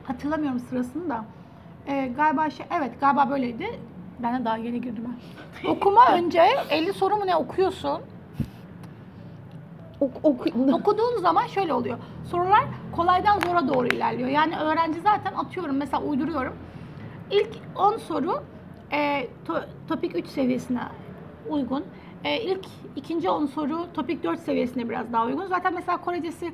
hatırlamıyorum 0.04 0.60
sırasını 0.60 1.10
da. 1.10 1.26
E, 1.88 2.08
galiba 2.08 2.50
şey 2.50 2.66
evet 2.80 2.92
galiba 3.02 3.30
böyleydi. 3.30 3.66
Ben 4.24 4.40
de 4.42 4.46
daha 4.46 4.58
yeni 4.58 4.82
girdim 4.82 5.04
ben. 5.08 5.70
Okuma 5.72 6.02
önce 6.14 6.42
50 6.70 6.94
soru 6.94 7.16
mu 7.16 7.28
ne 7.28 7.36
okuyorsun? 7.36 8.02
Ok- 10.02 10.20
oku- 10.24 10.72
Okuduğun 10.74 11.18
zaman 11.22 11.48
şöyle 11.48 11.74
oluyor. 11.74 11.98
Sorular 12.26 12.64
kolaydan 12.96 13.40
zora 13.40 13.68
doğru 13.68 13.88
ilerliyor. 13.88 14.30
Yani 14.30 14.58
öğrenci 14.58 15.00
zaten 15.02 15.34
atıyorum 15.34 15.76
mesela 15.78 16.04
uyduruyorum. 16.04 16.54
İlk 17.32 17.50
10 17.76 17.98
soru 17.98 18.44
e, 18.92 19.28
to- 19.48 19.66
topik 19.88 20.16
3 20.16 20.28
seviyesine 20.28 20.82
uygun. 21.50 21.84
E, 22.24 22.42
ilk 22.42 22.66
ikinci 22.96 23.30
10 23.30 23.46
soru 23.46 23.94
topik 23.94 24.24
4 24.24 24.40
seviyesine 24.40 24.90
biraz 24.90 25.14
daha 25.14 25.26
uygun. 25.26 25.46
Zaten 25.46 25.74
mesela 25.74 25.98
Korecesi 25.98 26.52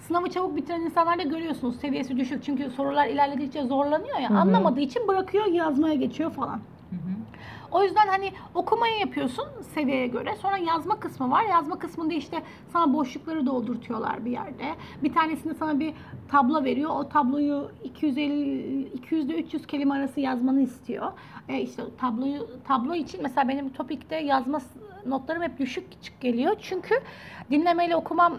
sınavı 0.00 0.30
çabuk 0.30 0.56
bitiren 0.56 0.80
insanlarda 0.80 1.22
görüyorsunuz 1.22 1.76
seviyesi 1.80 2.16
düşük. 2.16 2.44
Çünkü 2.44 2.70
sorular 2.70 3.06
ilerledikçe 3.06 3.62
zorlanıyor 3.62 4.18
ya. 4.18 4.30
Hı 4.30 4.34
hı. 4.34 4.38
Anlamadığı 4.38 4.80
için 4.80 5.08
bırakıyor 5.08 5.46
yazmaya 5.46 5.94
geçiyor 5.94 6.30
falan. 6.30 6.56
Hı 6.90 6.96
hı. 6.96 7.17
O 7.72 7.82
yüzden 7.82 8.06
hani 8.06 8.32
okumayı 8.54 8.98
yapıyorsun 8.98 9.44
seviyeye 9.74 10.06
göre. 10.06 10.36
Sonra 10.36 10.56
yazma 10.58 11.00
kısmı 11.00 11.30
var. 11.30 11.44
Yazma 11.44 11.78
kısmında 11.78 12.14
işte 12.14 12.42
sana 12.72 12.92
boşlukları 12.92 13.46
doldurtuyorlar 13.46 14.24
bir 14.24 14.30
yerde. 14.30 14.74
Bir 15.02 15.14
tanesinde 15.14 15.54
sana 15.54 15.80
bir 15.80 15.94
tablo 16.28 16.64
veriyor. 16.64 16.90
O 16.90 17.08
tabloyu 17.08 17.70
250 17.84 18.82
200 18.88 19.24
ile 19.24 19.34
300 19.34 19.66
kelime 19.66 19.94
arası 19.94 20.20
yazmanı 20.20 20.60
istiyor. 20.60 21.12
E 21.48 21.60
işte 21.60 21.82
tabloyu 22.00 22.48
tablo 22.68 22.94
için 22.94 23.20
mesela 23.22 23.48
benim 23.48 23.68
topikte 23.70 24.16
yazma 24.16 24.60
notlarım 25.06 25.42
hep 25.42 25.58
düşük 25.58 25.84
geliyor. 26.20 26.56
Çünkü 26.60 26.94
dinlemeyle 27.50 27.96
okumam 27.96 28.38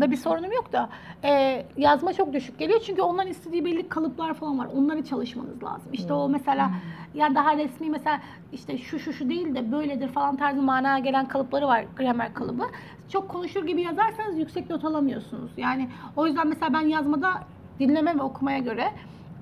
da 0.00 0.10
bir 0.10 0.16
sorunum 0.16 0.52
yok 0.52 0.72
da 0.72 0.88
e, 1.24 1.64
yazma 1.76 2.12
çok 2.12 2.32
düşük 2.32 2.58
geliyor 2.58 2.80
çünkü 2.80 3.02
onların 3.02 3.30
istediği 3.30 3.64
belli 3.64 3.88
kalıplar 3.88 4.34
falan 4.34 4.58
var. 4.58 4.68
Onları 4.74 5.04
çalışmanız 5.04 5.62
lazım. 5.62 5.92
İşte 5.92 6.12
o 6.12 6.28
mesela 6.28 6.70
ya 7.14 7.34
daha 7.34 7.56
resmi 7.56 7.90
mesela 7.90 8.20
işte 8.52 8.78
şu 8.78 8.98
şu 8.98 9.12
şu 9.12 9.28
değil 9.28 9.54
de 9.54 9.72
böyledir 9.72 10.08
falan 10.08 10.36
tarzı 10.36 10.62
manaya 10.62 10.98
gelen 10.98 11.28
kalıpları 11.28 11.66
var 11.66 11.84
gramer 11.96 12.34
kalıbı. 12.34 12.64
Çok 13.08 13.28
konuşur 13.28 13.66
gibi 13.66 13.82
yazarsanız 13.82 14.38
yüksek 14.38 14.70
not 14.70 14.84
alamıyorsunuz. 14.84 15.50
Yani 15.56 15.88
o 16.16 16.26
yüzden 16.26 16.48
mesela 16.48 16.74
ben 16.74 16.86
yazmada 16.86 17.32
dinleme 17.80 18.14
ve 18.14 18.22
okumaya 18.22 18.58
göre 18.58 18.92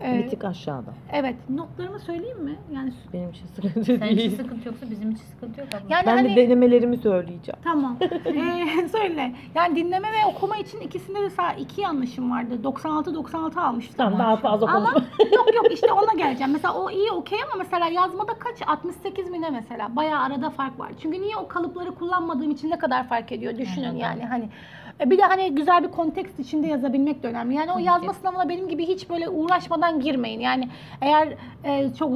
e, 0.04 0.18
Bir 0.24 0.28
tık 0.30 0.44
aşağıda. 0.44 0.90
evet 1.12 1.34
notlarımı 1.50 1.98
söyleyeyim 1.98 2.42
mi? 2.44 2.56
Yani 2.74 2.92
Benim 3.12 3.30
için 3.30 3.46
sıkıntı 3.46 3.84
Senin 3.84 4.00
için 4.06 4.16
değil. 4.16 4.36
sıkıntı 4.36 4.68
yoksa 4.68 4.90
bizim 4.90 5.10
için 5.10 5.24
sıkıntı 5.24 5.60
yok 5.60 5.68
abla. 5.68 5.86
yani 5.88 6.06
Ben 6.06 6.16
hani 6.16 6.30
de 6.30 6.36
denemelerimi 6.36 6.96
söyleyeceğim. 6.96 7.58
Tamam. 7.64 7.96
Ee, 8.26 8.88
söyle. 8.88 9.32
Yani 9.54 9.76
dinleme 9.76 10.08
ve 10.08 10.26
okuma 10.26 10.56
için 10.56 10.80
ikisinde 10.80 11.20
de 11.22 11.30
sadece 11.30 11.62
iki 11.62 11.80
yanlışım 11.80 12.30
vardı. 12.30 12.58
96-96 12.64 13.60
almıştım. 13.60 13.94
Tamam 13.98 14.18
daha 14.18 14.36
fazla 14.36 14.66
Ama 14.66 14.92
konuşma. 14.92 15.00
yok 15.36 15.54
yok 15.54 15.66
işte 15.72 15.92
ona 15.92 16.12
geleceğim. 16.18 16.52
Mesela 16.52 16.74
o 16.74 16.90
iyi 16.90 17.10
okey 17.10 17.38
ama 17.42 17.52
mesela 17.58 17.86
yazmada 17.88 18.32
kaç? 18.38 18.68
68 18.68 19.30
mi 19.30 19.40
ne 19.40 19.50
mesela? 19.50 19.96
Bayağı 19.96 20.22
arada 20.22 20.50
fark 20.50 20.78
var. 20.78 20.88
Çünkü 21.02 21.20
niye 21.22 21.36
o 21.36 21.48
kalıpları 21.48 21.94
kullanmadığım 21.94 22.50
için 22.50 22.70
ne 22.70 22.78
kadar 22.78 23.08
fark 23.08 23.32
ediyor 23.32 23.58
düşünün 23.58 23.96
yani 23.96 24.24
hani. 24.24 24.48
E, 25.00 25.10
Bir 25.10 25.18
de 25.18 25.22
hani 25.22 25.54
güzel 25.54 25.82
bir 25.82 25.88
kontekst 25.88 26.40
içinde 26.40 26.66
yazabilmek 26.66 27.22
de 27.22 27.28
önemli. 27.28 27.54
Yani 27.54 27.72
o 27.72 27.78
yazma 27.78 28.12
sınavına 28.12 28.48
benim 28.48 28.68
gibi 28.68 28.86
hiç 28.86 29.10
böyle 29.10 29.28
uğraşmadan 29.28 30.00
girmeyin. 30.00 30.40
Yani 30.40 30.68
eğer 31.00 31.28
e, 31.64 31.94
çok 31.94 32.12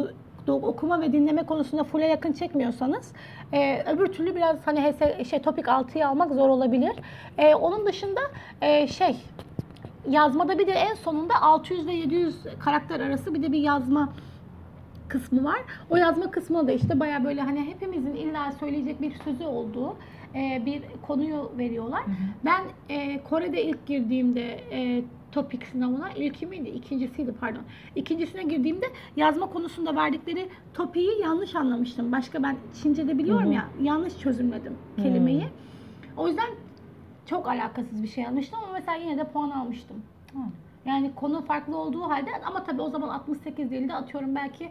okuma 0.48 1.00
ve 1.00 1.12
dinleme 1.12 1.42
konusunda 1.42 1.84
full'e 1.84 2.06
yakın 2.06 2.32
çekmiyorsanız 2.32 3.12
e, 3.52 3.82
öbür 3.82 4.06
türlü 4.06 4.36
biraz 4.36 4.56
hani 4.66 4.80
HS, 4.80 5.28
şey 5.28 5.42
topik 5.42 5.66
6'yı 5.66 6.08
almak 6.08 6.32
zor 6.32 6.48
olabilir. 6.48 6.92
E, 7.38 7.54
onun 7.54 7.86
dışında 7.86 8.20
e, 8.62 8.86
şey 8.86 9.16
yazmada 10.08 10.58
bir 10.58 10.66
de 10.66 10.72
en 10.72 10.94
sonunda 10.94 11.42
600 11.42 11.86
ve 11.86 11.92
700 11.92 12.36
karakter 12.64 13.00
arası 13.00 13.34
bir 13.34 13.42
de 13.42 13.52
bir 13.52 13.58
yazma 13.58 14.08
kısmı 15.08 15.44
var. 15.44 15.60
O 15.90 15.96
yazma 15.96 16.30
kısmı 16.30 16.68
da 16.68 16.72
işte 16.72 17.00
baya 17.00 17.24
böyle 17.24 17.40
hani 17.40 17.60
hepimizin 17.66 18.16
illa 18.16 18.52
söyleyecek 18.60 19.02
bir 19.02 19.12
sözü 19.24 19.44
olduğu 19.44 19.96
e, 20.34 20.62
bir 20.66 20.82
konuyu 21.02 21.52
veriyorlar. 21.58 22.02
Ben 22.44 22.64
e, 22.88 23.22
Kore'de 23.22 23.64
ilk 23.64 23.86
girdiğimde 23.86 24.60
e, 24.72 25.02
topik 25.32 25.66
sınavına 25.66 26.10
ilki 26.10 26.46
miydi? 26.46 26.68
İkincisiydi 26.68 27.34
pardon. 27.40 27.62
İkincisine 27.96 28.42
girdiğimde 28.42 28.86
yazma 29.16 29.46
konusunda 29.46 29.96
verdikleri 29.96 30.48
topiği 30.74 31.20
yanlış 31.22 31.54
anlamıştım. 31.54 32.12
Başka 32.12 32.42
ben 32.42 32.56
Çince'de 32.82 33.18
biliyorum 33.18 33.46
Hı 33.46 33.48
hı. 33.48 33.54
ya 33.54 33.68
yanlış 33.82 34.18
çözümledim 34.18 34.78
kelimeyi. 34.96 35.48
O 36.16 36.28
yüzden 36.28 36.48
çok 37.26 37.48
alakasız 37.48 38.02
bir 38.02 38.08
şey 38.08 38.26
almıştım 38.26 38.58
ama 38.64 38.72
mesela 38.72 38.98
yine 38.98 39.18
de 39.18 39.24
puan 39.24 39.50
almıştım. 39.50 39.96
Hı. 40.32 40.38
Yani 40.84 41.10
konu 41.14 41.44
farklı 41.44 41.76
olduğu 41.76 42.02
halde 42.02 42.30
ama 42.46 42.64
tabii 42.64 42.82
o 42.82 42.90
zaman 42.90 43.08
68 43.08 43.70
değil 43.70 43.88
de 43.88 43.94
atıyorum 43.94 44.34
belki 44.34 44.70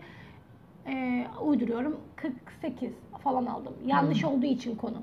e, 0.88 1.26
uyduruyorum 1.42 1.98
48 2.16 2.92
falan 3.24 3.46
aldım. 3.46 3.74
Yanlış 3.86 4.24
olduğu 4.24 4.46
için 4.46 4.76
konu. 4.76 4.98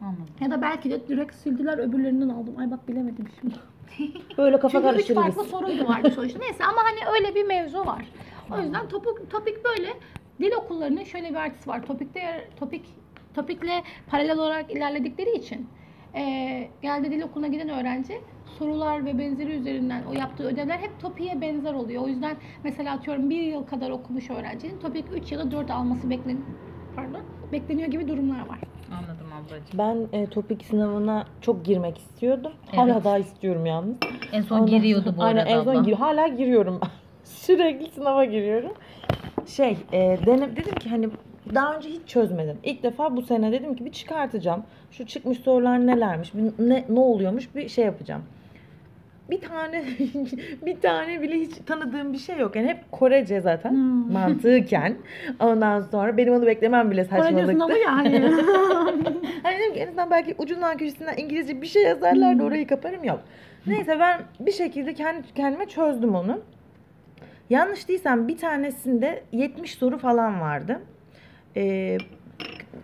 Anladım. 0.00 0.26
Ya 0.40 0.50
da 0.50 0.62
belki 0.62 0.90
de 0.90 1.08
direkt 1.08 1.34
sildiler 1.34 1.78
öbürlerinden 1.78 2.28
aldım. 2.28 2.54
Ay 2.58 2.70
bak 2.70 2.88
bilemedim 2.88 3.28
şimdi. 3.40 3.54
Böyle 4.38 4.58
kafa 4.58 4.68
Çünkü 4.68 4.86
üç 4.86 4.92
karıştırırız. 4.92 5.22
farklı 5.24 5.44
soruydu 5.44 5.88
vardı 5.88 6.10
sonuçta. 6.14 6.38
Neyse 6.38 6.64
ama 6.64 6.78
hani 6.84 7.16
öyle 7.18 7.34
bir 7.34 7.44
mevzu 7.46 7.86
var. 7.86 8.04
O 8.54 8.60
yüzden 8.60 8.88
topik, 8.88 9.30
topik 9.30 9.64
böyle. 9.64 9.88
Dil 10.40 10.52
okullarının 10.52 11.04
şöyle 11.04 11.30
bir 11.30 11.34
artısı 11.34 11.70
var. 11.70 11.82
Topikte 11.86 12.48
topik 12.56 12.84
topikle 13.34 13.82
paralel 14.10 14.38
olarak 14.38 14.70
ilerledikleri 14.72 15.30
için 15.36 15.66
eee 16.14 16.70
genelde 16.82 17.10
dil 17.10 17.22
okuluna 17.22 17.46
giden 17.46 17.68
öğrenci 17.68 18.20
sorular 18.58 19.04
ve 19.04 19.18
benzeri 19.18 19.50
üzerinden 19.52 20.02
o 20.10 20.12
yaptığı 20.12 20.44
ödevler 20.44 20.78
hep 20.78 21.00
topiğe 21.00 21.40
benzer 21.40 21.74
oluyor. 21.74 22.02
O 22.02 22.08
yüzden 22.08 22.36
mesela 22.64 22.94
atıyorum 22.94 23.30
bir 23.30 23.40
yıl 23.42 23.66
kadar 23.66 23.90
okumuş 23.90 24.30
öğrencinin 24.30 24.78
topik 24.78 25.04
3 25.12 25.32
ya 25.32 25.38
da 25.38 25.50
4 25.50 25.70
alması 25.70 26.10
beklen 26.10 26.38
pardon, 26.96 27.20
bekleniyor 27.52 27.88
gibi 27.88 28.08
durumlar 28.08 28.48
var. 28.48 28.58
Anladım 28.92 29.26
ablacığım. 29.32 29.78
Ben 30.12 30.18
e, 30.18 30.26
topik 30.26 30.64
sınavına 30.64 31.26
çok 31.40 31.64
girmek 31.64 31.98
istiyordum. 31.98 32.52
Evet. 32.68 32.78
Hala 32.78 33.04
daha 33.04 33.18
istiyorum 33.18 33.66
yalnız. 33.66 33.96
En 34.32 34.42
son 34.42 34.56
Ondan 34.58 34.70
giriyordu 34.70 35.14
bu 35.18 35.22
Aynen 35.22 35.38
arada 35.40 35.50
en 35.50 35.64
son 35.64 35.72
abla. 35.72 35.82
gir 35.82 35.92
hala 35.92 36.28
giriyorum. 36.28 36.80
Sürekli 37.24 37.90
sınava 37.90 38.24
giriyorum. 38.24 38.72
Şey, 39.46 39.76
e, 39.92 39.98
dene- 40.26 40.56
dedim 40.56 40.74
ki 40.74 40.88
hani 40.90 41.08
daha 41.54 41.76
önce 41.76 41.88
hiç 41.88 42.00
çözmedim. 42.08 42.58
İlk 42.64 42.82
defa 42.82 43.16
bu 43.16 43.22
sene 43.22 43.52
dedim 43.52 43.74
ki 43.76 43.84
bir 43.84 43.92
çıkartacağım. 43.92 44.62
Şu 44.90 45.06
çıkmış 45.06 45.38
sorular 45.38 45.86
nelermiş, 45.86 46.32
ne, 46.58 46.84
ne 46.88 47.00
oluyormuş 47.00 47.54
bir 47.54 47.68
şey 47.68 47.84
yapacağım. 47.84 48.22
Bir 49.30 49.40
tane 49.40 49.84
bir 50.66 50.80
tane 50.80 51.22
bile 51.22 51.34
hiç 51.40 51.52
tanıdığım 51.66 52.12
bir 52.12 52.18
şey 52.18 52.38
yok. 52.38 52.56
Yani 52.56 52.68
hep 52.68 52.92
Korece 52.92 53.40
zaten 53.40 53.70
Hmm. 53.70 54.12
mantıken. 54.12 54.96
Ondan 55.40 55.80
sonra 55.80 56.16
benim 56.16 56.34
onu 56.34 56.46
beklemem 56.46 56.90
bile 56.90 57.06
Korece 57.06 57.22
saçmalıktı. 57.22 57.52
sınavı 57.52 57.78
ya 57.78 57.92
hani. 57.96 58.12
Dedim 59.44 59.74
ki 59.74 59.80
en 59.80 59.86
azından 59.86 60.10
belki 60.10 60.34
ucundan 60.38 60.76
köşesinden 60.76 61.16
İngilizce 61.16 61.62
bir 61.62 61.66
şey 61.66 61.82
yazarlar 61.82 62.38
da 62.38 62.44
orayı 62.44 62.66
kaparım 62.66 63.04
yok. 63.04 63.20
Neyse 63.66 63.96
ben 64.00 64.20
bir 64.40 64.52
şekilde 64.52 64.94
kendi 64.94 65.34
kendime 65.34 65.66
çözdüm 65.66 66.14
onu. 66.14 66.40
Yanlış 67.50 67.88
değilsem 67.88 68.28
bir 68.28 68.36
tanesinde 68.38 69.22
70 69.32 69.74
soru 69.74 69.98
falan 69.98 70.40
vardı. 70.40 70.80
Ee, 71.56 71.98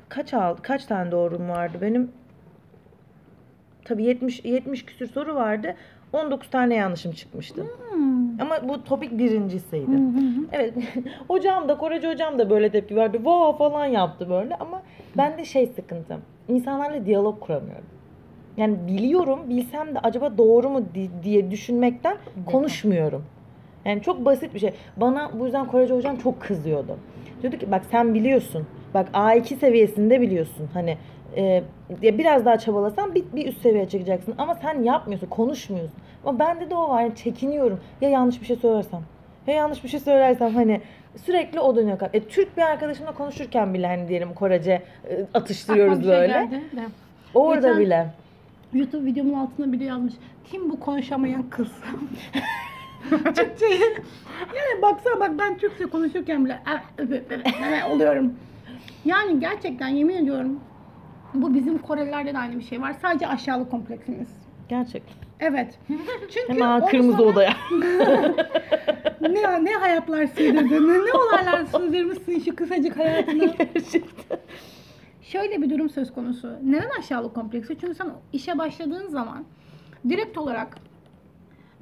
kaç 0.08 0.34
aldı? 0.34 0.62
Kaç 0.62 0.84
tane 0.86 1.10
doğrum 1.10 1.48
vardı 1.48 1.78
benim? 1.82 2.12
Tabii 3.84 4.04
70 4.04 4.44
70 4.44 4.84
küsür 4.84 5.06
soru 5.06 5.34
vardı. 5.34 5.74
19 6.12 6.50
tane 6.50 6.74
yanlışım 6.74 7.12
çıkmıştı. 7.12 7.66
Ama 8.40 8.68
bu 8.68 8.84
topik 8.84 9.18
birincisiydi. 9.18 9.90
Evet. 10.52 10.74
hocam 11.28 11.68
da 11.68 11.78
Korece 11.78 12.08
hocam 12.12 12.38
da 12.38 12.50
böyle 12.50 12.70
tepki 12.70 12.96
verdi. 12.96 13.24
Vaa 13.24 13.52
falan 13.52 13.86
yaptı 13.86 14.30
böyle 14.30 14.54
ama 14.56 14.82
ben 15.16 15.38
de 15.38 15.44
şey 15.44 15.66
sıkıntı. 15.66 16.18
İnsanlarla 16.48 17.06
diyalog 17.06 17.40
kuramıyorum. 17.40 17.84
Yani 18.56 18.76
biliyorum, 18.86 19.38
bilsem 19.48 19.94
de 19.94 19.98
acaba 19.98 20.38
doğru 20.38 20.68
mu 20.70 20.82
di- 20.94 21.10
diye 21.22 21.50
düşünmekten 21.50 22.16
konuşmuyorum. 22.46 23.24
Yani 23.84 24.02
çok 24.02 24.24
basit 24.24 24.54
bir 24.54 24.58
şey. 24.58 24.70
Bana 24.96 25.30
bu 25.38 25.44
yüzden 25.44 25.66
Korece 25.66 25.94
hocam 25.94 26.16
çok 26.16 26.40
kızıyordu. 26.40 26.96
Diyordu 27.42 27.58
ki 27.58 27.70
bak 27.72 27.82
sen 27.90 28.14
biliyorsun. 28.14 28.66
Bak 28.94 29.08
A2 29.12 29.56
seviyesinde 29.56 30.20
biliyorsun. 30.20 30.68
Hani 30.74 30.96
e, 31.36 31.62
ya 32.02 32.18
biraz 32.18 32.44
daha 32.44 32.58
çabalasan 32.58 33.14
bir, 33.14 33.24
bir 33.32 33.46
üst 33.46 33.62
seviyeye 33.62 33.88
çıkacaksın. 33.88 34.34
Ama 34.38 34.54
sen 34.54 34.82
yapmıyorsun, 34.82 35.26
konuşmuyorsun. 35.26 35.96
Ama 36.24 36.38
bende 36.38 36.70
de 36.70 36.74
o 36.74 36.88
var. 36.88 37.02
Yani 37.02 37.14
çekiniyorum. 37.16 37.80
Ya 38.00 38.08
yanlış 38.08 38.40
bir 38.40 38.46
şey 38.46 38.56
söylersem. 38.56 39.00
Ya 39.46 39.54
yanlış 39.54 39.84
bir 39.84 39.88
şey 39.88 40.00
söylersem 40.00 40.54
hani 40.54 40.80
sürekli 41.24 41.60
o 41.60 41.76
dönüyor. 41.76 41.98
E, 42.12 42.20
Türk 42.20 42.56
bir 42.56 42.62
arkadaşımla 42.62 43.12
konuşurken 43.12 43.74
bile 43.74 43.86
hani 43.86 44.08
diyelim 44.08 44.34
Korece 44.34 44.82
e, 45.10 45.26
atıştırıyoruz 45.34 45.98
Aklıma 45.98 46.12
bir 46.12 46.18
şey 46.18 46.20
böyle. 46.20 46.32
geldi 46.32 46.64
de. 46.76 46.80
Orada 47.34 47.66
Geçen- 47.68 47.80
bile. 47.80 48.06
YouTube 48.72 49.04
videomun 49.06 49.34
altına 49.34 49.72
biri 49.72 49.84
yazmış. 49.84 50.14
Kim 50.44 50.70
bu 50.70 50.80
konuşamayan 50.80 51.42
kız? 51.50 51.68
Türkçeyi. 53.10 53.80
Yani 54.40 54.82
baksana 54.82 55.20
bak 55.20 55.30
ben 55.38 55.58
Türkçe 55.58 55.84
konuşurken 55.86 56.44
bile 56.44 56.58
"Eh, 56.98 57.90
oluyorum. 57.90 58.34
Yani 59.04 59.40
gerçekten 59.40 59.88
yemin 59.88 60.16
ediyorum 60.16 60.60
bu 61.34 61.54
bizim 61.54 61.78
Korelilerde 61.78 62.34
de 62.34 62.38
aynı 62.38 62.58
bir 62.58 62.64
şey 62.64 62.80
var. 62.80 62.92
Sadece 63.02 63.26
aşağılık 63.26 63.70
kompleksimiz. 63.70 64.28
Gerçek. 64.68 65.02
Evet. 65.40 65.78
Çünkü 66.30 66.48
Hemen 66.48 66.86
kırmızı 66.86 67.12
sana- 67.18 67.26
odaya. 67.26 67.56
ne 69.20 69.64
ne 69.64 69.74
hayatlar 69.74 70.26
sığdırdın, 70.26 70.88
ne, 70.88 70.94
ne 71.06 71.12
olaylar 71.12 71.64
sığdırmışsın 71.64 72.38
şu 72.38 72.56
kısacık 72.56 72.98
hayatına. 72.98 73.44
Gerçekten. 73.58 74.38
Şöyle 75.22 75.62
bir 75.62 75.70
durum 75.70 75.90
söz 75.90 76.12
konusu. 76.14 76.52
Neden 76.62 76.90
aşağılık 76.98 77.34
kompleksi? 77.34 77.78
Çünkü 77.80 77.94
sen 77.94 78.06
işe 78.32 78.58
başladığın 78.58 79.08
zaman 79.08 79.44
direkt 80.08 80.38
olarak 80.38 80.76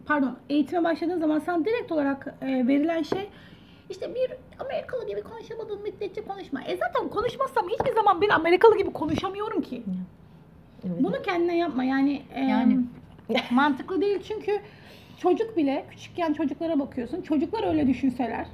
pardon 0.06 0.36
eğitime 0.48 0.84
başladığın 0.84 1.20
zaman 1.20 1.38
sen 1.38 1.64
direkt 1.64 1.92
olarak 1.92 2.34
e, 2.42 2.46
verilen 2.46 3.02
şey 3.02 3.28
işte 3.90 4.14
bir 4.14 4.32
Amerikalı 4.64 5.06
gibi 5.06 5.22
konuşamadığın 5.22 5.82
müddetçe 5.82 6.22
konuşma. 6.24 6.62
E 6.62 6.76
zaten 6.76 7.08
konuşmazsam 7.08 7.68
hiçbir 7.68 7.94
zaman 7.94 8.20
bir 8.20 8.30
Amerikalı 8.30 8.78
gibi 8.78 8.92
konuşamıyorum 8.92 9.62
ki. 9.62 9.82
Evet. 10.86 10.96
Bunu 11.00 11.22
kendine 11.22 11.58
yapma 11.58 11.84
yani. 11.84 12.22
e, 12.34 12.40
Yani. 12.40 12.78
mantıklı 13.50 14.00
değil 14.00 14.22
çünkü 14.28 14.60
çocuk 15.18 15.56
bile 15.56 15.84
küçükken 15.90 16.32
çocuklara 16.32 16.78
bakıyorsun. 16.78 17.22
Çocuklar 17.22 17.66
öyle 17.68 17.86
düşünseler. 17.86 18.46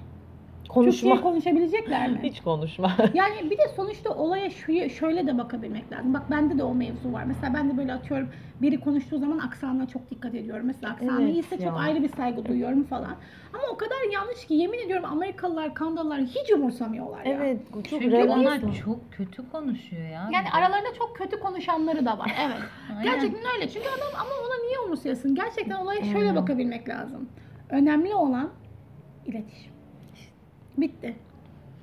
Konuşma. 0.75 1.11
Türkçe 1.11 1.23
konuşabilecekler 1.23 2.11
mi? 2.11 2.21
Hiç 2.23 2.41
konuşma. 2.41 2.93
Yani 3.15 3.51
bir 3.51 3.59
de 3.59 3.69
sonuçta 3.77 4.11
olaya 4.11 4.51
şu, 4.51 4.91
şöyle 4.91 5.27
de 5.27 5.39
bakabilmek 5.39 5.93
lazım. 5.93 6.15
Bak 6.15 6.31
bende 6.31 6.59
de 6.59 6.65
o 6.65 6.75
mevzu 6.75 7.13
var. 7.13 7.25
Mesela 7.25 7.55
ben 7.55 7.71
de 7.71 7.77
böyle 7.77 7.93
atıyorum 7.93 8.29
biri 8.63 8.81
konuştuğu 8.81 9.19
zaman 9.19 9.39
aksanına 9.39 9.89
çok 9.89 10.11
dikkat 10.11 10.35
ediyorum. 10.35 10.67
Mesela 10.67 10.93
aksanı 10.93 11.23
Evet 11.23 11.35
iyiyse 11.35 11.57
ya. 11.57 11.71
çok 11.71 11.79
ayrı 11.81 12.03
bir 12.03 12.09
saygı 12.09 12.45
duyuyorum 12.45 12.85
falan. 12.85 13.17
Ama 13.55 13.63
o 13.73 13.77
kadar 13.77 14.13
yanlış 14.13 14.47
ki 14.47 14.55
yemin 14.55 14.79
ediyorum 14.79 15.05
Amerikalılar, 15.05 15.75
Kanadalılar 15.75 16.21
hiç 16.21 16.53
umursamıyorlar 16.53 17.25
ya. 17.25 17.33
Evet, 17.33 17.61
çok 17.73 17.85
Çünkü 17.85 18.23
onlar 18.23 18.61
çok 18.85 19.13
kötü 19.13 19.51
konuşuyor 19.51 20.03
ya. 20.03 20.31
Yani 20.33 20.47
aralarında 20.53 20.95
çok 20.99 21.17
kötü 21.17 21.41
konuşanları 21.41 22.07
da 22.07 22.19
var. 22.19 22.33
Evet. 22.47 22.59
Gerçekten 23.03 23.55
öyle. 23.55 23.69
Çünkü 23.69 23.89
adam 23.89 24.21
ama 24.21 24.31
ona 24.47 24.67
niye 24.67 24.79
umursayasın? 24.79 25.35
Gerçekten 25.35 25.77
olaya 25.77 26.05
şöyle 26.05 26.35
bakabilmek 26.37 26.89
lazım. 26.89 27.29
Önemli 27.71 28.15
olan 28.15 28.51
iletişim. 29.27 29.74
Bitti. 30.79 31.15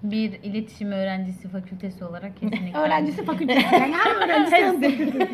Bir 0.04 0.32
iletişim 0.44 0.92
öğrencisi 0.92 1.48
fakültesi 1.48 2.06
olarak 2.06 2.38
kesinlikle. 2.38 2.80
Öğrencisi 2.86 3.26
fakültesi. 3.26 3.60
Yani 3.76 3.94
her 3.94 4.16
öğrencisi 4.26 4.56
hem 4.56 4.82
fakültesi. 4.82 5.28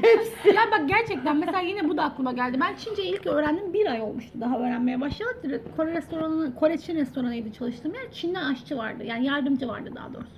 Ya 0.56 0.62
bak 0.72 0.90
gerçekten 0.90 1.38
mesela 1.38 1.60
yine 1.60 1.90
bu 1.90 1.98
da 1.98 2.04
aklıma 2.04 2.32
geldi. 2.32 2.58
Ben 2.62 2.76
Çince 2.76 3.04
ilk 3.04 3.28
öğrendim 3.28 3.74
bir 3.74 3.86
ay 3.92 4.02
olmuştu 4.02 4.38
daha 4.42 4.60
öğrenmeye 4.60 5.02
başladı. 5.02 5.62
Kore 5.78 5.92
restoranı, 5.94 6.56
Kore 6.56 6.78
Çin 6.78 6.96
restoranıydı 6.96 7.52
çalıştığım 7.54 7.94
yer. 7.94 8.12
Çin'den 8.12 8.44
aşçı 8.54 8.78
vardı. 8.78 9.04
Yani 9.04 9.26
yardımcı 9.26 9.68
vardı 9.68 9.90
daha 9.96 10.14
doğrusu. 10.14 10.38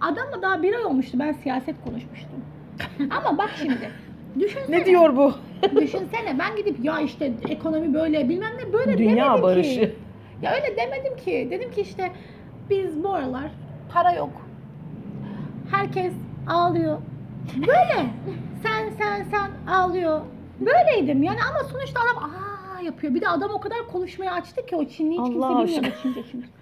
Adamla 0.00 0.42
daha 0.42 0.62
bir 0.62 0.74
ay 0.74 0.84
olmuştu. 0.84 1.18
Ben 1.18 1.32
siyaset 1.32 1.76
konuşmuştum. 1.84 2.44
Ama 3.10 3.38
bak 3.38 3.50
şimdi. 3.56 3.90
Düşünsene. 4.40 4.78
Ne 4.80 4.86
diyor 4.86 5.16
bu? 5.16 5.32
Düşünsene 5.80 6.38
ben 6.38 6.56
gidip 6.56 6.84
ya 6.84 7.00
işte 7.00 7.32
ekonomi 7.48 7.94
böyle 7.94 8.28
bilmem 8.28 8.52
ne 8.58 8.72
böyle 8.72 8.98
Dünya 8.98 9.24
demedim 9.24 9.42
barışı. 9.42 9.80
ki. 9.80 9.94
Ya 10.42 10.54
öyle 10.54 10.76
demedim 10.76 11.16
ki. 11.16 11.48
Dedim 11.50 11.70
ki 11.70 11.80
işte 11.80 12.12
biz 12.70 13.04
bu 13.04 13.12
aralar 13.14 13.50
para 13.92 14.12
yok. 14.12 14.30
Herkes 15.70 16.12
ağlıyor. 16.48 16.98
Böyle. 17.56 18.06
sen 18.62 18.90
sen 18.98 19.24
sen 19.30 19.50
ağlıyor. 19.72 20.20
Böyleydim 20.60 21.22
yani 21.22 21.38
ama 21.50 21.68
sonuçta 21.68 22.00
adam 22.00 22.24
aa 22.24 22.80
yapıyor. 22.80 23.14
Bir 23.14 23.20
de 23.20 23.28
adam 23.28 23.50
o 23.50 23.60
kadar 23.60 23.78
konuşmaya 23.92 24.32
açtı 24.32 24.66
ki 24.66 24.76
o 24.76 24.84
Çinli 24.84 25.12
hiç 25.12 25.20
kimse 25.32 25.46
Allah 25.46 25.62
bilmiyordu 25.64 25.88
Çince 26.02 26.22
çünkü. 26.32 26.46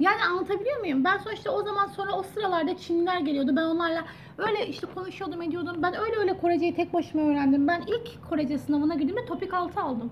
Yani 0.00 0.24
anlatabiliyor 0.30 0.80
muyum? 0.80 1.04
Ben 1.04 1.18
sonuçta 1.18 1.50
o 1.50 1.62
zaman 1.62 1.86
sonra 1.86 2.12
o 2.12 2.22
sıralarda 2.22 2.76
Çinliler 2.76 3.20
geliyordu. 3.20 3.50
Ben 3.56 3.62
onlarla 3.62 4.04
öyle 4.38 4.66
işte 4.66 4.86
konuşuyordum 4.94 5.42
ediyordum. 5.42 5.76
Ben 5.82 5.94
öyle 6.00 6.16
öyle 6.16 6.38
Koreceyi 6.38 6.74
tek 6.74 6.94
başıma 6.94 7.22
öğrendim. 7.22 7.68
Ben 7.68 7.82
ilk 7.86 8.28
Korece 8.30 8.58
sınavına 8.58 8.94
girdiğimde 8.94 9.24
topik 9.24 9.54
6 9.54 9.80
aldım. 9.80 10.10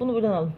Bunu 0.00 0.14
buradan 0.14 0.32
alın. 0.32 0.52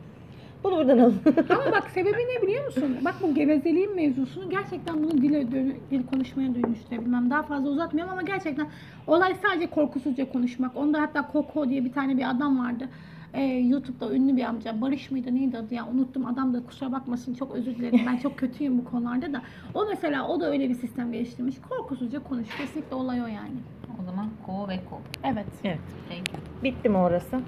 Bunu 0.66 0.76
buradan 0.76 0.98
alın. 0.98 1.20
Ama 1.51 1.72
bak 1.72 1.90
sebebi 1.90 2.18
ne 2.18 2.43
biliyor 2.43 2.66
musun? 2.66 2.97
Bak 3.05 3.14
bu 3.22 3.34
gevezeliğin 3.34 3.97
mevzusunu 3.97 4.51
gerçekten 4.51 5.02
bunu 5.02 5.10
dile 5.10 5.51
dil 5.90 6.06
konuşmaya 6.06 6.55
dönüştürebilmem. 6.55 7.30
Daha 7.30 7.43
fazla 7.43 7.68
uzatmıyorum 7.68 8.12
ama 8.12 8.22
gerçekten 8.22 8.66
olay 9.06 9.34
sadece 9.43 9.66
korkusuzca 9.66 10.32
konuşmak. 10.32 10.76
Onda 10.76 11.01
hatta 11.01 11.26
Koko 11.26 11.68
diye 11.68 11.84
bir 11.84 11.93
tane 11.93 12.16
bir 12.16 12.30
adam 12.30 12.59
vardı. 12.59 12.88
Ee, 13.34 13.43
YouTube'da 13.43 14.14
ünlü 14.14 14.36
bir 14.36 14.44
amca. 14.44 14.80
Barış 14.80 15.10
mıydı 15.10 15.34
neydi 15.34 15.59
adı 15.59 15.74
ya 15.74 15.86
unuttum. 15.88 16.26
Adam 16.26 16.55
da 16.55 16.66
kusura 16.66 16.93
bakmasın 16.93 17.34
çok 17.34 17.55
özür 17.55 17.76
dilerim. 17.76 18.01
Ben 18.06 18.16
çok 18.16 18.38
kötüyüm 18.38 18.78
bu 18.78 18.84
konularda 18.84 19.32
da. 19.32 19.43
O 19.74 19.86
mesela 19.90 20.28
o 20.28 20.40
da 20.40 20.51
öyle 20.51 20.68
bir 20.68 20.74
sistem 20.74 21.12
geliştirmiş. 21.12 21.56
Korkusuzca 21.68 22.22
konuş. 22.22 22.48
Kesinlikle 22.59 22.97
olay 22.97 23.22
o 23.22 23.26
yani. 23.26 23.56
O 24.01 24.05
zaman 24.05 24.28
ko 24.47 24.68
ve 24.68 24.80
ko. 24.90 25.01
Evet. 25.24 25.47
evet. 25.64 25.78
Thank 26.09 26.28
you. 26.32 26.38
Bitti 26.64 26.88
mi 26.88 26.97
orası? 26.97 27.40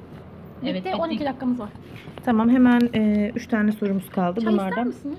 Bitti. 0.63 0.71
Evet, 0.71 0.85
bitti. 0.85 0.97
12 0.97 1.25
dakikamız 1.25 1.61
var. 1.61 1.69
Tamam 2.25 2.51
hemen 2.51 2.81
3 3.35 3.47
tane 3.47 3.73
sorumuz 3.73 4.11
kaldı. 4.11 4.41
Çay 4.41 4.53
ister 4.55 4.67
Bunlardan 4.71 4.87
misiniz? 4.87 5.19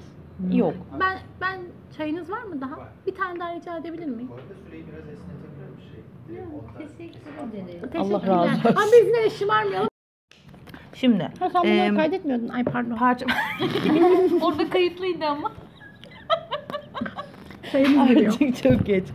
yok. 0.52 0.74
Ben 1.00 1.18
ben 1.42 1.60
çayınız 1.98 2.32
var 2.32 2.44
mı 2.44 2.62
daha? 2.62 2.76
Bir 3.08 3.16
tane 3.16 3.40
daha 3.40 3.56
rica 3.56 3.78
edebilir 3.78 4.06
miyim? 4.06 4.30
Bu 4.30 4.34
arada 4.34 4.54
süreyi 4.68 4.84
biraz 4.88 5.00
esnetebilir 5.08 5.78
bir 5.78 5.84
şey. 5.92 6.88
Teşekkür 6.88 7.32
ederim. 7.50 7.80
Allah 7.98 8.20
Teşekkürler. 8.20 8.38
razı 8.38 8.50
olsun. 8.70 8.76
Ama 8.82 8.86
biz 8.94 9.08
yine 9.08 9.24
de 9.24 9.30
şımarmayalım. 9.30 9.90
Şimdi 10.94 11.24
Ha, 11.40 11.50
sen 11.50 11.64
bunları 11.64 11.78
em, 11.78 11.96
kaydetmiyordun. 11.96 12.48
Ay 12.48 12.64
pardon. 12.64 12.96
parça 12.96 13.26
Orada 14.42 14.70
kayıtlıydı 14.70 15.26
ama. 15.26 15.52
Sayımız 17.72 18.08
geliyor. 18.08 18.34
Artık 18.34 18.64
çok 18.64 18.86
geç. 18.86 19.08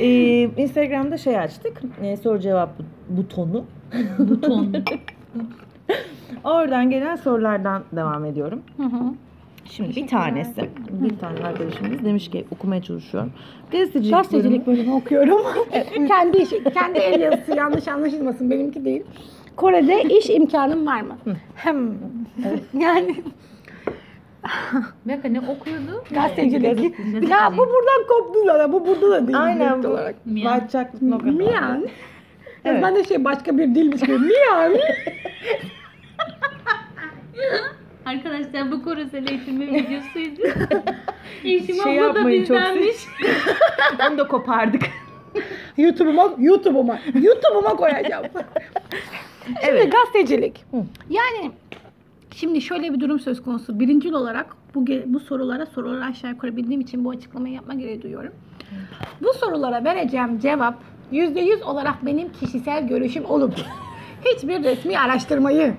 Ee, 0.00 0.42
Instagram'da 0.42 1.18
şey 1.18 1.38
açtık. 1.38 1.80
e, 2.02 2.16
soru 2.16 2.40
cevap 2.40 2.78
bu- 2.78 3.16
butonu. 3.16 3.64
Buton. 4.18 4.74
Oradan 6.44 6.90
gelen 6.90 7.16
sorulardan 7.16 7.82
devam 7.92 8.24
ediyorum. 8.24 8.62
Hı 8.76 8.82
hı. 8.82 9.02
Şimdi 9.64 9.96
bir 9.96 10.06
tanesi, 10.06 10.70
bir 10.90 11.18
tane 11.18 11.44
arkadaşımız 11.44 12.04
demiş 12.04 12.30
ki 12.30 12.44
okumaya 12.50 12.82
çalışıyorum. 12.82 13.32
Gazetecilik, 13.72 14.14
Gazetecilik 14.14 14.66
bölümü 14.66 14.92
okuyorum. 14.92 15.40
kendi 16.08 16.38
iş, 16.38 16.50
kendi 16.74 16.98
el 16.98 17.20
yazısı 17.20 17.56
yanlış 17.56 17.88
anlaşılmasın 17.88 18.50
benimki 18.50 18.84
değil. 18.84 19.02
Kore'de 19.56 20.02
iş 20.02 20.30
imkanım 20.30 20.86
var 20.86 21.00
mı? 21.00 21.16
Hem. 21.54 21.94
Yani 22.74 23.16
dakika 25.08 25.28
ne 25.28 25.40
okuyordu? 25.40 26.04
gazetecilik. 26.10 26.98
ya 27.30 27.52
bu 27.52 27.56
buradan 27.56 28.06
koptu 28.08 28.38
zaten. 28.46 28.72
Bu 28.72 28.86
burada 28.86 29.10
da 29.10 29.26
değil. 29.26 29.42
Aynen 29.42 29.68
direkt 29.68 29.84
bu. 29.84 29.88
olarak. 29.88 30.16
No 31.02 31.18
Miyan. 31.18 31.86
Evet. 32.70 32.82
Ben 32.82 32.96
de 32.96 33.04
şey 33.04 33.24
başka 33.24 33.58
bir 33.58 33.74
dilmiş 33.74 34.00
gibi. 34.00 34.18
Mi 34.18 34.32
yani? 34.50 34.80
Arkadaşlar 38.06 38.72
bu 38.72 38.82
korosel 38.84 39.28
eğitimi 39.28 39.66
videosuydu. 39.66 40.42
Eşim 41.44 41.76
Şey 41.82 42.00
abla 42.00 42.14
da 42.14 42.18
yapmayın, 42.18 42.44
çok 42.44 42.56
bizdenmiş. 42.56 42.96
Onu 44.10 44.18
da 44.18 44.28
kopardık. 44.28 44.82
YouTube'uma, 45.76 46.30
YouTube'uma, 46.38 46.98
YouTube'uma 47.14 47.76
koyacağım. 47.76 48.24
Şimdi 49.46 49.58
Evet. 49.62 49.92
gazetecilik. 49.92 50.64
Yani 51.10 51.50
şimdi 52.34 52.60
şöyle 52.60 52.92
bir 52.94 53.00
durum 53.00 53.20
söz 53.20 53.42
konusu. 53.42 53.80
Birincil 53.80 54.12
olarak 54.12 54.46
bu 54.74 54.84
ge- 54.84 55.02
bu 55.06 55.20
sorulara 55.20 55.66
soruları 55.66 56.04
aşağı 56.04 56.30
yukarı 56.30 56.56
bildiğim 56.56 56.80
için 56.80 57.04
bu 57.04 57.10
açıklamayı 57.10 57.54
yapma 57.54 57.74
gereği 57.74 58.02
duyuyorum. 58.02 58.32
Bu 59.22 59.32
sorulara 59.32 59.84
vereceğim 59.84 60.38
cevap 60.38 60.74
%100 61.12 61.62
olarak 61.64 62.06
benim 62.06 62.32
kişisel 62.32 62.88
görüşüm 62.88 63.24
olup 63.24 63.54
hiçbir 64.24 64.64
resmi 64.64 64.98
araştırmayı 64.98 65.74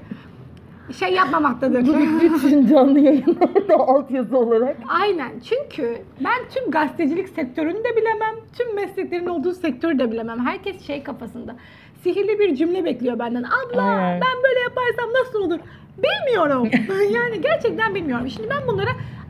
şey 0.99 1.13
yapmamaktadır. 1.13 1.81
Bütün 2.21 2.67
canlı 2.67 2.99
yayınlarda 2.99 3.75
altyazı 3.75 4.37
olarak. 4.37 4.77
Aynen. 5.01 5.31
Çünkü 5.39 5.97
ben 6.19 6.39
tüm 6.55 6.71
gazetecilik 6.71 7.29
sektörünü 7.29 7.77
de 7.83 7.95
bilemem. 7.95 8.35
Tüm 8.57 8.75
mesleklerin 8.75 9.25
olduğu 9.25 9.53
sektörü 9.53 9.99
de 9.99 10.11
bilemem. 10.11 10.45
Herkes 10.45 10.87
şey 10.87 11.03
kafasında. 11.03 11.55
Sihirli 12.03 12.39
bir 12.39 12.55
cümle 12.55 12.85
bekliyor 12.85 13.19
benden. 13.19 13.43
Abla 13.43 13.81
Aynen. 13.81 14.21
ben 14.21 14.43
böyle 14.43 14.59
yaparsam 14.59 15.09
nasıl 15.23 15.39
olur? 15.41 15.59
Bilmiyorum. 15.97 16.69
yani 17.15 17.41
gerçekten 17.41 17.95
bilmiyorum. 17.95 18.29
Şimdi 18.29 18.49
ben 18.49 18.67
bunlara 18.67 18.89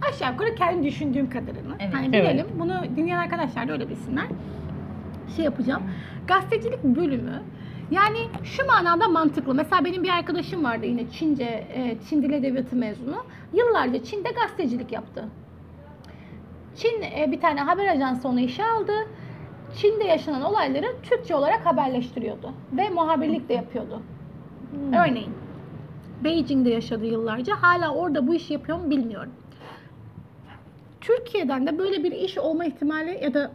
aşağı 0.09 0.31
yukarı 0.31 0.55
kendi 0.55 0.87
düşündüğüm 0.87 1.29
kadarını. 1.29 1.75
Evet. 1.79 1.93
Hani 1.93 2.09
Evet. 2.15 2.29
bilelim. 2.33 2.47
Bunu 2.59 2.73
dinleyen 2.95 3.17
arkadaşlar 3.17 3.67
da 3.67 3.71
öyle 3.73 3.89
bilsinler. 3.89 4.25
Şey 5.35 5.45
yapacağım. 5.45 5.83
Gazetecilik 6.27 6.83
bölümü 6.83 7.41
yani 7.91 8.17
şu 8.43 8.65
manada 8.65 9.07
mantıklı. 9.07 9.55
Mesela 9.55 9.85
benim 9.85 10.03
bir 10.03 10.09
arkadaşım 10.09 10.63
vardı 10.63 10.85
yine 10.85 11.09
Çince, 11.09 11.67
e, 11.73 11.97
Çin 12.09 12.23
Dil 12.23 12.33
Edebiyatı 12.33 12.75
mezunu. 12.75 13.23
Yıllarca 13.53 14.03
Çin'de 14.03 14.29
gazetecilik 14.29 14.91
yaptı. 14.91 15.25
Çin 16.75 17.01
e, 17.01 17.31
bir 17.31 17.41
tane 17.41 17.61
haber 17.61 17.87
ajansı 17.87 18.27
onu 18.27 18.39
işe 18.39 18.65
aldı. 18.65 18.93
Çin'de 19.75 20.03
yaşanan 20.03 20.41
olayları 20.41 20.87
Türkçe 21.03 21.35
olarak 21.35 21.65
haberleştiriyordu. 21.65 22.51
Ve 22.71 22.89
muhabirlik 22.89 23.49
de 23.49 23.53
yapıyordu. 23.53 24.01
Örneğin 24.87 25.33
Beijing'de 26.23 26.69
yaşadı 26.69 27.05
yıllarca. 27.05 27.55
Hala 27.61 27.93
orada 27.93 28.27
bu 28.27 28.35
işi 28.35 28.53
yapıyor 28.53 28.79
mu 28.79 28.89
bilmiyorum. 28.89 29.31
Türkiye'den 31.01 31.67
de 31.67 31.77
böyle 31.77 32.03
bir 32.03 32.11
iş 32.11 32.37
olma 32.37 32.65
ihtimali 32.65 33.19
ya 33.23 33.33
da 33.33 33.51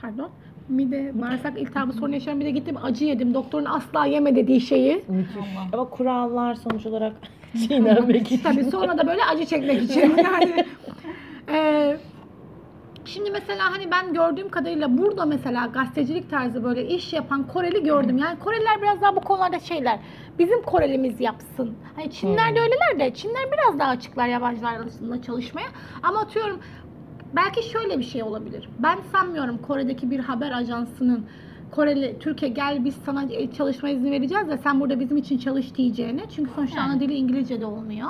pardon 0.00 0.30
mide 0.68 1.12
bağırsak 1.22 1.58
iltihabı 1.60 1.92
sorunu 1.92 2.14
yaşıyorum. 2.14 2.40
Bir 2.40 2.46
de 2.46 2.50
gittim 2.50 2.76
acı 2.82 3.04
yedim. 3.04 3.34
Doktorun 3.34 3.64
asla 3.64 4.06
yeme 4.06 4.36
dediği 4.36 4.60
şeyi. 4.60 5.04
Müthiş. 5.08 5.36
Ama 5.72 5.84
kurallar 5.84 6.54
sonuç 6.54 6.86
olarak 6.86 7.12
çiğnenmek 7.68 8.22
için. 8.32 8.40
Tabii 8.42 8.64
sonra 8.64 8.98
da 8.98 9.06
böyle 9.06 9.24
acı 9.24 9.46
çekmek 9.46 9.82
için. 9.82 10.14
Yani 10.24 10.64
eee, 11.48 11.96
şimdi 13.04 13.30
mesela 13.30 13.64
hani 13.72 13.90
ben 13.90 14.14
gördüğüm 14.14 14.48
kadarıyla 14.48 14.98
burada 14.98 15.24
mesela 15.24 15.66
gazetecilik 15.66 16.30
tarzı 16.30 16.64
böyle 16.64 16.86
iş 16.88 17.12
yapan 17.12 17.46
Koreli 17.46 17.82
gördüm. 17.82 18.18
Yani 18.18 18.38
Koreliler 18.38 18.82
biraz 18.82 19.02
daha 19.02 19.16
bu 19.16 19.20
konularda 19.20 19.58
şeyler. 19.58 19.98
Bizim 20.38 20.62
Korelimiz 20.62 21.20
yapsın. 21.20 21.74
Hani 21.96 22.10
Çinler 22.10 22.54
de 22.56 22.60
öyleler 22.60 22.98
de 22.98 23.14
Çinler 23.14 23.42
biraz 23.52 23.78
daha 23.78 23.90
açıklar 23.90 24.26
yabancılar 24.26 24.74
arasında 24.74 25.22
çalışmaya. 25.22 25.66
Ama 26.02 26.20
atıyorum 26.20 26.60
belki 27.36 27.70
şöyle 27.70 27.98
bir 27.98 28.04
şey 28.04 28.22
olabilir. 28.22 28.68
Ben 28.78 28.98
sanmıyorum 29.12 29.58
Kore'deki 29.58 30.10
bir 30.10 30.18
haber 30.18 30.52
ajansının 30.52 31.26
Koreli, 31.70 32.16
Türkiye 32.20 32.50
gel 32.50 32.84
biz 32.84 32.94
sana 33.06 33.24
e, 33.32 33.50
çalışma 33.52 33.88
izni 33.88 34.10
vereceğiz 34.10 34.48
de 34.48 34.58
sen 34.58 34.80
burada 34.80 35.00
bizim 35.00 35.16
için 35.16 35.38
çalış 35.38 35.74
diyeceğini. 35.74 36.22
Çünkü 36.36 36.50
sonuçta 36.54 36.80
Yani. 36.80 36.90
ana 36.92 37.00
dili 37.00 37.14
İngilizce 37.14 37.60
de 37.60 37.66
olmuyor. 37.66 38.08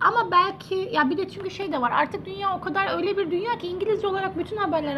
Ama 0.00 0.30
belki 0.30 0.90
ya 0.94 1.10
bir 1.10 1.16
de 1.16 1.28
çünkü 1.28 1.50
şey 1.50 1.72
de 1.72 1.80
var 1.80 1.90
artık 1.94 2.26
dünya 2.26 2.56
o 2.56 2.60
kadar 2.60 2.96
öyle 2.96 3.16
bir 3.16 3.30
dünya 3.30 3.58
ki 3.58 3.66
İngilizce 3.66 4.06
olarak 4.06 4.38
bütün 4.38 4.56
haberler 4.56 4.96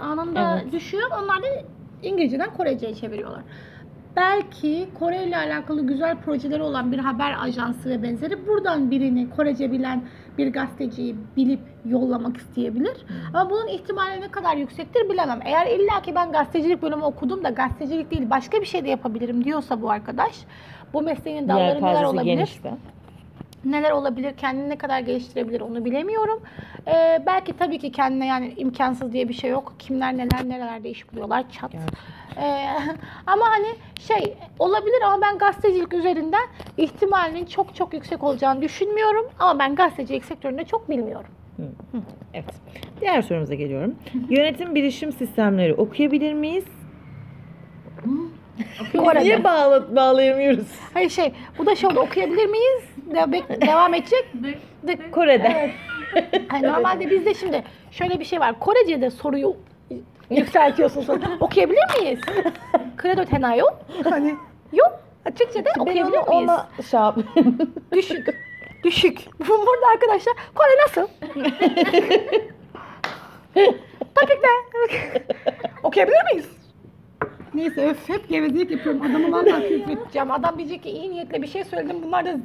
anında 0.00 0.60
Evet. 0.62 0.72
düşüyor. 0.72 1.10
Onlar 1.22 1.42
da 1.42 1.46
İngilizceden 2.02 2.50
Korece'ye 2.50 2.94
çeviriyorlar. 2.94 3.42
Belki 4.16 4.88
Kore 4.98 5.24
ile 5.24 5.36
alakalı 5.36 5.86
güzel 5.86 6.16
projeleri 6.16 6.62
olan 6.62 6.92
bir 6.92 6.98
haber 6.98 7.36
ajansı 7.40 7.88
ve 7.90 8.02
benzeri 8.02 8.46
buradan 8.46 8.90
birini 8.90 9.30
Korece 9.30 9.72
bilen 9.72 10.02
bir 10.38 10.52
gazeteciyi 10.52 11.16
bilip 11.36 11.60
yollamak 11.86 12.36
isteyebilir. 12.36 12.96
Ama 13.34 13.50
bunun 13.50 13.66
ihtimali 13.66 14.20
ne 14.20 14.28
kadar 14.28 14.56
yüksektir 14.56 15.08
bilemem. 15.08 15.40
Eğer 15.44 15.66
illa 15.66 16.02
ki 16.02 16.14
ben 16.14 16.32
gazetecilik 16.32 16.82
bölümü 16.82 17.02
okudum 17.02 17.44
da 17.44 17.50
gazetecilik 17.50 18.10
değil 18.10 18.30
başka 18.30 18.60
bir 18.60 18.66
şey 18.66 18.84
de 18.84 18.88
yapabilirim 18.90 19.44
diyorsa 19.44 19.82
bu 19.82 19.90
arkadaş 19.90 20.40
bu 20.92 21.02
mesleğin 21.02 21.48
dalları 21.48 21.82
neler 21.82 22.04
olabilir? 22.04 22.24
genişse. 22.24 22.74
Neler 23.64 23.90
olabilir, 23.90 24.36
kendini 24.36 24.68
ne 24.68 24.76
kadar 24.78 25.00
geliştirebilir 25.00 25.60
onu 25.60 25.84
bilemiyorum. 25.84 26.40
Ee, 26.88 27.22
belki 27.26 27.56
tabii 27.56 27.78
ki 27.78 27.92
kendine 27.92 28.26
yani 28.26 28.54
imkansız 28.56 29.12
diye 29.12 29.28
bir 29.28 29.34
şey 29.34 29.50
yok. 29.50 29.74
Kimler 29.78 30.16
neler 30.16 30.48
nerelerde 30.48 30.90
iş 30.90 31.12
buluyorlar 31.12 31.44
çat. 31.50 31.74
Ee, 31.74 32.68
ama 33.26 33.44
hani 33.50 33.68
şey 34.00 34.34
olabilir 34.58 35.02
ama 35.06 35.20
ben 35.22 35.38
gazetecilik 35.38 35.94
üzerinden 35.94 36.46
ihtimalinin 36.76 37.46
çok 37.46 37.74
çok 37.74 37.94
yüksek 37.94 38.22
olacağını 38.22 38.62
düşünmüyorum. 38.62 39.26
Ama 39.38 39.58
ben 39.58 39.74
gazetecilik 39.74 40.24
sektöründe 40.24 40.64
çok 40.64 40.90
bilmiyorum. 40.90 41.30
Evet. 42.34 42.54
Diğer 43.00 43.22
sorumuza 43.22 43.54
geliyorum. 43.54 43.94
Yönetim 44.28 44.74
bilişim 44.74 45.12
sistemleri 45.12 45.74
okuyabilir 45.74 46.32
miyiz? 46.32 46.64
Kore'de. 48.96 49.24
Niye 49.24 49.44
bağla 49.44 49.96
bağlayamıyoruz? 49.96 50.66
Hayır 50.94 51.10
şey 51.10 51.32
bu 51.58 51.66
da 51.66 51.76
şey 51.76 51.90
oldu 51.90 52.00
okuyabilir 52.00 52.46
miyiz? 52.46 52.82
De- 53.06 53.60
devam 53.66 53.94
edecek. 53.94 54.28
De- 54.82 55.10
Kore'de. 55.10 55.70
Hani 56.48 56.66
normalde 56.68 57.10
bizde 57.10 57.34
şimdi 57.34 57.64
şöyle 57.90 58.20
bir 58.20 58.24
şey 58.24 58.40
var. 58.40 58.58
Korece'de 58.58 59.10
soruyu 59.10 59.56
yükseltiyorsun 60.30 61.02
sonra. 61.02 61.20
Okuyabilir 61.40 62.00
miyiz? 62.00 62.20
Kredo 62.96 63.24
tenayo. 63.24 63.66
Hani 64.10 64.34
yok. 64.72 65.00
Türkçe'de 65.38 65.70
Ben 65.76 65.80
okuyabilir 65.80 66.16
onu 66.26 66.34
miyiz? 66.34 66.50
ona 66.50 66.68
şey. 66.76 67.24
Düşük. 67.92 68.28
Düşük. 68.84 69.18
Burada 69.48 69.86
arkadaşlar 69.94 70.34
Kore 70.54 70.70
nasıl? 70.86 71.08
Tabii 74.14 74.40
ki 74.40 75.22
Okuyabilir 75.82 76.24
miyiz? 76.32 76.48
Neyse 77.54 77.86
öf 77.86 78.08
hep 78.08 78.28
gevezelik 78.28 78.70
yapıyorum. 78.70 79.02
Adamı 79.02 79.32
vallahi 79.32 79.68
küfredeceğim. 79.86 80.30
Adam 80.30 80.58
diyecek 80.58 80.82
ki 80.82 80.90
iyi 80.90 81.10
niyetle 81.10 81.42
bir 81.42 81.46
şey 81.46 81.64
söyledim. 81.64 81.96
Bunlar 82.02 82.24
da 82.24 82.36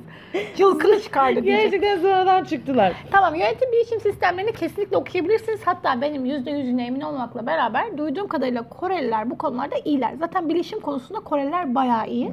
cılkını 0.58 1.02
çıkardı 1.02 1.44
diyecek. 1.44 1.72
Gerçekten 1.72 1.98
sonradan 1.98 2.44
çıktılar. 2.44 2.94
Tamam 3.12 3.36
yönetim 3.36 3.72
bilişim 3.72 4.00
sistemlerini 4.00 4.54
kesinlikle 4.54 4.98
okuyabilirsiniz. 4.98 5.60
Hatta 5.66 6.02
benim 6.02 6.26
%100'üne 6.26 6.82
emin 6.82 7.02
olmakla 7.02 7.46
beraber 7.48 7.98
duyduğum 7.98 8.28
kadarıyla 8.28 8.70
Koreliler 8.70 9.30
bu 9.30 9.38
konularda 9.38 9.76
iyiler. 9.86 10.14
Zaten 10.20 10.50
bilişim 10.50 10.80
konusunda 10.80 11.20
Koreliler 11.20 11.76
bayağı 11.76 12.08
iyi. 12.08 12.26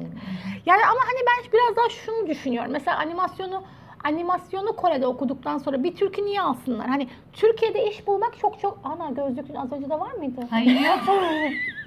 Yani 0.65 0.81
ama 0.85 0.99
hani 0.99 1.19
ben 1.27 1.51
biraz 1.53 1.75
daha 1.75 1.89
şunu 1.89 2.27
düşünüyorum. 2.27 2.71
Mesela 2.71 2.97
animasyonu 2.97 3.63
animasyonu 4.03 4.75
Kore'de 4.75 5.07
okuduktan 5.07 5.57
sonra 5.57 5.83
bir 5.83 5.95
Türk'ü 5.95 6.25
niye 6.25 6.41
alsınlar? 6.41 6.87
Hani 6.87 7.07
Türkiye'de 7.33 7.89
iş 7.89 8.07
bulmak 8.07 8.39
çok 8.39 8.59
çok... 8.59 8.79
Ana 8.83 9.09
gözlüğün 9.09 9.55
az 9.55 9.71
önce 9.71 9.89
de 9.89 9.99
var 9.99 10.11
mıydı? 10.11 10.41
Hayır. 10.49 10.77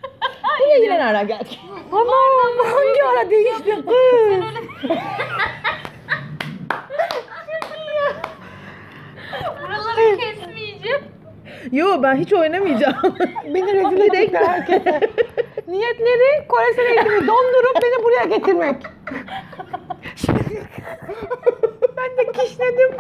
Buraya 0.49 0.77
yine 0.77 1.05
ara 1.11 1.23
geldik. 1.23 1.61
Aman 1.93 2.65
hangi 2.73 3.05
ara 3.05 3.31
değişti 3.31 3.75
kız? 3.75 3.85
Buraları 9.63 10.17
kesmeyeceğim. 10.17 11.01
Yo 11.73 12.03
ben 12.03 12.17
hiç 12.17 12.33
oynamayacağım. 12.33 12.97
Beni 13.55 13.75
rezil 13.75 14.01
edecekler 14.01 14.43
herkese. 14.43 15.01
Niyetleri 15.69 16.49
Kore 16.49 16.83
eğitimi 16.83 17.27
dondurup 17.27 17.83
beni 17.83 18.05
buraya 18.05 18.25
getirmek. 18.25 18.77
ben 21.97 22.17
de 22.17 22.33
kişnedim. 22.33 22.91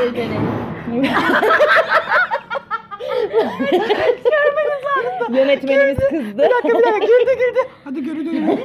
Evet, 0.00 0.14
evet. 0.18 1.10
Yönetmenimiz 5.30 5.98
kızdı. 5.98 6.38
Bir 6.38 6.50
dakika 6.50 6.68
bir 6.68 6.74
dakika 6.74 6.98
girdi 6.98 7.38
girdi. 7.38 7.68
Hadi 7.84 8.04
geri 8.04 8.26
dönelim. 8.26 8.60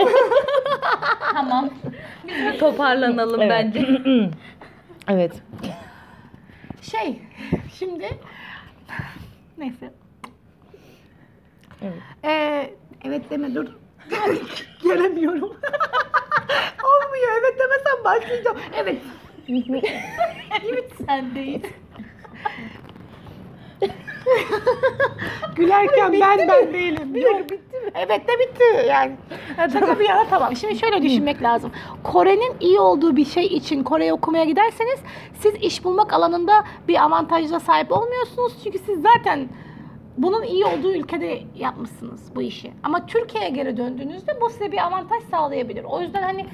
Tamam. 1.33 1.69
Biz 2.27 2.59
toparlanalım 2.59 3.41
Evet. 3.41 3.51
bence. 3.51 3.87
evet. 5.07 5.31
Şey 6.81 7.21
şimdi 7.79 8.09
neyse. 9.57 9.93
Evet. 11.81 12.01
Ee, 12.25 12.69
evet 13.05 13.29
deme 13.29 13.55
dur. 13.55 13.65
Gelemiyorum. 14.83 15.41
Olmuyor. 16.83 17.31
Evet 17.39 17.59
demesem 17.59 18.03
başlayacağım. 18.03 18.57
Evet. 18.75 18.97
evet 20.69 20.91
sen 21.07 21.35
değil. 21.35 21.67
Gülerken 25.55 26.13
ben 26.13 26.47
ben 26.47 26.73
değilim. 26.73 27.15
Yok. 27.15 27.49
bitti 27.49 27.79
mi? 27.79 27.91
Evet 27.95 28.27
de 28.27 28.31
bitti 28.39 28.87
yani. 28.89 29.11
Şaka 29.73 29.99
bir 29.99 30.09
yana 30.09 30.25
tamam. 30.29 30.55
Şimdi 30.55 30.75
şöyle 30.75 31.01
düşünmek 31.01 31.43
lazım. 31.43 31.71
Kore'nin 32.03 32.53
iyi 32.59 32.79
olduğu 32.79 33.15
bir 33.15 33.25
şey 33.25 33.45
için 33.45 33.83
Kore'ye 33.83 34.13
okumaya 34.13 34.45
giderseniz 34.45 34.99
siz 35.39 35.55
iş 35.55 35.83
bulmak 35.83 36.13
alanında 36.13 36.63
bir 36.87 37.03
avantajla 37.03 37.59
sahip 37.59 37.91
olmuyorsunuz. 37.91 38.53
Çünkü 38.63 38.79
siz 38.79 39.01
zaten 39.01 39.49
bunun 40.17 40.43
iyi 40.43 40.65
olduğu 40.65 40.91
ülkede 40.91 41.39
yapmışsınız 41.55 42.35
bu 42.35 42.41
işi. 42.41 42.73
Ama 42.83 43.05
Türkiye'ye 43.05 43.49
geri 43.49 43.77
döndüğünüzde 43.77 44.41
bu 44.41 44.49
size 44.49 44.71
bir 44.71 44.85
avantaj 44.85 45.23
sağlayabilir. 45.31 45.83
O 45.83 46.01
yüzden 46.01 46.23
hani 46.23 46.45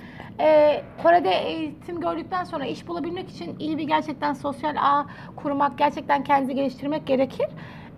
e, 0.41 0.81
Kore'de 1.03 1.29
eğitim 1.29 2.01
gördükten 2.01 2.43
sonra 2.43 2.65
iş 2.65 2.87
bulabilmek 2.87 3.29
için 3.29 3.55
iyi 3.59 3.77
bir 3.77 3.83
gerçekten 3.83 4.33
sosyal 4.33 4.75
ağ 4.79 5.05
kurmak, 5.35 5.77
gerçekten 5.77 6.23
kendinizi 6.23 6.55
geliştirmek 6.55 7.07
gerekir. 7.07 7.47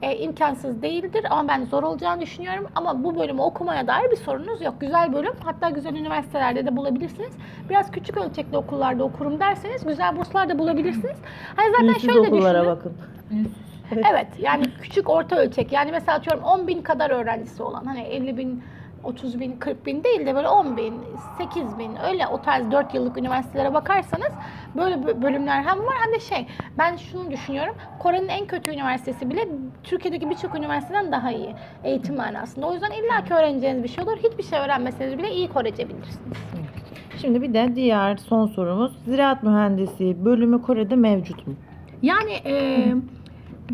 E, 0.02 0.18
imkansız 0.18 0.82
değildir 0.82 1.26
ama 1.30 1.48
ben 1.48 1.66
zor 1.66 1.84
olacağını 1.84 2.22
düşünüyorum. 2.22 2.68
Ama 2.76 3.04
bu 3.04 3.20
bölümü 3.20 3.42
okumaya 3.42 3.88
dair 3.88 4.12
bir 4.12 4.16
sorunuz 4.16 4.62
yok. 4.62 4.74
Güzel 4.80 5.14
bölüm. 5.14 5.34
Hatta 5.44 5.70
güzel 5.70 5.96
üniversitelerde 5.96 6.66
de 6.66 6.78
bulabilirsiniz. 6.78 7.32
Biraz 7.70 7.92
küçük 7.92 8.18
ölçekli 8.18 8.58
okullarda 8.58 9.04
okurum 9.04 9.40
derseniz 9.40 9.86
güzel 9.86 10.18
burslar 10.18 10.50
da 10.50 10.60
bulabilirsiniz. 10.60 11.18
Hani 11.56 11.72
zaten 11.72 11.88
Ünsüz 11.88 12.02
şöyle 12.02 12.20
okullara 12.20 12.60
düşünün. 12.60 12.76
bakın. 12.76 12.98
Evet 14.12 14.28
yani 14.40 14.64
küçük 14.82 15.10
orta 15.10 15.36
ölçek 15.36 15.72
yani 15.72 15.92
mesela 15.92 16.18
atıyorum 16.18 16.44
10 16.44 16.68
bin 16.68 16.82
kadar 16.82 17.10
öğrencisi 17.10 17.64
olan 17.64 17.86
hani 17.86 18.02
50 18.02 18.38
bin 18.38 18.64
30 19.04 19.40
bin 19.40 19.58
40 19.58 19.86
bin 19.86 20.04
değil 20.04 20.26
de 20.26 20.36
böyle 20.36 20.48
10 20.48 20.78
bin 20.78 20.94
8 21.38 21.78
bin 21.78 21.96
öyle 22.08 22.28
o 22.28 22.42
tarz 22.42 22.72
4 22.72 22.94
yıllık 22.94 23.18
üniversitelere 23.18 23.74
bakarsanız 23.74 24.32
böyle 24.78 24.96
bö- 24.96 25.22
bölümler 25.22 25.64
hem 25.64 25.80
var 25.80 25.94
hem 26.06 26.14
de 26.14 26.20
şey 26.20 26.48
ben 26.78 26.96
şunu 26.96 27.32
düşünüyorum 27.32 27.76
Kore'nin 28.00 28.28
en 28.28 28.46
kötü 28.48 28.72
üniversitesi 28.72 29.30
bile 29.30 29.48
Türkiye'deki 29.84 30.30
birçok 30.30 30.56
üniversiteden 30.56 31.12
daha 31.12 31.32
iyi 31.32 31.56
eğitim 31.84 32.16
manasında. 32.16 32.68
O 32.68 32.74
yüzden 32.74 32.92
illaki 32.92 33.34
öğreneceğiniz 33.34 33.84
bir 33.84 33.88
şey 33.90 34.04
olur. 34.04 34.18
Hiçbir 34.18 34.44
şey 34.44 34.60
öğrenmeseniz 34.60 35.18
bile 35.18 35.32
iyi 35.32 35.48
Korece 35.48 35.90
bilirsiniz. 35.90 36.38
Şimdi 37.22 37.42
bir 37.42 37.54
de 37.54 37.76
diğer 37.76 38.18
son 38.18 38.48
sorumuz. 38.48 38.92
Ziraat 39.06 39.44
mühendisi 39.44 40.26
bölümü 40.26 40.62
Kore'de 40.62 40.96
mevcut 40.96 41.48
mu? 41.48 41.54
Yani 42.02 42.32
eee 42.46 42.96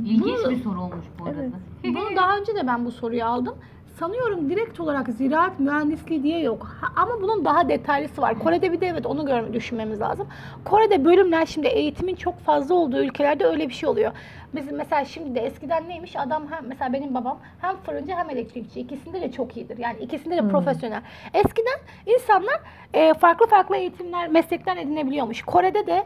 İlginç 0.06 0.38
Bu- 0.46 0.50
bir 0.50 0.64
soru 0.64 0.82
olmuş 0.82 1.06
bu 1.20 1.26
arada. 1.26 1.42
Bunu 1.84 2.16
daha 2.16 2.38
önce 2.38 2.56
de 2.56 2.68
ben 2.68 2.86
bu 2.86 2.92
soruyu 2.92 3.26
aldım. 3.26 3.56
Sanıyorum 4.00 4.50
direkt 4.50 4.80
olarak 4.80 5.10
ziraat 5.10 5.60
mühendisliği 5.60 6.24
diye 6.24 6.40
yok. 6.40 6.78
Ha- 6.82 7.02
ama 7.02 7.22
bunun 7.22 7.46
daha 7.46 7.70
detaylısı 7.70 8.22
var. 8.22 8.40
Kore'de 8.40 8.72
bir 8.72 8.82
de 8.82 8.88
evet 8.88 9.06
onu 9.06 9.26
görme, 9.26 9.54
düşünmemiz 9.54 10.02
lazım. 10.02 10.28
Kore'de 10.66 11.06
bölümler 11.06 11.46
şimdi 11.46 11.68
eğitimin 11.68 12.16
çok 12.16 12.40
fazla 12.40 12.76
olduğu 12.76 12.98
ülkelerde 12.98 13.46
öyle 13.46 13.70
bir 13.70 13.74
şey 13.74 13.90
oluyor. 13.90 14.12
Bizim 14.56 14.76
mesela 14.76 15.06
şimdi 15.06 15.36
de 15.36 15.40
eskiden 15.40 15.90
neymiş 15.90 16.16
adam 16.16 16.44
hem 16.52 16.66
mesela 16.68 16.94
benim 16.94 17.16
babam 17.16 17.40
hem 17.62 17.78
fırıncı 17.78 18.12
hem 18.12 18.30
elektrikçi 18.30 18.80
ikisinde 18.80 19.22
de 19.22 19.32
çok 19.32 19.58
iyidir. 19.58 19.78
Yani 19.78 20.00
ikisinde 20.00 20.38
de 20.38 20.48
profesyonel. 20.48 21.02
Eskiden 21.34 21.80
insanlar 22.06 22.60
e, 22.94 23.14
farklı 23.14 23.48
farklı 23.48 23.76
eğitimler, 23.76 24.28
meslekler 24.28 24.78
edinebiliyormuş. 24.78 25.42
Kore'de 25.42 25.88
de 25.88 26.04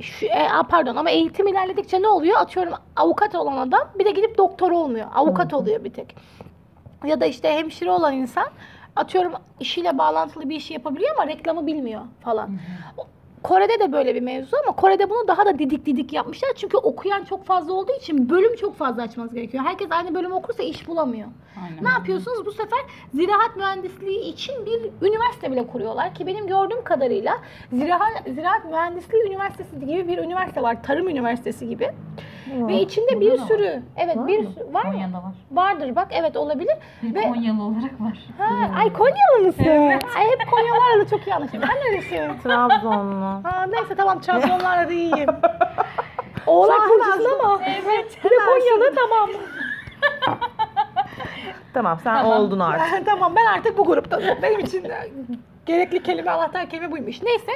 şu, 0.00 0.26
e, 0.26 0.48
pardon 0.68 0.96
ama 0.96 1.10
eğitim 1.10 1.48
ilerledikçe 1.48 2.02
ne 2.02 2.08
oluyor? 2.08 2.36
Atıyorum 2.38 2.72
avukat 2.96 3.34
olan 3.34 3.56
adam 3.56 3.88
bir 3.98 4.04
de 4.04 4.10
gidip 4.10 4.38
doktor 4.38 4.70
olmuyor. 4.70 5.06
Avukat 5.14 5.54
oluyor 5.54 5.84
bir 5.84 5.92
tek. 5.92 6.16
Ya 7.06 7.20
da 7.20 7.26
işte 7.26 7.52
hemşire 7.52 7.90
olan 7.90 8.14
insan 8.14 8.46
atıyorum 8.96 9.32
işiyle 9.60 9.98
bağlantılı 9.98 10.48
bir 10.48 10.56
işi 10.56 10.74
yapabiliyor 10.74 11.14
ama 11.16 11.26
reklamı 11.26 11.66
bilmiyor 11.66 12.02
falan. 12.20 12.50
Kore'de 13.42 13.78
de 13.78 13.92
böyle 13.92 14.14
bir 14.14 14.20
mevzu 14.20 14.56
ama 14.64 14.76
Kore'de 14.76 15.10
bunu 15.10 15.28
daha 15.28 15.46
da 15.46 15.58
didik 15.58 15.86
didik 15.86 16.12
yapmışlar. 16.12 16.50
Çünkü 16.56 16.76
okuyan 16.76 17.24
çok 17.24 17.44
fazla 17.44 17.72
olduğu 17.72 17.92
için 17.92 18.30
bölüm 18.30 18.56
çok 18.56 18.76
fazla 18.76 19.02
açmanız 19.02 19.34
gerekiyor. 19.34 19.64
Herkes 19.64 19.88
aynı 19.90 20.14
bölüm 20.14 20.32
okursa 20.32 20.62
iş 20.62 20.88
bulamıyor. 20.88 21.28
Aynen. 21.64 21.84
Ne 21.84 21.88
yapıyorsunuz? 21.88 22.46
Bu 22.46 22.52
sefer 22.52 22.78
ziraat 23.14 23.56
mühendisliği 23.56 24.20
için 24.20 24.66
bir 24.66 25.08
üniversite 25.08 25.52
bile 25.52 25.66
kuruyorlar 25.66 26.14
ki 26.14 26.26
benim 26.26 26.46
gördüğüm 26.46 26.84
kadarıyla 26.84 27.38
ziraat, 27.72 28.24
ziraat 28.34 28.64
mühendisliği 28.64 29.22
üniversitesi 29.26 29.80
gibi 29.80 30.08
bir 30.08 30.18
üniversite 30.18 30.62
var. 30.62 30.82
Tarım 30.82 31.08
üniversitesi 31.08 31.68
gibi. 31.68 31.90
Ve 32.50 32.80
içinde 32.80 33.20
bir 33.20 33.26
Burada 33.30 33.38
da 33.38 33.42
var. 33.42 33.48
sürü 33.48 33.82
evet 33.96 34.16
Var 34.16 34.26
bir 34.26 34.38
mı? 34.38 34.50
sürü 34.54 34.74
var 34.74 34.84
mı? 34.84 34.92
Konya'da 34.92 35.16
var. 35.18 35.32
Vardır 35.52 35.96
bak 35.96 36.08
evet 36.10 36.36
olabilir. 36.36 36.74
Bir 37.02 37.14
Ve- 37.14 37.22
Konyalı 37.22 37.62
olarak 37.62 38.00
var. 38.00 38.18
Ha, 38.38 38.70
ay 38.78 38.92
Konyalı 38.92 39.46
mısın? 39.46 39.64
Ay 40.16 40.24
hep 40.30 40.50
Konyalılarla 40.50 41.08
çok 41.10 41.26
iyi 41.26 41.34
anlaşıyorum. 41.34 41.68
Sen 41.72 41.92
neresin? 41.92 42.38
Trabzonlu. 42.42 43.24
Ha, 43.44 43.66
neyse 43.70 43.94
tamam 43.96 44.20
Trabzonlarla 44.20 44.88
da 44.88 44.92
iyiyim. 44.92 45.28
Oğlak 46.46 46.88
burcusun 46.88 47.30
ama. 47.40 47.60
Evet. 47.66 48.18
Bir 48.24 48.30
de 48.30 48.34
Konyalı 48.34 48.94
tamam. 48.94 49.30
Tamam 51.74 51.98
sen 52.04 52.14
Tamam. 52.16 52.40
oldun 52.40 52.58
artık. 52.60 53.06
tamam 53.06 53.32
ben 53.36 53.46
artık 53.46 53.78
bu 53.78 53.84
gruptanım. 53.84 54.38
Benim 54.42 54.60
için 54.60 54.84
de 54.84 55.10
gerekli 55.70 56.02
kelime 56.02 56.30
anahtar 56.30 56.70
kelime 56.70 56.90
buymuş. 56.90 57.22
Neyse 57.22 57.52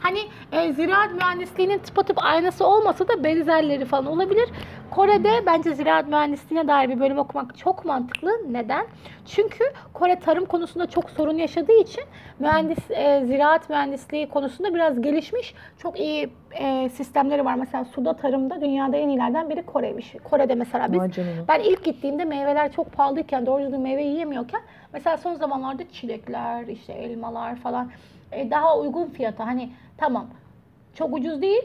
hani 0.00 0.20
e, 0.52 0.72
ziraat 0.72 1.12
mühendisliğinin 1.12 1.78
tıpatıp 1.78 2.24
aynası 2.24 2.66
olmasa 2.66 3.08
da 3.08 3.24
benzerleri 3.24 3.84
falan 3.84 4.06
olabilir. 4.06 4.48
Kore'de 4.90 5.46
bence 5.46 5.74
ziraat 5.74 6.08
mühendisliğine 6.08 6.68
dair 6.68 6.88
bir 6.88 7.00
bölüm 7.00 7.18
okumak 7.18 7.58
çok 7.58 7.84
mantıklı. 7.84 8.30
Neden? 8.50 8.86
Çünkü 9.26 9.64
Kore 9.92 10.18
tarım 10.20 10.44
konusunda 10.44 10.86
çok 10.86 11.10
sorun 11.10 11.36
yaşadığı 11.36 11.80
için 11.80 12.04
mühendis 12.38 12.90
e, 12.90 13.22
ziraat 13.26 13.70
mühendisliği 13.70 14.28
konusunda 14.28 14.74
biraz 14.74 15.02
gelişmiş. 15.02 15.54
Çok 15.78 16.00
iyi 16.00 16.30
e, 16.60 16.88
sistemleri 16.88 17.44
var. 17.44 17.54
Mesela 17.54 17.84
suda 17.84 18.16
tarımda 18.16 18.60
dünyada 18.60 18.96
en 18.96 19.08
iyilerden 19.08 19.50
biri 19.50 19.62
Kore'ymiş. 19.66 20.14
Kore'de 20.24 20.54
mesela 20.54 20.92
biz 20.92 21.00
Vay 21.00 21.10
canına. 21.10 21.48
ben 21.48 21.60
ilk 21.60 21.84
gittiğimde 21.84 22.24
meyveler 22.24 22.72
çok 22.72 22.92
pahalıyken, 22.92 23.46
doğru 23.46 23.62
düzgün 23.62 23.80
meyve 23.80 24.02
yiyemiyorken 24.02 24.60
mesela 24.92 25.16
son 25.16 25.34
zamanlarda 25.34 25.88
çilekler, 25.92 26.66
işte 26.66 26.92
elmalar 26.92 27.56
falan 27.56 27.90
e, 28.32 28.50
daha 28.50 28.78
uygun 28.78 29.06
fiyata. 29.06 29.46
Hani 29.46 29.70
tamam 29.96 30.26
çok 30.98 31.14
ucuz 31.14 31.42
değil. 31.42 31.62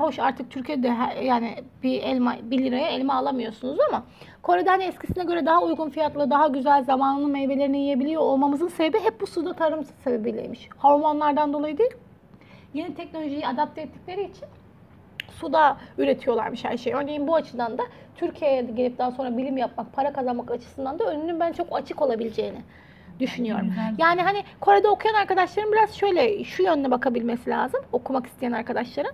Hoş 0.00 0.18
artık 0.18 0.50
Türkiye'de 0.50 0.92
yani 1.22 1.54
bir 1.82 2.02
elma 2.02 2.36
1 2.42 2.58
liraya 2.58 2.88
elma 2.88 3.14
alamıyorsunuz 3.14 3.78
ama 3.88 4.02
Kore'de 4.42 4.70
hani 4.70 4.84
eskisine 4.84 5.24
göre 5.24 5.46
daha 5.46 5.62
uygun 5.62 5.90
fiyatlı, 5.90 6.30
daha 6.30 6.48
güzel 6.48 6.84
zamanlı 6.84 7.28
meyvelerini 7.28 7.78
yiyebiliyor 7.78 8.22
olmamızın 8.22 8.68
sebebi 8.68 9.00
hep 9.00 9.20
bu 9.20 9.26
suda 9.26 9.52
tarım 9.52 9.84
sebebiyleymiş. 9.84 10.68
Hormonlardan 10.78 11.52
dolayı 11.52 11.78
değil. 11.78 11.94
Yeni 12.74 12.94
teknolojiyi 12.94 13.46
adapte 13.46 13.80
ettikleri 13.80 14.22
için 14.22 14.48
suda 15.30 15.76
üretiyorlarmış 15.98 16.64
her 16.64 16.76
şeyi. 16.76 16.96
Örneğin 16.96 17.26
bu 17.26 17.34
açıdan 17.34 17.78
da 17.78 17.82
Türkiye'ye 18.16 18.62
gelip 18.62 18.98
daha 18.98 19.10
sonra 19.10 19.36
bilim 19.38 19.56
yapmak, 19.56 19.92
para 19.92 20.12
kazanmak 20.12 20.50
açısından 20.50 20.98
da 20.98 21.04
önünün 21.04 21.40
ben 21.40 21.52
çok 21.52 21.66
açık 21.70 22.02
olabileceğini 22.02 22.58
düşünüyorum. 23.20 23.68
Güzel. 23.68 23.94
Yani 23.98 24.22
hani 24.22 24.44
Kore'de 24.60 24.88
okuyan 24.88 25.14
arkadaşların 25.14 25.72
biraz 25.72 25.94
şöyle 25.94 26.44
şu 26.44 26.62
yönüne 26.62 26.90
bakabilmesi 26.90 27.50
lazım. 27.50 27.80
Okumak 27.92 28.26
isteyen 28.26 28.52
arkadaşların. 28.52 29.12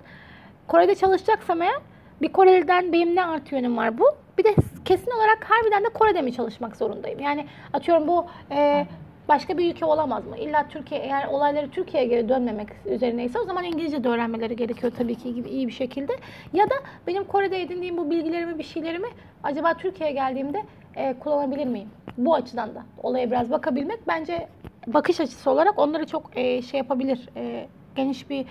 Kore'de 0.67 0.95
çalışacaksam 0.95 1.63
eğer 1.63 1.79
bir 2.23 2.33
Koreli'den 2.33 2.93
benim 2.93 3.17
ne 3.17 3.25
artı 3.25 3.55
yönüm 3.55 3.77
var 3.77 3.99
bu. 3.99 4.05
Bir 4.39 4.45
de 4.45 4.55
kesin 4.85 5.11
olarak 5.11 5.47
harbiden 5.51 5.85
de 5.85 5.89
Kore'de 5.89 6.23
mi 6.23 6.33
çalışmak 6.33 6.77
zorundayım? 6.77 7.21
Yani 7.21 7.47
atıyorum 7.73 8.09
bu 8.09 8.27
e, 8.51 8.87
başka 9.29 9.59
bir 9.59 9.71
ülke 9.71 9.85
olamaz 9.85 10.27
mı? 10.27 10.39
İlla 10.39 10.69
Türkiye 10.69 11.01
eğer 11.01 11.27
olayları 11.27 11.71
Türkiye'ye 11.71 12.09
geri 12.09 12.29
dönmemek 12.29 12.69
üzerineyse 12.87 13.39
o 13.39 13.45
zaman 13.45 13.65
İngilizce 13.65 14.05
de 14.05 14.09
öğrenmeleri 14.09 14.57
gerekiyor 14.57 14.93
tabii 14.99 15.15
ki 15.15 15.35
gibi 15.35 15.49
iyi 15.49 15.67
bir 15.67 15.73
şekilde. 15.73 16.13
Ya 16.53 16.71
da 16.71 16.75
benim 17.07 17.25
Kore'de 17.25 17.63
edindiğim 17.63 17.97
bu 17.97 18.11
bilgilerimi, 18.11 18.59
bir 18.59 18.65
şeylerimi 18.65 19.09
acaba 19.43 19.75
Türkiye'ye 19.75 20.15
geldiğimde 20.15 20.63
e, 20.97 21.15
kullanabilir 21.19 21.67
miyim? 21.67 21.89
Bu 22.19 22.35
açıdan 22.35 22.75
da 22.75 22.83
olaya 23.03 23.31
biraz 23.31 23.51
bakabilmek 23.51 24.09
bence 24.09 24.49
bakış 24.87 25.21
açısı 25.21 25.51
olarak 25.51 25.79
onları 25.79 26.07
çok 26.07 26.37
e, 26.37 26.63
şey 26.63 26.79
yapabilir. 26.79 27.29
e, 27.37 27.67
geniş 27.97 28.31
bir 28.31 28.47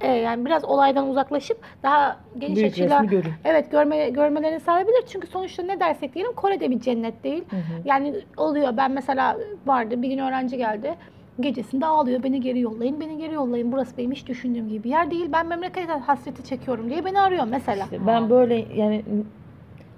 e, 0.00 0.06
yani 0.12 0.44
biraz 0.44 0.64
olaydan 0.64 1.08
uzaklaşıp 1.08 1.58
daha 1.82 2.16
geniş 2.38 2.56
Büyük 2.56 2.72
açıyla 2.72 2.96
resmi 3.02 3.08
görün. 3.10 3.32
evet 3.44 3.70
görme 3.70 4.10
görmelerini 4.10 4.60
sağlayabilir. 4.60 5.04
Çünkü 5.06 5.26
sonuçta 5.26 5.62
ne 5.62 5.80
dersek 5.80 6.14
diyelim 6.14 6.32
Kore'de 6.32 6.70
bir 6.70 6.80
cennet 6.80 7.24
değil. 7.24 7.44
Yani 7.84 8.14
oluyor. 8.36 8.76
Ben 8.76 8.90
mesela 8.90 9.36
vardı 9.66 10.02
bir 10.02 10.08
gün 10.08 10.18
öğrenci 10.18 10.56
geldi. 10.56 10.94
Gecesinde 11.40 11.86
ağlıyor. 11.86 12.22
Beni 12.22 12.40
geri 12.40 12.60
yollayın, 12.60 13.00
beni 13.00 13.18
geri 13.18 13.34
yollayın. 13.34 13.72
Burası 13.72 13.96
benim 13.98 14.12
hiç 14.12 14.26
düşündüğüm 14.26 14.68
gibi 14.68 14.84
bir 14.84 14.90
yer 14.90 15.10
değil. 15.10 15.28
Ben 15.32 15.46
memleket 15.46 15.88
hasreti 15.88 16.44
çekiyorum 16.44 16.90
diye 16.90 17.04
beni 17.04 17.20
arıyor 17.20 17.44
mesela. 17.50 17.84
İşte 17.84 18.06
ben 18.06 18.30
böyle 18.30 18.54
yani 18.74 19.02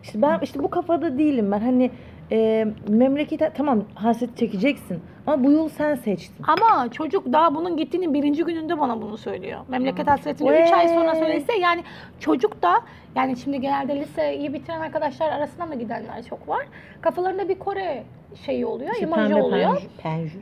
işte 0.03 0.23
ben 0.23 0.39
işte 0.43 0.63
bu 0.63 0.71
kafada 0.71 1.19
değilim 1.19 1.53
ben 1.53 1.61
hani 1.61 1.91
e, 2.33 2.67
memlekete 2.89 3.53
tamam 3.57 3.85
hasret 3.95 4.37
çekeceksin 4.37 5.01
ama 5.27 5.45
bu 5.45 5.53
yolu 5.53 5.69
sen 5.69 5.95
seçtin. 5.95 6.45
Ama 6.47 6.89
çocuk 6.93 7.33
daha 7.33 7.55
bunun 7.55 7.77
gittiğinin 7.77 8.15
birinci 8.15 8.45
gününde 8.45 8.81
bana 8.81 9.03
bunu 9.03 9.17
söylüyor. 9.17 9.61
Memleket 9.69 10.07
hasretini 10.07 10.49
3 10.51 10.73
ay 10.73 10.89
sonra 10.89 11.15
söylese 11.15 11.59
yani 11.59 11.85
çocuk 12.21 12.63
da 12.63 12.81
yani 13.15 13.37
şimdi 13.37 13.61
genelde 13.61 14.01
liseyi 14.01 14.53
bitiren 14.53 14.81
arkadaşlar 14.81 15.31
arasından 15.33 15.71
da 15.71 15.75
gidenler 15.75 16.23
çok 16.29 16.49
var. 16.49 16.67
Kafalarında 17.01 17.49
bir 17.49 17.59
Kore 17.59 18.05
şeyi 18.47 18.67
oluyor, 18.67 18.91
İşte 18.93 19.05
imajı 19.07 19.29
pembe 19.29 19.43
oluyor. 19.43 19.89
penjür, 20.03 20.41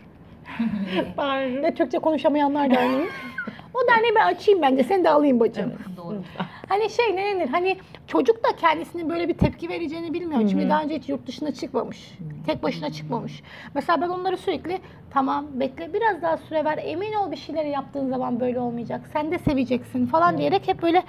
penjür. 1.16 1.62
Ve 1.62 1.74
Türkçe 1.74 1.98
konuşamayanlar 1.98 2.70
derneği. 2.70 3.06
o 3.74 3.78
derneği 3.90 4.14
ben 4.14 4.26
açayım 4.26 4.62
bence. 4.62 4.84
Seni 4.84 5.04
de 5.04 5.10
alayım 5.10 5.40
bacım. 5.40 5.72
Doğru. 5.96 6.22
Hani 6.68 6.90
şey 6.90 7.16
ne 7.16 7.24
denir? 7.24 7.48
Hani 7.48 7.76
çocuk 8.06 8.44
da 8.44 8.56
kendisinin 8.56 9.08
böyle 9.10 9.28
bir 9.28 9.34
tepki 9.34 9.68
vereceğini 9.68 10.12
bilmiyor. 10.12 10.48
Çünkü 10.50 10.68
daha 10.68 10.82
önce 10.82 10.94
hiç 10.98 11.08
yurt 11.08 11.26
dışına 11.26 11.54
çıkmamış. 11.54 12.12
Tek 12.46 12.62
başına 12.62 12.92
çıkmamış. 12.92 13.42
Mesela 13.74 14.00
ben 14.00 14.08
onları 14.08 14.36
sürekli 14.36 14.78
tamam 15.10 15.46
bekle 15.54 15.92
biraz 15.92 16.22
daha 16.22 16.36
süre 16.36 16.64
ver. 16.64 16.78
Emin 16.82 17.12
ol 17.12 17.30
bir 17.30 17.36
şeyleri 17.36 17.70
yaptığın 17.70 18.08
zaman 18.08 18.40
böyle 18.40 18.60
olmayacak. 18.60 19.00
Sen 19.12 19.30
de 19.30 19.38
seveceksin 19.38 20.06
falan 20.06 20.38
diyerek 20.38 20.68
hep 20.68 20.82
böyle 20.82 21.02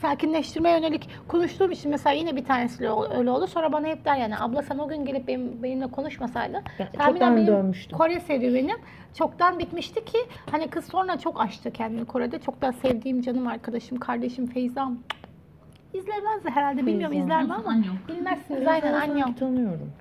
sakinleştirmeye 0.00 0.76
yönelik 0.76 1.08
konuştuğum 1.28 1.70
için 1.70 1.90
mesela 1.90 2.14
yine 2.14 2.36
bir 2.36 2.44
tanesiyle 2.44 2.90
öyle 3.18 3.30
oldu. 3.30 3.46
Sonra 3.46 3.72
bana 3.72 3.86
hep 3.86 4.04
der 4.04 4.16
yani 4.16 4.38
abla 4.38 4.62
sen 4.62 4.78
o 4.78 4.88
gün 4.88 5.04
gelip 5.04 5.28
benim, 5.28 5.62
benimle 5.62 5.86
konuşmasaydın 5.86 6.62
Ben 6.78 6.92
tahminen 6.92 7.12
çoktan 7.12 7.36
benim 7.36 7.46
dönmüştüm. 7.46 7.98
Kore 7.98 8.20
serüvenim 8.20 8.76
çoktan 9.14 9.58
bitmişti 9.58 10.04
ki 10.04 10.18
hani 10.50 10.68
kız 10.68 10.84
sonra 10.84 11.18
çok 11.18 11.40
açtı 11.40 11.70
kendini 11.70 12.04
Kore'de. 12.04 12.38
Çok 12.38 12.62
da 12.62 12.72
sevdiğim 12.72 13.22
canım 13.22 13.46
arkadaşım, 13.46 13.98
kardeşim 13.98 14.46
Feyzam. 14.46 14.98
İzlemez 15.94 16.44
de 16.44 16.50
herhalde 16.50 16.86
bilmiyorum 16.86 17.10
Feyza. 17.16 17.24
izler 17.24 17.42
mi 17.44 17.54
ama 17.54 17.74
bilmezsiniz 18.08 18.66
aynen 18.66 18.92
annem. 18.92 19.34
Tanıyorum. 19.34 19.92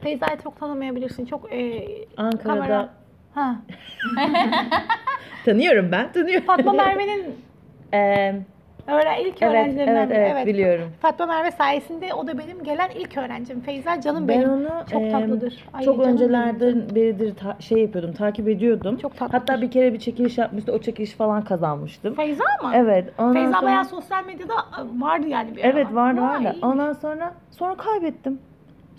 Feyza'yı 0.00 0.38
çok 0.42 0.60
tanımayabilirsin. 0.60 1.26
Çok 1.26 1.52
e, 1.52 1.86
Ankara'da 2.16 2.60
kamera. 2.60 2.88
Ha. 3.34 3.56
tanıyorum 5.44 5.92
ben, 5.92 6.12
tanıyorum. 6.12 6.46
Fatma 6.46 6.72
Merve'nin 6.72 7.34
Ee, 7.94 8.34
öğren 8.88 9.20
ilk 9.20 9.42
evet, 9.42 9.42
öğrencilerinden 9.42 10.06
evet, 10.06 10.10
biri. 10.10 10.18
evet, 10.32 10.46
biliyorum. 10.46 10.88
Fatma 11.00 11.26
Merve 11.26 11.50
sayesinde 11.50 12.14
o 12.14 12.26
da 12.26 12.38
benim 12.38 12.64
gelen 12.64 12.88
ilk 12.90 13.16
öğrencim. 13.16 13.60
Feyza 13.60 14.00
canım 14.00 14.28
Ben 14.28 14.38
benim. 14.38 14.50
onu 14.52 14.68
çok 14.92 15.02
em, 15.02 15.10
tatlıdır. 15.12 15.64
Ay, 15.72 15.84
çok 15.84 15.98
öncelerden 16.00 16.82
beridir 16.94 17.34
ta- 17.34 17.56
şey 17.60 17.78
yapıyordum, 17.82 18.12
takip 18.12 18.48
ediyordum. 18.48 18.96
Çok 18.96 19.16
tatlıdır. 19.16 19.38
Hatta 19.38 19.62
bir 19.62 19.70
kere 19.70 19.92
bir 19.92 19.98
çekiliş 19.98 20.38
yapmıştı, 20.38 20.72
o 20.72 20.78
çekiliş 20.78 21.12
falan 21.12 21.44
kazanmıştım. 21.44 22.14
Feyza 22.14 22.44
mı? 22.62 22.70
Evet. 22.74 23.12
Ondan 23.18 23.32
Feyza 23.34 23.52
sonra- 23.52 23.66
bayağı 23.66 23.84
sosyal 23.84 24.24
medyada 24.26 24.54
e, 24.54 25.00
vardı 25.00 25.28
yani 25.28 25.56
bir. 25.56 25.64
Evet 25.64 25.86
vardı 25.94 26.20
vardı. 26.20 26.56
Ondan 26.62 26.92
sonra 26.92 27.34
sonra 27.50 27.74
kaybettim. 27.74 28.38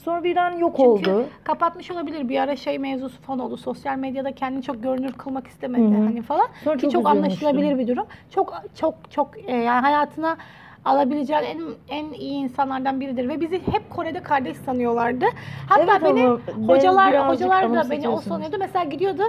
Sonra 0.03 0.23
birden 0.23 0.57
yok 0.57 0.76
Çünkü 0.77 0.89
oldu. 0.89 1.26
kapatmış 1.43 1.91
olabilir. 1.91 2.30
Bir 2.30 2.39
ara 2.39 2.55
şey 2.55 2.80
mevzusu 2.80 3.21
falan 3.21 3.39
oldu. 3.39 3.57
Sosyal 3.57 3.97
medyada 3.97 4.31
kendini 4.31 4.63
çok 4.63 4.84
görünür 4.84 5.13
kılmak 5.13 5.47
istemedi 5.47 5.95
Hı 5.95 5.99
hı. 5.99 6.03
hani 6.03 6.21
falan. 6.21 6.47
Sonra 6.63 6.77
Ki 6.77 6.81
çok 6.81 6.91
çok, 6.91 7.07
anlaşılabilir 7.07 7.77
bir 7.77 7.88
durum. 7.88 8.05
Çok 8.35 8.53
çok 8.76 8.95
çok 9.11 9.31
e, 9.47 9.55
yani 9.55 9.81
hayatına 9.81 10.38
alabileceğin 10.85 11.43
en 11.43 11.61
en 11.89 12.13
iyi 12.13 12.43
insanlardan 12.43 12.99
biridir 12.99 13.30
ve 13.30 13.41
bizi 13.41 13.55
hep 13.55 13.89
Kore'de 13.89 14.19
kardeş 14.19 14.57
sanıyorlardı. 14.57 15.26
Hatta 15.69 15.84
Evet 15.84 16.03
beni 16.03 16.27
hocalar 16.67 17.30
hocalar 17.30 17.73
da 17.73 17.89
beni 17.89 18.09
o 18.09 18.17
sanıyordu. 18.17 18.55
Mesela 18.59 18.85
gidiyordu 18.85 19.23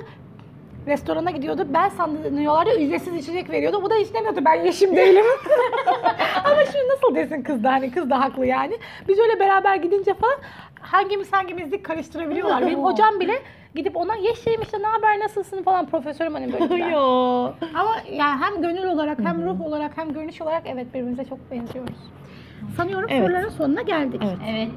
restorana 0.91 1.31
gidiyordu. 1.31 1.67
Ben 1.75 1.89
sanıyorlardı 1.89 2.81
ücretsiz 2.81 3.15
içecek 3.15 3.51
veriyordu. 3.51 3.83
Bu 3.83 3.91
da 3.91 3.95
hiç 3.95 4.15
demiyordu. 4.15 4.41
Ben 4.45 4.55
yeşim 4.65 4.97
değilim. 4.97 5.25
Ama 6.45 6.65
şimdi 6.65 6.89
nasıl 6.89 7.15
desin 7.15 7.43
kız 7.43 7.65
da 7.65 7.73
hani 7.73 7.91
kız 7.91 8.11
da 8.11 8.21
haklı 8.21 8.47
yani. 8.47 8.79
Biz 9.09 9.19
öyle 9.19 9.41
beraber 9.41 9.77
gidince 9.77 10.15
falan 10.15 10.37
hangimiz 10.81 11.33
hangimizlik 11.33 11.85
karıştırabiliyorlar. 11.85 12.67
Benim 12.67 12.79
hocam 12.85 13.21
bile 13.21 13.43
gidip 13.75 13.97
ona 13.97 14.15
yeşim 14.15 14.63
işte 14.63 14.83
ne 14.83 14.87
haber 14.87 15.19
nasılsın 15.21 15.63
falan 15.63 15.87
profesörüm 15.87 16.35
hani 16.35 16.53
böyle. 16.53 16.85
Yo. 16.85 17.01
Ama 17.75 17.97
yani 18.13 18.41
hem 18.43 18.63
gönül 18.63 18.85
olarak 18.85 19.19
hem 19.19 19.45
ruh 19.45 19.61
olarak 19.61 19.97
hem 19.97 20.13
görünüş 20.13 20.41
olarak 20.41 20.63
evet 20.67 20.87
birbirimize 20.95 21.25
çok 21.25 21.51
benziyoruz. 21.51 21.97
Sanıyorum 22.77 23.07
Evet. 23.13 23.23
soruların 23.23 23.49
sonuna 23.49 23.83
geldik. 23.83 24.23
Evet. 24.25 24.39
Evet. 24.49 24.71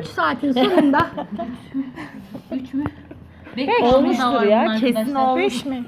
3 0.00 0.06
saatin 0.06 0.52
sonunda 0.52 1.06
Üç 2.52 2.74
mü? 2.74 2.84
Olmuştur 3.82 4.42
ya, 4.42 4.74
kesin 4.80 5.14
olmuş. 5.14 5.42
5 5.42 5.66
mi? 5.66 5.84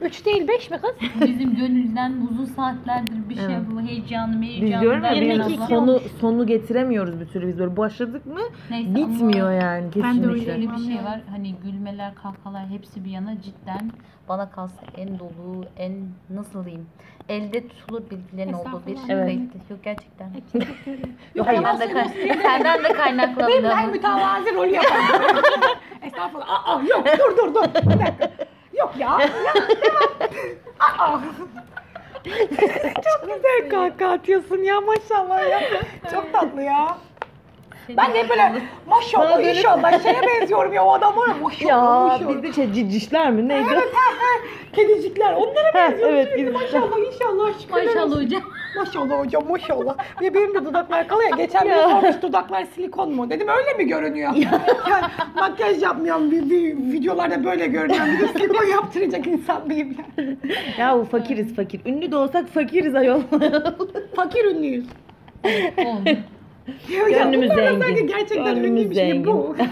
3 0.00 0.26
değil 0.26 0.48
5 0.48 0.70
mi 0.70 0.78
kız? 0.80 1.20
Bizim 1.28 1.56
gönülden 1.56 2.12
uzun 2.30 2.44
saatlerdir 2.44 3.28
bir 3.28 3.34
şey 3.34 3.44
Evet. 3.44 3.58
bu 3.72 3.80
heyecanlı 3.80 4.40
Biz 4.42 4.48
heyecanlı. 4.48 4.80
diyorum 4.82 5.04
ya 5.04 5.10
abla- 5.10 5.66
sonu 5.66 6.00
sonu 6.20 6.46
getiremiyoruz 6.46 7.20
bir 7.20 7.26
türlü 7.26 7.48
biz 7.48 7.58
böyle 7.58 7.76
başladık 7.76 8.26
mı 8.26 8.40
Neyse 8.70 8.94
bitmiyor 8.94 9.46
ama 9.46 9.52
yani 9.52 9.82
Ben 9.82 9.90
de 9.92 10.00
kesinlikle. 10.00 10.28
öyleyim. 10.30 10.44
Şöyle 10.46 10.62
bir 10.62 10.66
şey 10.76 10.76
Anlıyorum. 10.84 11.04
var 11.06 11.20
hani 11.30 11.54
gülmeler 11.64 12.14
kahkahalar 12.14 12.66
hepsi 12.68 13.04
bir 13.04 13.10
yana 13.10 13.40
cidden 13.42 13.90
bana 14.28 14.50
kalsa 14.50 14.82
en 14.96 15.18
dolu 15.18 15.64
en 15.78 15.92
nasıl 16.30 16.64
diyeyim 16.64 16.86
elde 17.28 17.68
tutulur 17.68 18.02
bilgilerin 18.10 18.52
olduğu 18.52 18.82
bir 18.86 18.92
Estağfurullah. 18.92 19.22
Evet. 19.22 19.38
Yok 19.70 19.84
gerçekten. 19.84 20.30
Yok, 21.34 21.46
hayır. 21.46 21.62
Senden 21.62 21.80
de, 21.80 21.92
kay- 21.92 22.42
senden 22.42 22.84
de 22.84 22.92
kaynaklandı. 22.92 23.48
Benim 23.48 23.64
en 23.64 23.70
ama. 23.70 23.86
mütevazi 23.86 24.54
rolü 24.54 24.70
yaparım. 24.74 25.42
Estağfurullah. 26.02 26.68
Aa, 26.68 26.82
yok 26.88 27.04
dur 27.18 27.36
dur 27.36 27.54
dur. 27.54 27.64
Bir 27.74 27.98
dakika. 27.98 28.30
Yok 28.78 28.94
ya. 28.98 29.18
ya 29.20 29.28
devam. 29.82 30.08
Aa. 30.80 31.18
Çok 33.04 33.20
güzel 33.34 33.70
kahkaha 33.70 34.12
atıyorsun 34.12 34.58
ya 34.58 34.80
maşallah 34.80 35.50
ya. 35.50 35.60
Çok 36.12 36.32
tatlı 36.32 36.62
ya. 36.62 36.98
Ben 37.88 38.14
de 38.14 38.28
böyle 38.28 38.52
maşallah 38.86 39.30
Bana 39.30 39.38
böyle- 39.38 39.50
inşallah 39.58 40.02
şeye 40.02 40.20
benziyorum 40.22 40.72
ya 40.72 40.84
o 40.84 40.92
adam 40.92 41.16
var 41.16 41.28
ya 41.28 41.34
maşallah 41.42 41.68
Ya 41.70 41.80
maşallah. 41.80 42.28
bizde 42.28 42.52
şey 42.52 42.72
cicişler 42.72 43.30
mi 43.30 43.48
neydi? 43.48 43.68
Evet 43.72 43.92
he 43.94 44.14
he. 44.24 44.54
Kedicikler 44.72 45.32
onlara 45.32 45.68
Ha, 45.68 45.74
benziyorum. 45.74 46.14
evet, 46.14 46.28
sürekli. 46.28 46.52
kedicikler. 46.52 46.80
Maşallah 46.82 46.98
inşallah 47.12 47.60
şükürler 47.60 47.82
olsun. 47.86 47.94
Maşallah 47.96 48.24
hocam. 48.24 48.42
Maşallah 48.76 49.18
hocam 49.24 49.42
maşallah. 49.48 49.96
Ve 50.20 50.34
benim 50.34 50.54
de 50.54 50.64
dudaklar 50.64 51.08
kalıyor. 51.08 51.30
Geçen 51.36 51.64
biri 51.64 51.74
sormuş 51.74 52.22
dudaklar 52.22 52.64
silikon 52.74 53.12
mu? 53.12 53.30
Dedim 53.30 53.48
öyle 53.48 53.72
mi 53.72 53.86
görünüyor? 53.86 54.32
yani 54.90 55.04
makyaj 55.34 55.82
yapmayan 55.82 56.30
bir, 56.30 56.50
bir 56.50 56.76
videolarda 56.92 57.44
böyle 57.44 57.66
görünüyor. 57.66 58.06
Bir 58.06 58.20
de 58.20 58.28
silikon 58.28 58.64
yaptıracak 58.64 59.26
insan 59.26 59.66
mıyım 59.66 59.96
yani? 60.18 60.36
Ya 60.78 60.98
bu 60.98 61.04
fakiriz 61.04 61.56
fakir. 61.56 61.80
Ünlü 61.86 62.12
de 62.12 62.16
olsak 62.16 62.48
fakiriz 62.48 62.94
ayol. 62.94 63.20
Fakir 64.16 64.44
ünlüyüz. 64.44 64.86
Oldu. 65.78 66.10
Ya 66.92 67.08
Gönlümüz 67.08 67.50
da 67.50 67.54
zengin. 67.54 67.80
sanki 67.80 68.06
gerçekten 68.06 68.44
Gönlümüz 68.44 68.70
ünlü 68.82 68.90
bir 68.90 68.94
şey 68.94 69.10
zengin. 69.10 69.26
bu. 69.26 69.56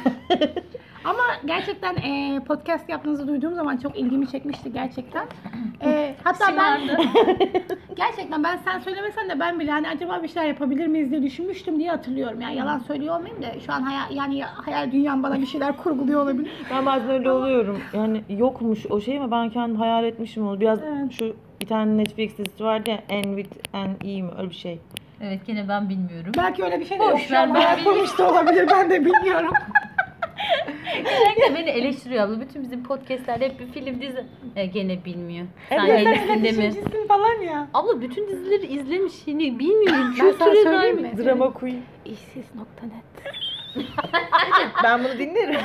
Ama 1.05 1.23
gerçekten 1.44 1.97
e, 1.97 2.40
podcast 2.44 2.89
yaptığınızı 2.89 3.28
duyduğum 3.28 3.55
zaman 3.55 3.77
çok 3.77 3.98
ilgimi 3.98 4.28
çekmişti 4.28 4.73
gerçekten. 4.73 5.27
E, 5.85 6.14
hatta 6.24 6.44
ben 6.59 6.81
gerçekten 7.97 8.44
ben 8.44 8.56
sen 8.56 8.78
söylemesen 8.78 9.28
de 9.28 9.40
ben 9.40 9.60
bile 9.60 9.70
hani 9.70 9.89
acaba 9.89 10.23
bir 10.23 10.28
şeyler 10.28 10.48
yapabilir 10.48 10.86
miyiz 10.86 11.10
diye 11.10 11.23
düşünmüştüm 11.23 11.78
diye 11.78 11.90
hatırlıyorum. 11.90 12.40
Yani 12.40 12.56
yalan 12.56 12.78
söylüyor 12.78 13.16
olmayayım 13.16 13.43
da 13.43 13.60
şu 13.66 13.73
an 13.73 13.82
hayal, 13.82 14.16
yani 14.16 14.43
hayal 14.43 14.93
dünyam 14.93 15.23
bana 15.23 15.40
bir 15.40 15.47
şeyler 15.47 15.77
kurguluyor 15.77 16.23
olabilir. 16.23 16.51
Ben 16.70 16.86
bazen 16.86 17.10
öyle 17.10 17.31
oluyorum. 17.32 17.81
Yani 17.93 18.23
yokmuş 18.28 18.86
o 18.90 19.01
şey 19.01 19.19
ama 19.19 19.31
ben 19.31 19.51
kendim 19.51 19.77
hayal 19.77 20.05
etmişim 20.05 20.47
onu. 20.47 20.60
Biraz 20.60 20.78
Evet. 20.82 21.12
şu 21.12 21.36
bir 21.60 21.66
tane 21.66 21.97
Netflix 21.97 22.39
dizisi 22.39 22.64
vardı 22.64 22.90
ya 22.90 22.98
En 23.09 23.23
with 23.23 23.56
en 23.74 23.90
iyi 24.05 24.23
mi 24.23 24.31
öyle 24.39 24.51
bir 24.51 24.55
şey. 24.55 24.78
Evet 25.22 25.46
gene 25.46 25.68
ben 25.68 25.88
bilmiyorum. 25.88 26.32
Belki 26.36 26.64
öyle 26.64 26.80
bir 26.80 26.84
şey 26.84 26.98
de 26.98 27.02
Boş 27.02 27.22
yok. 27.22 27.30
Ver, 27.30 27.48
ben 27.54 27.60
hayal 27.60 27.84
kurmuş 27.84 28.18
da 28.18 28.30
olabilir 28.30 28.68
ben 28.70 28.90
de 28.90 29.04
bilmiyorum. 29.04 29.52
Genellikle 31.04 31.54
beni 31.54 31.70
eleştiriyor 31.70 32.24
abla. 32.24 32.40
Bütün 32.40 32.62
bizim 32.62 32.84
podcastlerde 32.84 33.44
hep 33.48 33.60
bir 33.60 33.66
film 33.66 34.00
dizi. 34.00 34.24
E, 34.56 34.66
gene 34.66 35.04
bilmiyor. 35.04 35.46
Sen 35.68 35.86
Evet, 35.86 36.04
Sen 36.04 36.12
ellisinde 36.12 36.52
mi? 36.52 36.72
düşüncüsün 36.72 37.06
falan 37.08 37.42
ya. 37.42 37.68
Abla 37.74 38.00
bütün 38.00 38.28
dizileri 38.28 38.66
izlemiş. 38.66 39.12
Yine 39.26 39.58
bilmiyorum. 39.58 40.14
Ben 40.22 40.32
sana 40.38 40.50
Kültüre 40.50 40.62
söyleyeyim 40.62 41.02
dair- 41.04 41.12
mi? 41.12 41.24
Drama 41.24 41.52
Queen. 41.52 41.82
İşsiz.net 42.04 43.02
Ben 44.84 45.04
bunu 45.04 45.18
dinlerim. 45.18 45.60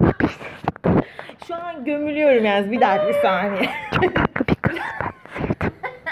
Şu 1.50 1.56
an 1.56 1.84
gömülüyorum 1.84 2.44
yani. 2.44 2.72
Bir 2.72 2.80
dakika 2.80 3.08
bir 3.08 3.14
saniye. 3.14 3.70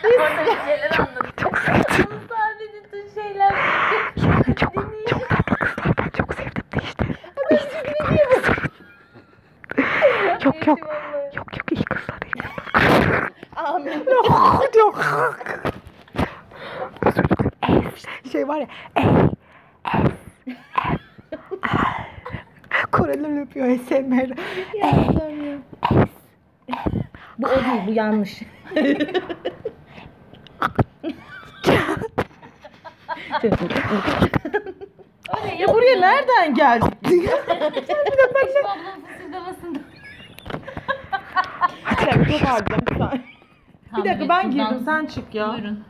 Orada 0.05 0.47
bir 0.47 0.57
şeyler 0.67 0.99
anladım. 0.99 1.31
Çok 1.37 1.59
sevdim. 1.59 2.07
Sadece 2.29 2.83
tüm 2.91 3.23
şeyler. 3.23 3.55
çok, 4.61 4.75
çok 5.09 5.29
tatlı 5.29 5.57
kızlar. 5.57 5.93
Ben 5.99 6.09
çok 6.19 6.35
sevdim 6.35 6.65
de 6.75 6.79
işte. 6.85 7.05
Yok 10.45 10.67
yok. 10.67 10.79
Yok 11.37 11.57
yok 11.57 11.73
iyi 11.73 11.85
kızlar 11.85 12.19
iyi. 12.35 12.43
Amin. 13.57 14.05
Yok 14.11 14.77
yok. 14.77 15.01
Şey 18.33 18.49
var 18.49 18.59
ya. 18.59 18.67
Koreliler 22.93 23.43
öpüyor 23.43 23.79
SMR. 23.89 24.31
Bu 27.39 27.47
o 27.47 27.51
değil, 27.51 27.83
bu 27.87 27.93
yanlış. 27.93 28.43
ya 35.59 35.69
buraya 35.69 36.01
nereden 36.01 36.55
geldik? 36.55 36.93
Ablam 38.65 39.01
fısıldamasında. 39.07 39.79
Bir 41.91 42.07
dakika 42.07 42.39
çok 42.39 42.49
harcayacağım 42.49 42.83
bir 42.91 42.97
saniye. 42.99 43.23
Bir 43.97 44.05
dakika 44.05 44.29
ben 44.29 44.51
girdim 44.51 44.83
sen 44.85 45.07
çık 45.07 45.35
ya. 45.35 45.53
Buyurun. 45.53 45.85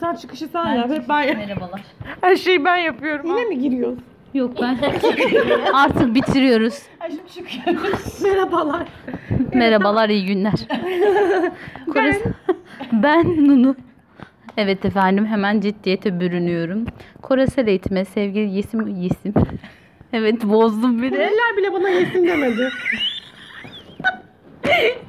Sen 0.00 0.14
çıkışı 0.14 0.48
sen 0.48 0.66
yap 0.66 0.90
hep 0.90 1.08
ben 1.08 1.22
yap. 1.22 1.36
Merhabalar. 1.36 1.80
Her 2.20 2.36
şeyi 2.36 2.64
ben 2.64 2.76
yapıyorum. 2.76 3.26
Yine 3.26 3.42
ha. 3.42 3.48
mi 3.48 3.58
giriyoruz? 3.58 3.98
Yok 4.34 4.52
ben. 4.62 4.78
Artık 5.74 6.14
bitiriyoruz. 6.14 6.82
Merhabalar. 8.22 8.86
Merhabalar, 9.54 10.08
iyi 10.08 10.26
günler. 10.26 10.52
Kores- 11.86 12.22
ben 12.92 13.48
Nunu. 13.48 13.76
Evet 14.56 14.84
efendim 14.84 15.26
hemen 15.26 15.60
ciddiyete 15.60 16.20
bürünüyorum. 16.20 16.84
Koresel 17.22 17.66
eğitime 17.66 18.04
sevgili 18.04 18.50
Yesim 18.56 18.86
Yesim. 18.96 19.34
evet 20.12 20.44
bozdum 20.44 21.02
bir 21.02 21.12
de. 21.12 21.16
Eller 21.16 21.56
bile 21.56 21.72
bana 21.72 21.88
yesin 21.88 22.26
demedi. 22.26 22.68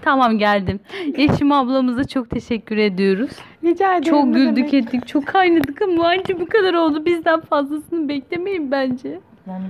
Tamam 0.01 0.37
geldim. 0.37 0.79
Yeşim 1.17 1.51
ablamıza 1.51 2.03
çok 2.03 2.29
teşekkür 2.29 2.77
ediyoruz. 2.77 3.31
Rica 3.63 3.91
ederim. 3.91 4.03
Çok 4.03 4.33
güldük 4.33 4.57
demek. 4.57 4.73
ettik. 4.73 5.07
Çok 5.07 5.25
kaynadık 5.27 5.81
ama 5.81 6.07
anca 6.07 6.39
bu 6.39 6.45
kadar 6.45 6.73
oldu. 6.73 7.05
Bizden 7.05 7.41
fazlasını 7.41 8.09
beklemeyin 8.09 8.71
bence. 8.71 9.19
Yani 9.47 9.63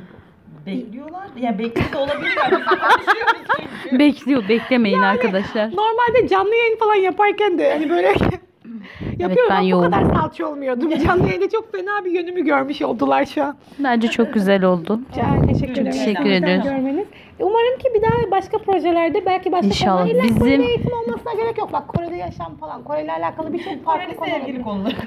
bekliyorlar. 0.66 1.24
Yani 1.42 1.60
bekliyor 1.60 2.08
da 2.08 2.12
çünkü. 3.90 4.00
Bekliyor. 4.00 4.50
Beklemeyin 4.50 5.02
arkadaşlar. 5.02 5.66
Normalde 5.72 6.28
canlı 6.30 6.56
yayın 6.56 6.78
falan 6.78 6.96
yaparken 6.96 7.58
de 7.60 7.72
hani 7.72 7.90
böyle 7.90 8.08
yapıyorum 9.20 9.48
ben 9.50 9.56
ama 9.56 9.64
bu 9.64 9.68
yoğum. 9.70 9.92
kadar 9.92 10.16
salça 10.16 10.48
olmuyordum. 10.48 10.90
Canlı 11.06 11.28
yayında 11.28 11.50
çok 11.50 11.72
fena 11.72 12.06
bir 12.06 12.12
yönümü 12.12 12.42
görmüş 12.46 12.82
oldular 12.82 13.26
şu 13.26 13.44
an. 13.44 13.56
Bence 13.80 14.08
çok 14.08 14.34
güzel 14.34 14.64
oldu. 14.64 15.00
Çok 15.16 15.48
teşekkür 15.50 15.82
ederim. 15.82 15.92
teşekkür. 15.92 16.24
Görmeniz. 16.24 17.06
Umarım 17.42 17.78
ki 17.80 17.90
bir 17.96 18.02
daha 18.02 18.32
başka 18.32 18.58
projelerde 18.58 19.26
belki 19.26 19.52
başka 19.52 19.68
İnşallah. 19.68 19.98
konular- 20.02 20.14
İlla 20.16 20.24
Bizim- 20.24 20.40
Kore'de 20.40 20.64
eğitim 20.66 20.92
olmasına 20.94 21.34
gerek 21.34 21.58
yok. 21.58 21.74
Bak 21.74 21.88
Kore'de 21.88 22.16
yaşam 22.16 22.56
falan. 22.56 22.84
Kore'yle 22.84 23.12
alakalı 23.14 23.54
birçok 23.54 23.84
farklı 23.86 24.16
konu. 24.16 24.30
sevgili 24.30 24.64
konuları. 24.64 24.96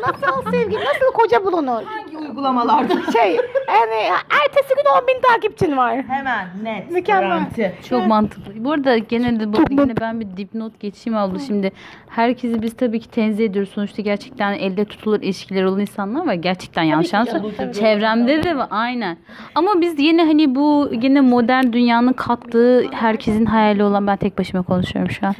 Nasıl 0.00 0.50
sevgi, 0.50 0.76
nasıl 0.76 1.12
koca 1.14 1.44
bulunur? 1.44 1.82
Hangi 1.84 2.18
uygulamalarda? 2.18 2.94
Şey, 3.12 3.34
yani 3.68 4.02
ertesi 4.44 4.74
gün 4.76 5.00
10 5.02 5.06
bin 5.06 5.20
takipçin 5.28 5.76
var. 5.76 6.02
Hemen 6.08 6.48
net. 6.62 6.90
Mükemmel. 6.90 7.28
Garanti. 7.28 7.74
Çok 7.88 8.06
mantıklı. 8.06 8.64
Bu 8.64 8.72
arada 8.72 8.98
gene 8.98 9.40
de 9.40 9.52
bu 9.52 9.56
yine 9.70 9.96
ben 10.00 10.20
bir 10.20 10.36
dipnot 10.36 10.80
geçeyim 10.80 11.18
abla. 11.18 11.38
Şimdi 11.38 11.72
herkesi 12.08 12.62
biz 12.62 12.76
tabii 12.76 13.00
ki 13.00 13.08
tenzih 13.10 13.44
ediyoruz. 13.44 13.70
Sonuçta 13.74 14.02
gerçekten 14.02 14.52
elde 14.52 14.84
tutulur 14.84 15.20
ilişkiler 15.20 15.64
olan 15.64 15.80
insanlar 15.80 16.26
var. 16.26 16.34
Gerçekten 16.34 16.82
yanlış 16.82 17.14
anlaşılma. 17.14 17.72
Çevremde 17.72 18.42
de 18.42 18.56
var. 18.56 18.66
Aynen. 18.70 19.16
Ama 19.54 19.80
biz 19.80 19.98
yine 19.98 20.24
hani 20.24 20.54
bu 20.54 20.88
yine 21.10 21.20
modern 21.20 21.72
dünyanın 21.72 22.12
kattığı 22.12 22.84
herkesin 22.92 23.44
hayali 23.44 23.84
olan 23.84 24.06
ben 24.06 24.16
tek 24.16 24.38
başıma 24.38 24.62
konuşuyorum 24.62 25.10
şu 25.10 25.26
an. 25.26 25.34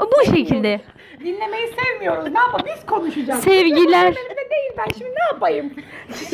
bu 0.00 0.30
şekilde. 0.36 0.80
Dinlemeyi 1.20 1.68
sevmiyoruz. 1.68 2.32
Ne 2.32 2.38
yapalım? 2.38 2.66
Biz 2.76 2.86
konuşacağız. 2.86 3.44
Sevgiler. 3.44 4.04
Elimde 4.04 4.50
değil 4.50 4.72
ben 4.78 4.92
şimdi 4.98 5.10
ne 5.10 5.24
yapayım? 5.32 5.72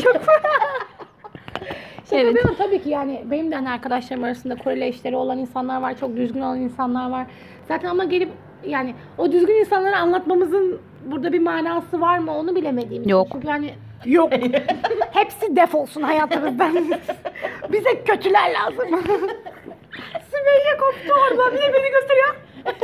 Çok 0.03 0.17
Evet. 2.13 2.37
evet. 2.45 2.59
tabii 2.59 2.83
ki 2.83 2.89
yani 2.89 3.23
benim 3.31 3.51
de 3.51 3.55
hani 3.55 3.71
arkadaşlarım 3.71 4.25
arasında 4.25 4.57
Koreli 4.57 4.85
eşleri 4.85 5.17
olan 5.17 5.39
insanlar 5.39 5.83
var, 5.83 5.99
çok 6.01 6.17
düzgün 6.17 6.41
olan 6.41 6.61
insanlar 6.61 7.11
var. 7.11 7.27
Zaten 7.69 7.89
ama 7.89 8.05
gelip 8.05 8.29
yani 8.67 8.95
o 9.19 9.33
düzgün 9.33 9.55
insanlara 9.55 9.99
anlatmamızın 9.99 10.81
burada 11.07 11.33
bir 11.33 11.41
manası 11.41 12.01
var 12.01 12.19
mı 12.19 12.37
onu 12.37 12.57
bilemediğim 12.57 13.03
için. 13.03 13.11
Yok. 13.11 13.29
Çünkü 13.33 13.49
hani 13.49 13.75
yok. 14.05 14.33
Hepsi 15.13 15.57
defolsun 15.57 16.03
hayatımızdan. 16.03 16.75
Bize 17.73 18.05
kötüler 18.05 18.51
lazım. 18.53 18.89
Sümeyye 20.31 20.77
koptu 20.81 21.15
orada. 21.31 21.53
Bir 21.53 21.59
de 21.59 21.73
beni 21.73 21.91
gösteriyor. 21.91 22.35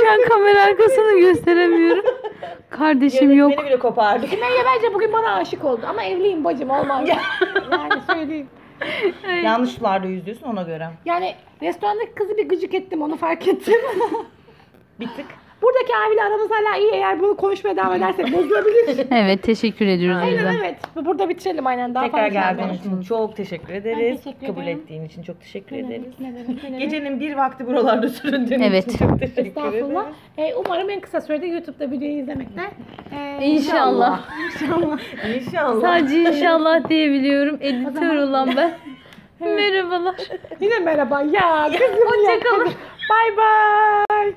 Şu 0.00 0.10
an 0.10 0.28
kamera 0.28 0.62
arkasını 0.62 1.20
gösteremiyorum. 1.20 2.04
Kardeşim 2.70 3.32
yok. 3.32 3.52
Beni 3.58 3.66
bile 3.66 3.78
kopardı. 3.78 4.26
Sümeyye 4.26 4.62
bence 4.66 4.94
bugün 4.94 5.12
bana 5.12 5.34
aşık 5.34 5.64
oldu. 5.64 5.80
Ama 5.88 6.02
evliyim 6.04 6.44
bacım 6.44 6.70
olmaz. 6.70 7.08
yani 7.08 8.02
söyleyeyim. 8.06 8.48
Yanlış 9.44 9.70
sularda 9.70 10.06
yüzüyorsun 10.06 10.46
ona 10.46 10.62
göre. 10.62 10.88
Yani 11.04 11.34
restorandaki 11.62 12.14
kızı 12.14 12.36
bir 12.36 12.48
gıcık 12.48 12.74
ettim 12.74 13.02
onu 13.02 13.16
fark 13.16 13.48
ettim. 13.48 13.74
Bir 15.00 15.06
tık. 15.06 15.26
Buradaki 15.62 15.92
abiyle 16.06 16.22
aramız 16.22 16.50
hala 16.50 16.76
iyi 16.76 16.90
eğer 16.92 17.20
bunu 17.20 17.36
konuşmaya 17.36 17.76
devam 17.76 17.92
edersek 17.94 18.32
bozulabilir. 18.32 19.06
Evet 19.10 19.42
teşekkür 19.42 19.86
ediyoruz 19.86 20.18
aynen 20.22 20.32
yüzden. 20.32 20.54
evet. 20.64 20.76
Burada 21.04 21.28
bitirelim 21.28 21.66
aynen. 21.66 21.94
Daha 21.94 22.04
Tekrar 22.04 22.18
fazla 22.24 22.40
geldiğin 22.40 22.68
konuşmayalım. 22.68 23.00
için 23.00 23.08
çok 23.08 23.36
teşekkür 23.36 23.72
ederiz. 23.72 24.22
teşekkür 24.24 24.46
Kabul 24.46 24.62
ederim. 24.62 24.78
ettiğin 24.78 25.04
için 25.04 25.22
çok 25.22 25.40
teşekkür 25.40 25.76
Ne 25.76 25.80
ederiz. 25.80 26.02
demek, 26.04 26.20
ne 26.20 26.34
demek, 26.34 26.62
ne 26.62 26.62
demek. 26.62 26.80
Gecenin 26.80 27.20
bir 27.20 27.34
vakti 27.36 27.66
buralarda 27.66 28.08
süründüğün 28.08 28.60
Evet. 28.60 28.86
için 28.94 29.08
çok 29.08 29.18
teşekkür 29.20 29.46
Estağfurullah. 29.46 30.02
ederim. 30.02 30.14
Ee, 30.38 30.54
umarım 30.54 30.90
en 30.90 31.00
kısa 31.00 31.20
sürede 31.20 31.46
YouTube'da 31.46 31.90
videoyu 31.90 32.18
izlemekte. 32.18 32.62
Ee, 33.12 33.44
İnşallah. 33.46 34.20
İnşallah. 34.54 34.98
İnşallah. 35.36 35.80
Sadece 35.80 36.22
inşallah 36.22 36.88
diyebiliyorum. 36.88 37.58
Editör 37.60 38.16
olan 38.16 38.50
ben. 38.56 38.72
Merhabalar. 39.40 40.14
Yine 40.60 40.78
merhaba 40.78 41.20
ya 41.22 41.70
kızım 41.78 42.24
ya. 42.24 42.32
Hoşçakalın. 42.32 42.72
Bay 43.10 43.36
bay. 43.36 44.32